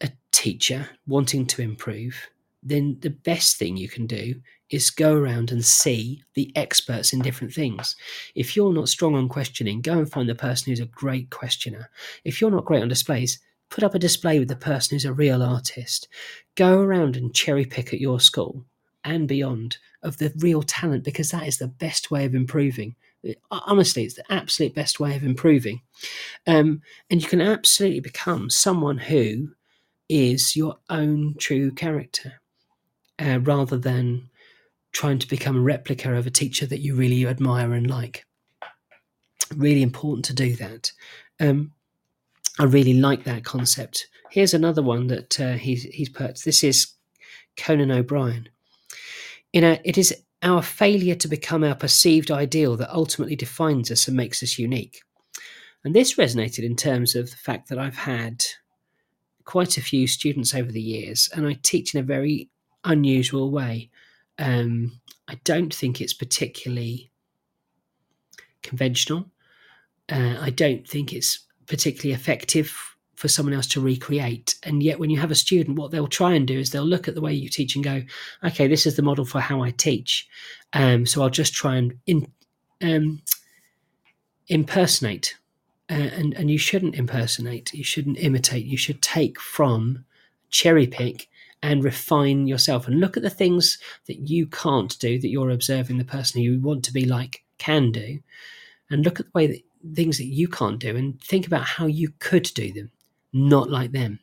a 0.00 0.10
teacher 0.32 0.88
wanting 1.06 1.46
to 1.46 1.62
improve, 1.62 2.28
then 2.62 2.96
the 3.00 3.10
best 3.10 3.56
thing 3.58 3.76
you 3.76 3.88
can 3.88 4.06
do 4.06 4.34
is 4.70 4.90
go 4.90 5.14
around 5.14 5.52
and 5.52 5.64
see 5.64 6.22
the 6.34 6.50
experts 6.56 7.12
in 7.12 7.20
different 7.20 7.54
things. 7.54 7.94
If 8.34 8.56
you're 8.56 8.72
not 8.72 8.88
strong 8.88 9.14
on 9.14 9.28
questioning, 9.28 9.80
go 9.80 9.92
and 9.92 10.10
find 10.10 10.28
the 10.28 10.34
person 10.34 10.70
who's 10.70 10.80
a 10.80 10.86
great 10.86 11.30
questioner. 11.30 11.90
If 12.24 12.40
you're 12.40 12.50
not 12.50 12.64
great 12.64 12.82
on 12.82 12.88
displays, 12.88 13.38
put 13.70 13.84
up 13.84 13.94
a 13.94 14.00
display 14.00 14.40
with 14.40 14.48
the 14.48 14.56
person 14.56 14.96
who's 14.96 15.04
a 15.04 15.12
real 15.12 15.42
artist. 15.42 16.08
Go 16.56 16.80
around 16.80 17.16
and 17.16 17.34
cherry 17.34 17.64
pick 17.64 17.94
at 17.94 18.00
your 18.00 18.18
school 18.18 18.64
and 19.06 19.28
beyond 19.28 19.78
of 20.02 20.18
the 20.18 20.32
real 20.36 20.62
talent 20.62 21.04
because 21.04 21.30
that 21.30 21.46
is 21.46 21.58
the 21.58 21.68
best 21.68 22.10
way 22.10 22.24
of 22.24 22.34
improving. 22.34 22.94
Honestly, 23.50 24.04
it's 24.04 24.14
the 24.14 24.32
absolute 24.32 24.74
best 24.74 25.00
way 25.00 25.16
of 25.16 25.24
improving. 25.24 25.80
Um, 26.46 26.82
and 27.10 27.22
you 27.22 27.28
can 27.28 27.40
absolutely 27.40 28.00
become 28.00 28.50
someone 28.50 28.98
who 28.98 29.50
is 30.08 30.54
your 30.54 30.76
own 30.88 31.34
true 31.38 31.70
character 31.72 32.34
uh, 33.18 33.40
rather 33.42 33.76
than 33.76 34.28
trying 34.92 35.18
to 35.18 35.28
become 35.28 35.56
a 35.56 35.60
replica 35.60 36.14
of 36.14 36.26
a 36.26 36.30
teacher 36.30 36.66
that 36.66 36.80
you 36.80 36.94
really 36.94 37.26
admire 37.26 37.72
and 37.72 37.88
like. 37.88 38.24
Really 39.54 39.82
important 39.82 40.24
to 40.26 40.34
do 40.34 40.56
that. 40.56 40.92
Um, 41.40 41.72
I 42.58 42.64
really 42.64 42.94
like 42.94 43.24
that 43.24 43.44
concept. 43.44 44.06
Here's 44.30 44.54
another 44.54 44.82
one 44.82 45.08
that 45.08 45.40
uh, 45.40 45.54
he's 45.54 45.82
he's 45.84 46.08
put. 46.08 46.40
This 46.44 46.64
is 46.64 46.94
Conan 47.56 47.90
O'Brien. 47.90 48.48
In 49.56 49.64
a, 49.64 49.80
it 49.84 49.96
is 49.96 50.14
our 50.42 50.60
failure 50.60 51.14
to 51.14 51.28
become 51.28 51.64
our 51.64 51.74
perceived 51.74 52.30
ideal 52.30 52.76
that 52.76 52.92
ultimately 52.92 53.36
defines 53.36 53.90
us 53.90 54.06
and 54.06 54.14
makes 54.14 54.42
us 54.42 54.58
unique. 54.58 55.00
And 55.82 55.96
this 55.96 56.16
resonated 56.16 56.62
in 56.62 56.76
terms 56.76 57.14
of 57.14 57.30
the 57.30 57.38
fact 57.38 57.70
that 57.70 57.78
I've 57.78 57.96
had 57.96 58.44
quite 59.46 59.78
a 59.78 59.80
few 59.80 60.06
students 60.08 60.54
over 60.54 60.70
the 60.70 60.82
years, 60.82 61.30
and 61.34 61.46
I 61.46 61.58
teach 61.62 61.94
in 61.94 62.00
a 62.00 62.02
very 62.02 62.50
unusual 62.84 63.50
way. 63.50 63.88
Um, 64.38 65.00
I 65.26 65.40
don't 65.44 65.72
think 65.72 66.02
it's 66.02 66.12
particularly 66.12 67.10
conventional. 68.62 69.30
Uh, 70.12 70.36
I 70.38 70.50
don't 70.50 70.86
think 70.86 71.14
it's 71.14 71.46
particularly 71.66 72.12
effective 72.12 72.94
for 73.16 73.28
someone 73.28 73.54
else 73.54 73.66
to 73.68 73.80
recreate. 73.80 74.54
And 74.62 74.82
yet, 74.82 74.98
when 74.98 75.10
you 75.10 75.18
have 75.18 75.30
a 75.30 75.34
student, 75.34 75.78
what 75.78 75.90
they'll 75.90 76.06
try 76.06 76.34
and 76.34 76.46
do 76.46 76.58
is 76.58 76.70
they'll 76.70 76.84
look 76.84 77.08
at 77.08 77.14
the 77.14 77.20
way 77.20 77.32
you 77.32 77.48
teach 77.48 77.74
and 77.74 77.84
go, 77.84 78.02
okay, 78.44 78.68
this 78.68 78.86
is 78.86 78.96
the 78.96 79.02
model 79.02 79.24
for 79.24 79.40
how 79.40 79.62
I 79.62 79.70
teach. 79.70 80.28
Um, 80.72 81.06
so 81.06 81.22
I'll 81.22 81.30
just 81.30 81.54
try 81.54 81.76
and 81.76 81.94
in, 82.06 82.26
um, 82.82 83.22
impersonate. 84.48 85.36
Uh, 85.88 85.94
and, 85.94 86.34
and 86.34 86.50
you 86.50 86.58
shouldn't 86.58 86.96
impersonate, 86.96 87.72
you 87.72 87.84
shouldn't 87.84 88.18
imitate, 88.18 88.66
you 88.66 88.76
should 88.76 89.00
take 89.00 89.40
from, 89.40 90.04
cherry 90.50 90.86
pick, 90.86 91.28
and 91.62 91.84
refine 91.84 92.46
yourself 92.46 92.86
and 92.86 93.00
look 93.00 93.16
at 93.16 93.22
the 93.22 93.30
things 93.30 93.78
that 94.06 94.28
you 94.28 94.46
can't 94.46 94.98
do 94.98 95.18
that 95.18 95.28
you're 95.28 95.50
observing 95.50 95.96
the 95.96 96.04
person 96.04 96.42
you 96.42 96.60
want 96.60 96.84
to 96.84 96.92
be 96.92 97.04
like 97.04 97.44
can 97.58 97.92
do 97.92 98.18
and 98.90 99.04
look 99.04 99.20
at 99.20 99.26
the 99.26 99.32
way 99.32 99.46
that 99.46 99.60
things 99.94 100.18
that 100.18 100.26
you 100.26 100.48
can't 100.48 100.78
do 100.78 100.96
and 100.96 101.20
think 101.22 101.46
about 101.46 101.62
how 101.62 101.86
you 101.86 102.12
could 102.18 102.44
do 102.54 102.72
them, 102.72 102.90
not 103.32 103.70
like 103.70 103.92
them. 103.92 104.18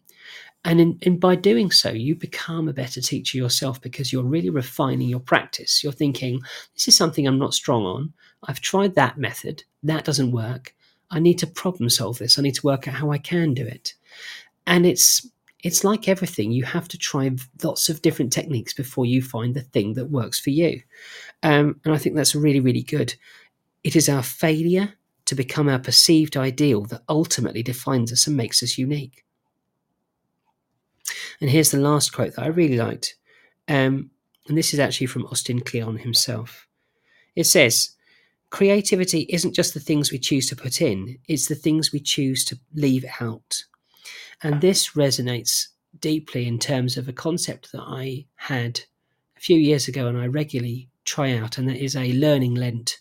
And, 0.66 0.80
in, 0.80 1.00
and 1.04 1.20
by 1.20 1.36
doing 1.36 1.72
so, 1.72 1.90
you 1.90 2.16
become 2.16 2.70
a 2.70 2.74
better 2.74 3.02
teacher 3.02 3.38
yourself 3.38 3.82
because 3.82 4.14
you're 4.14 4.24
really 4.24 4.50
refining 4.50 5.10
your 5.10 5.20
practice. 5.20 5.84
You're 5.84 5.92
thinking, 5.92 6.42
this 6.74 6.88
is 6.88 6.96
something 6.96 7.28
I'm 7.28 7.40
not 7.40 7.54
strong 7.54 7.84
on. 7.84 8.14
I've 8.46 8.62
tried 8.62 8.96
that 8.96 9.18
method. 9.18 9.64
That 9.84 10.06
doesn't 10.06 10.32
work. 10.32 10.74
I 11.12 11.20
need 11.20 11.38
to 11.40 11.48
problem 11.48 11.90
solve 11.90 12.18
this. 12.18 12.40
I 12.40 12.42
need 12.42 12.56
to 12.56 12.66
work 12.66 12.88
out 12.88 12.96
how 12.96 13.12
I 13.12 13.18
can 13.18 13.54
do 13.54 13.66
it. 13.66 13.94
And 14.66 14.86
it's 14.86 15.28
it's 15.64 15.86
like 15.86 16.10
everything. 16.10 16.52
You 16.52 16.66
have 16.66 16.90
to 16.90 16.98
try 16.98 17.32
lots 17.64 17.88
of 17.88 18.02
different 18.02 18.34
techniques 18.34 18.74
before 18.74 19.06
you 19.06 19.22
find 19.22 19.54
the 19.54 19.62
thing 19.62 19.94
that 19.94 20.12
works 20.12 20.38
for 20.38 20.50
you. 20.50 20.82
Um, 21.42 21.80
and 21.86 21.94
I 21.94 21.98
think 21.98 22.16
that's 22.16 22.36
really, 22.36 22.60
really 22.60 22.82
good. 22.84 23.16
It 23.84 23.96
is 23.96 24.10
our 24.10 24.24
failure 24.24 24.94
to 25.34 25.44
become 25.44 25.68
our 25.68 25.80
perceived 25.80 26.38
ideal 26.38 26.84
that 26.86 27.02
ultimately 27.10 27.64
defines 27.64 28.14
us 28.14 28.28
and 28.28 28.38
makes 28.38 28.62
us 28.62 28.78
unique. 28.78 29.26
And 31.42 31.50
here's 31.50 31.72
the 31.72 31.80
last 31.80 32.14
quote 32.14 32.36
that 32.36 32.44
I 32.44 32.48
really 32.48 32.78
liked. 32.78 33.16
Um, 33.68 34.12
and 34.48 34.56
this 34.56 34.74
is 34.74 34.80
actually 34.80 35.08
from 35.08 35.26
Austin 35.26 35.62
Kleon 35.62 35.98
himself. 35.98 36.68
It 37.36 37.46
says, 37.46 37.96
Creativity 38.52 39.26
isn't 39.30 39.56
just 39.56 39.74
the 39.74 39.80
things 39.80 40.12
we 40.12 40.20
choose 40.20 40.48
to 40.50 40.56
put 40.56 40.80
in, 40.80 41.18
it's 41.28 41.48
the 41.48 41.56
things 41.56 41.92
we 41.92 42.00
choose 42.00 42.46
to 42.46 42.60
leave 42.76 43.04
out. 43.20 43.64
And 44.44 44.62
this 44.62 44.92
resonates 44.92 45.70
deeply 46.00 46.48
in 46.48 46.60
terms 46.60 46.96
of 46.96 47.08
a 47.08 47.14
concept 47.14 47.72
that 47.72 47.82
I 47.82 48.26
had 48.36 48.82
a 49.36 49.40
few 49.40 49.58
years 49.58 49.88
ago 49.88 50.08
and 50.08 50.20
I 50.20 50.28
regularly 50.28 50.90
try 51.06 51.36
out, 51.36 51.58
and 51.58 51.68
that 51.68 51.78
is 51.78 51.96
a 51.96 52.14
learning 52.14 52.54
lent 52.54 53.00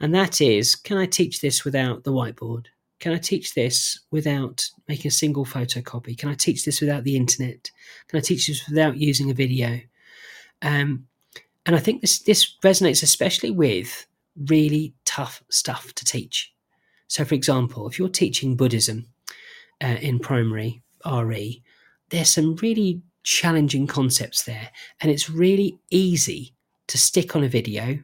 and 0.00 0.14
that 0.14 0.40
is 0.40 0.74
can 0.74 0.98
I 0.98 1.06
teach 1.06 1.40
this 1.40 1.64
without 1.64 2.04
the 2.04 2.12
whiteboard? 2.12 2.66
Can 3.00 3.12
I 3.12 3.18
teach 3.18 3.54
this 3.54 4.00
without 4.10 4.68
making 4.88 5.08
a 5.08 5.12
single 5.12 5.44
photocopy? 5.44 6.18
Can 6.18 6.28
I 6.28 6.34
teach 6.34 6.64
this 6.64 6.80
without 6.80 7.04
the 7.04 7.16
internet? 7.16 7.70
Can 8.08 8.18
I 8.18 8.20
teach 8.20 8.48
this 8.48 8.68
without 8.68 8.96
using 8.96 9.30
a 9.30 9.34
video? 9.34 9.80
Um, 10.62 11.06
and 11.64 11.76
I 11.76 11.78
think 11.78 12.00
this 12.00 12.20
this 12.20 12.56
resonates 12.62 13.02
especially 13.02 13.50
with 13.50 14.06
really 14.48 14.94
tough 15.04 15.42
stuff 15.48 15.92
to 15.94 16.04
teach. 16.04 16.52
So, 17.08 17.24
for 17.24 17.34
example, 17.34 17.88
if 17.88 17.98
you're 17.98 18.08
teaching 18.08 18.56
Buddhism 18.56 19.06
uh, 19.82 19.96
in 20.00 20.18
primary 20.18 20.82
RE, 21.04 21.62
there's 22.10 22.30
some 22.30 22.56
really 22.56 23.02
challenging 23.22 23.86
concepts 23.86 24.44
there, 24.44 24.70
and 25.00 25.10
it's 25.10 25.30
really 25.30 25.78
easy 25.90 26.54
to 26.86 26.98
stick 26.98 27.36
on 27.36 27.44
a 27.44 27.48
video 27.48 27.98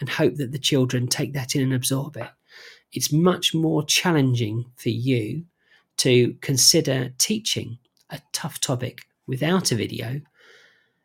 and 0.00 0.08
hope 0.08 0.36
that 0.36 0.52
the 0.52 0.58
children 0.58 1.06
take 1.06 1.34
that 1.34 1.54
in 1.54 1.62
and 1.62 1.74
absorb 1.74 2.16
it. 2.16 2.28
It's 2.92 3.12
much 3.12 3.54
more 3.54 3.84
challenging 3.84 4.64
for 4.76 4.88
you 4.88 5.44
to 5.98 6.34
consider 6.40 7.12
teaching 7.18 7.78
a 8.10 8.20
tough 8.32 8.58
topic 8.60 9.02
without 9.26 9.70
a 9.70 9.76
video 9.76 10.20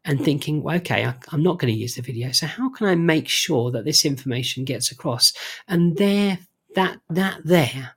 and 0.06 0.24
thinking, 0.24 0.62
well, 0.62 0.78
okay, 0.78 1.06
I, 1.06 1.16
am 1.34 1.44
not 1.44 1.60
going 1.60 1.74
to 1.74 1.80
use 1.80 1.96
the 1.96 2.02
video. 2.02 2.32
So 2.32 2.48
how 2.48 2.70
can 2.70 2.88
I 2.88 2.96
make 2.96 3.28
sure 3.28 3.72
that 3.72 3.86
this 3.86 4.06
information 4.06 4.64
gets 4.64 4.92
across? 4.92 5.34
And 5.68 5.98
there, 5.98 6.40
that 6.76 7.00
that 7.10 7.42
there, 7.44 7.96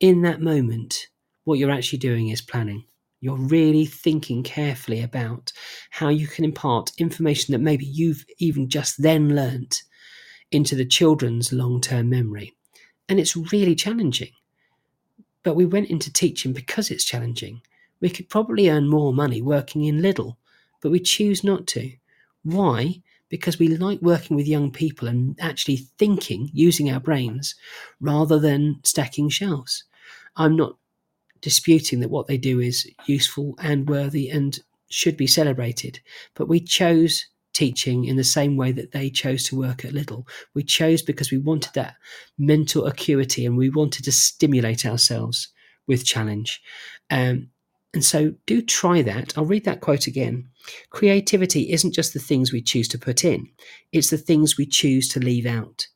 in 0.00 0.22
that 0.22 0.40
moment, 0.40 1.08
what 1.44 1.58
you're 1.58 1.70
actually 1.70 1.98
doing 1.98 2.28
is 2.28 2.40
planning. 2.40 2.84
You're 3.20 3.36
really 3.36 3.86
thinking 3.86 4.44
carefully 4.44 5.02
about 5.02 5.52
how 5.90 6.08
you 6.08 6.28
can 6.28 6.44
impart 6.44 6.92
information 6.98 7.52
that 7.52 7.58
maybe 7.58 7.84
you've 7.84 8.24
even 8.38 8.68
just 8.68 9.02
then 9.02 9.34
learnt 9.34 9.82
into 10.50 10.74
the 10.74 10.84
children's 10.84 11.52
long 11.52 11.80
term 11.80 12.08
memory. 12.08 12.54
And 13.08 13.18
it's 13.18 13.36
really 13.36 13.74
challenging. 13.74 14.32
But 15.42 15.54
we 15.54 15.64
went 15.64 15.88
into 15.88 16.12
teaching 16.12 16.52
because 16.52 16.90
it's 16.90 17.04
challenging. 17.04 17.62
We 18.00 18.10
could 18.10 18.28
probably 18.28 18.68
earn 18.68 18.88
more 18.88 19.12
money 19.12 19.42
working 19.42 19.84
in 19.84 20.02
Lidl, 20.02 20.36
but 20.80 20.90
we 20.90 21.00
choose 21.00 21.42
not 21.42 21.66
to. 21.68 21.92
Why? 22.42 23.02
Because 23.28 23.58
we 23.58 23.68
like 23.68 24.00
working 24.00 24.36
with 24.36 24.46
young 24.46 24.70
people 24.70 25.08
and 25.08 25.36
actually 25.40 25.76
thinking, 25.98 26.50
using 26.52 26.90
our 26.90 27.00
brains, 27.00 27.54
rather 28.00 28.38
than 28.38 28.80
stacking 28.84 29.28
shelves. 29.28 29.84
I'm 30.36 30.56
not 30.56 30.76
disputing 31.40 32.00
that 32.00 32.10
what 32.10 32.26
they 32.26 32.38
do 32.38 32.60
is 32.60 32.88
useful 33.06 33.54
and 33.60 33.88
worthy 33.88 34.28
and 34.30 34.58
should 34.88 35.16
be 35.16 35.26
celebrated, 35.26 36.00
but 36.34 36.48
we 36.48 36.60
chose 36.60 37.26
teaching 37.58 38.04
in 38.04 38.14
the 38.14 38.22
same 38.22 38.56
way 38.56 38.70
that 38.70 38.92
they 38.92 39.10
chose 39.10 39.42
to 39.42 39.58
work 39.58 39.84
at 39.84 39.92
Lidl. 39.92 40.24
We 40.54 40.62
chose 40.62 41.02
because 41.02 41.32
we 41.32 41.38
wanted 41.38 41.74
that 41.74 41.96
mental 42.38 42.86
acuity 42.86 43.44
and 43.44 43.56
we 43.56 43.68
wanted 43.68 44.04
to 44.04 44.12
stimulate 44.12 44.86
ourselves 44.86 45.48
with 45.88 46.04
challenge. 46.04 46.62
Um, 47.10 47.48
and 47.92 48.04
so 48.04 48.34
do 48.46 48.62
try 48.62 49.02
that. 49.02 49.36
I'll 49.36 49.44
read 49.44 49.64
that 49.64 49.80
quote 49.80 50.06
again. 50.06 50.48
Creativity 50.90 51.72
isn't 51.72 51.94
just 51.94 52.14
the 52.14 52.20
things 52.20 52.52
we 52.52 52.62
choose 52.62 52.86
to 52.88 52.98
put 52.98 53.24
in, 53.24 53.48
it's 53.90 54.10
the 54.10 54.18
things 54.18 54.56
we 54.56 54.66
choose 54.66 55.08
to 55.08 55.20
leave 55.20 55.46
out. 55.46 55.88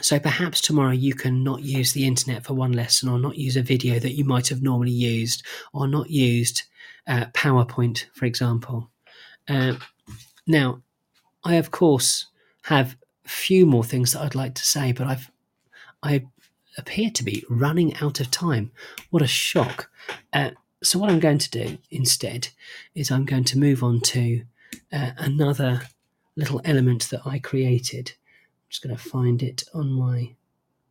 So 0.00 0.18
perhaps 0.18 0.60
tomorrow 0.60 0.92
you 0.92 1.14
can 1.14 1.44
not 1.44 1.62
use 1.62 1.92
the 1.92 2.06
internet 2.06 2.44
for 2.44 2.54
one 2.54 2.72
lesson 2.72 3.08
or 3.08 3.20
not 3.20 3.36
use 3.36 3.56
a 3.56 3.62
video 3.62 4.00
that 4.00 4.16
you 4.16 4.24
might 4.24 4.48
have 4.48 4.62
normally 4.62 4.90
used 4.90 5.46
or 5.72 5.86
not 5.86 6.10
used 6.10 6.62
uh, 7.06 7.26
PowerPoint, 7.26 8.06
for 8.14 8.24
example. 8.24 8.90
Uh, 9.48 9.74
now, 10.46 10.82
I 11.44 11.54
of 11.54 11.70
course 11.70 12.26
have 12.62 12.96
few 13.24 13.64
more 13.66 13.84
things 13.84 14.12
that 14.12 14.22
I'd 14.22 14.34
like 14.34 14.54
to 14.54 14.64
say, 14.64 14.92
but 14.92 15.06
I've 15.06 15.30
I 16.02 16.24
appear 16.78 17.10
to 17.10 17.24
be 17.24 17.44
running 17.48 17.94
out 17.96 18.20
of 18.20 18.30
time. 18.30 18.72
What 19.10 19.22
a 19.22 19.26
shock! 19.26 19.90
Uh, 20.32 20.50
so 20.82 20.98
what 20.98 21.10
I'm 21.10 21.20
going 21.20 21.38
to 21.38 21.50
do 21.50 21.78
instead 21.90 22.48
is 22.94 23.10
I'm 23.10 23.26
going 23.26 23.44
to 23.44 23.58
move 23.58 23.82
on 23.82 24.00
to 24.00 24.42
uh, 24.92 25.10
another 25.18 25.82
little 26.36 26.60
element 26.64 27.08
that 27.10 27.26
I 27.26 27.38
created. 27.38 28.12
I'm 28.12 28.70
just 28.70 28.82
going 28.82 28.96
to 28.96 29.02
find 29.02 29.42
it 29.42 29.64
on 29.74 29.92
my 29.92 30.34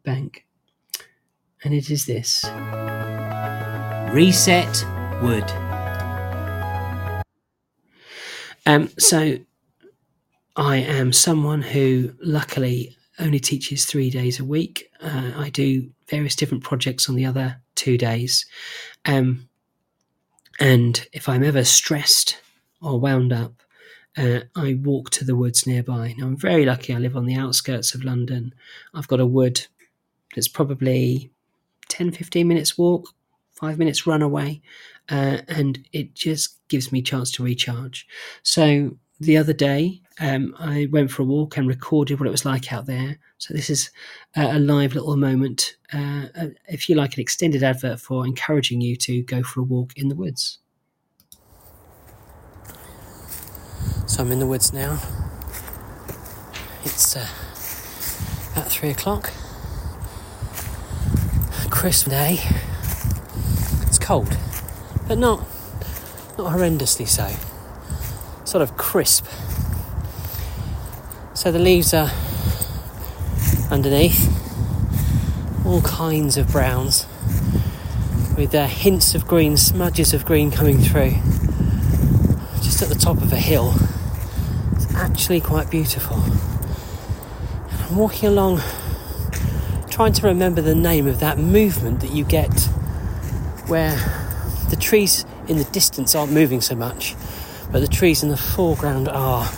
bank, 0.04 0.46
and 1.64 1.74
it 1.74 1.90
is 1.90 2.06
this: 2.06 2.46
reset 4.14 4.86
wood. 5.22 5.69
Um, 8.70 8.92
so 9.00 9.40
I 10.56 10.78
am 10.78 11.12
someone 11.12 11.64
who 11.64 12.14
luckily 12.22 12.96
only 13.18 13.40
teaches 13.40 13.88
three 13.88 14.12
days 14.12 14.40
a 14.40 14.46
week. 14.46 14.92
Uh, 15.02 15.32
I 15.36 15.50
do 15.50 15.90
various 16.08 16.36
different 16.36 16.64
projects 16.64 17.10
on 17.10 17.16
the 17.16 17.26
other 17.26 17.62
two 17.74 17.98
days. 17.98 18.46
Um, 19.06 19.50
and 20.60 21.08
if 21.14 21.28
I'm 21.28 21.44
ever 21.44 21.64
stressed 21.64 22.40
or 22.80 23.00
wound 23.00 23.34
up, 23.34 23.54
uh, 24.16 24.42
I 24.56 24.76
walk 24.76 25.10
to 25.12 25.26
the 25.26 25.36
woods 25.36 25.66
nearby. 25.66 26.14
Now, 26.16 26.28
I'm 26.28 26.38
very 26.38 26.64
lucky. 26.64 26.94
I 26.94 27.00
live 27.00 27.18
on 27.18 27.26
the 27.26 27.38
outskirts 27.38 27.96
of 27.96 28.04
London. 28.04 28.54
I've 28.94 29.08
got 29.08 29.20
a 29.20 29.26
wood 29.26 29.66
that's 30.36 30.48
probably 30.48 31.32
10, 31.88 32.12
15 32.12 32.48
minutes 32.48 32.78
walk, 32.78 33.16
five 33.52 33.80
minutes 33.80 34.06
run 34.06 34.22
away, 34.22 34.62
uh, 35.10 35.40
and 35.48 35.80
it 35.92 36.14
just 36.14 36.58
gives 36.68 36.92
me 36.92 37.02
chance 37.02 37.32
to 37.32 37.44
recharge. 37.44 38.08
So 38.44 38.98
the 39.20 39.38
other 39.38 39.54
day, 39.54 40.02
um, 40.20 40.56
I 40.60 40.88
went 40.92 41.12
for 41.12 41.24
a 41.24 41.26
walk 41.26 41.58
and 41.58 41.68
recorded 41.68 42.20
what 42.20 42.28
it 42.28 42.32
was 42.32 42.46
like 42.46 42.72
out 42.72 42.86
there. 42.86 43.18
So 43.38 43.54
this 43.54 43.70
is 43.70 43.90
a, 44.36 44.58
a 44.58 44.60
live 44.60 44.94
little 44.94 45.18
moment, 45.18 45.76
uh, 45.94 46.28
if 46.68 46.90
you 46.90 46.96
like, 46.96 47.16
an 47.16 47.22
extended 47.22 47.64
advert 47.64 48.00
for 48.00 48.26
encouraging 48.26 48.82
you 48.82 48.96
to 48.98 49.24
go 49.24 49.44
for 49.44 49.62
a 49.62 49.64
walk 49.64 49.94
in 49.98 50.10
the 50.10 50.16
woods. 50.16 50.60
So 54.08 54.24
I'm 54.24 54.32
in 54.32 54.40
the 54.40 54.48
woods 54.48 54.74
now. 54.74 55.00
It's 56.84 57.16
uh, 57.16 57.28
about 58.54 58.72
three 58.72 58.90
o'clock. 58.90 59.32
Crisp 61.70 62.10
day. 62.10 62.40
It's 63.84 64.00
cold, 64.00 64.36
but 65.10 65.18
not 65.18 65.40
not 66.38 66.54
horrendously 66.54 67.08
so. 67.08 67.28
Sort 68.46 68.62
of 68.62 68.78
crisp. 68.78 69.26
So 71.34 71.52
the 71.52 71.60
leaves 71.60 71.94
are 71.94 72.12
underneath, 73.72 74.30
all 75.66 75.82
kinds 75.82 76.38
of 76.38 76.50
browns, 76.50 77.08
with 78.38 78.54
uh, 78.54 78.68
hints 78.68 79.16
of 79.16 79.26
green, 79.28 79.58
smudges 79.58 80.14
of 80.14 80.26
green 80.26 80.52
coming 80.52 80.78
through. 80.78 81.16
Just 82.62 82.82
at 82.84 82.90
the 82.90 82.96
top 83.00 83.18
of 83.18 83.34
a 83.34 83.38
hill, 83.38 83.74
it's 84.74 84.94
actually 84.94 85.42
quite 85.42 85.72
beautiful. 85.72 86.18
And 86.18 87.82
I'm 87.82 87.96
walking 87.96 88.30
along, 88.30 88.62
trying 89.90 90.14
to 90.14 90.28
remember 90.28 90.62
the 90.62 90.76
name 90.76 91.08
of 91.08 91.20
that 91.20 91.40
movement 91.40 92.02
that 92.02 92.12
you 92.12 92.24
get 92.24 92.54
where 93.68 94.19
the 94.70 94.76
trees 94.76 95.26
in 95.48 95.58
the 95.58 95.64
distance 95.66 96.16
aren't 96.16 96.32
moving 96.32 96.62
so 96.62 96.76
much, 96.76 97.16
but 97.72 97.80
the 97.80 97.88
trees 97.88 98.24
in 98.24 98.30
the 98.30 98.38
foreground 98.38 99.08
are. 99.08 99.50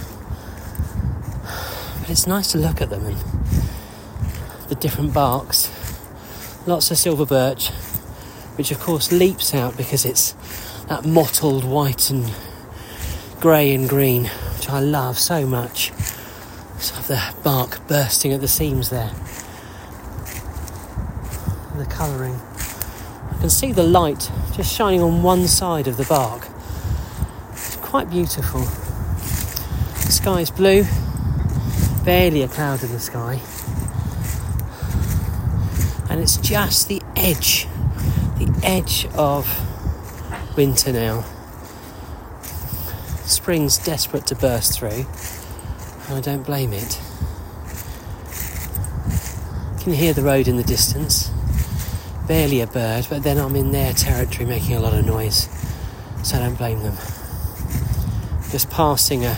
But 1.99 2.09
it's 2.09 2.27
nice 2.27 2.51
to 2.53 2.57
look 2.57 2.81
at 2.81 2.89
them 2.89 3.05
and 3.05 3.17
the 4.69 4.75
different 4.75 5.13
barks. 5.13 5.69
Lots 6.65 6.91
of 6.91 6.97
silver 6.97 7.25
birch, 7.25 7.69
which 8.57 8.71
of 8.71 8.79
course 8.79 9.11
leaps 9.11 9.53
out 9.53 9.75
because 9.75 10.05
it's 10.05 10.31
that 10.87 11.05
mottled 11.05 11.63
white 11.63 12.09
and 12.09 12.33
grey 13.39 13.73
and 13.73 13.89
green, 13.89 14.25
which 14.55 14.69
I 14.69 14.79
love 14.79 15.17
so 15.17 15.45
much. 15.45 15.91
So 16.79 16.95
the 17.01 17.33
bark 17.43 17.87
bursting 17.87 18.33
at 18.33 18.41
the 18.41 18.47
seams 18.47 18.89
there. 18.89 19.11
The 21.77 21.85
colouring. 21.85 22.39
Can 23.41 23.49
see 23.49 23.73
the 23.73 23.83
light 23.83 24.31
just 24.53 24.73
shining 24.73 25.01
on 25.01 25.21
one 25.21 25.47
side 25.47 25.87
of 25.87 25.97
the 25.97 26.05
bark. 26.05 26.47
It's 27.51 27.75
quite 27.75 28.09
beautiful. 28.09 28.61
The 28.61 30.11
sky 30.11 30.39
is 30.39 30.49
blue, 30.49 30.85
barely 32.05 32.43
a 32.43 32.47
cloud 32.47 32.83
in 32.83 32.91
the 32.93 32.99
sky 32.99 33.41
and 36.11 36.19
it's 36.19 36.35
just 36.35 36.89
the 36.89 37.01
edge, 37.15 37.67
the 38.37 38.53
edge 38.63 39.07
of 39.15 39.47
winter 40.57 40.91
now. 40.91 41.23
Spring's 43.23 43.77
desperate 43.77 44.27
to 44.27 44.35
burst 44.35 44.77
through, 44.77 45.05
and 46.09 46.17
I 46.17 46.19
don't 46.19 46.43
blame 46.43 46.73
it. 46.73 46.99
Can 49.77 49.77
you 49.77 49.83
can 49.83 49.93
hear 49.93 50.11
the 50.11 50.21
road 50.21 50.49
in 50.49 50.57
the 50.57 50.63
distance, 50.63 51.31
barely 52.31 52.61
a 52.61 52.67
bird, 52.67 53.05
but 53.09 53.23
then 53.23 53.37
I'm 53.37 53.57
in 53.57 53.73
their 53.73 53.91
territory 53.91 54.45
making 54.45 54.77
a 54.77 54.79
lot 54.79 54.93
of 54.93 55.05
noise, 55.05 55.49
so 56.23 56.37
I 56.37 56.39
don't 56.39 56.57
blame 56.57 56.81
them. 56.81 56.95
Just 58.51 58.69
passing 58.69 59.25
a 59.25 59.37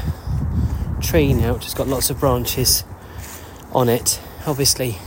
tree 1.02 1.34
now, 1.34 1.56
which 1.56 1.64
has 1.64 1.74
got 1.74 1.88
lots 1.88 2.12
of 2.12 2.20
branches 2.20 2.84
on 3.72 3.90
it. 3.90 4.22
Obviously, 4.46 4.98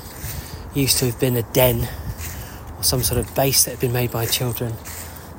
used 0.74 0.98
to 0.98 1.06
have 1.06 1.20
been 1.20 1.36
a 1.36 1.42
den 1.42 1.88
or 2.76 2.82
some 2.82 3.04
sort 3.04 3.20
of 3.20 3.32
base 3.36 3.62
that 3.62 3.70
had 3.70 3.80
been 3.80 3.92
made 3.92 4.10
by 4.10 4.26
children, 4.26 4.72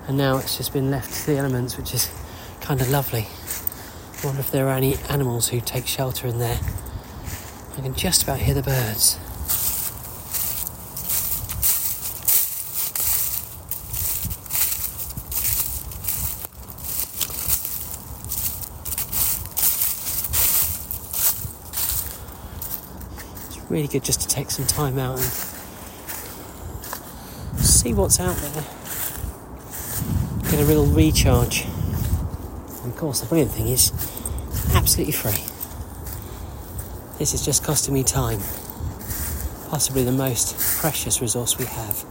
and 0.07 0.17
now 0.17 0.37
it's 0.37 0.55
just 0.55 0.71
been 0.71 0.89
left 0.89 1.13
to 1.13 1.31
the 1.31 1.37
elements, 1.37 1.75
which 1.75 1.93
is 1.93 2.09
kind 2.61 2.79
of 2.79 2.89
lovely. 2.89 3.27
I 4.23 4.25
wonder 4.25 4.39
if 4.39 4.51
there 4.51 4.69
are 4.69 4.77
any 4.77 4.95
animals 5.09 5.49
who 5.49 5.59
take 5.59 5.85
shelter 5.85 6.27
in 6.27 6.39
there. 6.39 6.61
I 7.77 7.81
can 7.81 7.93
just 7.93 8.23
about 8.23 8.39
hear 8.39 8.53
the 8.53 8.63
birds. 8.63 9.19
Really 23.77 23.87
good 23.87 24.03
just 24.03 24.21
to 24.21 24.27
take 24.27 24.49
some 24.49 24.65
time 24.65 24.97
out 24.97 25.19
and 25.19 25.27
see 27.63 27.93
what's 27.93 28.19
out 28.19 28.35
there. 28.37 28.63
Get 30.49 30.59
a 30.59 30.65
real 30.65 30.87
recharge. 30.87 31.65
And 32.81 32.91
of 32.91 32.97
course, 32.97 33.21
the 33.21 33.27
brilliant 33.27 33.51
thing 33.51 33.67
is, 33.67 33.91
absolutely 34.73 35.13
free. 35.13 35.43
This 37.19 37.35
is 37.35 37.45
just 37.45 37.63
costing 37.63 37.93
me 37.93 38.01
time. 38.03 38.39
Possibly 39.69 40.03
the 40.03 40.11
most 40.11 40.57
precious 40.79 41.21
resource 41.21 41.59
we 41.59 41.65
have. 41.65 42.03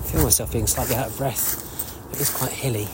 I 0.00 0.08
feel 0.10 0.24
myself 0.24 0.50
being 0.50 0.66
slightly 0.66 0.96
out 0.96 1.06
of 1.06 1.16
breath. 1.18 2.12
It 2.12 2.20
is 2.20 2.30
quite 2.30 2.50
hilly. 2.50 2.88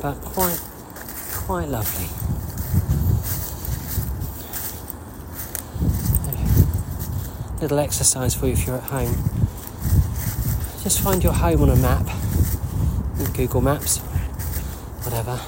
But 0.00 0.24
quite 0.24 0.60
quite 1.46 1.68
lovely. 1.68 2.08
Little 7.60 7.78
exercise 7.78 8.34
for 8.34 8.46
you 8.46 8.54
if 8.54 8.66
you're 8.66 8.78
at 8.78 8.82
home. 8.82 9.14
Just 10.82 11.00
find 11.00 11.22
your 11.22 11.32
home 11.32 11.62
on 11.62 11.70
a 11.70 11.76
map, 11.76 12.08
Google 13.34 13.60
Maps, 13.60 13.98
whatever. 15.04 15.40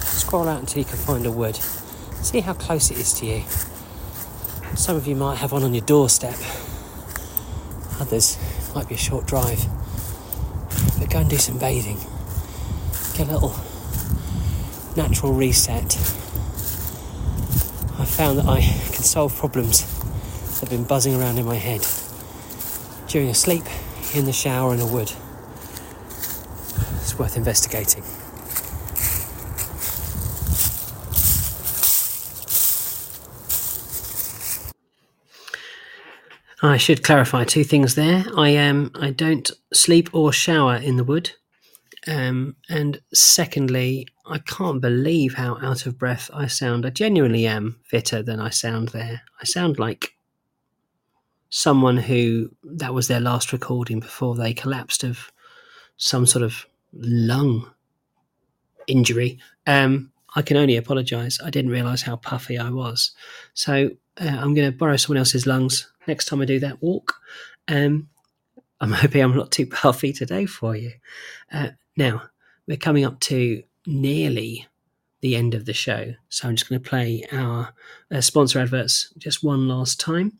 Scroll 0.00 0.48
out 0.48 0.58
until 0.58 0.80
you 0.80 0.84
can 0.84 0.98
find 0.98 1.24
a 1.24 1.30
wood. 1.30 1.54
See 1.54 2.40
how 2.40 2.54
close 2.54 2.90
it 2.90 2.98
is 2.98 3.12
to 3.20 3.26
you. 3.26 3.44
Some 4.74 4.96
of 4.96 5.06
you 5.06 5.14
might 5.14 5.36
have 5.36 5.52
one 5.52 5.62
on 5.62 5.72
your 5.72 5.86
doorstep, 5.86 6.34
others 8.00 8.38
might 8.74 8.88
be 8.88 8.96
a 8.96 8.98
short 8.98 9.26
drive. 9.28 9.64
But 10.98 11.10
go 11.10 11.20
and 11.20 11.30
do 11.30 11.36
some 11.36 11.58
bathing. 11.58 11.98
Get 13.16 13.28
a 13.28 13.34
little 13.34 13.54
natural 14.96 15.32
reset, 15.32 15.96
I 17.98 18.04
found 18.04 18.38
that 18.38 18.46
I 18.46 18.60
can 18.60 19.02
solve 19.02 19.34
problems 19.36 19.84
that 20.60 20.68
have 20.68 20.70
been 20.70 20.84
buzzing 20.84 21.14
around 21.14 21.38
in 21.38 21.46
my 21.46 21.56
head 21.56 21.86
during 23.08 23.28
a 23.28 23.34
sleep, 23.34 23.64
in 24.14 24.24
the 24.26 24.32
shower, 24.32 24.74
in 24.74 24.80
a 24.80 24.86
wood. 24.86 25.12
It's 27.00 27.18
worth 27.18 27.36
investigating. 27.36 28.02
I 36.64 36.76
should 36.76 37.02
clarify 37.02 37.44
two 37.44 37.64
things 37.64 37.96
there. 37.96 38.24
I 38.36 38.56
um 38.56 38.92
I 38.94 39.10
don't 39.10 39.50
sleep 39.74 40.14
or 40.14 40.32
shower 40.32 40.76
in 40.76 40.96
the 40.96 41.04
wood. 41.04 41.32
Um, 42.06 42.56
and 42.68 43.00
secondly, 43.12 44.08
I 44.24 44.38
can't 44.38 44.80
believe 44.80 45.34
how 45.34 45.58
out 45.60 45.86
of 45.86 45.98
breath 45.98 46.30
I 46.32 46.46
sound. 46.46 46.86
I 46.86 46.90
genuinely 46.90 47.46
am 47.46 47.80
fitter 47.84 48.22
than 48.22 48.38
I 48.40 48.50
sound 48.50 48.88
there. 48.88 49.22
I 49.40 49.44
sound 49.44 49.78
like 49.78 50.12
someone 51.50 51.98
who 51.98 52.50
that 52.64 52.94
was 52.94 53.08
their 53.08 53.20
last 53.20 53.52
recording 53.52 54.00
before 54.00 54.36
they 54.36 54.54
collapsed 54.54 55.04
of 55.04 55.32
some 55.96 56.24
sort 56.26 56.44
of 56.44 56.66
lung 56.92 57.70
injury. 58.86 59.38
Um, 59.66 60.12
I 60.34 60.42
can 60.42 60.56
only 60.56 60.76
apologise. 60.76 61.40
I 61.42 61.50
didn't 61.50 61.70
realise 61.70 62.02
how 62.02 62.16
puffy 62.16 62.58
I 62.58 62.70
was. 62.70 63.12
So 63.54 63.90
uh, 64.20 64.24
I'm 64.24 64.54
going 64.54 64.70
to 64.70 64.76
borrow 64.76 64.96
someone 64.96 65.18
else's 65.18 65.46
lungs 65.46 65.92
next 66.06 66.26
time 66.26 66.40
I 66.40 66.44
do 66.44 66.58
that 66.60 66.82
walk. 66.82 67.14
Um, 67.68 68.08
I'm 68.80 68.92
hoping 68.92 69.22
I'm 69.22 69.36
not 69.36 69.52
too 69.52 69.66
puffy 69.66 70.12
today 70.12 70.46
for 70.46 70.74
you. 70.74 70.92
Uh, 71.52 71.68
now, 71.96 72.22
we're 72.66 72.76
coming 72.76 73.04
up 73.04 73.20
to 73.20 73.62
nearly 73.86 74.66
the 75.20 75.36
end 75.36 75.54
of 75.54 75.64
the 75.66 75.72
show, 75.72 76.14
so 76.28 76.48
I'm 76.48 76.56
just 76.56 76.68
going 76.68 76.82
to 76.82 76.88
play 76.88 77.24
our 77.32 77.74
uh, 78.10 78.20
sponsor 78.20 78.58
adverts 78.58 79.12
just 79.18 79.44
one 79.44 79.68
last 79.68 80.00
time. 80.00 80.38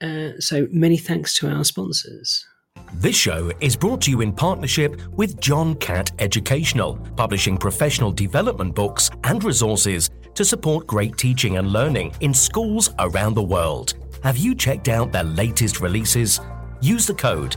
Uh, 0.00 0.30
so, 0.38 0.66
many 0.70 0.96
thanks 0.96 1.34
to 1.34 1.48
our 1.48 1.64
sponsors. 1.64 2.46
This 2.94 3.16
show 3.16 3.52
is 3.60 3.76
brought 3.76 4.00
to 4.02 4.10
you 4.10 4.20
in 4.20 4.32
partnership 4.32 5.00
with 5.08 5.40
John 5.40 5.74
Catt 5.76 6.12
Educational, 6.20 6.96
publishing 7.16 7.56
professional 7.56 8.12
development 8.12 8.74
books 8.74 9.10
and 9.24 9.42
resources 9.42 10.10
to 10.34 10.44
support 10.44 10.86
great 10.86 11.16
teaching 11.16 11.56
and 11.56 11.72
learning 11.72 12.14
in 12.20 12.32
schools 12.32 12.90
around 12.98 13.34
the 13.34 13.42
world. 13.42 13.94
Have 14.22 14.36
you 14.36 14.54
checked 14.54 14.88
out 14.88 15.12
their 15.12 15.24
latest 15.24 15.80
releases? 15.80 16.40
Use 16.80 17.06
the 17.06 17.14
code 17.14 17.56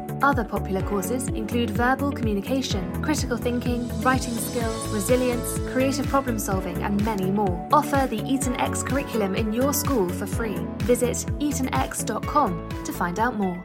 Other 0.23 0.43
popular 0.43 0.83
courses 0.83 1.27
include 1.29 1.71
verbal 1.71 2.11
communication, 2.11 3.01
critical 3.01 3.37
thinking, 3.37 3.89
writing 4.01 4.35
skills, 4.35 4.87
resilience, 4.89 5.57
creative 5.71 6.05
problem 6.07 6.37
solving, 6.37 6.77
and 6.83 7.03
many 7.03 7.31
more. 7.31 7.67
Offer 7.73 8.07
the 8.07 8.21
Eton 8.31 8.55
X 8.57 8.83
curriculum 8.83 9.35
in 9.35 9.51
your 9.51 9.73
school 9.73 10.07
for 10.09 10.27
free. 10.27 10.57
Visit 10.83 11.25
etonx.com 11.39 12.69
to 12.83 12.93
find 12.93 13.19
out 13.19 13.35
more. 13.35 13.63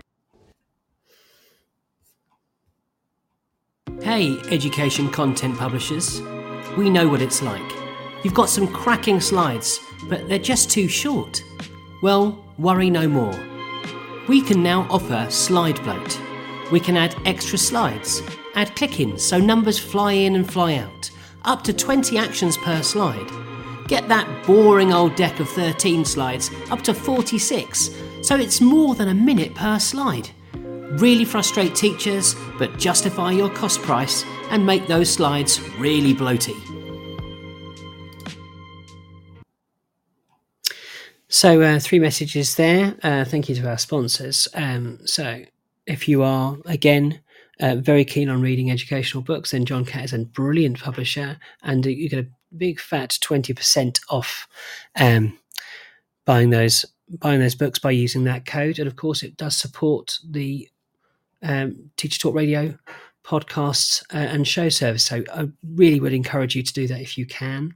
Hey, 4.00 4.38
education 4.50 5.10
content 5.10 5.58
publishers. 5.58 6.22
We 6.78 6.88
know 6.88 7.08
what 7.08 7.20
it's 7.20 7.42
like. 7.42 7.72
You've 8.24 8.34
got 8.34 8.48
some 8.48 8.66
cracking 8.66 9.20
slides, 9.20 9.78
but 10.08 10.26
they're 10.28 10.38
just 10.38 10.70
too 10.70 10.88
short. 10.88 11.42
Well, 12.02 12.42
worry 12.58 12.88
no 12.88 13.08
more. 13.08 13.34
We 14.26 14.40
can 14.40 14.62
now 14.62 14.86
offer 14.90 15.26
Slide 15.30 15.82
Bloat. 15.82 16.20
We 16.70 16.80
can 16.80 16.96
add 16.96 17.14
extra 17.24 17.58
slides, 17.58 18.22
add 18.54 18.74
click 18.74 19.00
ins 19.00 19.22
so 19.22 19.38
numbers 19.38 19.78
fly 19.78 20.12
in 20.12 20.34
and 20.34 20.50
fly 20.50 20.76
out, 20.76 21.10
up 21.44 21.62
to 21.64 21.72
20 21.72 22.18
actions 22.18 22.56
per 22.56 22.82
slide. 22.82 23.30
Get 23.88 24.08
that 24.08 24.46
boring 24.46 24.92
old 24.92 25.14
deck 25.14 25.38
of 25.38 25.48
13 25.48 26.04
slides 26.04 26.50
up 26.70 26.82
to 26.82 26.92
46, 26.92 27.90
so 28.22 28.34
it's 28.34 28.60
more 28.60 28.94
than 28.94 29.08
a 29.08 29.14
minute 29.14 29.54
per 29.54 29.78
slide. 29.78 30.30
Really 30.54 31.24
frustrate 31.24 31.74
teachers, 31.74 32.34
but 32.58 32.78
justify 32.78 33.30
your 33.30 33.50
cost 33.50 33.80
price 33.82 34.24
and 34.50 34.66
make 34.66 34.86
those 34.86 35.12
slides 35.12 35.60
really 35.78 36.14
bloaty. 36.14 36.56
So, 41.28 41.60
uh, 41.60 41.78
three 41.78 41.98
messages 41.98 42.54
there. 42.54 42.96
Uh, 43.02 43.24
thank 43.24 43.48
you 43.48 43.54
to 43.56 43.68
our 43.68 43.78
sponsors. 43.78 44.48
Um, 44.54 45.00
so, 45.04 45.44
if 45.86 46.08
you 46.08 46.22
are, 46.22 46.56
again, 46.64 47.20
uh, 47.60 47.76
very 47.76 48.04
keen 48.04 48.28
on 48.28 48.42
reading 48.42 48.70
educational 48.70 49.22
books, 49.22 49.50
then 49.50 49.64
John 49.64 49.84
Catt 49.84 50.04
is 50.04 50.12
a 50.12 50.18
brilliant 50.18 50.80
publisher, 50.80 51.38
and 51.62 51.86
you 51.86 52.08
get 52.08 52.24
a 52.24 52.28
big 52.56 52.80
fat 52.80 53.18
twenty 53.20 53.54
percent 53.54 54.00
off 54.08 54.46
um, 55.00 55.38
buying 56.24 56.50
those 56.50 56.84
buying 57.08 57.40
those 57.40 57.54
books 57.54 57.78
by 57.78 57.92
using 57.92 58.24
that 58.24 58.44
code. 58.46 58.78
And 58.78 58.88
of 58.88 58.96
course, 58.96 59.22
it 59.22 59.36
does 59.36 59.56
support 59.56 60.18
the 60.28 60.68
um, 61.42 61.90
Teacher 61.96 62.20
Talk 62.20 62.34
Radio 62.34 62.78
podcasts 63.24 64.02
uh, 64.14 64.18
and 64.18 64.46
show 64.46 64.68
service. 64.68 65.04
So 65.04 65.24
I 65.34 65.48
really 65.74 66.00
would 66.00 66.12
encourage 66.12 66.54
you 66.54 66.62
to 66.62 66.72
do 66.72 66.86
that 66.88 67.00
if 67.00 67.18
you 67.18 67.26
can. 67.26 67.74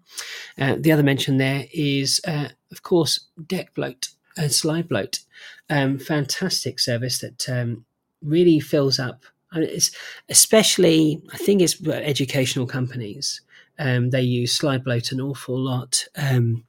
Uh, 0.58 0.76
the 0.78 0.92
other 0.92 1.02
mention 1.02 1.38
there 1.38 1.64
is, 1.72 2.20
uh, 2.26 2.48
of 2.70 2.82
course, 2.82 3.28
Deck 3.46 3.74
Bloat 3.74 4.08
and 4.36 4.52
Slide 4.52 4.88
Bloat. 4.88 5.20
Um, 5.68 5.98
fantastic 5.98 6.78
service 6.78 7.18
that 7.20 7.48
um, 7.48 7.84
really 8.22 8.60
fills 8.60 8.98
up. 8.98 9.24
I 9.52 9.60
mean, 9.60 9.68
it's 9.70 9.90
especially, 10.28 11.20
I 11.32 11.36
think 11.36 11.60
it's 11.60 11.84
educational 11.86 12.66
companies. 12.66 13.40
Um, 13.78 14.10
they 14.10 14.22
use 14.22 14.54
slide 14.54 14.84
bloat 14.84 15.10
an 15.12 15.20
awful 15.20 15.58
lot. 15.58 16.04
Um, 16.16 16.64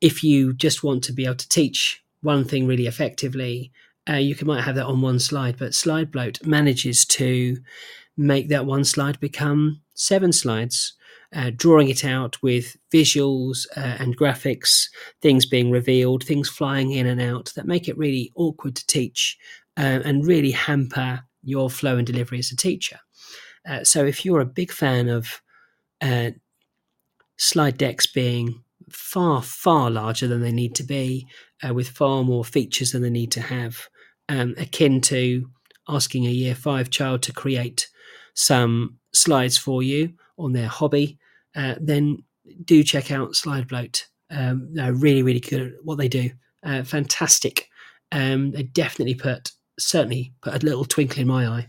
if 0.00 0.24
you 0.24 0.52
just 0.54 0.82
want 0.82 1.04
to 1.04 1.12
be 1.12 1.24
able 1.24 1.36
to 1.36 1.48
teach 1.48 2.02
one 2.22 2.44
thing 2.44 2.66
really 2.66 2.86
effectively, 2.86 3.70
uh, 4.08 4.14
you 4.14 4.34
can 4.34 4.46
might 4.46 4.64
have 4.64 4.74
that 4.76 4.86
on 4.86 5.02
one 5.02 5.18
slide, 5.18 5.58
but 5.58 5.74
slide 5.74 6.10
bloat 6.10 6.44
manages 6.44 7.04
to 7.04 7.58
make 8.16 8.48
that 8.48 8.66
one 8.66 8.84
slide 8.84 9.20
become 9.20 9.80
seven 9.94 10.32
slides, 10.32 10.94
uh, 11.34 11.50
drawing 11.54 11.88
it 11.88 12.04
out 12.04 12.42
with 12.42 12.76
visuals 12.92 13.66
uh, 13.76 13.96
and 13.98 14.16
graphics, 14.16 14.88
things 15.20 15.44
being 15.44 15.70
revealed, 15.70 16.24
things 16.24 16.48
flying 16.48 16.92
in 16.92 17.06
and 17.06 17.20
out 17.20 17.52
that 17.54 17.66
make 17.66 17.88
it 17.88 17.98
really 17.98 18.32
awkward 18.34 18.74
to 18.74 18.86
teach 18.86 19.38
uh, 19.78 20.00
and 20.04 20.26
really 20.26 20.50
hamper 20.50 21.22
your 21.42 21.70
flow 21.70 21.96
and 21.96 22.06
delivery 22.06 22.38
as 22.38 22.50
a 22.50 22.56
teacher. 22.56 22.98
Uh, 23.68 23.84
so 23.84 24.04
if 24.04 24.24
you're 24.24 24.40
a 24.40 24.46
big 24.46 24.72
fan 24.72 25.08
of 25.08 25.40
uh, 26.00 26.30
slide 27.36 27.78
decks 27.78 28.06
being 28.06 28.62
far, 28.90 29.42
far 29.42 29.90
larger 29.90 30.26
than 30.26 30.40
they 30.40 30.52
need 30.52 30.74
to 30.74 30.82
be, 30.82 31.26
uh, 31.66 31.72
with 31.72 31.88
far 31.88 32.24
more 32.24 32.44
features 32.44 32.92
than 32.92 33.02
they 33.02 33.10
need 33.10 33.32
to 33.32 33.40
have, 33.40 33.88
um, 34.28 34.54
akin 34.58 35.00
to 35.00 35.48
asking 35.88 36.26
a 36.26 36.30
year 36.30 36.54
five 36.54 36.90
child 36.90 37.22
to 37.22 37.32
create 37.32 37.88
some 38.34 38.98
slides 39.12 39.56
for 39.56 39.82
you 39.82 40.12
on 40.38 40.52
their 40.52 40.68
hobby, 40.68 41.18
uh, 41.56 41.74
then 41.80 42.18
do 42.64 42.82
check 42.82 43.10
out 43.10 43.34
Slide 43.34 43.68
Bloat. 43.68 44.06
Um, 44.30 44.68
they're 44.72 44.92
really, 44.92 45.22
really 45.22 45.40
good 45.40 45.60
at 45.62 45.72
what 45.84 45.98
they 45.98 46.08
do. 46.08 46.30
Uh, 46.62 46.82
fantastic. 46.82 47.68
Um, 48.12 48.52
they 48.52 48.62
definitely 48.62 49.14
put 49.14 49.52
certainly 49.78 50.32
put 50.42 50.54
a 50.54 50.66
little 50.66 50.84
twinkle 50.84 51.20
in 51.20 51.28
my 51.28 51.46
eye. 51.46 51.68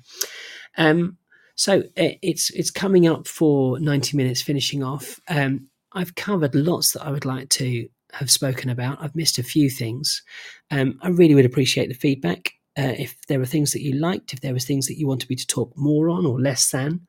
Um, 0.77 1.18
so 1.56 1.84
it's 1.95 2.49
it's 2.52 2.72
coming 2.72 3.07
up 3.07 3.27
for 3.27 3.80
ninety 3.80 4.15
minutes, 4.15 4.41
finishing 4.41 4.84
off. 4.84 5.19
Um, 5.27 5.68
I've 5.94 6.15
covered 6.15 6.56
lots 6.56 6.94
that 6.94 7.03
I 7.03 7.11
would 7.11 7.26
like 7.26 7.49
to 7.49 7.88
have 8.14 8.31
spoken 8.31 8.69
about. 8.69 9.02
I've 9.02 9.15
missed 9.15 9.40
a 9.40 9.44
few 9.44 9.69
things. 9.69 10.23
Um, 10.72 10.98
I 11.02 11.10
really 11.10 11.36
would 11.36 11.45
appreciate 11.45 11.90
the 11.90 11.95
feedback. 11.95 12.53
Uh, 12.77 12.94
if 12.98 13.18
there 13.27 13.40
were 13.40 13.45
things 13.45 13.73
that 13.73 13.81
you 13.81 13.94
liked, 13.94 14.34
if 14.34 14.40
there 14.40 14.53
was 14.53 14.65
things 14.65 14.88
that 14.88 14.98
you 14.98 15.07
wanted 15.07 15.30
me 15.30 15.36
to 15.36 15.48
talk 15.48 15.73
more 15.76 16.10
on 16.10 16.26
or 16.26 16.40
less 16.40 16.72
than, 16.72 17.02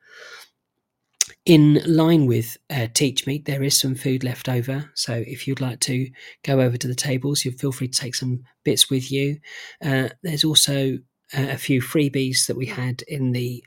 in 1.45 1.81
line 1.85 2.27
with 2.27 2.57
uh, 2.69 2.87
Teach 2.93 3.25
Meet, 3.25 3.45
there 3.45 3.63
is 3.63 3.79
some 3.79 3.95
food 3.95 4.23
left 4.23 4.47
over. 4.47 4.91
So 4.93 5.23
if 5.25 5.47
you'd 5.47 5.61
like 5.61 5.79
to 5.81 6.09
go 6.43 6.61
over 6.61 6.77
to 6.77 6.87
the 6.87 6.95
tables, 6.95 7.43
you 7.43 7.51
feel 7.51 7.71
free 7.71 7.87
to 7.87 7.99
take 7.99 8.15
some 8.15 8.43
bits 8.63 8.89
with 8.89 9.11
you. 9.11 9.39
Uh, 9.83 10.09
there's 10.21 10.43
also 10.43 10.99
uh, 11.35 11.47
a 11.49 11.57
few 11.57 11.81
freebies 11.81 12.45
that 12.47 12.57
we 12.57 12.67
had 12.67 13.01
in 13.07 13.31
the 13.31 13.63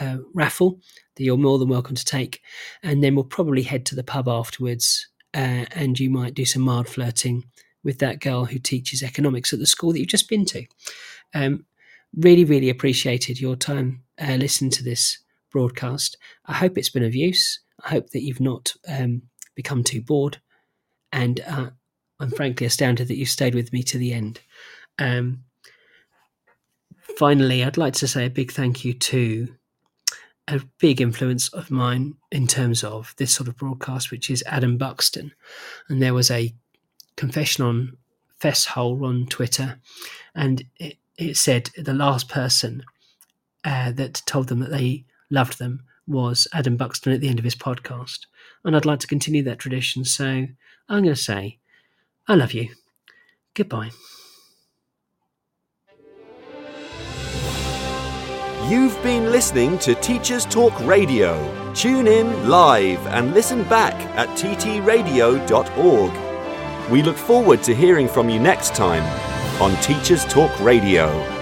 uh, 0.00 0.18
raffle 0.34 0.80
that 1.16 1.24
you're 1.24 1.36
more 1.36 1.58
than 1.58 1.68
welcome 1.68 1.96
to 1.96 2.04
take. 2.04 2.40
And 2.82 3.02
then 3.02 3.14
we'll 3.14 3.24
probably 3.24 3.62
head 3.62 3.84
to 3.86 3.96
the 3.96 4.04
pub 4.04 4.28
afterwards 4.28 5.08
uh, 5.34 5.66
and 5.72 5.98
you 5.98 6.10
might 6.10 6.34
do 6.34 6.44
some 6.44 6.62
mild 6.62 6.88
flirting 6.88 7.44
with 7.82 7.98
that 7.98 8.20
girl 8.20 8.44
who 8.44 8.58
teaches 8.58 9.02
economics 9.02 9.52
at 9.52 9.58
the 9.58 9.66
school 9.66 9.92
that 9.92 9.98
you've 9.98 10.08
just 10.08 10.28
been 10.28 10.44
to. 10.46 10.66
Um, 11.34 11.64
really, 12.16 12.44
really 12.44 12.70
appreciated 12.70 13.40
your 13.40 13.56
time 13.56 14.02
uh, 14.20 14.34
listening 14.34 14.70
to 14.72 14.84
this 14.84 15.18
broadcast. 15.50 16.16
I 16.46 16.54
hope 16.54 16.76
it's 16.76 16.90
been 16.90 17.04
of 17.04 17.14
use. 17.14 17.60
I 17.84 17.90
hope 17.90 18.10
that 18.10 18.22
you've 18.22 18.40
not 18.40 18.72
um, 18.88 19.22
become 19.54 19.84
too 19.84 20.02
bored. 20.02 20.40
And 21.12 21.40
uh, 21.46 21.70
I'm 22.20 22.30
frankly 22.30 22.66
astounded 22.66 23.08
that 23.08 23.16
you've 23.16 23.28
stayed 23.28 23.54
with 23.54 23.72
me 23.72 23.82
to 23.84 23.98
the 23.98 24.12
end. 24.12 24.40
Um, 24.98 25.44
finally, 27.16 27.64
I'd 27.64 27.76
like 27.76 27.94
to 27.94 28.08
say 28.08 28.26
a 28.26 28.30
big 28.30 28.52
thank 28.52 28.84
you 28.84 28.92
to 28.92 29.48
a 30.48 30.60
big 30.78 31.00
influence 31.00 31.48
of 31.48 31.70
mine 31.70 32.14
in 32.32 32.46
terms 32.46 32.82
of 32.82 33.14
this 33.18 33.34
sort 33.34 33.48
of 33.48 33.56
broadcast, 33.56 34.10
which 34.10 34.30
is 34.30 34.42
Adam 34.46 34.78
Buxton. 34.78 35.32
And 35.88 36.02
there 36.02 36.14
was 36.14 36.30
a 36.30 36.54
confession 37.16 37.64
on 37.64 37.96
Festhole 38.40 39.04
on 39.04 39.26
Twitter, 39.26 39.78
and 40.34 40.64
it, 40.76 40.96
it 41.16 41.36
said 41.36 41.70
the 41.76 41.92
last 41.92 42.28
person 42.28 42.82
uh, 43.64 43.92
that 43.92 44.22
told 44.24 44.48
them 44.48 44.60
that 44.60 44.70
they 44.70 45.04
loved 45.30 45.58
them 45.58 45.82
was 46.06 46.48
Adam 46.52 46.76
Buxton 46.76 47.12
at 47.12 47.20
the 47.20 47.28
end 47.28 47.38
of 47.38 47.44
his 47.44 47.54
podcast. 47.54 48.20
And 48.64 48.74
I'd 48.74 48.86
like 48.86 49.00
to 49.00 49.06
continue 49.06 49.42
that 49.44 49.58
tradition. 49.58 50.04
So 50.04 50.24
I'm 50.24 51.02
going 51.02 51.04
to 51.04 51.16
say, 51.16 51.58
I 52.26 52.34
love 52.34 52.52
you. 52.52 52.70
Goodbye. 53.54 53.90
You've 58.68 59.02
been 59.02 59.32
listening 59.32 59.78
to 59.78 59.94
Teachers 59.94 60.44
Talk 60.44 60.78
Radio. 60.80 61.72
Tune 61.72 62.06
in 62.06 62.50
live 62.50 63.06
and 63.06 63.32
listen 63.32 63.62
back 63.64 63.94
at 64.16 64.28
ttradio.org. 64.36 66.12
We 66.90 67.02
look 67.02 67.16
forward 67.16 67.62
to 67.62 67.74
hearing 67.74 68.08
from 68.08 68.28
you 68.28 68.38
next 68.38 68.74
time 68.74 69.02
on 69.62 69.74
Teachers 69.82 70.24
Talk 70.26 70.58
Radio. 70.60 71.37